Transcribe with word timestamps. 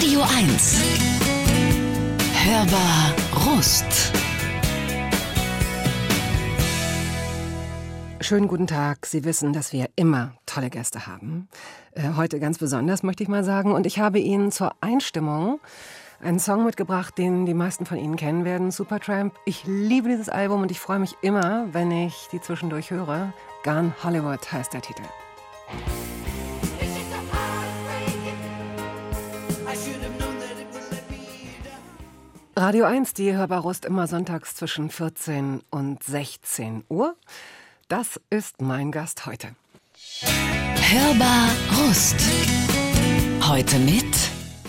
Radio 0.00 0.20
1. 0.22 0.80
Hörbar 2.44 3.14
Rust. 3.44 4.12
Schönen 8.20 8.46
guten 8.46 8.68
Tag. 8.68 9.06
Sie 9.06 9.24
wissen, 9.24 9.52
dass 9.52 9.72
wir 9.72 9.88
immer 9.96 10.34
tolle 10.46 10.70
Gäste 10.70 11.08
haben. 11.08 11.48
Äh, 11.94 12.10
heute 12.16 12.38
ganz 12.38 12.58
besonders, 12.58 13.02
möchte 13.02 13.24
ich 13.24 13.28
mal 13.28 13.42
sagen. 13.42 13.72
Und 13.72 13.86
ich 13.86 13.98
habe 13.98 14.20
Ihnen 14.20 14.52
zur 14.52 14.70
Einstimmung 14.80 15.58
einen 16.22 16.38
Song 16.38 16.64
mitgebracht, 16.64 17.18
den 17.18 17.44
die 17.44 17.54
meisten 17.54 17.84
von 17.84 17.98
Ihnen 17.98 18.14
kennen 18.14 18.44
werden, 18.44 18.70
Supertramp. 18.70 19.34
Ich 19.46 19.64
liebe 19.66 20.08
dieses 20.08 20.28
Album 20.28 20.62
und 20.62 20.70
ich 20.70 20.78
freue 20.78 21.00
mich 21.00 21.16
immer, 21.22 21.66
wenn 21.72 21.90
ich 21.90 22.28
die 22.30 22.40
zwischendurch 22.40 22.92
höre. 22.92 23.32
Gone 23.64 23.92
Hollywood 24.04 24.52
heißt 24.52 24.72
der 24.72 24.80
Titel. 24.82 25.02
Radio 32.58 32.86
1, 32.86 33.14
die 33.14 33.36
Hörbar 33.36 33.60
Rust 33.60 33.84
immer 33.84 34.08
sonntags 34.08 34.56
zwischen 34.56 34.90
14 34.90 35.62
und 35.70 36.02
16 36.02 36.82
Uhr. 36.88 37.14
Das 37.86 38.20
ist 38.30 38.60
mein 38.60 38.90
Gast 38.90 39.26
heute. 39.26 39.54
Hörbar 40.22 41.50
Rust. 41.78 42.16
Heute 43.46 43.78
mit 43.78 44.12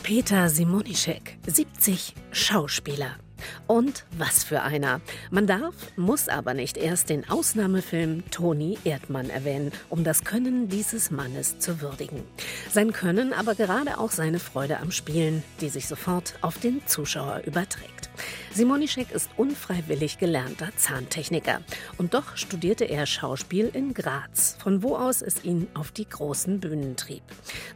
Peter 0.04 0.50
Simonischek, 0.50 1.40
70, 1.48 2.14
Schauspieler. 2.32 3.16
Und 3.68 4.06
was 4.18 4.44
für 4.44 4.62
einer. 4.62 5.02
Man 5.32 5.48
darf, 5.48 5.76
muss 5.96 6.30
aber 6.30 6.54
nicht 6.54 6.78
erst 6.78 7.10
den 7.10 7.30
Ausnahmefilm 7.30 8.30
Toni 8.32 8.78
Erdmann 8.84 9.30
erwähnen, 9.30 9.72
um 9.90 10.04
das 10.04 10.24
Können 10.24 10.70
dieses 10.70 11.12
Mannes 11.12 11.60
zu 11.60 11.82
würdigen. 11.82 12.24
Sein 12.72 12.94
Können, 12.94 13.34
aber 13.34 13.56
gerade 13.56 13.98
auch 13.98 14.12
seine 14.12 14.40
Freude 14.40 14.80
am 14.80 14.92
Spielen, 14.92 15.44
die 15.62 15.70
sich 15.70 15.88
sofort 15.88 16.36
auf 16.42 16.58
den 16.58 16.86
Zuschauer 16.88 17.42
überträgt. 17.46 18.10
Simonischek 18.54 19.12
ist 19.12 19.30
unfreiwillig 19.38 20.18
gelernter 20.18 20.70
Zahntechniker. 20.76 21.62
Und 21.98 22.14
doch 22.14 22.36
studierte 22.36 22.86
er 22.86 23.06
Schauspiel 23.06 23.70
in 23.72 23.94
Graz, 23.94 24.58
von 24.62 24.84
wo 24.84 24.96
aus 24.96 25.22
es 25.22 25.44
ihn 25.44 25.68
auf 25.74 25.92
die 25.92 26.08
großen 26.08 26.60
Bühnen 26.60 26.96
trieb. 26.96 27.24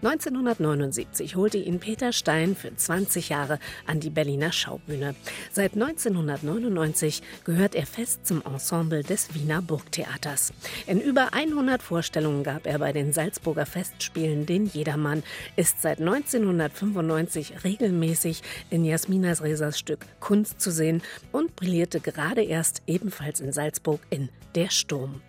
1979 0.01 1.35
holte 1.35 1.57
ihn 1.57 1.79
Peter 1.79 2.11
Stein 2.11 2.55
für 2.55 2.75
20 2.75 3.29
Jahre 3.29 3.59
an 3.85 3.99
die 3.99 4.09
Berliner 4.09 4.51
Schaubühne. 4.51 5.15
Seit 5.55 5.73
1999 5.75 7.21
gehört 7.43 7.75
er 7.75 7.85
fest 7.85 8.25
zum 8.25 8.41
Ensemble 8.41 9.03
des 9.03 9.35
Wiener 9.35 9.61
Burgtheaters. 9.61 10.51
In 10.87 10.99
über 10.99 11.35
100 11.35 11.83
Vorstellungen 11.83 12.43
gab 12.43 12.65
er 12.65 12.79
bei 12.79 12.91
den 12.91 13.13
Salzburger 13.13 13.67
Festspielen 13.67 14.47
den 14.47 14.65
Jedermann, 14.65 15.21
ist 15.55 15.83
seit 15.83 15.99
1995 15.99 17.63
regelmäßig 17.63 18.41
in 18.71 18.83
Jasmina 18.83 19.35
Sresers 19.35 19.77
Stück 19.77 20.07
Kunst 20.19 20.59
zu 20.59 20.71
sehen 20.71 21.03
und 21.31 21.55
brillierte 21.55 21.99
gerade 21.99 22.41
erst 22.41 22.81
ebenfalls 22.87 23.39
in 23.39 23.53
Salzburg 23.53 23.99
in 24.09 24.29
Der 24.55 24.71
Sturm. 24.71 25.21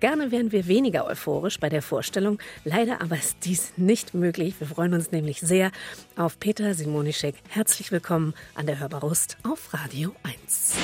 Gerne 0.00 0.30
wären 0.30 0.52
wir 0.52 0.66
weniger 0.66 1.06
euphorisch 1.06 1.58
bei 1.60 1.68
der 1.68 1.82
Vorstellung, 1.82 2.38
leider 2.64 3.00
aber 3.00 3.16
ist 3.16 3.38
dies 3.44 3.72
nicht 3.76 4.14
möglich. 4.14 4.54
Wir 4.58 4.66
freuen 4.66 4.94
uns 4.94 5.12
nämlich 5.12 5.40
sehr 5.40 5.70
auf 6.16 6.38
Peter 6.40 6.74
Simonischek. 6.74 7.34
Herzlich 7.48 7.92
willkommen 7.92 8.34
an 8.54 8.66
der 8.66 8.78
Hörbarust 8.78 9.36
auf 9.42 9.72
Radio 9.74 10.14
1. 10.22 10.74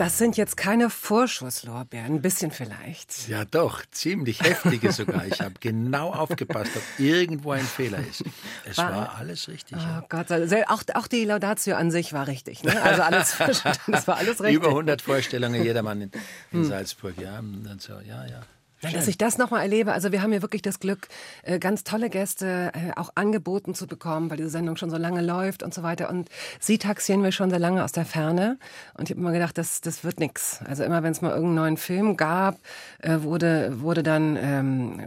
Das 0.00 0.16
sind 0.16 0.38
jetzt 0.38 0.56
keine 0.56 0.88
Vorschusslorbeeren, 0.88 2.14
ein 2.14 2.22
bisschen 2.22 2.50
vielleicht. 2.50 3.28
Ja, 3.28 3.44
doch, 3.44 3.82
ziemlich 3.90 4.40
heftige 4.40 4.92
sogar. 4.92 5.26
Ich 5.26 5.42
habe 5.42 5.52
genau 5.60 6.14
aufgepasst, 6.14 6.70
ob 6.74 6.82
irgendwo 6.98 7.52
ein 7.52 7.66
Fehler 7.66 7.98
ist. 7.98 8.24
Es 8.64 8.78
war, 8.78 8.96
war 8.96 9.16
alles 9.16 9.48
richtig. 9.48 9.76
Oh 9.78 9.82
ja. 9.82 10.02
Gott, 10.08 10.32
auch, 10.68 10.82
auch 10.94 11.06
die 11.06 11.26
Laudatio 11.26 11.76
an 11.76 11.90
sich 11.90 12.14
war 12.14 12.28
richtig. 12.28 12.62
Ne? 12.62 12.80
Also 12.80 13.02
alles, 13.02 13.36
das 13.88 14.08
war 14.08 14.16
alles 14.16 14.40
richtig. 14.40 14.54
Über 14.54 14.68
100 14.68 15.02
Vorstellungen, 15.02 15.62
jedermann 15.62 16.00
in, 16.00 16.10
in. 16.50 16.64
Salzburg, 16.64 17.20
ja. 17.20 17.38
Und 17.38 17.82
so, 17.82 17.92
ja, 18.00 18.24
ja. 18.24 18.40
Schön. 18.80 18.94
Dass 18.94 19.08
ich 19.08 19.18
das 19.18 19.36
nochmal 19.36 19.60
erlebe. 19.62 19.92
Also 19.92 20.10
wir 20.10 20.22
haben 20.22 20.32
hier 20.32 20.40
wirklich 20.40 20.62
das 20.62 20.80
Glück, 20.80 21.08
äh, 21.42 21.58
ganz 21.58 21.84
tolle 21.84 22.08
Gäste 22.08 22.72
äh, 22.72 22.98
auch 22.98 23.10
angeboten 23.14 23.74
zu 23.74 23.86
bekommen, 23.86 24.30
weil 24.30 24.38
diese 24.38 24.48
Sendung 24.48 24.76
schon 24.76 24.88
so 24.88 24.96
lange 24.96 25.20
läuft 25.20 25.62
und 25.62 25.74
so 25.74 25.82
weiter. 25.82 26.08
Und 26.08 26.30
sie 26.60 26.78
taxieren 26.78 27.22
wir 27.22 27.30
schon 27.30 27.50
sehr 27.50 27.58
lange 27.58 27.84
aus 27.84 27.92
der 27.92 28.06
Ferne. 28.06 28.58
Und 28.94 29.04
ich 29.04 29.10
habe 29.10 29.20
immer 29.20 29.32
gedacht, 29.32 29.58
das, 29.58 29.82
das 29.82 30.02
wird 30.02 30.18
nix. 30.18 30.60
Also 30.64 30.82
immer, 30.84 31.02
wenn 31.02 31.12
es 31.12 31.20
mal 31.20 31.30
irgendeinen 31.30 31.54
neuen 31.56 31.76
Film 31.76 32.16
gab, 32.16 32.58
äh, 33.00 33.20
wurde, 33.20 33.80
wurde 33.80 34.02
dann 34.02 34.36
ähm, 34.36 35.02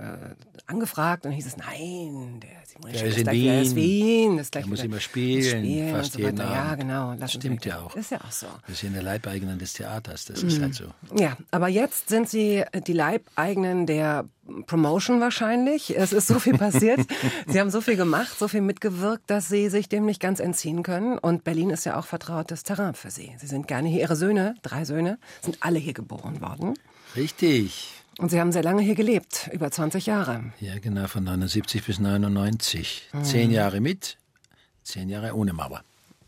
angefragt 0.68 1.26
und 1.26 1.32
hieß 1.32 1.48
es, 1.48 1.58
nein, 1.58 2.42
der 2.42 2.63
der 2.82 3.04
ist 3.06 3.18
in 3.18 3.32
Wien. 3.32 3.62
Ist 3.62 3.76
Wien. 3.76 4.38
Das 4.38 4.52
der 4.52 4.66
muss 4.68 4.84
immer 4.84 5.00
spielen, 5.00 5.44
spielen 5.44 5.96
fast 5.96 6.14
so 6.14 6.20
jeden 6.20 6.42
Abend. 6.42 6.54
Ja, 6.54 6.76
genau. 6.76 7.16
Das 7.16 7.34
stimmt 7.34 7.66
ja 7.66 7.82
auch. 7.82 7.96
Ist 7.96 8.12
ja 8.12 8.20
auch 8.22 8.32
so. 8.32 8.48
Wir 8.66 8.76
sind 8.76 8.94
der 8.94 9.04
Leibeigenen 9.04 9.60
des 9.60 9.74
Theaters, 9.74 10.26
das 10.26 10.44
ist 10.44 10.58
mhm. 10.58 10.64
halt 10.64 10.76
so. 10.76 10.86
Ja, 11.16 11.38
aber 11.52 11.68
jetzt 11.68 12.10
sind 12.10 12.30
Sie 12.30 12.64
die 12.88 12.94
Leibeigenen 12.94 13.86
der 13.86 14.26
Promotion 14.68 15.22
wahrscheinlich. 15.22 15.96
Es 15.96 16.12
ist 16.12 16.28
so 16.28 16.40
viel 16.40 16.58
passiert. 16.58 17.00
Sie 17.48 17.60
haben 17.60 17.70
so 17.70 17.82
viel 17.82 17.96
gemacht, 17.96 18.38
so 18.38 18.48
viel 18.48 18.62
mitgewirkt, 18.62 19.24
dass 19.28 19.48
Sie 19.48 19.70
sich 19.70 19.88
dem 19.88 20.06
nicht 20.06 20.20
ganz 20.20 20.40
entziehen 20.40 20.84
können. 20.84 21.18
Und 21.18 21.44
Berlin 21.44 21.70
ist 21.70 21.86
ja 21.86 21.98
auch 21.98 22.06
vertrautes 22.06 22.64
Terrain 22.64 22.94
für 22.94 23.12
Sie. 23.12 23.34
Sie 23.38 23.48
sind 23.48 23.68
gerne 23.68 23.88
hier. 23.88 24.02
Ihre 24.02 24.16
Söhne, 24.18 24.56
drei 24.64 24.84
Söhne, 24.84 25.18
sind 25.42 25.58
alle 25.62 25.80
hier 25.80 25.94
geboren 25.94 26.42
worden. 26.42 26.74
Richtig. 27.16 28.03
Und 28.20 28.30
Sie 28.30 28.40
haben 28.40 28.52
sehr 28.52 28.64
lange 28.64 28.82
hier 28.82 28.96
gelebt, 28.96 29.50
über 29.52 29.72
20 29.72 30.06
Jahre. 30.06 30.44
Ja, 30.60 30.78
genau, 30.80 31.08
von 31.08 31.24
79 31.24 31.84
bis 31.84 32.00
99. 32.00 33.10
Mhm. 33.12 33.24
Zehn 33.24 33.52
Jahre 33.52 33.82
mit, 33.82 34.18
zehn 34.84 35.10
Jahre 35.10 35.36
ohne 35.36 35.54
Mauer. 35.54 35.84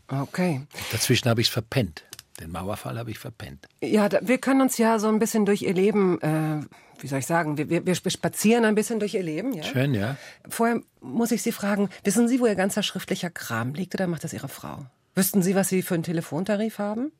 Okay. 0.08 0.62
Dazwischen 0.92 1.28
habe 1.28 1.40
ich 1.40 1.48
es 1.48 1.52
verpennt. 1.52 2.02
Den 2.40 2.50
Mauerfall 2.50 2.98
habe 2.98 3.10
ich 3.10 3.18
verpennt. 3.18 3.66
Ja, 3.80 4.08
da, 4.08 4.18
wir 4.22 4.38
können 4.38 4.60
uns 4.60 4.76
ja 4.78 4.98
so 4.98 5.08
ein 5.08 5.18
bisschen 5.18 5.46
durch 5.46 5.62
Ihr 5.62 5.72
Leben, 5.72 6.20
äh, 6.20 6.60
wie 7.00 7.06
soll 7.06 7.20
ich 7.20 7.26
sagen, 7.26 7.56
wir, 7.56 7.70
wir, 7.70 7.86
wir 7.86 7.94
spazieren 7.94 8.64
ein 8.64 8.74
bisschen 8.74 8.98
durch 9.00 9.14
Ihr 9.14 9.22
Leben. 9.22 9.54
Ja? 9.54 9.62
Schön, 9.62 9.94
ja. 9.94 10.16
Vorher 10.48 10.80
muss 11.00 11.32
ich 11.32 11.42
Sie 11.42 11.52
fragen, 11.52 11.88
wissen 12.04 12.28
Sie, 12.28 12.40
wo 12.40 12.46
Ihr 12.46 12.54
ganzer 12.54 12.82
schriftlicher 12.82 13.30
Kram 13.30 13.74
liegt 13.74 13.94
oder 13.94 14.06
macht 14.06 14.24
das 14.24 14.34
Ihre 14.34 14.48
Frau? 14.48 14.84
Wüssten 15.14 15.42
Sie, 15.42 15.54
was 15.54 15.68
Sie 15.70 15.80
für 15.80 15.94
einen 15.94 16.02
Telefontarif 16.02 16.78
haben? 16.78 17.10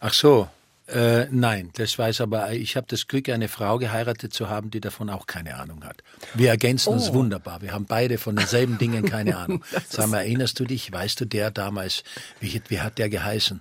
Ach 0.00 0.14
so, 0.14 0.48
äh, 0.88 1.26
nein, 1.30 1.70
das 1.74 1.96
weiß 1.98 2.20
aber, 2.22 2.52
ich 2.52 2.76
habe 2.76 2.86
das 2.88 3.06
Glück, 3.06 3.28
eine 3.28 3.48
Frau 3.48 3.78
geheiratet 3.78 4.34
zu 4.34 4.48
haben, 4.48 4.70
die 4.70 4.80
davon 4.80 5.10
auch 5.10 5.26
keine 5.26 5.56
Ahnung 5.56 5.84
hat. 5.84 6.02
Wir 6.34 6.50
ergänzen 6.50 6.90
oh. 6.90 6.92
uns 6.92 7.12
wunderbar. 7.12 7.62
Wir 7.62 7.72
haben 7.72 7.86
beide 7.86 8.18
von 8.18 8.36
denselben 8.36 8.78
Dingen 8.78 9.04
keine 9.04 9.36
Ahnung. 9.36 9.64
Sag 9.88 10.08
mal, 10.08 10.18
erinnerst 10.18 10.58
du 10.58 10.64
dich, 10.64 10.90
weißt 10.90 11.20
du, 11.20 11.24
der 11.24 11.50
damals, 11.50 12.02
wie, 12.40 12.60
wie 12.68 12.80
hat 12.80 12.98
der 12.98 13.08
geheißen? 13.08 13.60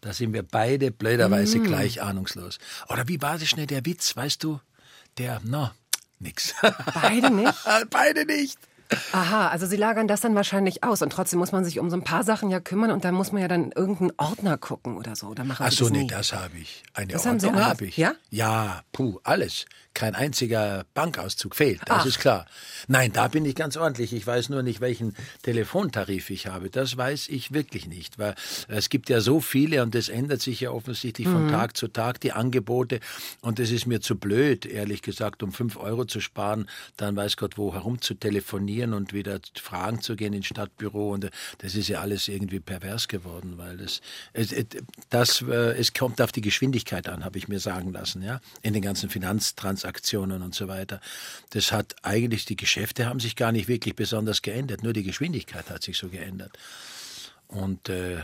Da 0.00 0.14
sind 0.14 0.32
wir 0.32 0.42
beide 0.42 0.90
blöderweise 0.90 1.58
mm. 1.58 1.64
gleich 1.64 2.00
ahnungslos. 2.00 2.58
Oder 2.88 3.06
wie 3.06 3.20
war 3.20 3.38
das 3.38 3.48
schnell 3.48 3.66
der 3.66 3.84
Witz, 3.84 4.16
weißt 4.16 4.42
du? 4.42 4.60
Der, 5.18 5.42
na, 5.44 5.74
nix. 6.18 6.54
Beide 6.94 7.30
nicht? 7.30 7.54
beide 7.90 8.24
nicht. 8.24 8.58
Aha, 9.12 9.48
also 9.48 9.66
Sie 9.66 9.76
lagern 9.76 10.08
das 10.08 10.20
dann 10.20 10.34
wahrscheinlich 10.34 10.82
aus 10.84 11.02
und 11.02 11.10
trotzdem 11.12 11.38
muss 11.38 11.52
man 11.52 11.64
sich 11.64 11.78
um 11.78 11.90
so 11.90 11.96
ein 11.96 12.04
paar 12.04 12.24
Sachen 12.24 12.50
ja 12.50 12.60
kümmern 12.60 12.90
und 12.90 13.04
dann 13.04 13.14
muss 13.14 13.32
man 13.32 13.42
ja 13.42 13.48
dann 13.48 13.72
irgendeinen 13.72 14.12
Ordner 14.16 14.58
gucken 14.58 14.96
oder 14.96 15.14
so. 15.16 15.26
Oder 15.28 15.44
machen 15.44 15.64
Ach 15.66 15.72
so, 15.72 15.84
das 15.84 15.92
nee, 15.92 16.02
nie. 16.02 16.06
das 16.08 16.32
habe 16.32 16.58
ich. 16.58 16.82
Eine 16.94 17.12
das 17.12 17.26
Ordnung 17.26 17.56
habe 17.56 17.86
ich. 17.86 17.96
Ja? 17.96 18.14
Ja, 18.30 18.82
puh, 18.92 19.18
alles. 19.22 19.66
Kein 19.92 20.14
einziger 20.14 20.84
Bankauszug 20.94 21.56
fehlt, 21.56 21.80
das 21.86 21.98
Ach. 22.02 22.06
ist 22.06 22.20
klar. 22.20 22.46
Nein, 22.86 23.12
da 23.12 23.26
bin 23.26 23.44
ich 23.44 23.56
ganz 23.56 23.76
ordentlich. 23.76 24.12
Ich 24.12 24.24
weiß 24.24 24.48
nur 24.48 24.62
nicht, 24.62 24.80
welchen 24.80 25.16
Telefontarif 25.42 26.30
ich 26.30 26.46
habe. 26.46 26.70
Das 26.70 26.96
weiß 26.96 27.28
ich 27.28 27.52
wirklich 27.52 27.86
nicht, 27.88 28.18
weil 28.18 28.34
es 28.68 28.88
gibt 28.88 29.08
ja 29.10 29.20
so 29.20 29.40
viele 29.40 29.82
und 29.82 29.94
das 29.94 30.08
ändert 30.08 30.40
sich 30.40 30.60
ja 30.60 30.70
offensichtlich 30.70 31.26
von 31.26 31.46
Mhm. 31.46 31.50
Tag 31.50 31.76
zu 31.76 31.88
Tag, 31.88 32.20
die 32.20 32.32
Angebote. 32.32 33.00
Und 33.42 33.58
es 33.60 33.70
ist 33.72 33.86
mir 33.86 34.00
zu 34.00 34.16
blöd, 34.16 34.64
ehrlich 34.64 35.02
gesagt, 35.02 35.42
um 35.42 35.52
fünf 35.52 35.76
Euro 35.76 36.04
zu 36.04 36.20
sparen, 36.20 36.68
dann 36.96 37.16
weiß 37.16 37.36
Gott 37.36 37.58
wo 37.58 37.74
herum 37.74 38.00
zu 38.00 38.14
telefonieren 38.14 38.79
und 38.86 39.12
wieder 39.12 39.40
fragen 39.60 40.00
zu 40.00 40.16
gehen 40.16 40.32
ins 40.32 40.46
Stadtbüro. 40.46 41.12
Und 41.12 41.24
äh, 41.24 41.30
das 41.58 41.74
ist 41.74 41.88
ja 41.88 42.00
alles 42.00 42.28
irgendwie 42.28 42.60
pervers 42.60 43.08
geworden, 43.08 43.54
weil 43.58 43.76
das, 43.76 44.00
es, 44.32 44.52
es- 44.52 44.66
das, 45.10 45.42
äh, 45.42 45.72
es 45.78 45.92
kommt 45.94 46.20
auf 46.20 46.32
die 46.32 46.40
Geschwindigkeit 46.40 47.08
an, 47.08 47.24
habe 47.24 47.38
ich 47.38 47.48
mir 47.48 47.60
sagen 47.60 47.92
lassen, 47.92 48.22
ja, 48.22 48.40
in 48.62 48.72
den 48.72 48.82
ganzen 48.82 49.10
Finanztransaktionen 49.10 50.42
und 50.42 50.54
so 50.54 50.68
weiter. 50.68 51.00
Das 51.50 51.72
hat 51.72 51.94
eigentlich, 52.02 52.44
die 52.44 52.56
Geschäfte 52.56 53.06
haben 53.06 53.20
sich 53.20 53.36
gar 53.36 53.52
nicht 53.52 53.68
wirklich 53.68 53.94
besonders 53.94 54.42
geändert, 54.42 54.82
nur 54.82 54.92
die 54.92 55.02
Geschwindigkeit 55.04 55.68
hat 55.70 55.82
sich 55.82 55.98
so 55.98 56.08
geändert. 56.08 56.58
Und 57.48 57.88
äh, 57.88 58.18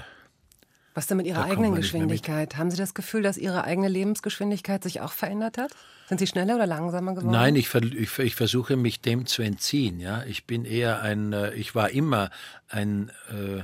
Was 0.96 1.06
denn 1.06 1.18
mit 1.18 1.26
Ihrer 1.26 1.44
Da 1.44 1.50
eigenen. 1.50 1.74
Geschwindigkeit? 1.74 2.56
Haben 2.56 2.70
Sie 2.70 2.78
das 2.78 2.94
Gefühl, 2.94 3.22
dass 3.22 3.36
Ihre 3.36 3.64
eigene 3.64 3.86
Lebensgeschwindigkeit 3.86 4.82
sich 4.82 5.02
auch 5.02 5.12
verändert 5.12 5.58
hat? 5.58 5.70
Sind 6.08 6.18
Sie 6.18 6.26
schneller 6.26 6.54
oder 6.54 6.66
langsamer 6.66 7.12
geworden? 7.12 7.32
Nein, 7.32 7.54
ich, 7.54 7.74
ich, 7.74 8.18
ich 8.18 8.34
versuche 8.34 8.76
mich 8.76 9.02
dem 9.02 9.26
zu 9.26 9.42
entziehen. 9.42 10.00
Ja, 10.00 10.24
ich 10.24 10.46
bin 10.46 10.64
eher 10.64 11.02
ein, 11.02 11.34
äh, 11.34 11.52
ich 11.52 11.74
war 11.74 11.90
immer 11.90 12.30
ein 12.70 13.10
äh, 13.28 13.62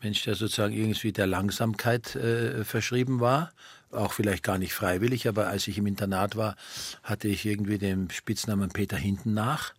Mensch, 0.00 0.22
der 0.22 0.36
sozusagen 0.36 0.72
irgendwie 0.72 1.12
der 1.12 1.26
Langsamkeit 1.26 2.16
äh, 2.16 2.64
verschrieben 2.64 3.20
war. 3.20 3.52
Auch 3.90 4.14
vielleicht 4.14 4.42
gar 4.42 4.56
nicht 4.56 4.72
freiwillig, 4.72 5.28
aber 5.28 5.48
als 5.48 5.68
ich 5.68 5.76
im 5.76 5.86
Internat 5.86 6.36
war, 6.36 6.56
hatte 7.02 7.28
ich 7.28 7.44
irgendwie 7.44 7.76
den 7.76 8.08
Spitznamen 8.08 8.70
Peter 8.70 8.96
hinten 8.96 9.34
nach. 9.34 9.74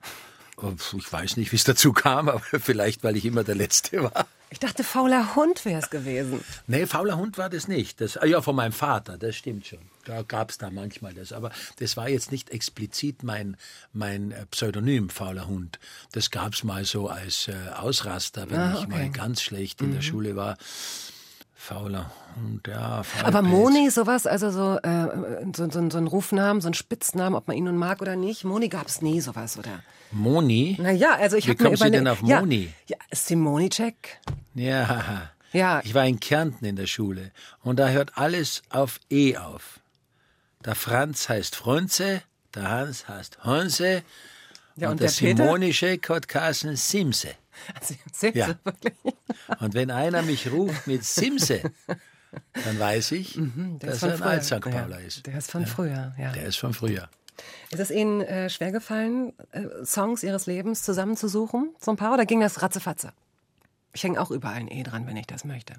Ich 0.62 1.12
weiß 1.12 1.38
nicht, 1.38 1.51
wie 1.51 1.56
es 1.56 1.63
dazu 1.63 1.94
kam, 1.94 2.30
aber 2.30 2.42
vielleicht, 2.42 3.04
weil 3.04 3.18
ich 3.18 3.25
immer 3.25 3.44
der 3.44 3.56
Letzte 3.56 4.04
war. 4.04 4.27
Ich 4.51 4.60
dachte, 4.60 4.84
fauler 4.84 5.36
Hund 5.36 5.63
wäre 5.63 5.80
es 5.80 5.90
gewesen. 5.92 6.44
Nee, 6.66 6.88
fauler 6.88 7.18
Hund 7.18 7.38
war 7.38 7.50
das 7.50 7.68
nicht. 7.68 8.01
Das, 8.01 8.18
ah 8.18 8.25
ja, 8.25 8.42
von 8.42 8.56
meinem 8.56 8.72
Vater, 8.72 9.18
das 9.18 9.36
stimmt 9.36 9.68
schon. 9.68 9.80
Da 10.06 10.24
gab 10.24 10.50
es 10.50 10.57
da 10.57 10.72
manchmal 10.72 11.13
das. 11.13 11.34
Aber 11.34 11.51
das 11.78 11.96
war 11.98 12.10
jetzt 12.10 12.31
nicht 12.31 12.50
explizit 12.50 13.22
mein, 13.22 13.57
mein 13.94 14.31
äh, 14.31 14.46
Pseudonym, 14.48 15.10
fauler 15.10 15.48
Hund. 15.48 15.78
Das 16.13 16.31
gab 16.31 16.54
es 16.56 16.63
mal 16.63 16.84
so 16.84 17.10
als 17.10 17.48
äh, 17.48 17.54
Ausraster, 17.75 18.50
wenn 18.50 18.60
Ah, 18.60 18.74
ich 18.74 18.80
okay. 18.86 18.90
mal 18.90 19.10
ganz 19.12 19.42
schlecht 19.44 19.81
in 19.81 19.94
der 19.94 20.01
Schule 20.01 20.36
war. 20.36 20.57
Fauler 21.61 22.09
Hund, 22.38 22.67
ja. 22.67 23.01
Aber. 23.21 23.41
Moni, 23.41 23.89
sowas, 23.89 24.25
also 24.25 24.50
so, 24.50 24.77
äh, 24.77 25.07
so, 25.53 25.69
so, 25.69 25.89
so 25.89 25.97
ein 25.97 26.07
Rufnamen, 26.07 26.61
so 26.61 26.69
ein 26.69 26.73
Spitznamen, 26.73 27.35
ob 27.35 27.50
man 27.50 27.57
ihn 27.57 27.65
nun 27.65 27.75
mag 27.75 28.01
oder 28.01 28.15
nicht. 28.15 28.45
Moni 28.45 28.69
gab 28.69 28.88
es 28.88 29.01
nie 29.01 29.19
sowas, 29.19 29.57
oder? 29.59 29.83
Moni? 30.11 30.77
Naja, 30.79 31.17
also 31.19 31.35
ich 31.35 31.47
Wie 31.47 31.51
habe 31.51 31.63
mir 31.63 31.69
kommst 31.69 31.81
du 31.83 31.88
überlegt. 31.88 32.00
denn 32.00 32.07
auf 32.07 32.21
ja, 32.23 32.39
Moni? 32.39 32.73
Ja, 32.88 32.95
Simonicek. 33.11 34.19
Ja. 34.56 35.31
Ja. 35.51 35.81
Ich 35.83 35.94
war 35.94 36.06
in 36.06 36.21
Kärnten 36.21 36.63
in 36.63 36.77
der 36.77 36.88
Schule 36.88 37.31
und 37.62 37.77
da 37.77 37.89
hört 37.89 38.17
alles 38.17 38.62
auf 38.69 39.00
E 39.12 39.35
auf. 39.35 39.81
Der 40.63 40.75
Franz 40.75 41.27
heißt 41.27 41.57
Franze, 41.57 42.21
der 42.55 42.69
Hans 42.69 43.07
heißt 43.09 43.39
Hanse 43.44 44.03
Ja, 44.77 44.91
und 44.91 45.01
der, 45.01 45.09
der 45.09 45.15
Peter? 45.15 45.44
Simonische 45.44 46.00
hat 46.07 46.27
geheißen 46.29 46.75
Simse. 46.77 47.29
Also, 47.79 47.95
sehen 48.11 48.38
Ja. 48.38 48.56
Wirklich? 48.63 48.94
Und 49.59 49.73
wenn 49.73 49.91
einer 49.91 50.21
mich 50.21 50.51
ruft 50.51 50.88
mit 50.88 51.03
Simse, 51.03 51.61
dann 52.65 52.79
weiß 52.79 53.11
ich, 53.13 53.35
Mhm, 53.38 53.79
dass 53.79 54.03
er 54.03 54.15
ein. 54.15 54.21
Alt-St. 54.21 54.61
Pauler 54.61 55.00
ja, 55.00 55.07
ist. 55.07 55.25
Der 55.25 55.38
ist 55.38 55.51
von 55.51 55.65
früher, 55.65 56.13
ja. 56.17 56.31
Der 56.31 56.45
ist 56.45 56.57
von 56.57 56.73
früher. 56.73 57.09
Ist 57.71 57.79
es 57.79 57.91
Ihnen 57.91 58.21
äh, 58.21 58.50
schwergefallen, 58.50 59.33
äh, 59.51 59.85
Songs 59.85 60.23
Ihres 60.23 60.45
Lebens 60.45 60.83
zusammenzusuchen, 60.83 61.73
so 61.79 61.91
ein 61.91 61.97
paar, 61.97 62.13
oder 62.13 62.25
ging 62.25 62.41
das 62.41 62.61
ratzefatze? 62.61 63.13
Ich 63.94 64.03
hänge 64.03 64.19
auch 64.21 64.31
überall 64.31 64.57
ein 64.57 64.67
E 64.69 64.83
dran, 64.83 65.07
wenn 65.07 65.17
ich 65.17 65.27
das 65.27 65.45
möchte. 65.45 65.75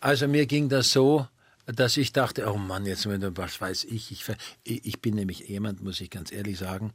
Also 0.00 0.28
mir 0.28 0.46
ging 0.46 0.68
das 0.68 0.92
so, 0.92 1.26
dass 1.66 1.96
ich 1.96 2.12
dachte, 2.12 2.50
oh 2.50 2.56
Mann, 2.56 2.86
jetzt 2.86 3.06
was 3.06 3.60
weiß 3.60 3.84
ich. 3.84 4.12
Ich, 4.12 4.24
ich 4.64 5.00
bin 5.00 5.14
nämlich 5.14 5.40
jemand, 5.48 5.82
muss 5.82 6.00
ich 6.00 6.10
ganz 6.10 6.32
ehrlich 6.32 6.58
sagen, 6.58 6.92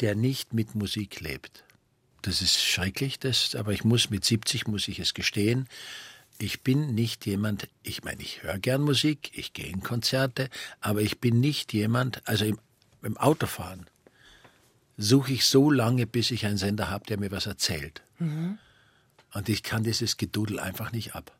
der 0.00 0.14
nicht 0.14 0.52
mit 0.52 0.74
Musik 0.74 1.20
lebt. 1.20 1.64
Das 2.24 2.40
ist 2.40 2.62
schrecklich, 2.62 3.18
das, 3.18 3.54
aber 3.54 3.72
ich 3.72 3.84
muss 3.84 4.08
mit 4.08 4.24
70 4.24 4.66
muss 4.66 4.88
ich 4.88 4.98
es 4.98 5.12
gestehen. 5.12 5.68
Ich 6.38 6.62
bin 6.62 6.94
nicht 6.94 7.26
jemand, 7.26 7.68
ich 7.82 8.02
meine, 8.02 8.22
ich 8.22 8.42
höre 8.42 8.58
gern 8.58 8.80
Musik, 8.80 9.30
ich 9.34 9.52
gehe 9.52 9.66
in 9.66 9.82
Konzerte, 9.82 10.48
aber 10.80 11.02
ich 11.02 11.20
bin 11.20 11.40
nicht 11.40 11.74
jemand, 11.74 12.26
also 12.26 12.46
im, 12.46 12.58
im 13.02 13.18
Autofahren 13.18 13.84
suche 14.96 15.34
ich 15.34 15.44
so 15.44 15.70
lange, 15.70 16.06
bis 16.06 16.30
ich 16.30 16.46
einen 16.46 16.56
Sender 16.56 16.88
habe, 16.88 17.04
der 17.04 17.18
mir 17.18 17.30
was 17.30 17.44
erzählt. 17.44 18.00
Und 19.34 19.48
ich 19.50 19.62
kann 19.62 19.84
dieses 19.84 20.16
Gedudel 20.16 20.58
einfach 20.58 20.92
nicht 20.92 21.14
ab. 21.14 21.36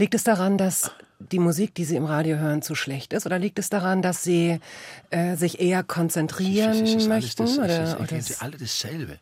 Liegt 0.00 0.14
es 0.14 0.24
daran, 0.24 0.56
dass 0.56 0.92
die 1.18 1.38
Musik, 1.38 1.74
die 1.74 1.84
Sie 1.84 1.94
im 1.94 2.06
Radio 2.06 2.38
hören, 2.38 2.62
zu 2.62 2.74
schlecht 2.74 3.12
ist? 3.12 3.26
Oder 3.26 3.38
liegt 3.38 3.58
es 3.58 3.68
daran, 3.68 4.00
dass 4.00 4.22
Sie 4.22 4.58
äh, 5.10 5.36
sich 5.36 5.60
eher 5.60 5.82
konzentrieren 5.84 6.70
Es 6.70 6.80
ist 6.80 6.94
alles 6.94 7.08
möchten? 7.08 7.44
das- 7.44 7.58
oder, 7.58 7.84
ist 7.84 8.30
oder 8.30 8.42
alle 8.42 8.56
dasselbe. 8.56 9.18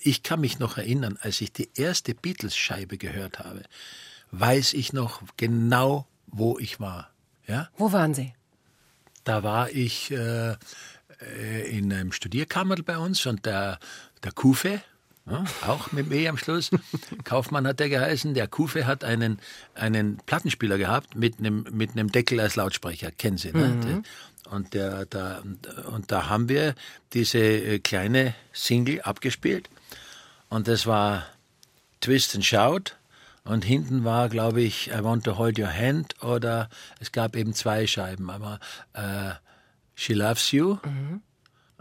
Ich 0.00 0.22
kann 0.22 0.40
mich 0.40 0.58
noch 0.60 0.78
erinnern, 0.78 1.18
als 1.20 1.42
ich 1.42 1.52
die 1.52 1.68
erste 1.74 2.14
Beatles-Scheibe 2.14 2.96
gehört 2.96 3.38
habe, 3.40 3.64
weiß 4.30 4.72
ich 4.72 4.94
noch 4.94 5.20
genau, 5.36 6.06
wo 6.26 6.58
ich 6.58 6.80
war. 6.80 7.10
Ja? 7.46 7.68
Wo 7.76 7.92
waren 7.92 8.14
Sie? 8.14 8.32
Da 9.24 9.42
war 9.42 9.68
ich 9.68 10.10
äh, 10.10 10.52
äh, 10.52 10.56
in 11.68 11.92
einem 11.92 12.12
Studierkammer 12.12 12.76
bei 12.76 12.96
uns 12.96 13.26
und 13.26 13.44
der, 13.44 13.78
der 14.22 14.32
Kufe, 14.32 14.80
ja, 15.26 15.44
auch 15.66 15.92
mit 15.92 16.12
E 16.12 16.28
am 16.28 16.36
Schluss, 16.36 16.70
Kaufmann 17.24 17.66
hat 17.66 17.80
der 17.80 17.88
geheißen, 17.88 18.34
der 18.34 18.46
Kufe 18.46 18.86
hat 18.86 19.04
einen, 19.04 19.38
einen 19.74 20.18
Plattenspieler 20.18 20.76
gehabt 20.76 21.16
mit 21.16 21.38
einem, 21.38 21.66
mit 21.70 21.92
einem 21.92 22.12
Deckel 22.12 22.40
als 22.40 22.56
Lautsprecher, 22.56 23.10
kennen 23.10 23.38
Sie, 23.38 23.52
ne? 23.52 24.02
Und, 24.50 24.74
der, 24.74 25.06
da, 25.06 25.42
und 25.90 26.12
da 26.12 26.28
haben 26.28 26.50
wir 26.50 26.74
diese 27.14 27.38
äh, 27.38 27.78
kleine 27.78 28.34
Single 28.52 29.00
abgespielt. 29.00 29.70
Und 30.50 30.68
das 30.68 30.86
war 30.86 31.26
Twist 32.02 32.34
and 32.34 32.44
Shout. 32.44 32.96
Und 33.44 33.64
hinten 33.64 34.04
war, 34.04 34.28
glaube 34.28 34.60
ich, 34.60 34.88
I 34.88 35.02
Want 35.02 35.24
to 35.24 35.38
Hold 35.38 35.58
Your 35.58 35.72
Hand 35.72 36.22
oder 36.22 36.68
es 37.00 37.12
gab 37.12 37.36
eben 37.36 37.54
zwei 37.54 37.86
Scheiben, 37.86 38.30
aber 38.30 38.58
äh, 38.92 39.32
She 39.94 40.12
Loves 40.12 40.50
You, 40.50 40.78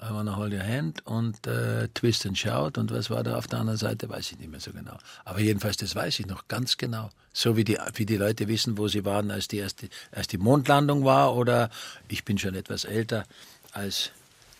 I 0.01 0.09
Want 0.11 0.27
to 0.27 0.35
Hold 0.35 0.53
Your 0.53 0.63
Hand 0.63 1.05
und 1.05 1.45
äh, 1.47 1.87
Twist 1.93 2.25
and 2.25 2.37
Shout. 2.37 2.71
Und 2.77 2.91
was 2.91 3.09
war 3.09 3.23
da 3.23 3.37
auf 3.37 3.47
der 3.47 3.59
anderen 3.59 3.77
Seite, 3.77 4.09
weiß 4.09 4.31
ich 4.31 4.39
nicht 4.39 4.49
mehr 4.49 4.59
so 4.59 4.71
genau. 4.71 4.97
Aber 5.23 5.39
jedenfalls, 5.39 5.77
das 5.77 5.95
weiß 5.95 6.19
ich 6.19 6.25
noch 6.25 6.47
ganz 6.47 6.77
genau. 6.77 7.09
So 7.31 7.55
wie 7.55 7.63
die, 7.63 7.77
wie 7.93 8.05
die 8.05 8.17
Leute 8.17 8.47
wissen, 8.47 8.77
wo 8.77 8.87
sie 8.87 9.05
waren, 9.05 9.31
als 9.31 9.47
die, 9.47 9.57
erste, 9.57 9.89
als 10.11 10.27
die 10.27 10.37
Mondlandung 10.37 11.05
war 11.05 11.35
oder 11.35 11.69
ich 12.07 12.25
bin 12.25 12.37
schon 12.37 12.55
etwas 12.55 12.85
älter, 12.85 13.25
als 13.71 14.11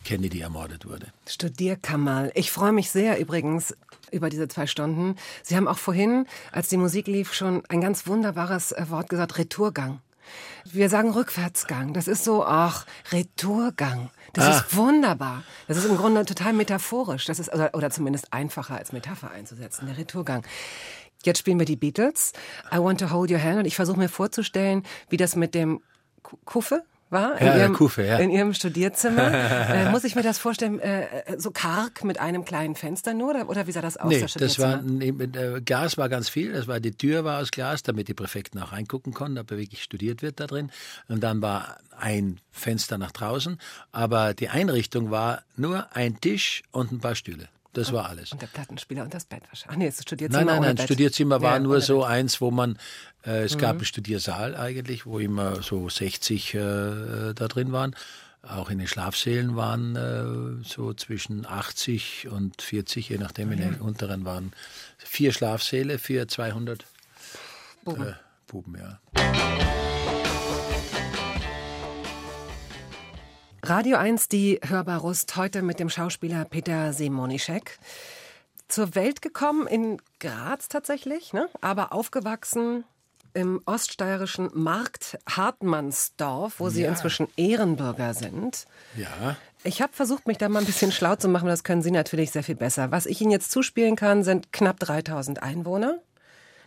Kennedy 0.04 0.42
ermordet 0.42 0.86
wurde. 0.86 1.08
Studierkammer. 1.28 2.30
Ich 2.36 2.52
freue 2.52 2.72
mich 2.72 2.92
sehr 2.92 3.20
übrigens 3.20 3.76
über 4.12 4.30
diese 4.30 4.48
zwei 4.48 4.68
Stunden. 4.68 5.16
Sie 5.42 5.56
haben 5.56 5.68
auch 5.68 5.78
vorhin, 5.78 6.28
als 6.52 6.70
die 6.70 6.78
Musik 6.78 7.08
lief, 7.08 7.34
schon 7.34 7.64
ein 7.70 7.82
ganz 7.82 8.06
wunderbares 8.08 8.72
äh, 8.72 8.86
Wort 8.90 9.10
gesagt, 9.10 9.38
Retourgang. 9.38 10.02
Wir 10.66 10.90
sagen 10.90 11.12
Rückwärtsgang. 11.12 11.94
Das 11.94 12.08
ist 12.08 12.24
so, 12.24 12.46
ach, 12.46 12.86
Retourgang. 13.12 14.10
Das 14.34 14.46
Ah. 14.46 14.58
ist 14.60 14.76
wunderbar. 14.76 15.44
Das 15.68 15.78
ist 15.78 15.86
im 15.86 15.96
Grunde 15.96 16.26
total 16.26 16.54
metaphorisch. 16.54 17.26
Das 17.26 17.40
ist, 17.40 17.54
oder, 17.54 17.74
oder 17.74 17.90
zumindest 17.92 18.34
einfacher 18.34 18.76
als 18.76 18.92
Metapher 18.92 19.32
einzusetzen, 19.32 19.86
der 19.88 19.98
Retourgang. 19.98 20.44
Jetzt 21.24 21.40
spielen 21.40 21.60
wir 21.60 21.66
die 21.66 21.76
Beatles. 21.76 22.34
I 22.74 22.78
Want 22.80 23.00
to 23.00 23.12
Hold 23.12 23.32
Your 23.32 23.42
Hand. 23.42 23.60
Und 23.60 23.66
ich 23.66 23.76
versuche 23.76 23.98
mir 23.98 24.10
vorzustellen, 24.10 24.84
wie 25.10 25.18
das 25.18 25.36
mit 25.36 25.54
dem 25.56 25.82
Ku- 26.24 26.38
Kuffe 26.46 26.84
war 27.14 27.40
in, 27.40 27.48
Ja, 27.48 27.58
ihrem, 27.58 27.74
Kuffe, 27.74 28.04
ja. 28.04 28.18
in 28.18 28.30
ihrem 28.30 28.54
Studierzimmer. 28.54 29.32
äh, 29.34 29.90
muss 29.92 30.04
ich 30.04 30.16
mir 30.16 30.24
das 30.24 30.38
vorstellen, 30.40 30.80
äh, 30.80 31.04
äh, 31.06 31.40
so 31.40 31.52
karg 31.52 32.04
mit 32.04 32.20
einem 32.20 32.44
kleinen 32.44 32.76
Fenster 32.76 33.14
nur? 33.14 33.30
Oder, 33.30 33.48
oder 33.50 33.68
wie 33.68 33.72
sah 33.72 33.82
das 33.82 33.96
aus, 33.98 34.10
Nee, 34.10 34.20
das 34.22 34.34
das 34.34 34.60
war, 34.60 34.82
neben- 34.82 35.34
äh, 35.34 35.62
Glas 35.64 35.98
war 35.98 36.10
ganz 36.10 36.28
viel, 36.28 36.52
das 36.52 36.68
war, 36.68 36.80
die 36.82 36.92
Tür 36.92 37.24
war 37.24 37.40
aus 37.42 37.52
Glas, 37.52 37.84
damit 37.84 38.08
die 38.10 38.14
Präfekten 38.14 38.62
auch 38.62 38.74
reingucken 38.74 39.14
konnten, 39.14 39.38
ob 39.38 39.50
wirklich 39.52 39.82
studiert 39.84 40.22
wird 40.22 40.40
da 40.40 40.48
drin. 40.48 40.72
Und 41.08 41.24
dann 41.24 41.42
war 41.42 41.78
ein 41.98 42.40
Fenster 42.52 42.98
nach 42.98 43.12
draußen, 43.12 43.60
aber 43.92 44.34
die 44.34 44.50
Einrichtung 44.50 45.12
war 45.12 45.44
nur 45.56 45.96
ein 45.96 46.20
Tisch 46.20 46.64
und 46.72 46.92
ein 46.92 47.00
paar 47.00 47.16
Stühle. 47.16 47.48
Das 47.74 47.92
war 47.92 48.08
alles. 48.08 48.32
Und 48.32 48.42
der 48.42 48.48
Plattenspieler 48.48 49.04
und 49.04 49.14
das 49.14 49.26
Bett 49.26 49.42
wahrscheinlich. 49.50 49.72
Ach 49.72 49.76
nee, 49.78 49.86
das 49.88 50.02
Studierzimmer 50.04 50.46
Nein, 50.46 50.62
nein, 50.62 50.76
nein. 50.76 50.86
Studierzimmer 50.86 51.42
war 51.42 51.54
Ja, 51.54 51.60
nur 51.60 51.82
so 51.82 52.00
Bett. 52.02 52.10
eins, 52.10 52.40
wo 52.40 52.52
man, 52.52 52.78
äh, 53.26 53.44
es 53.44 53.56
Mhm. 53.56 53.60
gab 53.60 53.76
einen 53.78 53.86
Studiersaal 53.86 54.56
eigentlich, 54.56 55.06
wo 55.06 55.18
immer 55.20 55.62
so 55.64 55.90
60 55.90 56.54
äh, 56.54 57.34
da 57.34 57.48
drin 57.48 57.72
waren. 57.72 57.96
Auch 58.44 58.70
in 58.70 58.78
den 58.78 58.88
Schlafsälen 58.88 59.56
waren 59.56 59.96
äh, 59.96 60.64
so 60.68 60.94
zwischen 60.94 61.46
80 61.48 62.28
und 62.30 62.62
40, 62.62 63.10
je 63.10 63.18
nachdem, 63.18 63.52
in 63.54 63.60
den 63.60 63.76
unteren 63.76 64.26
waren 64.26 64.52
vier 64.98 65.32
Schlafsäle 65.34 65.98
für 65.98 66.28
200 66.28 66.86
Buben. 67.86 68.04
Äh, 68.08 68.14
Buben, 68.48 68.76
ja. 68.78 69.00
Radio 73.66 73.98
1, 73.98 74.28
die 74.28 74.60
Hörbarust, 74.68 75.36
heute 75.38 75.62
mit 75.62 75.80
dem 75.80 75.90
Schauspieler 75.90 76.44
Peter 76.46 76.92
Semonischek. 76.92 77.80
Zur 78.68 78.94
Welt 78.96 79.22
gekommen 79.22 79.68
in 79.68 80.02
Graz 80.20 80.68
tatsächlich, 80.68 81.32
ne? 81.32 81.48
aber 81.62 81.94
aufgewachsen 81.94 82.84
im 83.34 83.62
oststeirischen 83.66 84.50
Markt 84.54 85.18
Hartmannsdorf, 85.30 86.60
wo 86.60 86.70
Sie 86.70 86.82
Ja. 86.84 86.90
inzwischen 86.90 87.28
Ehrenbürger 87.38 88.14
sind. 88.14 88.66
Ja, 88.98 89.38
Ich 89.64 89.82
habe 89.82 89.94
versucht, 89.94 90.28
mich 90.28 90.38
da 90.38 90.50
mal 90.50 90.60
ein 90.60 90.66
bisschen 90.66 90.92
schlau 90.92 91.16
zu 91.16 91.30
machen, 91.30 91.48
das 91.48 91.64
können 91.64 91.82
Sie 91.82 91.90
natürlich 91.92 92.32
sehr 92.32 92.44
viel 92.44 92.56
besser. 92.56 92.92
Was 92.92 93.06
ich 93.06 93.22
Ihnen 93.22 93.32
jetzt 93.32 93.50
zuspielen 93.50 93.96
kann, 93.96 94.24
sind 94.26 94.52
knapp 94.52 94.78
3000 94.82 95.42
Einwohner. 95.42 96.00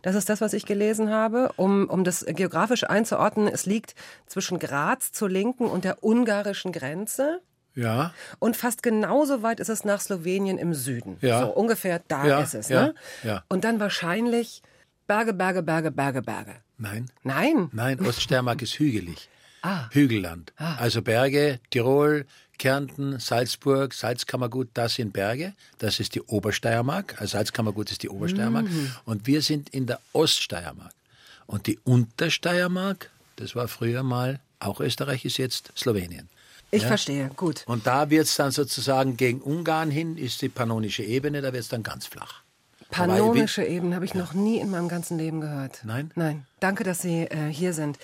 Das 0.07 0.15
ist 0.15 0.29
das, 0.29 0.41
was 0.41 0.53
ich 0.53 0.67
gelesen 0.67 1.11
habe. 1.11 1.51
Um, 1.57 1.89
um 1.89 2.05
das 2.05 2.25
geografisch 2.29 2.85
einzuordnen, 2.85 3.49
es 3.49 3.67
liegt 3.67 3.97
zwischen 4.27 4.61
Graz 4.61 5.11
zur 5.11 5.29
Linken 5.29 5.67
und 5.67 5.83
der 5.85 6.05
ungarischen 6.05 6.71
Grenze. 6.71 7.41
ja, 7.75 8.15
Und 8.39 8.57
fast 8.57 8.85
genauso 8.85 9.43
weit 9.43 9.59
ist 9.59 9.69
es 9.69 9.85
nach 9.85 10.01
Slowenien 10.01 10.59
im 10.59 10.75
Süden. 10.75 11.17
Ja. 11.23 11.41
So 11.41 11.47
ungefähr 11.49 12.01
da 12.07 12.25
Ja, 12.25 12.41
ist 12.41 12.55
es. 12.55 12.69
ja, 12.69 12.83
Ne? 12.83 12.95
ja. 13.25 13.43
Und 13.49 13.65
dann 13.65 13.81
wahrscheinlich 13.81 14.63
Berge, 15.09 15.33
Berge, 15.33 15.65
Berge, 15.65 15.91
Berge, 15.91 16.23
Berge. 16.23 16.55
nein. 16.79 17.07
Nein. 17.25 17.69
Nein, 17.73 17.99
Oststeiermark 18.07 18.63
ist 18.63 18.79
hügelig. 18.79 19.29
Ah. 19.63 19.89
Hügelland. 19.91 20.53
Also 20.57 21.03
Berge, 21.03 21.59
Tirol, 21.71 22.27
Kärnten, 22.59 23.19
Salzburg, 23.19 23.95
Salzkammergut, 23.95 24.69
das 24.75 24.95
sind 24.95 25.13
Berge. 25.13 25.55
Das 25.79 26.01
ist 26.01 26.15
die 26.15 26.23
Obersteiermark. 26.23 27.21
Also 27.21 27.33
Salzkammergut 27.33 27.91
ist 27.91 28.03
die 28.03 28.09
Obersteiermark. 28.09 28.67
Und 29.05 29.27
wir 29.27 29.43
sind 29.43 29.69
in 29.71 29.87
der 29.87 30.01
Oststeiermark. 30.13 30.93
Und 31.47 31.67
die 31.67 31.79
Untersteiermark, 31.85 33.11
das 33.37 33.55
war 33.55 33.69
früher 33.69 34.03
mal, 34.03 34.41
auch 34.59 34.81
Österreich 34.81 35.25
ist 35.25 35.37
jetzt 35.37 35.73
Slowenien. 35.77 36.29
Ich 36.71 36.83
ja? 36.83 36.89
verstehe, 36.89 37.31
gut. 37.37 37.63
Und 37.67 37.87
da 37.87 38.11
wird 38.11 38.27
es 38.27 38.35
dann 38.35 38.51
sozusagen 38.51 39.17
gegen 39.17 39.41
Ungarn 39.41 39.91
hin, 39.91 40.17
ist 40.17 40.43
die 40.43 40.49
pannonische 40.49 41.05
Ebene, 41.05 41.41
da 41.41 41.53
wird 41.53 41.63
es 41.63 41.69
dann 41.69 41.83
ganz 41.83 42.07
flach. 42.07 42.43
Pannonische 42.91 43.65
Ebene 43.65 43.95
habe 43.95 44.05
ich 44.05 44.15
noch 44.15 44.33
nie 44.33 44.59
in 44.59 44.71
meinem 44.71 44.89
ganzen 44.89 45.19
Leben 45.19 45.41
gehört. 45.41 45.81
Nein? 45.85 46.11
Nein. 46.15 46.47
Danke, 46.61 46.85
dass 46.85 47.03
Sie 47.03 47.23
äh, 47.23 47.49
hier 47.51 47.73
sind. 47.73 47.99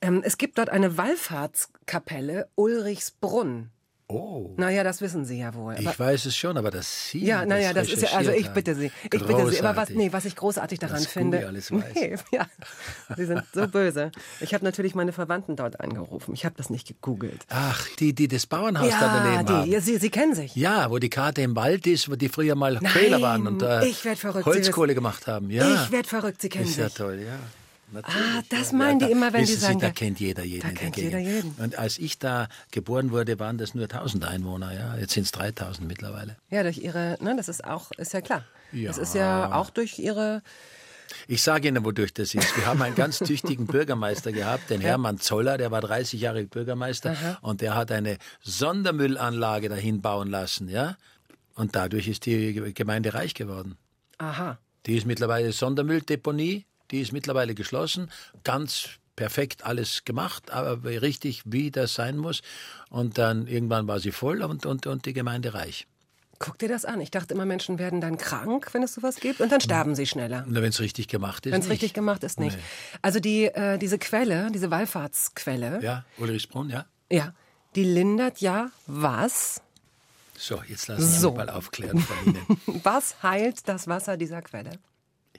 Ähm, 0.00 0.22
es 0.24 0.38
gibt 0.38 0.58
dort 0.58 0.70
eine 0.70 0.96
Wallfahrtskapelle 0.96 2.48
Ulrichsbrunn. 2.54 3.70
Oh. 4.10 4.54
Naja, 4.56 4.84
das 4.84 5.02
wissen 5.02 5.26
Sie 5.26 5.38
ja 5.38 5.52
wohl. 5.54 5.76
Ich 5.78 5.98
weiß 5.98 6.24
es 6.24 6.34
schon, 6.34 6.56
aber 6.56 6.70
das 6.70 7.10
Sie. 7.10 7.22
Ja, 7.26 7.44
naja, 7.44 7.74
das 7.74 7.90
ist 7.92 8.02
ja, 8.02 8.08
also 8.16 8.30
ich 8.30 8.48
bitte 8.48 8.74
Sie. 8.74 8.90
Ich 9.04 9.10
bitte 9.22 9.50
Sie. 9.50 9.60
Aber 9.60 9.76
was, 9.76 9.90
nee, 9.90 10.10
was 10.14 10.24
ich 10.24 10.34
großartig 10.34 10.78
daran 10.78 10.96
Was 10.96 11.06
finde. 11.06 11.46
Alles 11.46 11.70
weiß. 11.72 11.82
Nee, 11.94 12.16
ja, 12.32 12.46
Sie 13.16 13.26
sind 13.26 13.42
so 13.52 13.68
böse. 13.68 14.10
Ich 14.40 14.54
habe 14.54 14.64
natürlich 14.64 14.94
meine 14.94 15.12
Verwandten 15.12 15.56
dort 15.56 15.80
angerufen. 15.80 16.32
Ich 16.32 16.46
habe 16.46 16.54
das 16.56 16.70
nicht 16.70 16.88
gegoogelt. 16.88 17.44
Ach, 17.50 17.86
die, 17.98 18.14
die 18.14 18.28
das 18.28 18.46
Bauernhaus 18.46 18.88
da 18.88 18.98
Ja, 18.98 19.22
daneben 19.22 19.48
haben. 19.56 19.64
die, 19.66 19.72
ja, 19.72 19.80
Sie, 19.82 19.98
Sie 19.98 20.08
kennen 20.10 20.34
sich. 20.34 20.56
Ja, 20.56 20.90
wo 20.90 20.98
die 20.98 21.10
Karte 21.10 21.42
im 21.42 21.54
Wald 21.54 21.86
ist, 21.86 22.10
wo 22.10 22.16
die 22.16 22.30
früher 22.30 22.54
mal 22.54 22.78
Nein, 22.80 22.90
Quäler 22.90 23.20
waren 23.20 23.46
und 23.46 23.60
da 23.60 23.82
ich 23.82 24.02
werd 24.06 24.18
verrückt, 24.18 24.46
Holzkohle 24.46 24.94
gemacht 24.94 25.26
haben. 25.26 25.50
Ja, 25.50 25.84
Ich 25.84 25.92
werde 25.92 26.08
verrückt, 26.08 26.40
Sie 26.40 26.48
kennen 26.48 26.64
ist 26.64 26.78
ja 26.78 26.86
sich. 26.86 26.94
toll, 26.94 27.20
ja. 27.26 27.38
Natürlich. 27.92 28.16
Ah, 28.20 28.42
das 28.50 28.70
ja, 28.72 28.76
meinen 28.76 29.00
ja, 29.00 29.06
die 29.06 29.12
immer, 29.12 29.32
wenn 29.32 29.44
die 29.44 29.52
sagen, 29.54 29.80
Sie, 29.80 29.86
da 29.86 29.90
kennt 29.90 30.20
jeder 30.20 30.44
jeden. 30.44 30.62
da 30.62 30.70
kennt 30.70 30.96
jeder 30.96 31.18
jeden. 31.18 31.52
Und 31.58 31.78
als 31.78 31.98
ich 31.98 32.18
da 32.18 32.48
geboren 32.70 33.10
wurde, 33.10 33.38
waren 33.38 33.56
das 33.58 33.74
nur 33.74 33.84
1000 33.84 34.24
Einwohner. 34.26 34.72
Ja, 34.74 34.96
jetzt 34.96 35.14
sind 35.14 35.24
es 35.24 35.32
3000 35.32 35.86
mittlerweile. 35.88 36.36
Ja, 36.50 36.62
durch 36.62 36.78
Ihre, 36.78 37.16
ne, 37.20 37.34
das 37.36 37.48
ist 37.48 37.64
auch, 37.64 37.90
ist 37.92 38.12
ja 38.12 38.20
klar. 38.20 38.44
Ja. 38.72 38.88
Das 38.88 38.98
ist 38.98 39.14
ja 39.14 39.54
auch 39.54 39.70
durch 39.70 39.98
Ihre, 39.98 40.42
Ich 41.26 41.42
sage 41.42 41.68
Ihnen, 41.68 41.84
wodurch 41.84 42.12
das 42.12 42.34
ist. 42.34 42.56
Wir 42.56 42.66
haben 42.66 42.82
einen 42.82 42.94
ganz 42.94 43.18
tüchtigen 43.26 43.66
Bürgermeister 43.66 44.32
gehabt, 44.32 44.68
den 44.68 44.80
Hermann 44.82 45.18
Zoller, 45.18 45.56
der 45.56 45.70
war 45.70 45.80
30 45.80 46.20
Jahre 46.20 46.44
Bürgermeister 46.44 47.38
und 47.40 47.62
der 47.62 47.74
hat 47.74 47.90
eine 47.90 48.18
Sondermüllanlage 48.42 49.68
dahin 49.70 50.02
bauen 50.02 50.28
lassen, 50.28 50.68
ja. 50.68 50.96
Und 51.54 51.74
dadurch 51.74 52.06
ist 52.08 52.26
die 52.26 52.72
Gemeinde 52.74 53.14
reich 53.14 53.34
geworden. 53.34 53.76
aha. 54.18 54.58
Die 54.86 54.96
ist 54.96 55.06
mittlerweile 55.06 55.52
Sondermülldeponie, 55.52 56.64
die 56.90 57.00
ist 57.00 57.12
mittlerweile 57.12 57.54
geschlossen, 57.54 58.10
ganz 58.44 58.88
perfekt 59.16 59.64
alles 59.64 60.04
gemacht, 60.04 60.50
aber 60.52 60.84
richtig, 60.84 61.42
wie 61.44 61.70
das 61.70 61.94
sein 61.94 62.16
muss. 62.16 62.40
Und 62.88 63.18
dann 63.18 63.46
irgendwann 63.48 63.88
war 63.88 63.98
sie 64.00 64.12
voll 64.12 64.42
und, 64.42 64.64
und, 64.64 64.86
und 64.86 65.06
die 65.06 65.12
Gemeinde 65.12 65.54
reich. 65.54 65.86
Guck 66.40 66.56
dir 66.58 66.68
das 66.68 66.84
an. 66.84 67.00
Ich 67.00 67.10
dachte 67.10 67.34
immer, 67.34 67.44
Menschen 67.44 67.80
werden 67.80 68.00
dann 68.00 68.16
krank, 68.16 68.68
wenn 68.72 68.84
es 68.84 68.94
sowas 68.94 69.16
gibt, 69.16 69.40
und 69.40 69.50
dann 69.50 69.60
sterben 69.60 69.96
sie 69.96 70.06
schneller. 70.06 70.44
Wenn 70.46 70.62
es 70.62 70.78
richtig 70.78 71.08
gemacht 71.08 71.46
ist. 71.46 71.52
Wenn 71.52 71.60
es 71.62 71.68
richtig 71.68 71.94
gemacht 71.94 72.22
ist, 72.22 72.38
nicht. 72.38 72.56
Nee. 72.56 72.62
Also 73.02 73.18
die, 73.18 73.46
äh, 73.46 73.76
diese 73.76 73.98
Quelle, 73.98 74.48
diese 74.52 74.70
Wallfahrtsquelle, 74.70 75.80
Ja, 75.82 76.04
Ulrichsbrunn, 76.18 76.70
ja. 76.70 76.86
ja, 77.10 77.34
die 77.74 77.82
lindert 77.82 78.40
ja 78.40 78.70
was? 78.86 79.60
So, 80.36 80.62
jetzt 80.68 80.86
lassen 80.86 81.02
Sie 81.04 81.18
So. 81.18 81.32
mal 81.34 81.50
aufklären. 81.50 82.06
Was 82.84 83.20
heilt 83.24 83.66
das 83.68 83.88
Wasser 83.88 84.16
dieser 84.16 84.40
Quelle? 84.40 84.70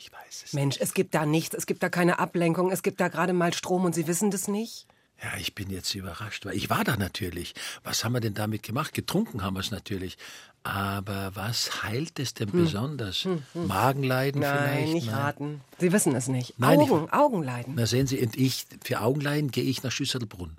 Ich 0.01 0.11
weiß 0.13 0.43
es. 0.45 0.53
Mensch, 0.53 0.77
es 0.79 0.93
gibt 0.93 1.13
da 1.13 1.25
nichts, 1.25 1.53
es 1.53 1.65
gibt 1.65 1.83
da 1.83 1.89
keine 1.89 2.19
Ablenkung, 2.19 2.71
es 2.71 2.83
gibt 2.83 3.01
da 3.01 3.09
gerade 3.09 3.33
mal 3.33 3.53
Strom 3.53 3.83
und 3.83 3.93
Sie 3.93 4.07
wissen 4.07 4.31
das 4.31 4.47
nicht? 4.47 4.87
Ja, 5.21 5.37
ich 5.37 5.53
bin 5.53 5.69
jetzt 5.69 5.93
überrascht, 5.93 6.45
weil 6.45 6.55
ich 6.55 6.69
war 6.69 6.85
da 6.85 6.95
natürlich. 6.95 7.53
Was 7.83 8.05
haben 8.05 8.13
wir 8.13 8.21
denn 8.21 8.33
damit 8.33 8.63
gemacht? 8.63 8.93
Getrunken 8.93 9.43
haben 9.43 9.55
wir 9.55 9.59
es 9.59 9.71
natürlich. 9.71 10.17
Aber 10.63 11.31
was 11.35 11.83
heilt 11.83 12.17
es 12.19 12.33
denn 12.33 12.49
besonders? 12.51 13.27
Magenleiden 13.53 14.41
Hm. 14.41 14.49
Nein, 14.49 14.69
vielleicht? 14.77 14.93
nicht 14.93 15.11
raten. 15.11 15.61
Sie 15.77 15.91
wissen 15.91 16.15
es 16.15 16.29
nicht. 16.29 16.57
Nein, 16.57 16.79
ich- 16.79 16.89
Augen, 16.89 17.09
Augenleiden. 17.11 17.73
Na 17.75 17.85
sehen 17.85 18.07
Sie, 18.07 18.21
und 18.21 18.37
ich, 18.37 18.65
für 18.81 19.01
Augenleiden 19.01 19.51
gehe 19.51 19.65
ich 19.65 19.83
nach 19.83 19.91
Schüsselbrunn. 19.91 20.55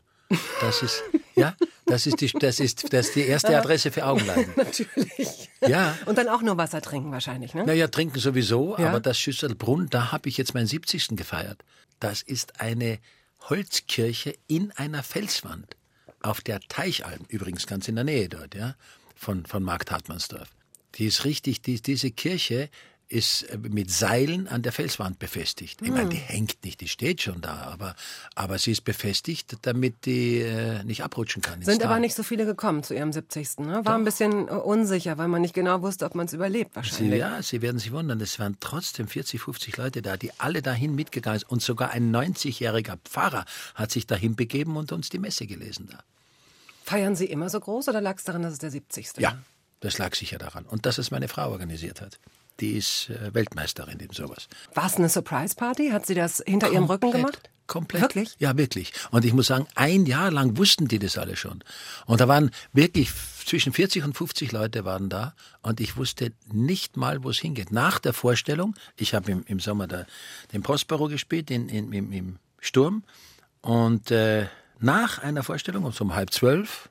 Das 0.60 0.82
ist, 0.82 1.02
ja, 1.34 1.56
das 1.86 2.06
ist 2.06 2.20
die, 2.20 2.28
das 2.28 2.60
ist, 2.60 2.92
das 2.92 3.08
ist 3.08 3.16
die 3.16 3.22
erste 3.26 3.56
Adresse 3.58 3.90
für 3.90 4.06
Augenleiden. 4.06 4.52
Natürlich. 4.56 5.50
Ja. 5.66 5.98
Und 6.06 6.18
dann 6.18 6.28
auch 6.28 6.42
nur 6.42 6.56
Wasser 6.56 6.80
trinken 6.80 7.10
wahrscheinlich, 7.10 7.54
ne? 7.54 7.64
Naja, 7.66 7.88
trinken 7.88 8.18
sowieso, 8.20 8.76
Ja. 8.78 8.88
aber 8.88 9.00
das 9.00 9.18
Schüsselbrunn, 9.18 9.88
da 9.90 10.12
habe 10.12 10.28
ich 10.28 10.36
jetzt 10.36 10.54
meinen 10.54 10.66
70. 10.66 11.16
gefeiert. 11.16 11.62
Das 11.98 12.22
ist 12.22 12.60
eine 12.60 12.98
Holzkirche 13.48 14.34
in 14.46 14.70
einer 14.72 15.02
Felswand 15.02 15.76
auf 16.22 16.40
der 16.40 16.60
Teichalm, 16.60 17.24
übrigens 17.28 17.66
ganz 17.66 17.88
in 17.88 17.96
der 17.96 18.04
Nähe 18.04 18.28
dort, 18.28 18.54
ja, 18.54 18.74
von, 19.16 19.44
von 19.46 19.62
Markt 19.62 19.90
Hartmannsdorf. 19.90 20.48
Die 20.96 21.06
ist 21.06 21.24
richtig, 21.24 21.62
die, 21.62 21.80
diese 21.80 22.10
Kirche 22.10 22.68
ist 23.10 23.42
äh, 23.42 23.58
mit 23.58 23.90
Seilen 23.90 24.48
an 24.48 24.62
der 24.62 24.72
Felswand 24.72 25.18
befestigt. 25.18 25.82
Ich 25.82 25.90
meine, 25.90 26.08
die 26.08 26.16
hängt 26.16 26.64
nicht, 26.64 26.80
die 26.80 26.88
steht 26.88 27.20
schon 27.20 27.40
da, 27.40 27.54
aber, 27.72 27.94
aber 28.34 28.58
sie 28.58 28.70
ist 28.70 28.82
befestigt, 28.82 29.56
damit 29.62 30.06
die 30.06 30.38
äh, 30.38 30.82
nicht 30.84 31.02
abrutschen 31.02 31.42
kann. 31.42 31.60
Sind 31.62 31.84
aber 31.84 31.98
nicht 31.98 32.14
so 32.14 32.22
viele 32.22 32.46
gekommen 32.46 32.82
zu 32.82 32.94
ihrem 32.94 33.12
70. 33.12 33.58
Ne? 33.58 33.84
War 33.84 33.96
ein 33.96 34.04
bisschen 34.04 34.48
äh, 34.48 34.52
unsicher, 34.52 35.18
weil 35.18 35.28
man 35.28 35.42
nicht 35.42 35.54
genau 35.54 35.82
wusste, 35.82 36.06
ob 36.06 36.14
man 36.14 36.26
es 36.26 36.32
überlebt 36.32 36.70
Sie, 36.70 36.76
wahrscheinlich. 36.76 37.18
ja, 37.18 37.42
Sie 37.42 37.60
werden 37.62 37.78
sich 37.78 37.92
wundern, 37.92 38.20
es 38.20 38.38
waren 38.38 38.56
trotzdem 38.60 39.08
40, 39.08 39.40
50 39.40 39.76
Leute 39.76 40.02
da, 40.02 40.16
die 40.16 40.30
alle 40.38 40.62
dahin 40.62 40.94
mitgegangen 40.94 41.40
sind. 41.40 41.50
Und 41.50 41.62
sogar 41.62 41.90
ein 41.90 42.14
90-jähriger 42.14 42.96
Pfarrer 43.04 43.44
hat 43.74 43.90
sich 43.90 44.06
dahin 44.06 44.36
begeben 44.36 44.76
und 44.76 44.92
uns 44.92 45.08
die 45.08 45.18
Messe 45.18 45.46
gelesen 45.46 45.88
da. 45.90 45.98
Feiern 46.84 47.16
Sie 47.16 47.26
immer 47.26 47.48
so 47.50 47.60
groß 47.60 47.88
oder 47.88 48.00
lag 48.00 48.16
es 48.18 48.24
daran, 48.24 48.42
dass 48.42 48.52
es 48.52 48.58
der 48.60 48.70
70. 48.70 49.18
Ja, 49.18 49.38
das 49.80 49.98
lag 49.98 50.14
sicher 50.14 50.38
daran. 50.38 50.64
Und 50.64 50.86
dass 50.86 50.98
es 50.98 51.10
meine 51.10 51.28
Frau 51.28 51.50
organisiert 51.50 52.00
hat. 52.00 52.18
Die 52.58 52.72
ist 52.72 53.10
äh, 53.10 53.32
Weltmeisterin 53.32 53.98
in 54.00 54.10
sowas. 54.10 54.48
War 54.74 54.86
es 54.86 54.96
eine 54.96 55.08
Surprise 55.08 55.54
Party? 55.54 55.90
Hat 55.90 56.06
sie 56.06 56.14
das 56.14 56.42
hinter 56.46 56.70
ihrem 56.70 56.84
Rücken 56.84 57.12
gemacht? 57.12 57.50
Komplett. 57.70 58.02
Wirklich? 58.02 58.34
Ja, 58.40 58.56
wirklich. 58.58 58.92
Und 59.12 59.24
ich 59.24 59.32
muss 59.32 59.46
sagen, 59.46 59.68
ein 59.76 60.04
Jahr 60.04 60.32
lang 60.32 60.56
wussten 60.56 60.88
die 60.88 60.98
das 60.98 61.16
alle 61.16 61.36
schon. 61.36 61.62
Und 62.04 62.20
da 62.20 62.26
waren 62.26 62.50
wirklich 62.72 63.12
zwischen 63.46 63.72
40 63.72 64.02
und 64.02 64.16
50 64.16 64.50
Leute 64.50 64.84
waren 64.84 65.08
da 65.08 65.34
und 65.62 65.80
ich 65.80 65.96
wusste 65.96 66.32
nicht 66.52 66.96
mal, 66.96 67.22
wo 67.22 67.30
es 67.30 67.38
hingeht. 67.38 67.70
Nach 67.70 68.00
der 68.00 68.12
Vorstellung, 68.12 68.74
ich 68.96 69.14
habe 69.14 69.30
im, 69.30 69.44
im 69.46 69.60
Sommer 69.60 69.86
da, 69.86 70.04
den 70.52 70.64
Prospero 70.64 71.06
gespielt 71.06 71.48
in, 71.52 71.68
in, 71.68 71.92
im, 71.92 72.12
im 72.12 72.38
Sturm 72.58 73.04
und 73.60 74.10
äh, 74.10 74.46
nach 74.80 75.18
einer 75.18 75.44
Vorstellung 75.44 75.84
um 75.84 75.92
so 75.92 76.04
um 76.04 76.14
halb 76.14 76.32
zwölf 76.32 76.90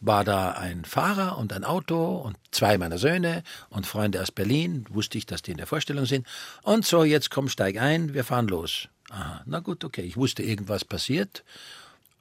war 0.00 0.24
da 0.24 0.52
ein 0.52 0.84
Fahrer 0.84 1.38
und 1.38 1.52
ein 1.52 1.64
Auto 1.64 2.16
und 2.16 2.36
zwei 2.50 2.78
meiner 2.78 2.98
Söhne 2.98 3.42
und 3.68 3.86
Freunde 3.86 4.22
aus 4.22 4.30
Berlin. 4.30 4.84
Wusste 4.90 5.18
ich, 5.18 5.26
dass 5.26 5.42
die 5.42 5.50
in 5.50 5.56
der 5.56 5.66
Vorstellung 5.66 6.06
sind. 6.06 6.26
Und 6.62 6.86
so, 6.86 7.04
jetzt 7.04 7.30
komm, 7.30 7.48
steig 7.48 7.78
ein, 7.78 8.14
wir 8.14 8.24
fahren 8.24 8.48
los. 8.48 8.88
Aha, 9.10 9.42
na 9.46 9.60
gut, 9.60 9.84
okay. 9.84 10.02
Ich 10.02 10.16
wusste, 10.16 10.42
irgendwas 10.42 10.84
passiert. 10.84 11.44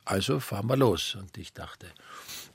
Also 0.05 0.39
fahren 0.39 0.67
wir 0.67 0.77
los. 0.77 1.15
Und 1.15 1.37
ich 1.37 1.53
dachte, 1.53 1.87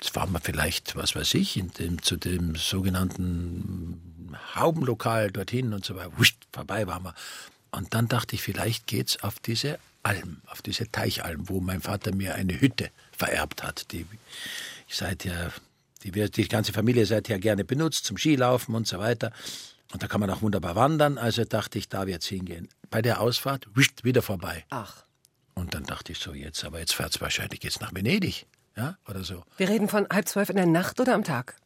jetzt 0.00 0.10
fahren 0.10 0.32
wir 0.32 0.40
vielleicht, 0.40 0.96
was 0.96 1.14
weiß 1.14 1.34
ich, 1.34 1.56
in 1.56 1.70
dem, 1.72 2.02
zu 2.02 2.16
dem 2.16 2.56
sogenannten 2.56 4.36
Haubenlokal 4.54 5.30
dorthin 5.30 5.72
und 5.74 5.84
so 5.84 5.94
weiter. 5.96 6.12
Wusch, 6.16 6.34
vorbei 6.50 6.86
waren 6.86 7.04
wir. 7.04 7.14
Und 7.70 7.94
dann 7.94 8.08
dachte 8.08 8.34
ich, 8.34 8.42
vielleicht 8.42 8.86
geht's 8.86 9.22
auf 9.22 9.38
diese 9.38 9.78
Alm, 10.02 10.40
auf 10.46 10.62
diese 10.62 10.90
Teichalm, 10.90 11.48
wo 11.48 11.60
mein 11.60 11.80
Vater 11.80 12.14
mir 12.14 12.34
eine 12.34 12.60
Hütte 12.60 12.90
vererbt 13.16 13.62
hat, 13.62 13.92
die 13.92 14.06
seither, 14.96 15.52
die 16.02 16.10
die 16.10 16.48
ganze 16.48 16.72
Familie 16.72 17.06
seither 17.06 17.38
gerne 17.38 17.64
benutzt, 17.64 18.04
zum 18.04 18.16
Skilaufen 18.16 18.74
und 18.74 18.86
so 18.86 18.98
weiter. 18.98 19.32
Und 19.92 20.02
da 20.02 20.08
kann 20.08 20.20
man 20.20 20.30
auch 20.30 20.42
wunderbar 20.42 20.74
wandern. 20.74 21.18
Also 21.18 21.44
dachte 21.44 21.78
ich, 21.78 21.88
da 21.88 22.06
wird's 22.06 22.26
hingehen. 22.26 22.68
Bei 22.90 23.02
der 23.02 23.20
Ausfahrt, 23.20 23.68
wischt, 23.74 24.04
wieder 24.04 24.22
vorbei. 24.22 24.64
Ach. 24.70 25.04
Und 25.54 25.74
dann 25.74 25.84
dachte 25.84 26.12
ich 26.12 26.18
so, 26.18 26.32
jetzt, 26.32 26.64
aber 26.64 26.78
jetzt 26.78 26.94
fährt's 26.94 27.20
wahrscheinlich 27.20 27.62
jetzt 27.62 27.80
nach 27.80 27.94
Venedig. 27.94 28.46
Ja, 28.74 28.96
oder 29.06 29.22
so. 29.22 29.44
Wir 29.58 29.68
reden 29.68 29.88
von 29.88 30.06
halb 30.10 30.26
zwölf 30.26 30.48
in 30.48 30.56
der 30.56 30.66
Nacht 30.66 30.98
oder 30.98 31.14
am 31.14 31.24
Tag? 31.24 31.56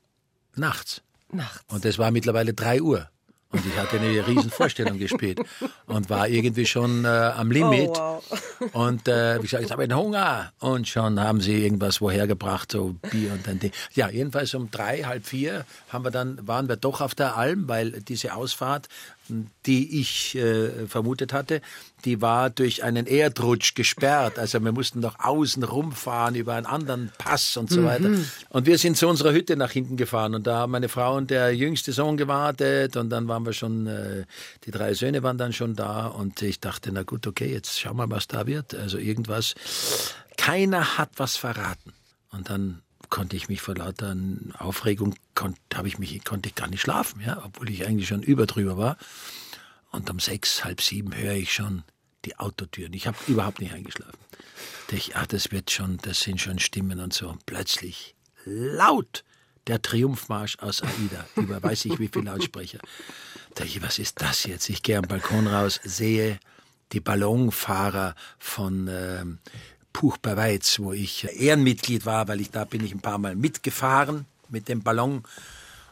Nachts. 0.57 1.03
Nachts. 1.31 1.73
Und 1.73 1.85
es 1.85 1.99
war 1.99 2.11
mittlerweile 2.11 2.53
drei 2.53 2.83
Uhr. 2.83 3.09
Und 3.57 3.65
ich 3.65 3.77
hatte 3.79 3.99
eine 3.99 4.27
riesen 4.27 4.51
Vorstellung 4.51 4.99
gespielt 4.99 5.41
und 5.87 6.11
war 6.11 6.29
irgendwie 6.29 6.67
schon 6.67 7.07
äh, 7.07 7.09
am 7.09 7.51
Limit. 7.51 7.91
Oh, 7.95 8.21
Und 8.73 9.09
äh, 9.09 9.39
wie 9.39 9.43
gesagt, 9.43 9.65
ich 9.65 9.71
habe 9.71 9.83
einen 9.83 9.97
Hunger. 9.97 10.53
Und 10.61 10.89
schon 10.89 11.19
haben 11.19 11.41
sie 11.41 11.63
irgendwas 11.65 12.01
woher 12.03 12.27
gebracht, 12.27 12.73
so 12.73 12.95
Bier 13.11 13.33
und 13.33 13.47
dann 13.47 13.59
Ding. 13.59 13.73
Ja, 13.95 14.11
jedenfalls 14.11 14.55
um 14.55 14.71
drei, 14.71 15.05
halb 15.05 15.25
vier 15.25 15.65
haben 15.89 16.05
wir 16.05 16.11
dann, 16.11 16.47
waren 16.47 16.69
wir 16.69 16.77
doch 16.77 17.01
auf 17.01 17.15
der 17.15 17.37
Alm, 17.37 17.67
weil 17.69 17.93
diese 18.03 18.35
Ausfahrt, 18.35 18.89
die 19.29 20.01
ich 20.01 20.37
äh, 20.37 20.87
vermutet 20.87 21.33
hatte, 21.33 21.61
die 22.05 22.21
war 22.21 22.51
durch 22.51 22.85
einen 22.85 23.07
Erdrutsch 23.07 23.75
gesperrt. 23.75 24.39
Also 24.39 24.63
wir 24.63 24.73
mussten 24.73 25.01
noch 25.01 25.19
außen 25.19 25.63
rumfahren 25.63 26.35
über 26.35 26.55
einen 26.55 26.67
anderen 26.67 27.11
Pass 27.19 27.57
und 27.57 27.71
so 27.71 27.83
weiter. 27.85 28.11
Und 28.51 28.67
wir 28.67 28.79
sind 28.79 28.97
zu 28.97 29.09
unserer 29.09 29.33
Hütte 29.33 29.57
nach 29.57 29.71
hinten 29.71 29.97
gefahren 29.97 30.35
und 30.35 30.47
da 30.47 30.59
haben 30.59 30.73
meine 30.73 30.89
Frau 30.89 31.17
und 31.17 31.31
der 31.31 31.55
jüngste 31.55 31.93
Sohn 31.93 32.17
gewartet 32.17 32.97
und 32.97 33.11
dann 33.11 33.27
waren 33.29 33.45
wir 33.45 33.53
schon, 33.53 33.87
äh, 33.87 34.25
die 34.65 34.71
drei 34.71 34.95
Söhne 34.95 35.23
waren 35.23 35.39
dann 35.39 35.53
schon 35.53 35.75
da 35.75 36.07
und 36.07 36.43
ich 36.43 36.61
dachte, 36.61 36.91
na 36.93 37.03
gut, 37.03 37.27
okay, 37.27 37.53
jetzt 37.53 37.81
schauen 37.81 37.97
wir, 37.97 38.11
was 38.11 38.29
da 38.29 38.47
wird. 38.47 38.75
Also 38.75 38.99
irgendwas. 38.99 39.55
Keiner 40.37 40.99
hat 40.99 41.11
was 41.17 41.37
verraten. 41.37 41.93
Und 42.31 42.51
dann 42.51 42.83
konnte 43.11 43.37
ich 43.37 43.49
mich 43.49 43.61
vor 43.61 43.75
lauter 43.75 44.17
Aufregung, 44.59 45.15
konnte, 45.35 45.61
ich 45.85 45.99
mich, 45.99 46.25
konnte 46.25 46.49
ich 46.49 46.55
gar 46.55 46.69
nicht 46.69 46.81
schlafen, 46.81 47.21
ja, 47.21 47.43
obwohl 47.45 47.71
ich 47.71 47.87
eigentlich 47.87 48.09
schon 48.09 48.23
über 48.23 48.47
drüber 48.47 48.77
war. 48.77 48.97
Und 49.91 50.11
um 50.11 50.19
sechs, 50.21 50.65
halb 50.65 50.81
sieben 50.81 51.17
höre 51.17 51.35
ich 51.35 51.53
schon 51.53 51.83
die 52.25 52.39
Autotüren. 52.39 52.93
Ich 52.93 53.07
habe 53.07 53.17
überhaupt 53.29 53.61
nicht 53.61 53.73
eingeschlafen. 53.73 54.19
Ich, 54.91 55.17
ach, 55.17 55.27
das 55.27 55.53
wird 55.53 55.71
schon, 55.71 55.99
das 55.99 56.21
sind 56.21 56.41
schon 56.41 56.59
Stimmen 56.59 57.01
und 57.01 57.13
so. 57.13 57.29
Und 57.29 57.47
plötzlich 57.47 58.15
laut 58.45 59.25
der 59.67 59.83
Triumphmarsch 59.83 60.59
aus 60.61 60.83
AIDA 60.83 61.27
über 61.37 61.63
weiß 61.63 61.87
ich 61.87 61.99
wie 61.99 62.09
viele 62.09 62.27
Lautsprecher. 62.27 62.79
Da 63.55 63.65
ich, 63.65 63.83
was 63.83 63.99
ist 63.99 64.21
das 64.23 64.45
jetzt? 64.45 64.69
Ich 64.69 64.83
gehe 64.83 64.99
am 64.99 65.07
Balkon 65.07 65.47
raus, 65.47 65.81
sehe 65.83 66.39
die 66.93 67.01
Ballonfahrer 67.01 68.15
von 68.39 68.89
ähm, 68.89 69.39
Puch 69.97 70.19
bei 70.19 70.37
Weiz, 70.37 70.79
wo 70.79 70.93
ich 70.93 71.25
Ehrenmitglied 71.25 72.05
war, 72.05 72.29
weil 72.29 72.43
ich 72.43 72.51
da 72.51 72.67
bin 72.67 72.85
ich 72.85 72.93
ein 72.93 73.01
paar 73.01 73.17
Mal 73.17 73.35
mitgefahren 73.35 74.27
mit 74.51 74.69
dem 74.69 74.83
Ballon. 74.83 75.23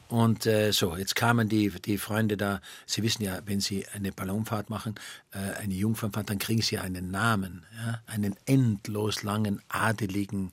Und 0.09 0.45
äh, 0.45 0.73
so, 0.73 0.95
jetzt 0.95 1.17
kamen 1.17 1.49
die, 1.49 1.71
die 1.71 1.97
Freunde 1.97 2.37
da. 2.37 2.61
Sie 2.85 3.03
wissen 3.03 3.23
ja, 3.23 3.41
wenn 3.47 3.61
Sie 3.61 3.87
eine 3.95 4.13
Ballonfahrt 4.13 4.69
machen, 4.69 4.97
äh, 5.33 5.59
eine 5.59 5.73
Jungfernfahrt, 5.73 6.29
dann 6.29 6.39
kriegen 6.39 6.61
Sie 6.61 6.77
einen 6.77 7.11
Namen, 7.11 7.65
ja? 7.79 8.03
einen 8.07 8.37
endlos 8.45 9.23
langen, 9.23 9.63
adeligen 9.69 10.53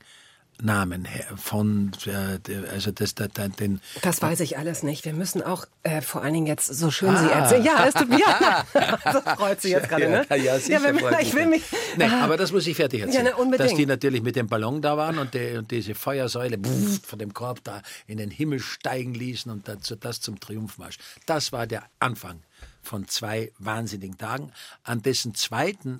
Namen 0.62 1.08
von, 1.36 1.92
äh, 2.06 2.40
also 2.72 2.92
das, 2.92 3.16
das, 3.16 3.30
den. 3.60 3.82
Das 4.02 4.22
weiß 4.22 4.40
ich 4.42 4.58
alles 4.58 4.84
nicht. 4.84 5.06
Wir 5.06 5.14
müssen 5.14 5.42
auch 5.42 5.66
äh, 5.84 6.02
vor 6.02 6.22
allen 6.22 6.34
Dingen 6.34 6.46
jetzt 6.46 6.68
so 6.68 6.92
schön 6.92 7.10
ah. 7.10 7.24
Sie 7.24 7.30
erzählen. 7.30 7.64
Ja, 7.64 7.86
es 7.88 7.94
tut 7.94 8.10
mir 8.10 8.20
ja, 8.20 8.66
das 9.04 9.24
freut 9.36 9.62
Sie 9.62 9.72
jetzt 9.72 9.90
gerade, 9.90 10.10
ne? 10.10 10.26
Ja, 10.30 10.36
ja, 10.36 10.60
sicher 10.60 10.80
ja 10.80 10.84
wenn, 10.84 11.20
ich 11.20 11.34
will 11.34 11.48
mich. 11.48 11.64
Nein, 11.98 12.12
aber 12.14 12.38
das 12.38 12.52
muss 12.52 12.68
ich 12.68 12.76
fertig 12.76 13.02
erzählen. 13.02 13.26
Ja, 13.26 13.32
ne, 13.32 13.38
unbedingt. 13.38 13.72
Dass 13.72 13.78
die 13.78 13.86
natürlich 13.86 14.22
mit 14.22 14.36
dem 14.36 14.48
Ballon 14.48 14.82
da 14.82 14.98
waren 14.98 15.18
und, 15.18 15.34
die, 15.34 15.58
und 15.58 15.72
diese 15.72 15.96
Feuersäule 15.96 16.58
pff, 16.58 17.06
von 17.06 17.20
dem 17.20 17.34
Korb 17.34 17.64
da 17.64 17.82
in 18.08 18.18
den 18.18 18.32
Himmel 18.32 18.60
steigen 18.60 19.14
ließen 19.14 19.52
und 19.52 19.68
das, 19.68 19.96
das 20.00 20.22
zum 20.22 20.40
Triumphmarsch. 20.40 20.98
Das 21.26 21.52
war 21.52 21.68
der 21.68 21.84
Anfang 22.00 22.42
von 22.82 23.08
zwei 23.08 23.52
wahnsinnigen 23.60 24.18
Tagen, 24.18 24.52
an 24.84 25.02
dessen 25.02 25.36
zweiten 25.36 26.00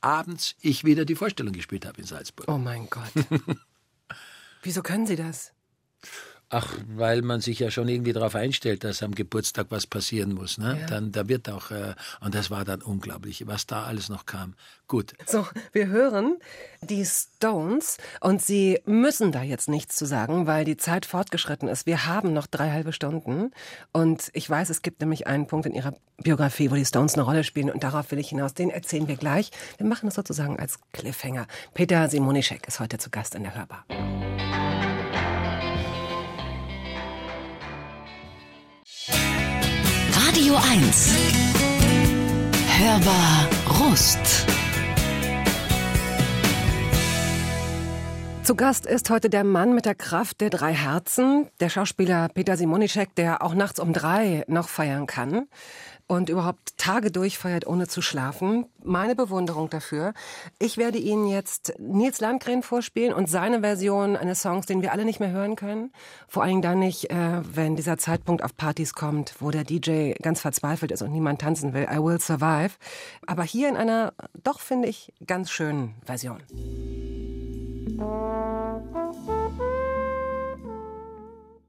abends 0.00 0.54
ich 0.60 0.84
wieder 0.84 1.04
die 1.04 1.14
Vorstellung 1.14 1.52
gespielt 1.52 1.86
habe 1.86 2.00
in 2.00 2.06
Salzburg. 2.06 2.48
Oh 2.48 2.58
mein 2.58 2.88
Gott. 2.88 3.12
Wieso 4.62 4.82
können 4.82 5.06
Sie 5.06 5.16
das? 5.16 5.52
Ach, 6.50 6.74
weil 6.88 7.20
man 7.20 7.42
sich 7.42 7.58
ja 7.58 7.70
schon 7.70 7.88
irgendwie 7.88 8.14
darauf 8.14 8.34
einstellt, 8.34 8.82
dass 8.82 9.02
am 9.02 9.14
Geburtstag 9.14 9.66
was 9.68 9.86
passieren 9.86 10.32
muss. 10.32 10.56
Ne? 10.56 10.78
Ja. 10.80 10.86
Dann, 10.86 11.12
da 11.12 11.28
wird 11.28 11.50
auch, 11.50 11.70
äh, 11.70 11.94
und 12.20 12.34
das 12.34 12.50
war 12.50 12.64
dann 12.64 12.80
unglaublich, 12.80 13.46
was 13.46 13.66
da 13.66 13.84
alles 13.84 14.08
noch 14.08 14.24
kam. 14.24 14.54
Gut. 14.86 15.12
So, 15.26 15.46
wir 15.72 15.88
hören 15.88 16.38
die 16.80 17.04
Stones 17.04 17.98
und 18.22 18.40
Sie 18.40 18.80
müssen 18.86 19.30
da 19.30 19.42
jetzt 19.42 19.68
nichts 19.68 19.96
zu 19.96 20.06
sagen, 20.06 20.46
weil 20.46 20.64
die 20.64 20.78
Zeit 20.78 21.04
fortgeschritten 21.04 21.68
ist. 21.68 21.84
Wir 21.84 22.06
haben 22.06 22.32
noch 22.32 22.46
drei 22.46 22.70
halbe 22.70 22.94
Stunden 22.94 23.50
und 23.92 24.30
ich 24.32 24.48
weiß, 24.48 24.70
es 24.70 24.80
gibt 24.80 25.00
nämlich 25.02 25.26
einen 25.26 25.46
Punkt 25.46 25.66
in 25.66 25.74
Ihrer 25.74 25.92
Biografie, 26.16 26.70
wo 26.70 26.76
die 26.76 26.86
Stones 26.86 27.14
eine 27.14 27.24
Rolle 27.24 27.44
spielen 27.44 27.70
und 27.70 27.84
darauf 27.84 28.10
will 28.10 28.18
ich 28.18 28.30
hinaus. 28.30 28.54
Den 28.54 28.70
erzählen 28.70 29.06
wir 29.06 29.16
gleich. 29.16 29.50
Wir 29.76 29.86
machen 29.86 30.06
das 30.06 30.14
sozusagen 30.14 30.58
als 30.58 30.78
Cliffhanger. 30.92 31.46
Peter 31.74 32.08
Simonischek 32.08 32.66
ist 32.66 32.80
heute 32.80 32.96
zu 32.96 33.10
Gast 33.10 33.34
in 33.34 33.42
der 33.42 33.54
Hörbar. 33.54 33.84
Radio 40.48 40.62
1. 40.62 40.92
Hörbar 42.66 43.48
Rust. 43.66 44.57
Zu 48.48 48.54
Gast 48.54 48.86
ist 48.86 49.10
heute 49.10 49.28
der 49.28 49.44
Mann 49.44 49.74
mit 49.74 49.84
der 49.84 49.94
Kraft 49.94 50.40
der 50.40 50.48
drei 50.48 50.72
Herzen, 50.72 51.50
der 51.60 51.68
Schauspieler 51.68 52.30
Peter 52.30 52.56
Simonischek, 52.56 53.14
der 53.14 53.42
auch 53.42 53.52
nachts 53.52 53.78
um 53.78 53.92
drei 53.92 54.42
noch 54.48 54.70
feiern 54.70 55.06
kann 55.06 55.48
und 56.06 56.30
überhaupt 56.30 56.78
Tage 56.78 57.10
durchfeiert, 57.10 57.66
ohne 57.66 57.88
zu 57.88 58.00
schlafen. 58.00 58.64
Meine 58.82 59.14
Bewunderung 59.14 59.68
dafür. 59.68 60.14
Ich 60.58 60.78
werde 60.78 60.96
Ihnen 60.96 61.26
jetzt 61.26 61.74
Nils 61.78 62.20
Landgren 62.20 62.62
vorspielen 62.62 63.12
und 63.12 63.28
seine 63.28 63.60
Version 63.60 64.16
eines 64.16 64.40
Songs, 64.40 64.64
den 64.64 64.80
wir 64.80 64.92
alle 64.92 65.04
nicht 65.04 65.20
mehr 65.20 65.30
hören 65.30 65.54
können. 65.54 65.92
Vor 66.26 66.42
allem 66.42 66.62
dann 66.62 66.78
nicht, 66.78 67.10
äh, 67.10 67.42
wenn 67.54 67.76
dieser 67.76 67.98
Zeitpunkt 67.98 68.42
auf 68.42 68.56
Partys 68.56 68.94
kommt, 68.94 69.34
wo 69.40 69.50
der 69.50 69.64
DJ 69.64 70.12
ganz 70.22 70.40
verzweifelt 70.40 70.90
ist 70.90 71.02
und 71.02 71.12
niemand 71.12 71.42
tanzen 71.42 71.74
will. 71.74 71.86
I 71.92 71.98
Will 71.98 72.18
Survive. 72.18 72.70
Aber 73.26 73.42
hier 73.42 73.68
in 73.68 73.76
einer, 73.76 74.14
doch 74.42 74.60
finde 74.60 74.88
ich, 74.88 75.12
ganz 75.26 75.50
schönen 75.50 75.96
Version. 76.06 76.42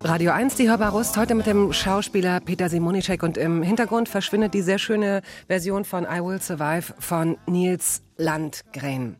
Radio 0.01 0.31
1, 0.31 0.55
die 0.55 0.69
Hörbar 0.69 0.91
Rust, 0.91 1.17
heute 1.17 1.35
mit 1.35 1.45
dem 1.45 1.71
Schauspieler 1.71 2.39
Peter 2.39 2.67
Simonischek 2.67 3.21
und 3.21 3.37
im 3.37 3.61
Hintergrund 3.61 4.09
verschwindet 4.09 4.53
die 4.53 4.61
sehr 4.61 4.79
schöne 4.79 5.21
Version 5.47 5.85
von 5.85 6.05
I 6.05 6.23
Will 6.23 6.41
Survive 6.41 6.93
von 6.99 7.37
Nils 7.45 8.01
Landgren. 8.17 9.17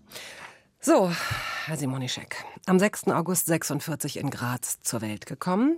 So, 0.79 1.11
Herr 1.65 1.77
Simonischek, 1.77 2.43
am 2.65 2.79
6. 2.79 3.09
August 3.09 3.45
46 3.45 4.17
in 4.17 4.29
Graz 4.29 4.79
zur 4.81 5.01
Welt 5.01 5.25
gekommen. 5.25 5.77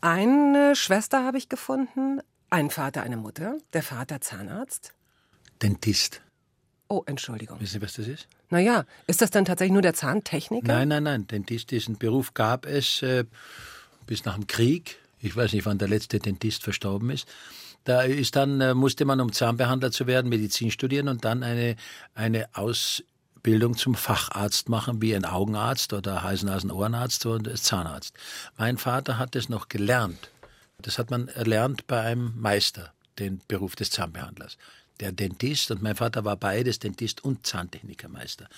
Eine 0.00 0.74
Schwester 0.74 1.24
habe 1.24 1.38
ich 1.38 1.48
gefunden, 1.48 2.20
ein 2.50 2.70
Vater, 2.70 3.02
eine 3.02 3.16
Mutter, 3.16 3.58
der 3.72 3.82
Vater 3.82 4.20
Zahnarzt. 4.20 4.94
Dentist. 5.62 6.22
Oh, 6.88 7.02
Entschuldigung. 7.06 7.60
Wissen 7.60 7.72
Sie, 7.72 7.82
was 7.82 7.94
das 7.94 8.08
ist? 8.08 8.28
Naja, 8.50 8.84
ist 9.06 9.22
das 9.22 9.30
dann 9.30 9.44
tatsächlich 9.44 9.72
nur 9.72 9.82
der 9.82 9.94
Zahntechniker? 9.94 10.66
Nein, 10.66 10.88
nein, 10.88 11.02
nein. 11.02 11.26
Dentist, 11.26 11.70
diesen 11.70 11.96
Beruf 11.98 12.34
gab 12.34 12.66
es. 12.66 13.02
Äh 13.02 13.24
bis 14.06 14.24
nach 14.24 14.34
dem 14.34 14.46
Krieg. 14.46 14.98
Ich 15.20 15.36
weiß 15.36 15.52
nicht, 15.52 15.66
wann 15.66 15.78
der 15.78 15.88
letzte 15.88 16.18
Dentist 16.18 16.62
verstorben 16.62 17.10
ist. 17.10 17.26
Da 17.84 18.02
ist 18.02 18.36
dann, 18.36 18.60
äh, 18.60 18.74
musste 18.74 19.04
man, 19.04 19.20
um 19.20 19.32
Zahnbehandler 19.32 19.90
zu 19.90 20.06
werden, 20.06 20.28
Medizin 20.28 20.70
studieren 20.70 21.08
und 21.08 21.24
dann 21.24 21.42
eine, 21.42 21.76
eine 22.14 22.48
Ausbildung 22.54 23.76
zum 23.76 23.94
Facharzt 23.94 24.68
machen, 24.68 25.02
wie 25.02 25.14
ein 25.14 25.24
Augenarzt 25.24 25.92
oder 25.92 26.22
Hals-Nasen-Ohrenarzt 26.22 27.26
oder 27.26 27.54
Zahnarzt. 27.54 28.14
Mein 28.56 28.78
Vater 28.78 29.18
hat 29.18 29.36
es 29.36 29.48
noch 29.48 29.68
gelernt. 29.68 30.30
Das 30.80 30.98
hat 30.98 31.10
man 31.10 31.28
erlernt 31.28 31.86
bei 31.86 32.00
einem 32.00 32.32
Meister, 32.40 32.92
den 33.18 33.40
Beruf 33.48 33.76
des 33.76 33.90
Zahnbehandlers. 33.90 34.56
Der 35.00 35.12
Dentist 35.12 35.70
und 35.70 35.82
mein 35.82 35.96
Vater 35.96 36.24
war 36.24 36.36
beides 36.36 36.78
Dentist 36.78 37.24
und 37.24 37.46
Zahntechnikermeister. 37.46 38.48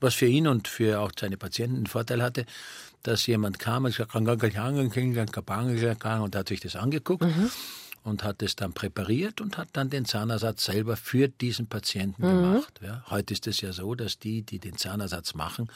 Was 0.00 0.14
für 0.14 0.26
ihn 0.26 0.46
und 0.46 0.68
für 0.68 1.00
auch 1.00 1.10
seine 1.18 1.36
Patienten 1.36 1.76
einen 1.76 1.86
Vorteil 1.86 2.22
hatte, 2.22 2.46
dass 3.02 3.26
jemand 3.26 3.58
kam 3.58 3.84
und 3.84 3.90
gesagt, 3.90 4.14
und 4.14 4.26
hat 6.36 6.48
sich 6.48 6.60
das 6.60 6.76
angeguckt. 6.76 7.24
Mhm. 7.24 7.50
Und 8.02 8.24
hat 8.24 8.42
es 8.42 8.56
dann 8.56 8.72
präpariert 8.72 9.42
und 9.42 9.58
hat 9.58 9.68
dann 9.74 9.90
den 9.90 10.06
Zahnersatz 10.06 10.64
selber 10.64 10.96
für 10.96 11.28
diesen 11.28 11.66
Patienten 11.66 12.22
mhm. 12.22 12.42
gemacht. 12.42 12.80
Ja, 12.82 13.04
heute 13.10 13.34
ist 13.34 13.46
es 13.46 13.60
ja 13.60 13.74
so, 13.74 13.94
dass 13.94 14.18
die, 14.18 14.40
die 14.40 14.58
den 14.58 14.78
Zahnersatz 14.78 15.34
machen, 15.34 15.70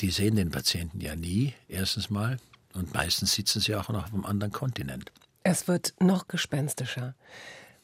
die 0.00 0.10
sehen 0.10 0.36
den 0.36 0.50
Patienten 0.50 1.00
ja 1.00 1.16
nie, 1.16 1.54
erstens 1.66 2.10
mal. 2.10 2.38
Und 2.74 2.92
meistens 2.92 3.32
sitzen 3.32 3.60
sie 3.60 3.74
auch 3.74 3.88
noch 3.88 4.04
auf 4.04 4.12
einem 4.12 4.26
anderen 4.26 4.52
Kontinent. 4.52 5.12
Es 5.42 5.66
wird 5.66 5.94
noch 5.98 6.28
gespenstischer. 6.28 7.14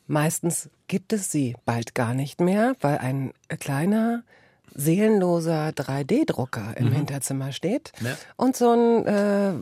Meistens 0.06 0.70
gibt 0.86 1.12
es 1.12 1.30
sie 1.30 1.56
bald 1.64 1.94
gar 1.94 2.14
nicht 2.14 2.40
mehr, 2.40 2.74
weil 2.80 2.98
ein 2.98 3.32
kleiner 3.58 4.22
seelenloser 4.74 5.70
3D-Drucker 5.70 6.76
im 6.76 6.88
mhm. 6.88 6.92
Hinterzimmer 6.92 7.52
steht 7.52 7.92
ja. 8.00 8.16
und 8.36 8.56
so 8.56 8.72
ein 8.72 9.06
äh, 9.06 9.52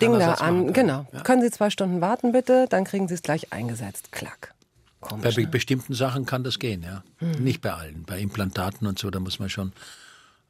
Ding 0.00 0.18
da 0.18 0.34
an. 0.34 0.72
Genau. 0.72 1.06
Ja. 1.12 1.22
Können 1.22 1.42
Sie 1.42 1.50
zwei 1.50 1.70
Stunden 1.70 2.00
warten 2.00 2.32
bitte, 2.32 2.66
dann 2.68 2.84
kriegen 2.84 3.08
Sie 3.08 3.14
es 3.14 3.22
gleich 3.22 3.52
eingesetzt. 3.52 4.10
Klack. 4.10 4.52
Komisch, 5.00 5.36
bei 5.36 5.42
ne? 5.42 5.48
bestimmten 5.48 5.94
Sachen 5.94 6.26
kann 6.26 6.44
das 6.44 6.58
gehen, 6.58 6.82
ja. 6.82 7.04
Mhm. 7.20 7.44
Nicht 7.44 7.60
bei 7.60 7.72
allen. 7.72 8.04
Bei 8.04 8.18
Implantaten 8.18 8.86
und 8.86 8.98
so, 8.98 9.10
da 9.10 9.20
muss 9.20 9.38
man 9.38 9.48
schon 9.48 9.72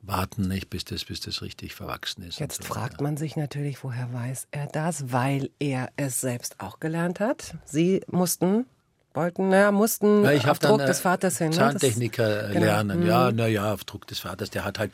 warten, 0.00 0.48
nicht, 0.48 0.70
bis 0.70 0.84
das, 0.84 1.04
bis 1.04 1.20
das 1.20 1.42
richtig 1.42 1.74
verwachsen 1.74 2.22
ist. 2.22 2.38
Jetzt 2.38 2.62
so 2.62 2.68
fragt 2.68 3.00
man 3.00 3.16
sich 3.16 3.36
natürlich, 3.36 3.82
woher 3.82 4.12
weiß 4.12 4.48
er 4.50 4.66
das, 4.66 5.12
weil 5.12 5.50
er 5.58 5.90
es 5.96 6.20
selbst 6.20 6.60
auch 6.60 6.78
gelernt 6.80 7.20
hat. 7.20 7.56
Sie 7.64 8.00
mussten 8.06 8.66
wollten, 9.14 9.48
naja, 9.48 9.72
mussten 9.72 10.28
ich 10.28 10.46
auf 10.46 10.58
Druck 10.58 10.78
dann, 10.78 10.86
des 10.86 11.00
Vaters 11.00 11.38
hin. 11.38 11.50
Ne? 11.50 11.56
Zahntechniker 11.56 12.48
genau. 12.48 12.60
lernen, 12.60 13.00
genau. 13.00 13.12
ja, 13.26 13.32
naja, 13.32 13.72
auf 13.72 13.84
Druck 13.84 14.06
des 14.06 14.20
Vaters. 14.20 14.50
Der 14.50 14.64
hat 14.64 14.78
halt, 14.78 14.92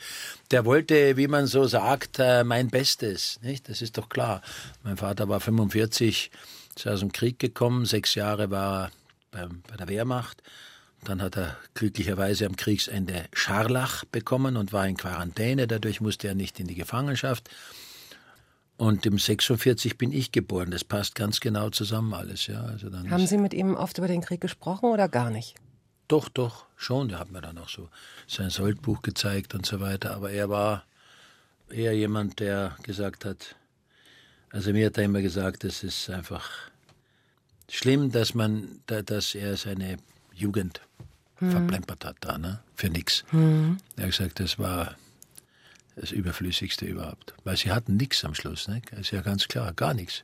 der 0.51 0.65
wollte, 0.65 1.17
wie 1.17 1.27
man 1.27 1.47
so 1.47 1.65
sagt, 1.65 2.19
äh, 2.19 2.43
mein 2.43 2.69
Bestes, 2.69 3.39
nicht? 3.41 3.69
Das 3.69 3.81
ist 3.81 3.97
doch 3.97 4.09
klar. 4.09 4.41
Mein 4.83 4.97
Vater 4.97 5.27
war 5.29 5.39
45, 5.39 6.31
ist 6.75 6.87
aus 6.87 6.99
dem 6.99 7.11
Krieg 7.11 7.39
gekommen, 7.39 7.85
sechs 7.85 8.15
Jahre 8.15 8.51
war 8.51 8.91
er 9.31 9.47
bei, 9.47 9.55
bei 9.67 9.75
der 9.77 9.87
Wehrmacht. 9.87 10.41
Dann 11.03 11.21
hat 11.21 11.35
er 11.35 11.57
glücklicherweise 11.73 12.45
am 12.45 12.55
Kriegsende 12.55 13.25
Scharlach 13.33 14.05
bekommen 14.05 14.55
und 14.55 14.71
war 14.71 14.87
in 14.87 14.97
Quarantäne. 14.97 15.65
Dadurch 15.65 15.99
musste 15.99 16.27
er 16.27 16.35
nicht 16.35 16.59
in 16.59 16.67
die 16.67 16.75
Gefangenschaft. 16.75 17.49
Und 18.81 19.05
im 19.05 19.19
46 19.19 19.99
bin 19.99 20.11
ich 20.11 20.31
geboren. 20.31 20.71
Das 20.71 20.83
passt 20.83 21.13
ganz 21.13 21.39
genau 21.39 21.69
zusammen 21.69 22.15
alles. 22.15 22.47
Ja. 22.47 22.63
Also 22.63 22.89
dann 22.89 23.11
Haben 23.11 23.27
Sie 23.27 23.37
mit 23.37 23.53
ihm 23.53 23.75
oft 23.75 23.99
über 23.99 24.07
den 24.07 24.21
Krieg 24.21 24.41
gesprochen 24.41 24.89
oder 24.89 25.07
gar 25.07 25.29
nicht? 25.29 25.53
Doch, 26.07 26.29
doch, 26.29 26.65
schon. 26.77 27.09
Der 27.09 27.19
hat 27.19 27.31
mir 27.31 27.41
dann 27.41 27.59
auch 27.59 27.69
so 27.69 27.89
sein 28.25 28.49
Soldbuch 28.49 29.03
gezeigt 29.03 29.53
und 29.53 29.67
so 29.67 29.81
weiter. 29.81 30.15
Aber 30.15 30.31
er 30.31 30.49
war 30.49 30.83
eher 31.69 31.95
jemand, 31.95 32.39
der 32.39 32.75
gesagt 32.81 33.23
hat, 33.23 33.55
also 34.49 34.71
mir 34.71 34.87
hat 34.87 34.97
er 34.97 35.03
immer 35.03 35.21
gesagt, 35.21 35.63
es 35.63 35.83
ist 35.83 36.09
einfach 36.09 36.49
schlimm, 37.69 38.11
dass 38.11 38.33
man, 38.33 38.81
dass 38.87 39.35
er 39.35 39.57
seine 39.57 39.97
Jugend 40.33 40.81
verplempert 41.35 42.03
hat 42.03 42.15
da, 42.21 42.39
ne? 42.39 42.61
Für 42.73 42.89
nichts. 42.89 43.25
Er 43.31 44.05
hat 44.05 44.09
gesagt, 44.09 44.39
das 44.39 44.57
war 44.57 44.95
das 45.95 46.11
Überflüssigste 46.11 46.85
überhaupt. 46.85 47.33
Weil 47.43 47.57
sie 47.57 47.71
hatten 47.71 47.97
nichts 47.97 48.23
am 48.23 48.33
Schluss, 48.33 48.67
ne? 48.67 48.81
Ist 48.99 49.11
ja 49.11 49.21
ganz 49.21 49.47
klar, 49.47 49.73
gar 49.73 49.93
nichts. 49.93 50.23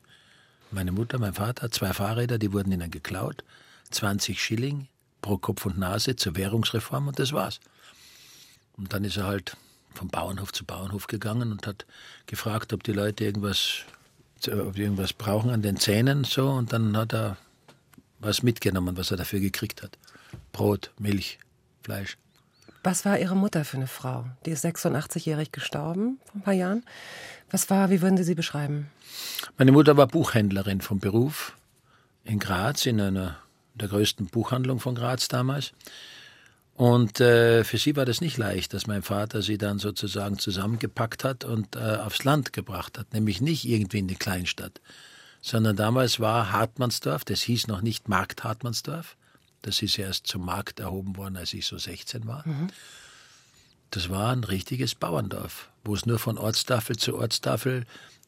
Meine 0.71 0.91
Mutter, 0.91 1.19
mein 1.19 1.33
Vater, 1.33 1.71
zwei 1.71 1.93
Fahrräder, 1.93 2.37
die 2.37 2.51
wurden 2.51 2.71
ihnen 2.71 2.91
geklaut. 2.91 3.43
20 3.91 4.41
Schilling 4.41 4.87
pro 5.21 5.37
Kopf 5.37 5.65
und 5.65 5.77
Nase 5.77 6.15
zur 6.15 6.35
Währungsreform 6.35 7.07
und 7.07 7.19
das 7.19 7.33
war's. 7.33 7.59
Und 8.77 8.93
dann 8.93 9.03
ist 9.03 9.17
er 9.17 9.25
halt 9.25 9.57
vom 9.93 10.09
Bauernhof 10.09 10.53
zu 10.53 10.65
Bauernhof 10.65 11.07
gegangen 11.07 11.51
und 11.51 11.65
hat 11.65 11.85
gefragt, 12.27 12.73
ob 12.73 12.83
die 12.83 12.91
Leute 12.91 13.23
irgendwas, 13.23 13.83
ob 14.47 14.75
die 14.75 14.83
irgendwas 14.83 15.13
brauchen 15.13 15.49
an 15.49 15.61
den 15.61 15.77
Zähnen 15.77 16.23
so 16.23 16.49
und 16.49 16.71
dann 16.73 16.95
hat 16.95 17.13
er 17.13 17.37
was 18.19 18.43
mitgenommen, 18.43 18.97
was 18.97 19.11
er 19.11 19.17
dafür 19.17 19.39
gekriegt 19.39 19.81
hat. 19.81 19.97
Brot, 20.51 20.91
Milch, 20.99 21.39
Fleisch. 21.81 22.17
Was 22.87 23.03
war 23.03 23.19
Ihre 23.19 23.35
Mutter 23.35 23.65
für 23.65 23.75
eine 23.75 23.85
Frau? 23.85 24.23
Die 24.45 24.51
ist 24.51 24.63
86-jährig 24.63 25.51
gestorben 25.51 26.21
vor 26.23 26.35
ein 26.35 26.41
paar 26.41 26.53
Jahren. 26.53 26.85
Was 27.51 27.69
war, 27.69 27.89
wie 27.89 28.01
würden 28.01 28.15
Sie 28.15 28.23
sie 28.23 28.33
beschreiben? 28.33 28.87
Meine 29.57 29.73
Mutter 29.73 29.97
war 29.97 30.07
Buchhändlerin 30.07 30.79
vom 30.79 30.99
Beruf 30.99 31.57
in 32.23 32.39
Graz, 32.39 32.85
in 32.85 33.01
einer 33.01 33.39
der 33.73 33.89
größten 33.89 34.27
Buchhandlung 34.27 34.79
von 34.79 34.95
Graz 34.95 35.27
damals. 35.27 35.73
Und 36.75 37.19
äh, 37.19 37.65
für 37.65 37.77
sie 37.77 37.97
war 37.97 38.05
das 38.05 38.21
nicht 38.21 38.37
leicht, 38.37 38.73
dass 38.73 38.87
mein 38.87 39.01
Vater 39.01 39.41
sie 39.41 39.57
dann 39.57 39.79
sozusagen 39.79 40.39
zusammengepackt 40.39 41.25
hat 41.25 41.43
und 41.43 41.75
äh, 41.75 41.97
aufs 41.97 42.23
Land 42.23 42.53
gebracht 42.53 42.97
hat, 42.97 43.13
nämlich 43.13 43.41
nicht 43.41 43.67
irgendwie 43.67 43.99
in 43.99 44.07
die 44.07 44.15
Kleinstadt, 44.15 44.79
sondern 45.41 45.75
damals 45.75 46.21
war 46.21 46.53
Hartmannsdorf, 46.53 47.25
das 47.25 47.41
hieß 47.41 47.67
noch 47.67 47.81
nicht 47.81 48.07
Markt 48.07 48.45
Hartmannsdorf, 48.45 49.16
das 49.61 49.81
ist 49.81 49.97
erst 49.97 50.27
zum 50.27 50.45
Markt 50.45 50.79
erhoben 50.79 51.17
worden, 51.17 51.37
als 51.37 51.53
ich 51.53 51.65
so 51.65 51.77
16 51.77 52.27
war. 52.27 52.47
Mhm. 52.47 52.67
Das 53.91 54.09
war 54.09 54.31
ein 54.31 54.43
richtiges 54.43 54.95
Bauerndorf, 54.95 55.69
wo 55.83 55.95
es 55.95 56.05
nur 56.05 56.19
von 56.19 56.37
Ortstafel 56.37 56.97
zu 56.97 57.17
Ortstafel 57.17 57.85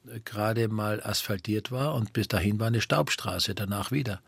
äh, 0.07 0.19
gerade 0.21 0.67
mal 0.67 1.01
asphaltiert 1.03 1.71
war 1.71 1.95
und 1.95 2.13
bis 2.13 2.27
dahin 2.27 2.59
war 2.59 2.67
eine 2.67 2.81
Staubstraße, 2.81 3.55
danach 3.55 3.91
wieder. 3.91 4.21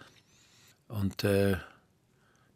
Und 0.87 1.23
äh, 1.23 1.57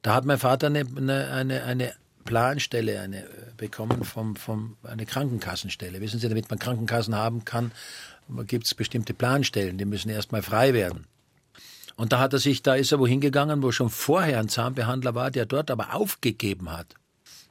da 0.02 0.14
hat 0.14 0.26
mein 0.26 0.40
Vater 0.40 0.68
eine, 0.68 0.86
eine, 1.32 1.64
eine 1.64 1.94
Planstelle 2.26 3.00
eine, 3.00 3.24
äh, 3.24 3.28
bekommen, 3.56 4.04
vom, 4.04 4.36
vom, 4.36 4.78
eine 4.84 5.06
Krankenkassenstelle. 5.06 6.02
Wissen 6.02 6.20
Sie, 6.20 6.28
damit 6.28 6.50
man 6.50 6.60
Krankenkassen 6.60 7.16
haben 7.16 7.46
kann, 7.46 7.72
gibt 8.48 8.66
es 8.66 8.74
bestimmte 8.74 9.14
Planstellen, 9.14 9.78
die 9.78 9.86
müssen 9.86 10.10
erstmal 10.10 10.42
frei 10.42 10.74
werden. 10.74 11.06
Und 11.96 12.12
da 12.12 12.20
hat 12.20 12.34
er 12.34 12.40
sich, 12.40 12.62
da 12.62 12.76
ist 12.76 12.92
er 12.92 13.00
wohin 13.00 13.22
gegangen, 13.22 13.64
wo 13.64 13.72
schon 13.72 13.90
vorher 13.90 14.40
ein 14.40 14.50
Zahnbehandler 14.50 15.16
war, 15.16 15.32
der 15.32 15.46
dort 15.46 15.72
aber 15.72 15.94
aufgegeben 15.94 16.72
hat. 16.72 16.96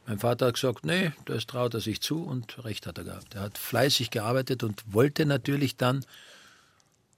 Mein 0.07 0.19
Vater 0.19 0.47
hat 0.47 0.55
gesagt, 0.55 0.85
nee, 0.85 1.13
das 1.25 1.47
traut 1.47 1.73
er 1.73 1.81
sich 1.81 2.03
zu 2.03 2.23
und 2.23 2.63
recht 2.65 2.87
hat 2.87 2.99
er 2.99 3.05
gehabt. 3.05 3.35
Er 3.35 3.41
hat 3.41 3.57
fleißig 3.57 4.11
gearbeitet 4.11 4.63
und 4.63 4.83
wollte 4.93 5.25
natürlich 5.25 5.79
dann 5.79 6.05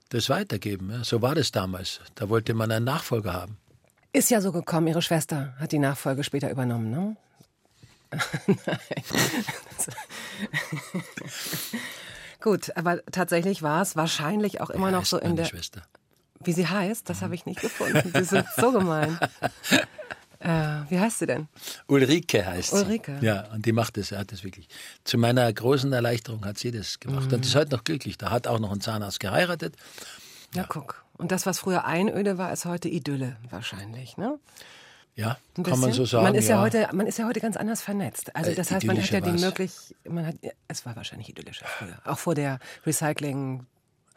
das 0.09 0.29
weitergeben. 0.29 1.03
So 1.03 1.21
war 1.21 1.35
das 1.35 1.51
damals. 1.51 1.99
Da 2.15 2.29
wollte 2.29 2.53
man 2.53 2.71
einen 2.71 2.85
Nachfolger 2.85 3.33
haben. 3.33 3.57
Ist 4.13 4.31
ja 4.31 4.39
so 4.39 4.53
gekommen, 4.53 4.87
Ihre 4.87 5.01
Schwester 5.01 5.53
hat 5.59 5.73
die 5.73 5.79
Nachfolge 5.79 6.23
später 6.23 6.49
übernommen, 6.49 6.89
ne? 6.89 7.17
Nein. 8.47 8.57
Gut, 12.39 12.75
aber 12.77 13.03
tatsächlich 13.11 13.63
war 13.63 13.81
es 13.81 13.95
wahrscheinlich 13.95 14.61
auch 14.61 14.69
immer 14.69 14.87
Wie 14.87 14.93
noch 14.93 15.05
so 15.05 15.17
in 15.17 15.35
der. 15.35 15.45
Schwester. 15.45 15.81
Wie 16.43 16.53
sie 16.53 16.67
heißt, 16.67 17.09
das 17.09 17.21
habe 17.21 17.35
ich 17.35 17.45
nicht 17.45 17.61
gefunden. 17.61 18.11
Sie 18.13 18.23
sind 18.23 18.45
so 18.57 18.71
gemein. 18.71 19.17
Äh, 20.39 20.83
wie 20.89 20.99
heißt 20.99 21.17
sie 21.17 21.25
denn? 21.25 21.47
Ulrike 21.87 22.45
heißt 22.45 22.69
sie. 22.69 22.75
Ulrike. 22.75 23.17
Ja, 23.21 23.47
und 23.53 23.65
die 23.65 23.71
macht 23.71 23.97
das, 23.97 24.11
hat 24.11 24.31
das 24.31 24.43
wirklich. 24.43 24.67
Zu 25.03 25.17
meiner 25.17 25.51
großen 25.51 25.91
Erleichterung 25.91 26.45
hat 26.45 26.59
sie 26.59 26.69
das 26.69 26.99
gemacht. 26.99 27.33
Und 27.33 27.43
ist 27.43 27.55
heute 27.55 27.75
noch 27.75 27.83
glücklich. 27.83 28.19
Da 28.19 28.29
hat 28.29 28.45
auch 28.45 28.59
noch 28.59 28.71
ein 28.71 28.79
Zahnarzt 28.79 29.19
geheiratet. 29.19 29.75
Ja, 30.53 30.63
guck. 30.67 31.03
Und 31.17 31.31
das, 31.31 31.47
was 31.47 31.57
früher 31.57 31.85
Einöde 31.85 32.37
war, 32.37 32.53
ist 32.53 32.65
heute 32.65 32.87
Idylle 32.87 33.37
wahrscheinlich, 33.49 34.17
ne? 34.17 34.37
Ja, 35.15 35.37
Ein 35.57 35.63
kann 35.63 35.79
man 35.79 35.89
bisschen. 35.89 36.05
so 36.05 36.05
sagen. 36.05 36.25
Man 36.25 36.35
ist 36.35 36.47
ja. 36.47 36.57
ja 36.57 36.61
heute, 36.61 36.89
man 36.93 37.07
ist 37.07 37.17
ja 37.17 37.25
heute 37.25 37.39
ganz 37.39 37.57
anders 37.57 37.81
vernetzt. 37.81 38.35
Also 38.35 38.51
Äh, 38.51 38.55
das 38.55 38.69
heißt, 38.69 38.85
man 38.85 39.01
hat 39.01 39.09
ja 39.09 39.19
die 39.19 39.31
Möglichkeit, 39.31 39.97
man 40.07 40.27
hat, 40.27 40.35
ja, 40.41 40.51
es 40.67 40.85
war 40.85 40.95
wahrscheinlich 40.95 41.29
idyllischer 41.29 41.65
früher, 41.65 41.99
auch 42.05 42.19
vor 42.19 42.35
der 42.35 42.59
Recycling, 42.85 43.65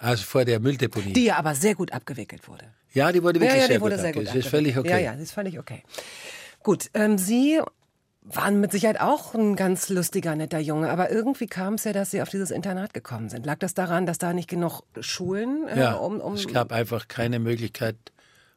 Also 0.03 0.25
vor 0.25 0.45
der 0.45 0.61
Mülldeponie. 0.61 1.13
die 1.13 1.25
ja 1.27 1.37
aber 1.37 1.55
sehr 1.55 1.75
gut 1.75 1.93
abgewickelt 1.93 2.49
wurde. 2.49 2.65
ja, 2.93 3.13
die 3.13 3.23
wurde 3.23 3.39
wirklich 3.41 3.53
ja, 3.55 3.61
ja, 3.61 3.67
sehr, 3.67 3.77
die 3.77 3.83
wurde 3.83 3.97
gut 3.97 4.03
sehr 4.03 4.13
gut 4.13 4.23
abge- 4.23 4.25
Das 4.27 4.35
ist 4.37 4.47
abgewickelt. 4.47 4.75
völlig 4.75 4.79
okay. 4.79 4.91
Ja, 4.91 4.99
ja, 4.99 5.13
das 5.13 5.23
ist 5.23 5.33
völlig 5.33 5.59
okay. 5.59 5.83
Gut, 6.63 6.91
ähm, 6.95 7.19
Sie 7.19 7.61
waren 8.23 8.61
mit 8.61 8.71
Sicherheit 8.73 9.01
auch 9.01 9.35
ein 9.35 9.57
ganz 9.57 9.89
lustiger, 9.89 10.37
netter 10.37 10.59
Junge, 10.59 10.91
aber 10.91 11.11
irgendwie 11.11 11.47
kam 11.47 11.75
es 11.75 11.85
ja, 11.85 11.93
dass 11.93 12.11
Sie 12.11 12.21
auf 12.23 12.29
dieses 12.29 12.51
Internat 12.51 12.93
gekommen 12.95 13.29
sind. 13.31 13.45
Lag 13.47 13.59
das 13.59 13.75
daran, 13.75 14.05
dass 14.07 14.19
da 14.19 14.33
nicht 14.33 14.49
genug 14.49 14.83
Schulen 15.01 15.67
äh, 15.69 15.79
Ja, 15.81 15.93
um, 15.95 16.21
um 16.21 16.35
es 16.35 16.47
gab 16.49 16.73
einfach 16.73 17.09
keine 17.09 17.39
Möglichkeit, 17.39 17.97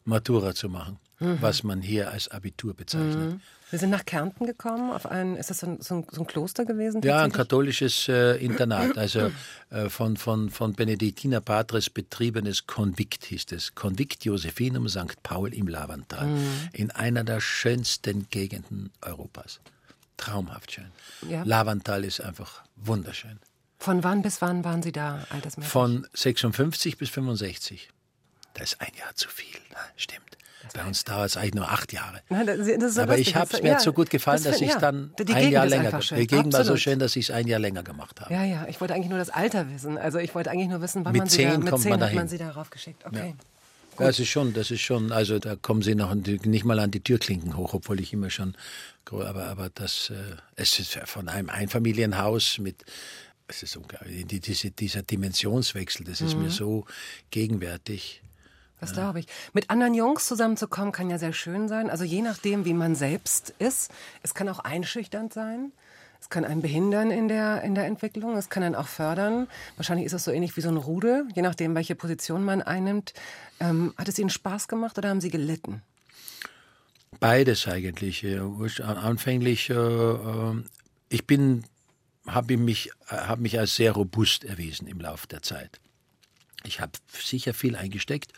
Matura 0.06 0.54
zu 0.54 0.68
machen, 0.70 0.98
was 1.42 1.64
man 1.64 1.82
hier 1.82 2.12
als 2.12 2.30
Abitur 2.30 2.74
bezeichnet. 2.74 3.40
Wir 3.70 3.80
sind 3.80 3.90
nach 3.90 4.06
Kärnten 4.06 4.46
gekommen, 4.46 4.92
auf 4.92 5.08
ein, 5.08 5.36
ist 5.36 5.50
das 5.50 5.62
so 5.62 5.68
ein, 5.68 5.82
so 5.82 5.96
ein, 5.96 6.06
so 6.12 6.22
ein 6.22 6.28
Kloster 6.28 6.64
gewesen? 6.64 7.02
Ja, 7.02 7.24
ein 7.24 7.32
katholisches 7.32 8.08
äh, 8.08 8.36
Internat, 8.36 8.98
also 9.00 9.32
äh, 9.72 9.90
von, 9.90 10.16
von, 10.16 10.52
von 10.52 10.74
Benediktiner 10.74 11.42
Patres 11.42 11.90
betriebenes 11.90 12.68
Konvikt 12.68 13.26
hieß 13.26 13.46
es. 13.52 13.74
Konvikt 13.74 14.26
Josephinum 14.26 14.88
St. 14.88 15.24
Paul 15.24 15.56
im 15.56 15.68
Lavantal, 15.68 16.30
in 16.72 16.92
einer 16.92 17.24
der 17.24 17.40
schönsten 17.40 18.28
Gegenden 18.30 18.92
Europas. 19.02 19.60
Traumhaft 20.18 20.74
schön. 20.74 20.92
Ja. 21.28 21.42
Lavantal 21.44 22.04
ist 22.04 22.22
einfach 22.22 22.62
wunderschön. 22.76 23.40
Von 23.80 24.04
wann 24.04 24.22
bis 24.22 24.42
wann 24.42 24.64
waren 24.64 24.84
Sie 24.84 24.92
da, 24.92 25.26
altersmäßig? 25.30 25.72
Von 25.72 26.08
56 26.14 26.98
bis 26.98 27.10
65. 27.10 27.90
Das 28.54 28.74
ist 28.74 28.82
ein 28.82 28.92
Jahr 29.00 29.16
zu 29.16 29.30
viel, 29.30 29.60
ne? 29.72 29.78
stimmt. 29.98 30.38
Bei 30.74 30.86
uns 30.86 31.04
dauert 31.04 31.30
es 31.30 31.38
eigentlich 31.38 31.56
nur 31.56 31.70
acht 31.70 31.92
Jahre. 31.94 32.22
Nein, 32.30 32.48
das, 32.48 32.60
ist 32.60 32.96
so 32.96 33.02
Aber 33.02 33.12
lustig. 33.18 33.28
ich 33.30 33.36
habe 33.36 33.50
es 33.54 33.62
mir 33.62 33.70
ja, 33.70 33.80
so 33.80 33.92
gut 33.94 34.10
gefallen, 34.10 34.42
das 34.44 34.54
dass 34.54 34.62
ich 34.62 34.70
ja. 34.70 34.80
dann 34.80 35.12
Die 35.20 35.24
ein 35.24 35.36
Gegend 35.40 35.52
Jahr 35.52 35.66
länger. 35.66 35.86
einfach 35.86 36.02
schön. 36.02 36.20
Die 36.20 36.28
Gegend 36.28 36.54
war 36.54 36.64
so 36.64 36.78
schön, 36.78 37.00
dass 37.00 37.16
ich 37.16 37.30
es 37.30 37.36
ein 37.36 37.48
Jahr 37.48 37.60
länger 37.60 37.84
gemacht 37.84 38.22
habe. 38.22 38.34
Ja, 38.34 38.44
ja, 38.44 38.66
ich 38.70 38.80
wollte 38.80 38.94
eigentlich 38.94 39.10
nur 39.10 39.20
das 39.20 39.30
Alter 39.30 39.70
wissen. 39.70 39.98
Also 39.98 40.20
ich 40.20 40.34
wollte 40.36 40.52
eigentlich 40.52 40.70
nur 40.70 40.82
wissen, 40.82 41.04
wann 41.06 41.12
Mit 41.14 41.22
man 41.22 41.30
sie 41.30 41.44
da, 41.44 41.52
zehn 41.52 41.60
mit 41.60 41.70
kommt 41.70 41.82
zehn 41.84 41.90
man 41.92 42.00
hat 42.00 42.08
dahin. 42.08 42.18
man 42.18 42.28
sie 42.28 42.38
darauf 42.38 42.70
geschickt. 42.70 43.06
Okay. 43.06 43.36
Ja, 44.00 44.06
das 44.08 44.20
ist 44.20 44.30
schon, 44.30 44.54
das 44.54 44.72
ist 44.72 44.82
schon, 44.82 45.12
also 45.12 45.38
da 45.38 45.56
kommen 45.56 45.82
sie 45.84 45.94
noch 45.94 46.16
nicht 46.16 46.66
mal 46.66 46.80
an 46.80 46.90
die 46.90 47.02
Türklinken 47.02 47.56
hoch, 47.58 47.74
obwohl 47.76 48.00
ich 48.00 48.12
immer 48.12 48.32
schon, 48.32 48.56
aber, 49.12 49.46
aber 49.46 49.70
das, 49.70 50.10
äh, 50.10 50.16
es 50.56 50.80
ist 50.80 50.98
von 51.06 51.30
einem 51.30 51.50
Einfamilienhaus 51.50 52.58
mit, 52.58 52.84
es 53.48 53.62
ist 53.62 53.78
unglaublich, 53.78 54.26
die, 54.26 54.40
diese, 54.40 54.72
dieser 54.72 55.04
Dimensionswechsel, 55.04 56.06
das 56.06 56.22
ist 56.22 56.36
mir 56.36 56.50
so 56.50 56.86
gegenwärtig. 57.30 58.22
Das 58.84 58.94
glaube 58.94 59.20
ich. 59.20 59.28
Mit 59.54 59.70
anderen 59.70 59.94
Jungs 59.94 60.26
zusammenzukommen 60.28 60.92
kann 60.92 61.10
ja 61.10 61.18
sehr 61.18 61.34
schön 61.34 61.68
sein. 61.68 61.90
Also 61.90 62.04
je 62.04 62.22
nachdem, 62.22 62.66
wie 62.66 62.74
man 62.74 62.96
selbst 62.96 63.54
ist. 63.60 63.92
Es 64.24 64.34
kann 64.34 64.50
auch 64.50 64.60
einschüchternd 64.60 65.34
sein. 65.34 65.72
Es 66.20 66.30
kann 66.30 66.46
einen 66.46 66.62
behindern 66.62 67.12
in 67.12 67.28
der, 67.28 67.64
in 67.64 67.76
der 67.76 67.86
Entwicklung. 67.86 68.38
Es 68.38 68.50
kann 68.50 68.64
einen 68.64 68.76
auch 68.76 68.88
fördern. 68.88 69.48
Wahrscheinlich 69.76 70.06
ist 70.06 70.14
es 70.14 70.24
so 70.24 70.32
ähnlich 70.32 70.56
wie 70.56 70.62
so 70.62 70.70
ein 70.70 70.78
Rudel, 70.78 71.28
je 71.36 71.42
nachdem, 71.42 71.76
welche 71.76 71.96
Position 71.96 72.44
man 72.44 72.62
einnimmt. 72.62 73.14
Ähm, 73.60 73.94
hat 73.98 74.08
es 74.08 74.20
Ihnen 74.20 74.30
Spaß 74.30 74.68
gemacht 74.68 74.98
oder 74.98 75.10
haben 75.10 75.20
Sie 75.22 75.30
gelitten? 75.30 75.82
Beides 77.20 77.68
eigentlich. 77.68 78.26
Anfänglich, 78.82 79.70
äh, 79.70 79.74
äh, 79.74 80.64
ich 81.10 81.28
bin, 81.28 81.66
habe 82.26 82.58
mich, 82.58 82.92
habe 83.08 83.42
mich 83.42 83.60
als 83.60 83.76
sehr 83.76 83.92
robust 83.92 84.46
erwiesen 84.46 84.88
im 84.88 85.00
Laufe 85.00 85.28
der 85.28 85.42
Zeit. 85.42 85.80
Ich 86.66 86.80
habe 86.80 86.94
sicher 87.12 87.54
viel 87.54 87.76
eingesteckt, 87.76 88.34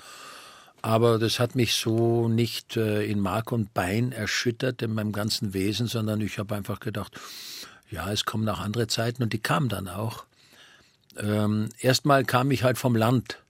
aber 0.85 1.17
das 1.17 1.39
hat 1.39 1.55
mich 1.55 1.73
so 1.73 2.27
nicht 2.27 2.77
äh, 2.77 3.03
in 3.05 3.19
Mark 3.19 3.51
und 3.51 3.73
Bein 3.73 4.11
erschüttert 4.11 4.83
in 4.83 4.93
meinem 4.93 5.13
ganzen 5.13 5.55
Wesen, 5.55 5.87
sondern 5.87 6.21
ich 6.21 6.37
habe 6.37 6.53
einfach 6.53 6.79
gedacht, 6.79 7.19
ja, 7.89 8.11
es 8.11 8.23
kommen 8.23 8.47
auch 8.47 8.59
andere 8.59 8.85
Zeiten 8.85 9.23
und 9.23 9.33
die 9.33 9.39
kamen 9.39 9.67
dann 9.67 9.87
auch. 9.87 10.25
Ähm, 11.17 11.69
erstmal 11.79 12.23
kam 12.23 12.51
ich 12.51 12.61
halt 12.61 12.77
vom 12.77 12.95
Land. 12.95 13.41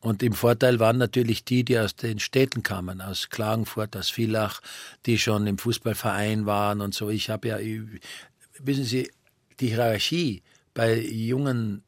Und 0.00 0.24
im 0.24 0.32
Vorteil 0.32 0.80
waren 0.80 0.98
natürlich 0.98 1.44
die, 1.44 1.62
die 1.62 1.78
aus 1.78 1.94
den 1.94 2.18
Städten 2.18 2.64
kamen, 2.64 3.00
aus 3.00 3.28
Klagenfurt, 3.28 3.96
aus 3.96 4.10
Villach, 4.10 4.60
die 5.06 5.18
schon 5.18 5.46
im 5.46 5.56
Fußballverein 5.56 6.46
waren 6.46 6.80
und 6.80 6.94
so. 6.94 7.10
Ich 7.10 7.30
habe 7.30 7.46
ja, 7.46 7.58
wissen 8.58 8.84
Sie, 8.84 9.08
die 9.60 9.68
Hierarchie 9.68 10.42
bei 10.74 10.98
jungen, 10.98 11.84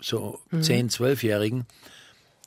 so 0.00 0.38
10-, 0.52 0.92
12-Jährigen, 0.92 1.66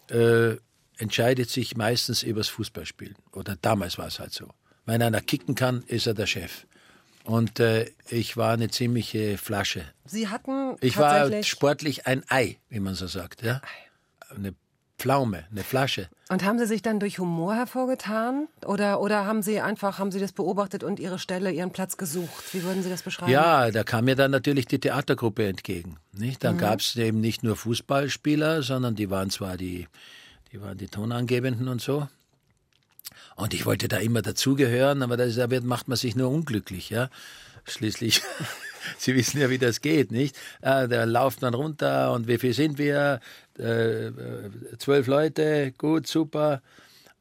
äh, 0.07 0.55
entscheidet 0.99 1.49
sich 1.49 1.75
meistens 1.75 2.23
übers 2.23 2.49
Fußballspielen. 2.49 3.15
Oder 3.31 3.55
damals 3.61 3.97
war 3.97 4.07
es 4.07 4.19
halt 4.19 4.33
so. 4.33 4.49
Wenn 4.85 5.01
einer 5.01 5.21
kicken 5.21 5.55
kann, 5.55 5.83
ist 5.87 6.07
er 6.07 6.13
der 6.13 6.27
Chef. 6.27 6.65
Und 7.23 7.59
äh, 7.59 7.91
ich 8.09 8.37
war 8.37 8.53
eine 8.53 8.69
ziemliche 8.69 9.37
Flasche. 9.37 9.85
Sie 10.05 10.29
hatten 10.29 10.75
Ich 10.81 10.97
war 10.97 11.43
sportlich 11.43 12.07
ein 12.07 12.23
Ei, 12.27 12.57
wie 12.69 12.79
man 12.79 12.95
so 12.95 13.07
sagt. 13.07 13.43
Ja? 13.43 13.61
Eine 14.35 14.55
Pflaume, 14.97 15.45
eine 15.51 15.63
Flasche. 15.63 16.09
Und 16.29 16.43
haben 16.43 16.59
Sie 16.59 16.65
sich 16.65 16.81
dann 16.81 16.99
durch 16.99 17.19
Humor 17.19 17.55
hervorgetan? 17.55 18.47
Oder, 18.65 18.99
oder 18.99 19.25
haben 19.25 19.41
Sie 19.41 19.59
einfach, 19.61 19.99
haben 19.99 20.11
Sie 20.11 20.19
das 20.19 20.31
beobachtet 20.33 20.83
und 20.83 20.99
Ihre 20.99 21.19
Stelle, 21.19 21.51
Ihren 21.51 21.71
Platz 21.71 21.97
gesucht? 21.97 22.53
Wie 22.53 22.63
würden 22.63 22.83
Sie 22.83 22.89
das 22.89 23.03
beschreiben? 23.03 23.31
Ja, 23.31 23.71
da 23.71 23.83
kam 23.83 24.05
mir 24.05 24.15
dann 24.15 24.31
natürlich 24.31 24.65
die 24.65 24.79
Theatergruppe 24.79 25.47
entgegen. 25.47 25.97
Nicht? 26.11 26.43
Dann 26.43 26.55
mhm. 26.55 26.59
gab 26.59 26.81
es 26.81 26.95
eben 26.95 27.21
nicht 27.21 27.43
nur 27.43 27.55
Fußballspieler, 27.55 28.61
sondern 28.61 28.95
die 28.95 29.09
waren 29.09 29.29
zwar 29.29 29.55
die, 29.55 29.87
die 30.51 30.61
waren 30.61 30.77
die 30.77 30.87
Tonangebenden 30.87 31.67
und 31.67 31.81
so. 31.81 32.07
Und 33.35 33.53
ich 33.53 33.65
wollte 33.65 33.87
da 33.87 33.97
immer 33.97 34.21
dazugehören, 34.21 35.01
aber 35.01 35.15
da 35.17 35.47
macht 35.61 35.87
man 35.87 35.97
sich 35.97 36.15
nur 36.15 36.29
unglücklich, 36.29 36.89
ja. 36.89 37.09
Schließlich, 37.65 38.21
Sie 38.97 39.15
wissen 39.15 39.39
ja, 39.39 39.49
wie 39.49 39.57
das 39.57 39.81
geht, 39.81 40.11
nicht? 40.11 40.35
Äh, 40.61 40.87
da 40.87 41.03
lauft 41.03 41.41
man 41.41 41.53
runter 41.53 42.11
und 42.13 42.27
wie 42.27 42.37
viel 42.37 42.53
sind 42.53 42.77
wir? 42.77 43.19
Äh, 43.57 44.07
äh, 44.07 44.11
zwölf 44.77 45.07
Leute, 45.07 45.73
gut, 45.77 46.07
super. 46.07 46.61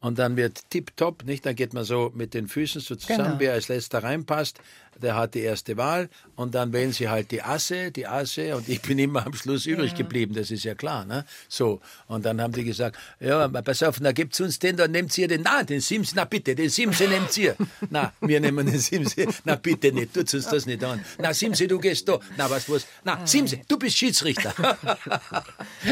Und 0.00 0.18
dann 0.18 0.36
wird 0.36 0.70
tipptopp, 0.70 1.24
nicht? 1.24 1.44
Dann 1.44 1.56
geht 1.56 1.74
man 1.74 1.84
so 1.84 2.12
mit 2.14 2.34
den 2.34 2.46
Füßen 2.46 2.80
so 2.80 2.94
zusammen, 2.94 3.24
genau. 3.24 3.40
wer 3.40 3.52
als 3.54 3.68
letzter 3.68 4.02
reinpasst 4.02 4.60
der 5.02 5.16
hat 5.16 5.34
die 5.34 5.40
erste 5.40 5.76
Wahl 5.76 6.08
und 6.37 6.54
dann 6.54 6.72
wählen 6.72 6.92
sie 6.92 7.08
halt 7.08 7.30
die 7.30 7.42
Asse, 7.42 7.90
die 7.90 8.06
Asse 8.06 8.56
und 8.56 8.68
ich 8.68 8.80
bin 8.82 8.98
immer 8.98 9.26
am 9.26 9.34
Schluss 9.34 9.66
übrig 9.66 9.94
geblieben, 9.94 10.34
das 10.34 10.50
ist 10.50 10.64
ja 10.64 10.74
klar, 10.74 11.04
ne? 11.04 11.24
So. 11.48 11.80
Und 12.06 12.24
dann 12.24 12.40
haben 12.40 12.52
die 12.52 12.64
gesagt, 12.64 12.96
ja, 13.20 13.48
pass 13.48 13.82
auf, 13.82 14.00
na 14.00 14.12
gibt's 14.12 14.40
uns 14.40 14.58
den, 14.58 14.76
dann 14.76 14.90
nehmt 14.90 15.16
ihr 15.18 15.28
den, 15.28 15.42
na, 15.42 15.62
den 15.62 15.80
Sims, 15.80 16.14
na 16.14 16.24
bitte, 16.24 16.54
den 16.54 16.70
Simse 16.70 17.08
nehmt 17.08 17.37
ihr. 17.37 17.56
Na, 17.90 18.12
wir 18.20 18.40
nehmen 18.40 18.66
den 18.66 18.78
Simse, 18.78 19.26
na 19.44 19.56
bitte 19.56 19.92
nicht, 19.92 20.14
tut 20.14 20.32
uns 20.34 20.46
das 20.46 20.66
nicht 20.66 20.82
an. 20.84 21.04
Na, 21.18 21.32
Simse, 21.32 21.66
du 21.66 21.78
gehst 21.78 22.08
da. 22.08 22.18
Na, 22.37 22.50
was, 22.50 22.68
was? 22.70 22.87
Na, 23.04 23.26
Simse, 23.26 23.61
du 23.68 23.78
bist 23.78 23.96
Schiedsrichter. 23.96 24.54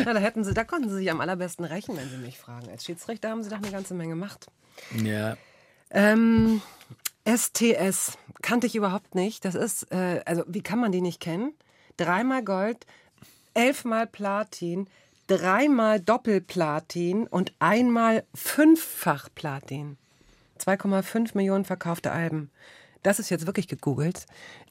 na, 0.05 0.13
da 0.13 0.19
hätten 0.19 0.45
sie, 0.45 0.55
da 0.55 0.65
konnten 0.65 0.89
sie 0.89 0.97
sich 0.97 1.11
am 1.11 1.21
allerbesten 1.21 1.65
rächen, 1.65 1.97
wenn 1.97 2.09
sie 2.09 2.19
mich 2.19 2.39
fragen. 2.39 2.69
Als 2.71 2.85
Schiedsrichter 2.85 3.31
haben 3.31 3.43
sie 3.43 3.51
doch 3.51 3.59
eine 3.59 3.71
ganze 3.71 3.95
Menge 3.95 4.17
Macht. 4.17 4.47
Ja. 5.03 5.37
Ähm, 5.91 6.61
STS 7.27 8.19
kannte 8.43 8.67
ich 8.67 8.77
überhaupt 8.77 9.15
nicht. 9.15 9.45
Das 9.45 9.55
ist, 9.55 9.91
äh, 9.93 10.23
also 10.25 10.45
wie 10.47 10.63
kann 10.63 10.79
man 10.79 10.93
die 10.93 11.01
nicht 11.01 11.21
kennen? 11.21 11.53
Dreimal 11.97 12.45
Gold, 12.45 12.87
elfmal 13.55 14.07
Platin, 14.07 14.89
dreimal 15.27 16.01
Doppelplatin 16.01 17.27
und 17.27 17.53
einmal 17.59 18.25
fünffach 18.35 19.29
Platin. 19.35 19.97
2,5 20.61 21.33
Millionen 21.35 21.65
verkaufte 21.65 22.13
Alben. 22.13 22.51
Das 23.03 23.19
ist 23.19 23.31
jetzt 23.31 23.47
wirklich 23.47 23.69
gegoogelt. 23.69 24.27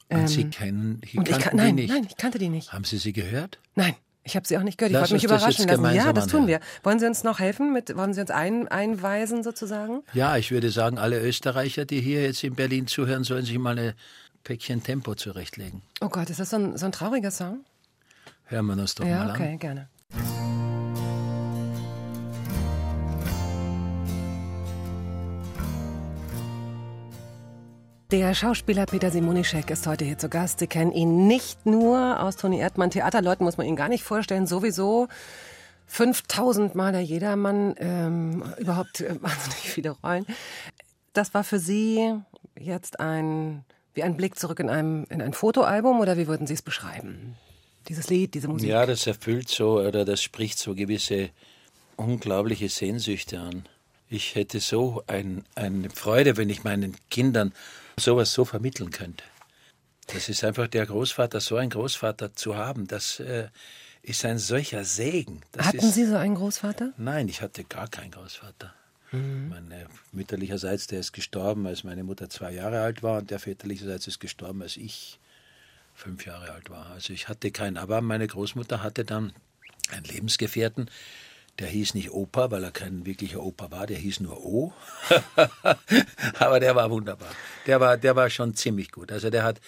Und 0.08 0.28
Sie 0.28 0.42
ähm, 0.42 0.50
kennen, 0.50 1.00
ich 1.02 1.14
kan 1.14 1.56
nein, 1.56 1.74
nicht. 1.74 1.90
nein, 1.90 2.06
ich 2.08 2.16
kannte 2.16 2.38
die 2.38 2.48
nicht. 2.48 2.72
Haben 2.72 2.84
Sie 2.84 2.98
sie 2.98 3.12
gehört? 3.12 3.58
Nein. 3.74 3.94
Ich 4.26 4.34
habe 4.34 4.46
sie 4.46 4.58
auch 4.58 4.62
nicht 4.64 4.76
gehört. 4.76 4.92
Ich 4.92 4.98
wollte 4.98 5.14
mich 5.14 5.24
überraschen 5.24 5.68
lassen. 5.68 5.94
Ja, 5.94 6.12
das 6.12 6.26
tun 6.26 6.48
wir. 6.48 6.58
Wollen 6.82 6.98
Sie 6.98 7.06
uns 7.06 7.22
noch 7.22 7.38
helfen? 7.38 7.72
Mit, 7.72 7.96
wollen 7.96 8.12
Sie 8.12 8.20
uns 8.20 8.32
ein, 8.32 8.66
einweisen 8.66 9.44
sozusagen? 9.44 10.02
Ja, 10.14 10.36
ich 10.36 10.50
würde 10.50 10.70
sagen, 10.70 10.98
alle 10.98 11.20
Österreicher, 11.20 11.84
die 11.84 12.00
hier 12.00 12.22
jetzt 12.22 12.42
in 12.42 12.56
Berlin 12.56 12.88
zuhören, 12.88 13.22
sollen 13.22 13.44
sich 13.44 13.56
mal 13.56 13.78
ein 13.78 13.92
Päckchen 14.42 14.82
Tempo 14.82 15.14
zurechtlegen. 15.14 15.82
Oh 16.00 16.08
Gott, 16.08 16.28
ist 16.28 16.40
das 16.40 16.50
so 16.50 16.56
ein, 16.56 16.76
so 16.76 16.86
ein 16.86 16.92
trauriger 16.92 17.30
Song? 17.30 17.64
Hören 18.46 18.66
wir 18.66 18.72
uns 18.72 18.96
doch 18.96 19.04
ja, 19.04 19.18
mal 19.18 19.22
an. 19.22 19.28
Ja, 19.28 19.34
okay, 19.34 19.56
gerne. 19.58 19.88
Der 28.12 28.36
Schauspieler 28.36 28.86
Peter 28.86 29.10
Simonischek 29.10 29.68
ist 29.68 29.84
heute 29.88 30.04
hier 30.04 30.16
zu 30.16 30.28
Gast. 30.28 30.60
Sie 30.60 30.68
kennen 30.68 30.92
ihn 30.92 31.26
nicht 31.26 31.66
nur 31.66 32.22
aus 32.22 32.36
Toni 32.36 32.60
Erdmann 32.60 32.90
Theaterleuten, 32.90 33.44
muss 33.44 33.56
man 33.56 33.66
ihn 33.66 33.74
gar 33.74 33.88
nicht 33.88 34.04
vorstellen, 34.04 34.46
sowieso 34.46 35.08
5000 35.88 36.76
Mal 36.76 36.92
der 36.92 37.00
Jedermann, 37.00 37.74
ähm, 37.78 38.44
überhaupt 38.58 39.00
äh, 39.00 39.08
wahnsinnig 39.20 39.58
viele 39.58 39.90
Rollen. 39.90 40.24
Das 41.14 41.34
war 41.34 41.42
für 41.42 41.58
Sie 41.58 42.14
jetzt 42.56 43.00
ein, 43.00 43.64
wie 43.94 44.04
ein 44.04 44.16
Blick 44.16 44.38
zurück 44.38 44.60
in, 44.60 44.70
einem, 44.70 45.06
in 45.10 45.20
ein 45.20 45.32
Fotoalbum 45.32 45.98
oder 45.98 46.16
wie 46.16 46.28
würden 46.28 46.46
Sie 46.46 46.54
es 46.54 46.62
beschreiben? 46.62 47.34
Dieses 47.88 48.08
Lied, 48.08 48.34
diese 48.34 48.46
Musik? 48.46 48.68
Ja, 48.68 48.86
das 48.86 49.04
erfüllt 49.08 49.48
so 49.48 49.80
oder 49.80 50.04
das 50.04 50.22
spricht 50.22 50.60
so 50.60 50.76
gewisse 50.76 51.30
unglaubliche 51.96 52.68
Sehnsüchte 52.68 53.40
an. 53.40 53.64
Ich 54.08 54.36
hätte 54.36 54.60
so 54.60 55.02
ein, 55.08 55.42
eine 55.56 55.90
Freude, 55.90 56.36
wenn 56.36 56.50
ich 56.50 56.62
meinen 56.62 56.94
Kindern 57.10 57.52
sowas 57.98 58.32
so 58.32 58.44
vermitteln 58.44 58.90
könnte. 58.90 59.24
Das 60.08 60.28
ist 60.28 60.44
einfach 60.44 60.68
der 60.68 60.86
Großvater, 60.86 61.40
so 61.40 61.56
einen 61.56 61.70
Großvater 61.70 62.34
zu 62.34 62.56
haben, 62.56 62.86
das 62.86 63.18
äh, 63.20 63.48
ist 64.02 64.24
ein 64.24 64.38
solcher 64.38 64.84
Segen. 64.84 65.42
Das 65.52 65.66
Hatten 65.66 65.78
ist, 65.78 65.94
Sie 65.94 66.06
so 66.06 66.16
einen 66.16 66.36
Großvater? 66.36 66.92
Nein, 66.96 67.28
ich 67.28 67.42
hatte 67.42 67.64
gar 67.64 67.88
keinen 67.88 68.12
Großvater. 68.12 68.72
Mhm. 69.10 69.48
Mein 69.48 69.70
äh, 69.72 69.86
mütterlicherseits, 70.12 70.86
der 70.86 71.00
ist 71.00 71.12
gestorben, 71.12 71.66
als 71.66 71.82
meine 71.82 72.04
Mutter 72.04 72.30
zwei 72.30 72.52
Jahre 72.52 72.82
alt 72.82 73.02
war 73.02 73.18
und 73.18 73.30
der 73.30 73.40
väterlicherseits 73.40 74.06
ist 74.06 74.20
gestorben, 74.20 74.62
als 74.62 74.76
ich 74.76 75.18
fünf 75.94 76.26
Jahre 76.26 76.52
alt 76.52 76.70
war. 76.70 76.86
Also 76.86 77.12
ich 77.12 77.28
hatte 77.28 77.50
keinen, 77.50 77.78
aber 77.78 78.00
meine 78.00 78.26
Großmutter 78.26 78.82
hatte 78.82 79.04
dann 79.04 79.32
einen 79.90 80.04
Lebensgefährten, 80.04 80.90
der 81.58 81.68
hieß 81.68 81.94
nicht 81.94 82.10
Opa, 82.10 82.50
weil 82.50 82.64
er 82.64 82.70
kein 82.70 83.06
wirklicher 83.06 83.42
Opa 83.42 83.70
war, 83.70 83.86
der 83.86 83.96
hieß 83.96 84.20
nur 84.20 84.44
O. 84.44 84.72
Aber 86.38 86.60
der 86.60 86.76
war 86.76 86.90
wunderbar. 86.90 87.30
Der 87.66 87.80
war, 87.80 87.96
der 87.96 88.14
war 88.14 88.28
schon 88.28 88.54
ziemlich 88.54 88.92
gut. 88.92 89.10
Also 89.10 89.30
der 89.30 89.44
hat, 89.44 89.60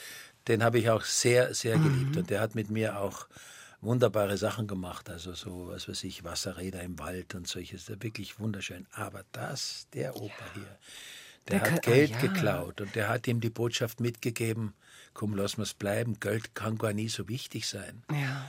den 0.48 0.62
habe 0.62 0.78
ich 0.78 0.90
auch 0.90 1.04
sehr, 1.04 1.54
sehr 1.54 1.78
geliebt. 1.78 2.12
Mhm. 2.12 2.18
Und 2.18 2.30
der 2.30 2.40
hat 2.40 2.54
mit 2.54 2.70
mir 2.70 3.00
auch 3.00 3.26
wunderbare 3.80 4.36
Sachen 4.36 4.66
gemacht. 4.66 5.08
Also 5.08 5.32
so, 5.32 5.68
was 5.68 5.88
weiß 5.88 6.04
ich, 6.04 6.24
Wasserräder 6.24 6.82
im 6.82 6.98
Wald 6.98 7.34
und 7.34 7.48
solches. 7.48 7.88
Wirklich 7.88 8.38
wunderschön. 8.38 8.86
Aber 8.92 9.24
das, 9.32 9.86
der 9.94 10.16
Opa 10.16 10.24
ja. 10.26 10.54
hier, 10.54 10.78
der, 11.48 11.60
der 11.60 11.60
hat 11.60 11.82
kann, 11.82 11.92
Geld 11.94 12.10
oh, 12.10 12.14
ja. 12.14 12.20
geklaut 12.20 12.80
und 12.80 12.94
der 12.94 13.08
hat 13.08 13.26
ihm 13.26 13.40
die 13.40 13.50
Botschaft 13.50 14.00
mitgegeben, 14.00 14.74
komm, 15.14 15.34
lass 15.34 15.56
mal's 15.56 15.72
bleiben, 15.72 16.20
Geld 16.20 16.54
kann 16.54 16.76
gar 16.76 16.92
nie 16.92 17.08
so 17.08 17.28
wichtig 17.28 17.66
sein. 17.66 18.02
Ja. 18.12 18.46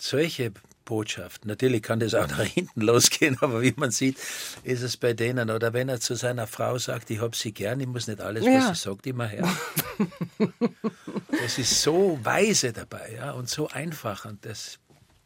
Solche 0.00 0.52
Botschaft. 0.86 1.44
Natürlich 1.44 1.82
kann 1.82 2.00
das 2.00 2.14
auch 2.14 2.26
nach 2.26 2.42
hinten 2.42 2.80
losgehen, 2.90 3.36
aber 3.40 3.62
wie 3.62 3.74
man 3.76 3.90
sieht, 3.90 4.18
ist 4.64 4.82
es 4.82 4.96
bei 4.96 5.12
denen. 5.12 5.50
Oder 5.50 5.72
wenn 5.72 5.88
er 5.88 6.00
zu 6.00 6.14
seiner 6.14 6.46
Frau 6.46 6.78
sagt, 6.78 7.10
ich 7.10 7.20
habe 7.20 7.36
sie 7.36 7.52
gern, 7.52 7.78
ich 7.80 7.86
muss 7.86 8.08
nicht 8.08 8.20
alles, 8.20 8.44
ja. 8.44 8.54
was 8.54 8.68
sie 8.68 8.88
sagt, 8.90 9.06
immer 9.06 9.26
her. 9.26 9.48
das 11.42 11.58
ist 11.58 11.80
so 11.80 12.18
weise 12.22 12.72
dabei 12.72 13.12
ja, 13.14 13.30
und 13.32 13.48
so 13.48 13.68
einfach 13.68 14.24
und 14.24 14.44
das 14.44 14.78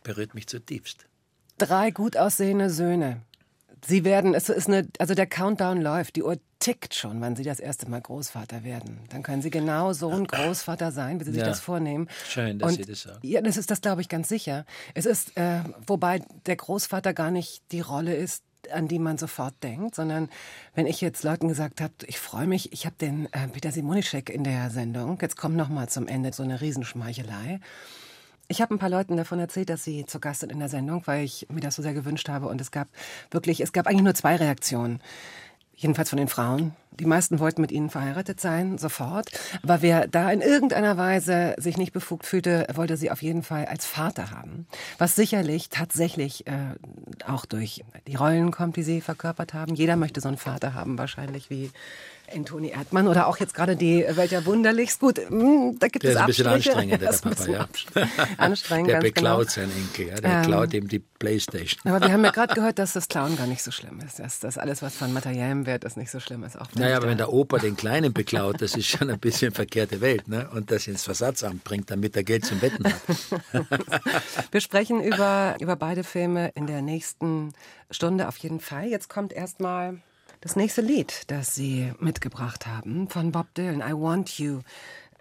berührt 0.02 0.34
mich 0.34 0.48
zutiefst. 0.48 1.06
Drei 1.56 1.90
gut 1.90 2.16
aussehende 2.16 2.68
Söhne. 2.68 3.22
Sie 3.86 4.04
werden, 4.04 4.34
es 4.34 4.48
ist 4.48 4.68
eine, 4.68 4.88
also 4.98 5.14
der 5.14 5.26
Countdown 5.26 5.80
läuft, 5.80 6.16
die 6.16 6.24
Uhr 6.24 6.38
tickt 6.64 6.94
schon, 6.94 7.20
wann 7.20 7.36
Sie 7.36 7.42
das 7.42 7.60
erste 7.60 7.90
Mal 7.90 8.00
Großvater 8.00 8.64
werden. 8.64 9.00
Dann 9.10 9.22
können 9.22 9.42
Sie 9.42 9.50
genau 9.50 9.92
so 9.92 10.08
ein 10.08 10.26
Großvater 10.26 10.92
sein, 10.92 11.20
wie 11.20 11.24
Sie 11.24 11.32
sich 11.32 11.40
ja. 11.40 11.46
das 11.46 11.60
vornehmen. 11.60 12.08
Schön, 12.26 12.58
dass 12.58 12.72
Und, 12.72 12.78
Sie 12.78 12.90
das 12.90 13.02
sagen. 13.02 13.18
Ja, 13.20 13.42
das 13.42 13.58
ist 13.58 13.70
das, 13.70 13.82
glaube 13.82 14.00
ich, 14.00 14.08
ganz 14.08 14.30
sicher. 14.30 14.64
Es 14.94 15.04
ist, 15.04 15.36
äh, 15.36 15.60
wobei 15.86 16.22
der 16.46 16.56
Großvater 16.56 17.12
gar 17.12 17.30
nicht 17.30 17.62
die 17.70 17.80
Rolle 17.80 18.14
ist, 18.14 18.44
an 18.72 18.88
die 18.88 18.98
man 18.98 19.18
sofort 19.18 19.52
denkt, 19.62 19.94
sondern 19.94 20.30
wenn 20.74 20.86
ich 20.86 21.02
jetzt 21.02 21.22
Leuten 21.22 21.48
gesagt 21.48 21.82
habe, 21.82 21.92
ich 22.06 22.18
freue 22.18 22.46
mich, 22.46 22.72
ich 22.72 22.86
habe 22.86 22.96
den 22.98 23.26
äh, 23.32 23.46
Peter 23.48 23.70
Simonischek 23.70 24.30
in 24.30 24.42
der 24.42 24.70
Sendung, 24.70 25.18
jetzt 25.20 25.36
kommt 25.36 25.56
noch 25.56 25.68
mal 25.68 25.90
zum 25.90 26.08
Ende 26.08 26.32
so 26.32 26.42
eine 26.42 26.62
Riesenschmeichelei. 26.62 27.60
Ich 28.48 28.62
habe 28.62 28.74
ein 28.74 28.78
paar 28.78 28.88
Leuten 28.88 29.18
davon 29.18 29.38
erzählt, 29.38 29.68
dass 29.68 29.84
sie 29.84 30.06
zu 30.06 30.18
Gast 30.18 30.40
sind 30.40 30.50
in 30.50 30.60
der 30.60 30.70
Sendung, 30.70 31.02
weil 31.04 31.24
ich 31.24 31.46
mir 31.50 31.60
das 31.60 31.74
so 31.74 31.82
sehr 31.82 31.92
gewünscht 31.92 32.30
habe. 32.30 32.46
Und 32.46 32.58
es 32.62 32.70
gab 32.70 32.88
wirklich, 33.30 33.60
es 33.60 33.72
gab 33.74 33.86
eigentlich 33.86 34.02
nur 34.02 34.14
zwei 34.14 34.36
Reaktionen. 34.36 35.00
Jedenfalls 35.76 36.10
von 36.10 36.18
den 36.18 36.28
Frauen. 36.28 36.74
Die 37.00 37.06
meisten 37.06 37.40
wollten 37.40 37.60
mit 37.60 37.72
ihnen 37.72 37.90
verheiratet 37.90 38.40
sein, 38.40 38.78
sofort. 38.78 39.28
Aber 39.64 39.82
wer 39.82 40.06
da 40.06 40.30
in 40.30 40.40
irgendeiner 40.40 40.96
Weise 40.96 41.56
sich 41.58 41.76
nicht 41.76 41.92
befugt 41.92 42.24
fühlte, 42.24 42.68
wollte 42.72 42.96
sie 42.96 43.10
auf 43.10 43.20
jeden 43.20 43.42
Fall 43.42 43.66
als 43.66 43.84
Vater 43.84 44.30
haben. 44.30 44.68
Was 44.98 45.16
sicherlich 45.16 45.70
tatsächlich 45.70 46.46
äh, 46.46 46.76
auch 47.26 47.46
durch 47.46 47.84
die 48.06 48.14
Rollen 48.14 48.52
kommt, 48.52 48.76
die 48.76 48.84
sie 48.84 49.00
verkörpert 49.00 49.54
haben. 49.54 49.74
Jeder 49.74 49.96
möchte 49.96 50.20
so 50.20 50.28
einen 50.28 50.36
Vater 50.36 50.74
haben, 50.74 50.96
wahrscheinlich 50.96 51.50
wie 51.50 51.72
in 52.32 52.44
Toni 52.44 52.68
Erdmann 52.68 53.08
oder 53.08 53.26
auch 53.26 53.38
jetzt 53.38 53.54
gerade 53.54 53.76
die 53.76 54.04
Welt 54.08 54.30
ja 54.30 54.44
wunderlichst. 54.44 55.00
Gut, 55.00 55.18
hm, 55.18 55.78
da 55.78 55.88
gibt 55.88 56.04
der 56.04 56.10
es 56.10 56.16
ist 56.16 56.20
ein 56.20 56.26
bisschen 56.26 56.46
anstrengend, 56.46 57.02
der 57.02 57.12
Papa, 57.22 57.46
ja. 57.46 57.68
Anstrengend, 58.38 58.90
Der 58.90 59.00
beklaut 59.00 59.48
genau. 59.48 59.50
seinen 59.50 59.72
Enkel, 59.76 60.08
ja. 60.08 60.20
der 60.20 60.30
ähm, 60.30 60.42
klaut 60.42 60.74
ihm 60.74 60.88
die 60.88 60.98
Playstation. 60.98 61.80
Aber 61.84 62.06
wir 62.06 62.12
haben 62.12 62.24
ja 62.24 62.30
gerade 62.30 62.54
gehört, 62.54 62.78
dass 62.78 62.92
das 62.92 63.08
Klauen 63.08 63.36
gar 63.36 63.46
nicht 63.46 63.62
so 63.62 63.70
schlimm 63.70 64.00
ist. 64.00 64.18
Dass 64.18 64.40
das 64.40 64.58
alles, 64.58 64.82
was 64.82 64.96
von 64.96 65.12
materiellem 65.12 65.66
Wert 65.66 65.84
ist, 65.84 65.96
nicht 65.96 66.10
so 66.10 66.20
schlimm 66.20 66.44
ist. 66.44 66.60
Auch 66.60 66.66
naja, 66.74 66.96
aber 66.96 67.08
wenn 67.08 67.18
der 67.18 67.32
Opa 67.32 67.58
den 67.58 67.76
Kleinen 67.76 68.12
beklaut, 68.12 68.60
das 68.60 68.74
ist 68.74 68.88
schon 68.88 69.10
ein 69.10 69.18
bisschen 69.18 69.52
verkehrte 69.52 70.00
Welt. 70.00 70.28
Ne? 70.28 70.48
Und 70.52 70.70
das 70.70 70.86
ins 70.86 71.04
Versatzamt 71.04 71.64
bringt, 71.64 71.90
damit 71.90 72.16
er 72.16 72.24
Geld 72.24 72.44
zum 72.44 72.60
Wetten 72.62 72.84
hat. 72.84 73.00
wir 74.50 74.60
sprechen 74.60 75.02
über, 75.02 75.56
über 75.60 75.76
beide 75.76 76.04
Filme 76.04 76.50
in 76.54 76.66
der 76.66 76.82
nächsten 76.82 77.52
Stunde 77.90 78.28
auf 78.28 78.36
jeden 78.38 78.60
Fall. 78.60 78.88
Jetzt 78.88 79.08
kommt 79.08 79.32
erstmal 79.32 79.98
das 80.44 80.56
nächste 80.56 80.82
Lied, 80.82 81.22
das 81.28 81.54
Sie 81.54 81.90
mitgebracht 82.00 82.66
haben, 82.66 83.08
von 83.08 83.32
Bob 83.32 83.54
Dylan, 83.54 83.80
I 83.80 83.94
Want 83.94 84.38
You. 84.38 84.60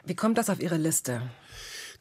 Wie 0.04 0.16
kommt 0.16 0.38
das 0.38 0.50
auf 0.50 0.62
Ihre 0.62 0.76
Liste? 0.76 1.22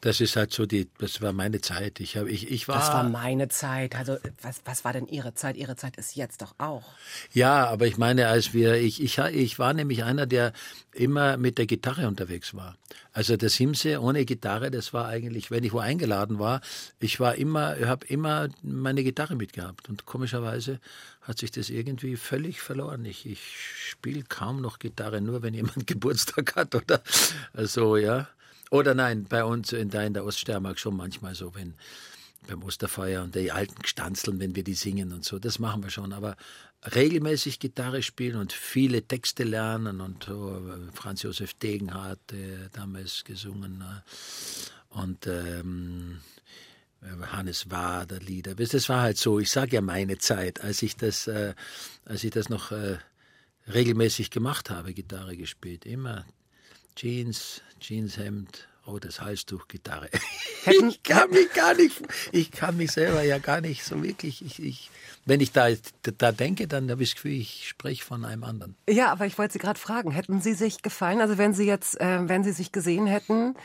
das 0.03 0.21
ist 0.21 0.35
halt 0.35 0.53
so 0.53 0.67
die, 0.67 0.89
das 0.99 1.23
war 1.23 1.33
meine 1.33 1.61
Zeit. 1.61 2.01
Ich, 2.01 2.17
hab, 2.17 2.27
ich, 2.27 2.51
ich 2.51 2.67
war. 2.67 2.77
Das 2.77 2.89
war 2.89 3.05
meine 3.05 3.47
Zeit. 3.47 3.95
Also 3.95 4.17
was, 4.43 4.61
was 4.65 4.85
war 4.85 4.93
denn 4.93 5.07
Ihre 5.07 5.35
Zeit? 5.35 5.57
Ihre 5.57 5.77
Zeit 5.77 5.97
ist 5.97 6.17
jetzt 6.17 6.43
doch 6.43 6.57
auch. 6.59 6.83
Ja, 7.33 7.69
aber 7.69 7.87
ich 7.87 7.99
meine, 7.99 8.27
als 8.27 8.53
wir, 8.53 8.75
ich, 8.75 9.01
ich, 9.01 9.19
ich 9.19 9.59
war 9.61 9.73
nämlich 9.75 10.03
einer, 10.03 10.27
der 10.27 10.53
immer 10.93 11.37
mit 11.37 11.57
der 11.57 11.67
Gitarre 11.67 12.09
unterwegs 12.09 12.53
war. 12.53 12.77
Also 13.13 13.37
der 13.37 13.49
Simse 13.49 14.01
ohne 14.01 14.25
Gitarre, 14.25 14.73
das 14.73 14.93
war 14.93 15.07
eigentlich, 15.07 15.53
wenn 15.53 15.63
ich 15.63 15.73
wo 15.73 15.79
eingeladen 15.79 16.41
war, 16.41 16.63
ich 16.99 17.21
war 17.21 17.37
immer, 17.37 17.79
ich 17.79 17.87
habe 17.87 18.05
immer 18.07 18.49
meine 18.63 19.05
Gitarre 19.05 19.37
mitgehabt. 19.37 19.89
Und 19.89 20.05
komischerweise 20.05 20.81
hat 21.23 21.39
sich 21.39 21.51
das 21.51 21.71
irgendwie 21.71 22.17
völlig 22.17 22.61
verloren. 22.61 23.05
Ich, 23.05 23.27
ich 23.27 23.41
spiele 23.77 24.25
kaum 24.25 24.61
noch 24.61 24.79
Gitarre, 24.79 25.21
nur 25.21 25.43
wenn 25.43 25.55
jemand 25.55 25.87
Geburtstag 25.87 26.57
hat 26.57 26.75
oder 26.75 27.03
so, 27.55 27.97
ja. 27.97 28.29
Oder 28.71 28.95
nein, 28.95 29.25
bei 29.29 29.45
uns 29.45 29.73
in 29.73 29.91
der, 29.91 30.07
in 30.07 30.15
der 30.15 30.25
Oststeiermark 30.25 30.79
schon 30.79 30.97
manchmal 30.97 31.35
so, 31.35 31.55
wenn 31.55 31.75
beim 32.47 32.63
Osterfeuer 32.63 33.23
und 33.23 33.35
die 33.35 33.53
alten 33.53 33.85
Stanzeln, 33.85 34.41
wenn 34.41 34.57
wir 34.57 34.65
die 34.65 34.75
singen 34.75 35.13
und 35.13 35.25
so, 35.25 35.39
das 35.39 35.59
machen 35.59 35.83
wir 35.83 35.91
schon. 35.91 36.13
Aber 36.13 36.37
regelmäßig 36.95 37.61
Gitarre 37.61 38.03
spielen 38.03 38.37
und 38.37 38.53
viele 38.53 39.03
Texte 39.03 39.45
lernen 39.45 40.01
und 40.01 40.29
oh, 40.29 40.61
Franz 40.93 41.23
Josef 41.23 41.55
Degenhardt, 41.55 42.19
der 42.31 42.69
damals 42.73 43.25
gesungen 43.25 43.83
äh, 43.83 44.99
und 44.99 45.27
ähm, 45.27 46.21
Hannes 47.33 47.71
Wader 47.71 48.19
Lieder. 48.21 48.55
Das 48.55 48.89
war 48.89 49.03
halt 49.03 49.19
so, 49.19 49.39
ich 49.39 49.51
sage 49.51 49.77
ja 49.77 49.81
meine 49.81 50.19
Zeit, 50.19 50.63
als 50.63 50.83
ich 50.83 50.97
das, 50.97 51.27
äh, 51.27 51.55
als 52.05 52.25
ich 52.25 52.31
das 52.31 52.49
noch 52.49 52.73
äh, 52.73 52.99
regelmäßig 53.73 54.31
gemacht 54.31 54.71
habe, 54.71 54.95
Gitarre 54.95 55.37
gespielt. 55.37 55.85
Immer 55.87 56.25
Jeans, 56.95 57.63
Jeanshemd, 57.81 58.69
rotes 58.87 59.21
Halstuch, 59.21 59.69
Gitarre. 59.69 60.09
Ich 60.65 61.03
kann 61.03 61.29
mich 61.31 61.53
gar 61.55 61.75
nicht, 61.75 62.01
ich 62.31 62.53
kann 62.53 62.77
mich 62.77 62.93
selber 62.93 63.25
ja 63.25 63.39
gar 63.39 63.61
nicht 63.61 63.83
so 63.83 64.01
wirklich, 64.01 64.45
ich, 64.45 64.63
ich 64.63 64.91
wenn 65.25 65.41
ich 65.41 65.51
da, 65.51 65.71
da 66.19 66.31
denke, 66.31 66.69
dann 66.69 66.89
habe 66.89 67.03
ich 67.03 67.11
das 67.11 67.15
Gefühl, 67.17 67.33
ich 67.33 67.69
spreche 67.69 68.05
von 68.05 68.25
einem 68.25 68.45
anderen. 68.45 68.77
Ja, 68.89 69.11
aber 69.11 69.27
ich 69.27 69.37
wollte 69.39 69.55
Sie 69.55 69.59
gerade 69.59 69.81
fragen, 69.81 70.13
hätten 70.13 70.41
Sie 70.41 70.55
sich 70.55 70.83
gefallen? 70.83 71.21
Also 71.21 71.37
wenn 71.37 71.53
Sie 71.53 71.67
jetzt, 71.67 72.01
äh, 72.01 72.29
wenn 72.29 72.45
Sie 72.45 72.53
sich 72.53 72.71
gesehen 72.71 73.09
hätten, 73.09 73.57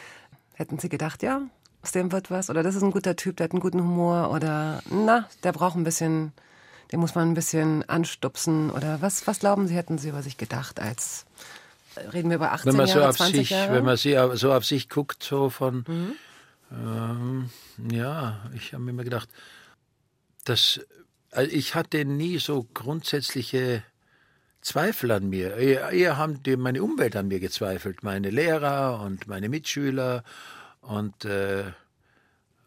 hätten 0.53 0.79
Sie 0.79 0.89
gedacht, 0.89 1.21
ja, 1.21 1.43
aus 1.87 1.93
dem 1.93 2.11
wird 2.11 2.29
was? 2.29 2.49
Oder 2.49 2.63
das 2.63 2.75
ist 2.75 2.83
ein 2.83 2.91
guter 2.91 3.15
Typ, 3.15 3.37
der 3.37 3.45
hat 3.45 3.51
einen 3.53 3.61
guten 3.61 3.79
Humor? 3.79 4.31
Oder 4.31 4.83
na, 4.89 5.29
der 5.43 5.53
braucht 5.53 5.77
ein 5.77 5.85
bisschen, 5.85 6.33
den 6.91 6.99
muss 6.99 7.15
man 7.15 7.29
ein 7.29 7.33
bisschen 7.33 7.87
anstupsen? 7.87 8.71
Oder 8.71 9.01
was, 9.01 9.25
was 9.25 9.39
glauben 9.39 9.67
Sie, 9.67 9.75
hätten 9.75 9.97
Sie 9.97 10.09
über 10.09 10.21
sich 10.21 10.37
gedacht 10.37 10.81
als 10.81 11.25
reden 12.13 12.29
wir 12.29 12.35
über 12.35 12.51
18 12.51 12.71
wenn 12.71 12.77
man 12.77 12.87
Jahre, 12.87 12.99
so 12.99 13.07
auf 13.07 13.15
20 13.15 13.37
sich, 13.37 13.49
Jahre? 13.51 13.73
Wenn 13.73 13.85
man 13.85 13.97
so 13.97 14.53
auf 14.53 14.65
sich 14.65 14.89
guckt, 14.89 15.23
so 15.23 15.49
von, 15.49 15.85
mhm. 15.87 16.13
ähm, 16.71 17.49
ja, 17.89 18.41
ich 18.53 18.73
habe 18.73 18.83
mir 18.83 18.91
immer 18.91 19.05
gedacht, 19.05 19.29
dass, 20.43 20.81
also 21.31 21.49
ich 21.51 21.73
hatte 21.73 22.03
nie 22.03 22.37
so 22.37 22.67
grundsätzliche 22.73 23.81
Zweifel 24.61 25.11
an 25.11 25.29
mir. 25.29 25.55
Eher, 25.55 25.89
eher 25.91 26.17
haben 26.17 26.43
die, 26.43 26.57
meine 26.57 26.83
Umwelt 26.83 27.15
an 27.15 27.29
mir 27.29 27.39
gezweifelt, 27.39 28.03
meine 28.03 28.29
Lehrer 28.29 29.01
und 29.01 29.27
meine 29.27 29.47
Mitschüler 29.47 30.23
und 30.87 31.25
äh, 31.25 31.65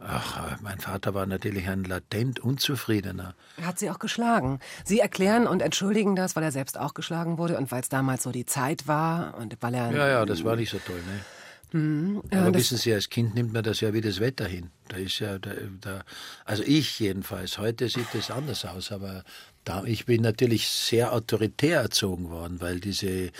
Ach, 0.03 0.59
mein 0.63 0.79
Vater 0.79 1.13
war 1.13 1.27
natürlich 1.27 1.69
ein 1.69 1.85
latent 1.85 2.41
Unzufriedener. 2.41 3.35
Er 3.59 3.67
hat 3.67 3.79
sie 3.79 3.91
auch 3.91 3.99
geschlagen. 3.99 4.59
Sie 4.83 4.99
erklären 4.99 5.47
und 5.47 5.61
entschuldigen 5.61 6.17
das, 6.17 6.37
weil 6.37 6.43
er 6.43 6.53
selbst 6.53 6.79
auch 6.79 6.95
geschlagen 6.95 7.37
wurde 7.37 7.59
und 7.59 7.71
weil 7.71 7.83
es 7.83 7.91
damals 7.91 8.23
so 8.23 8.33
die 8.33 8.47
Zeit 8.47 8.89
war 8.89 9.37
und 9.37 9.59
weil 9.61 9.75
er. 9.75 9.93
Ja, 9.93 10.09
ja, 10.09 10.25
das 10.25 10.43
war 10.43 10.57
nicht 10.57 10.71
so 10.71 10.79
toll, 10.79 11.03
ne? 11.07 11.79
Mhm. 11.79 12.23
Aber 12.31 12.47
ja, 12.47 12.55
wissen 12.55 12.79
Sie, 12.79 12.93
als 12.93 13.11
Kind 13.11 13.35
nimmt 13.35 13.53
man 13.53 13.63
das 13.63 13.81
ja 13.81 13.93
wie 13.93 14.01
das 14.01 14.21
Wetter 14.21 14.47
hin. 14.47 14.71
Da 14.89 14.97
ist 14.97 15.19
ja, 15.19 15.39
da, 15.39 15.51
da, 15.81 16.03
also 16.45 16.63
ich 16.65 16.99
jedenfalls, 16.99 17.59
heute 17.59 17.89
sieht 17.89 18.13
es 18.15 18.31
anders 18.31 18.65
aus, 18.65 18.91
aber 18.91 19.23
da, 19.65 19.85
ich 19.85 20.07
bin 20.07 20.23
natürlich 20.23 20.67
sehr 20.69 21.13
autoritär 21.13 21.83
erzogen 21.83 22.31
worden, 22.31 22.61
weil 22.61 22.81
diese 22.81 23.31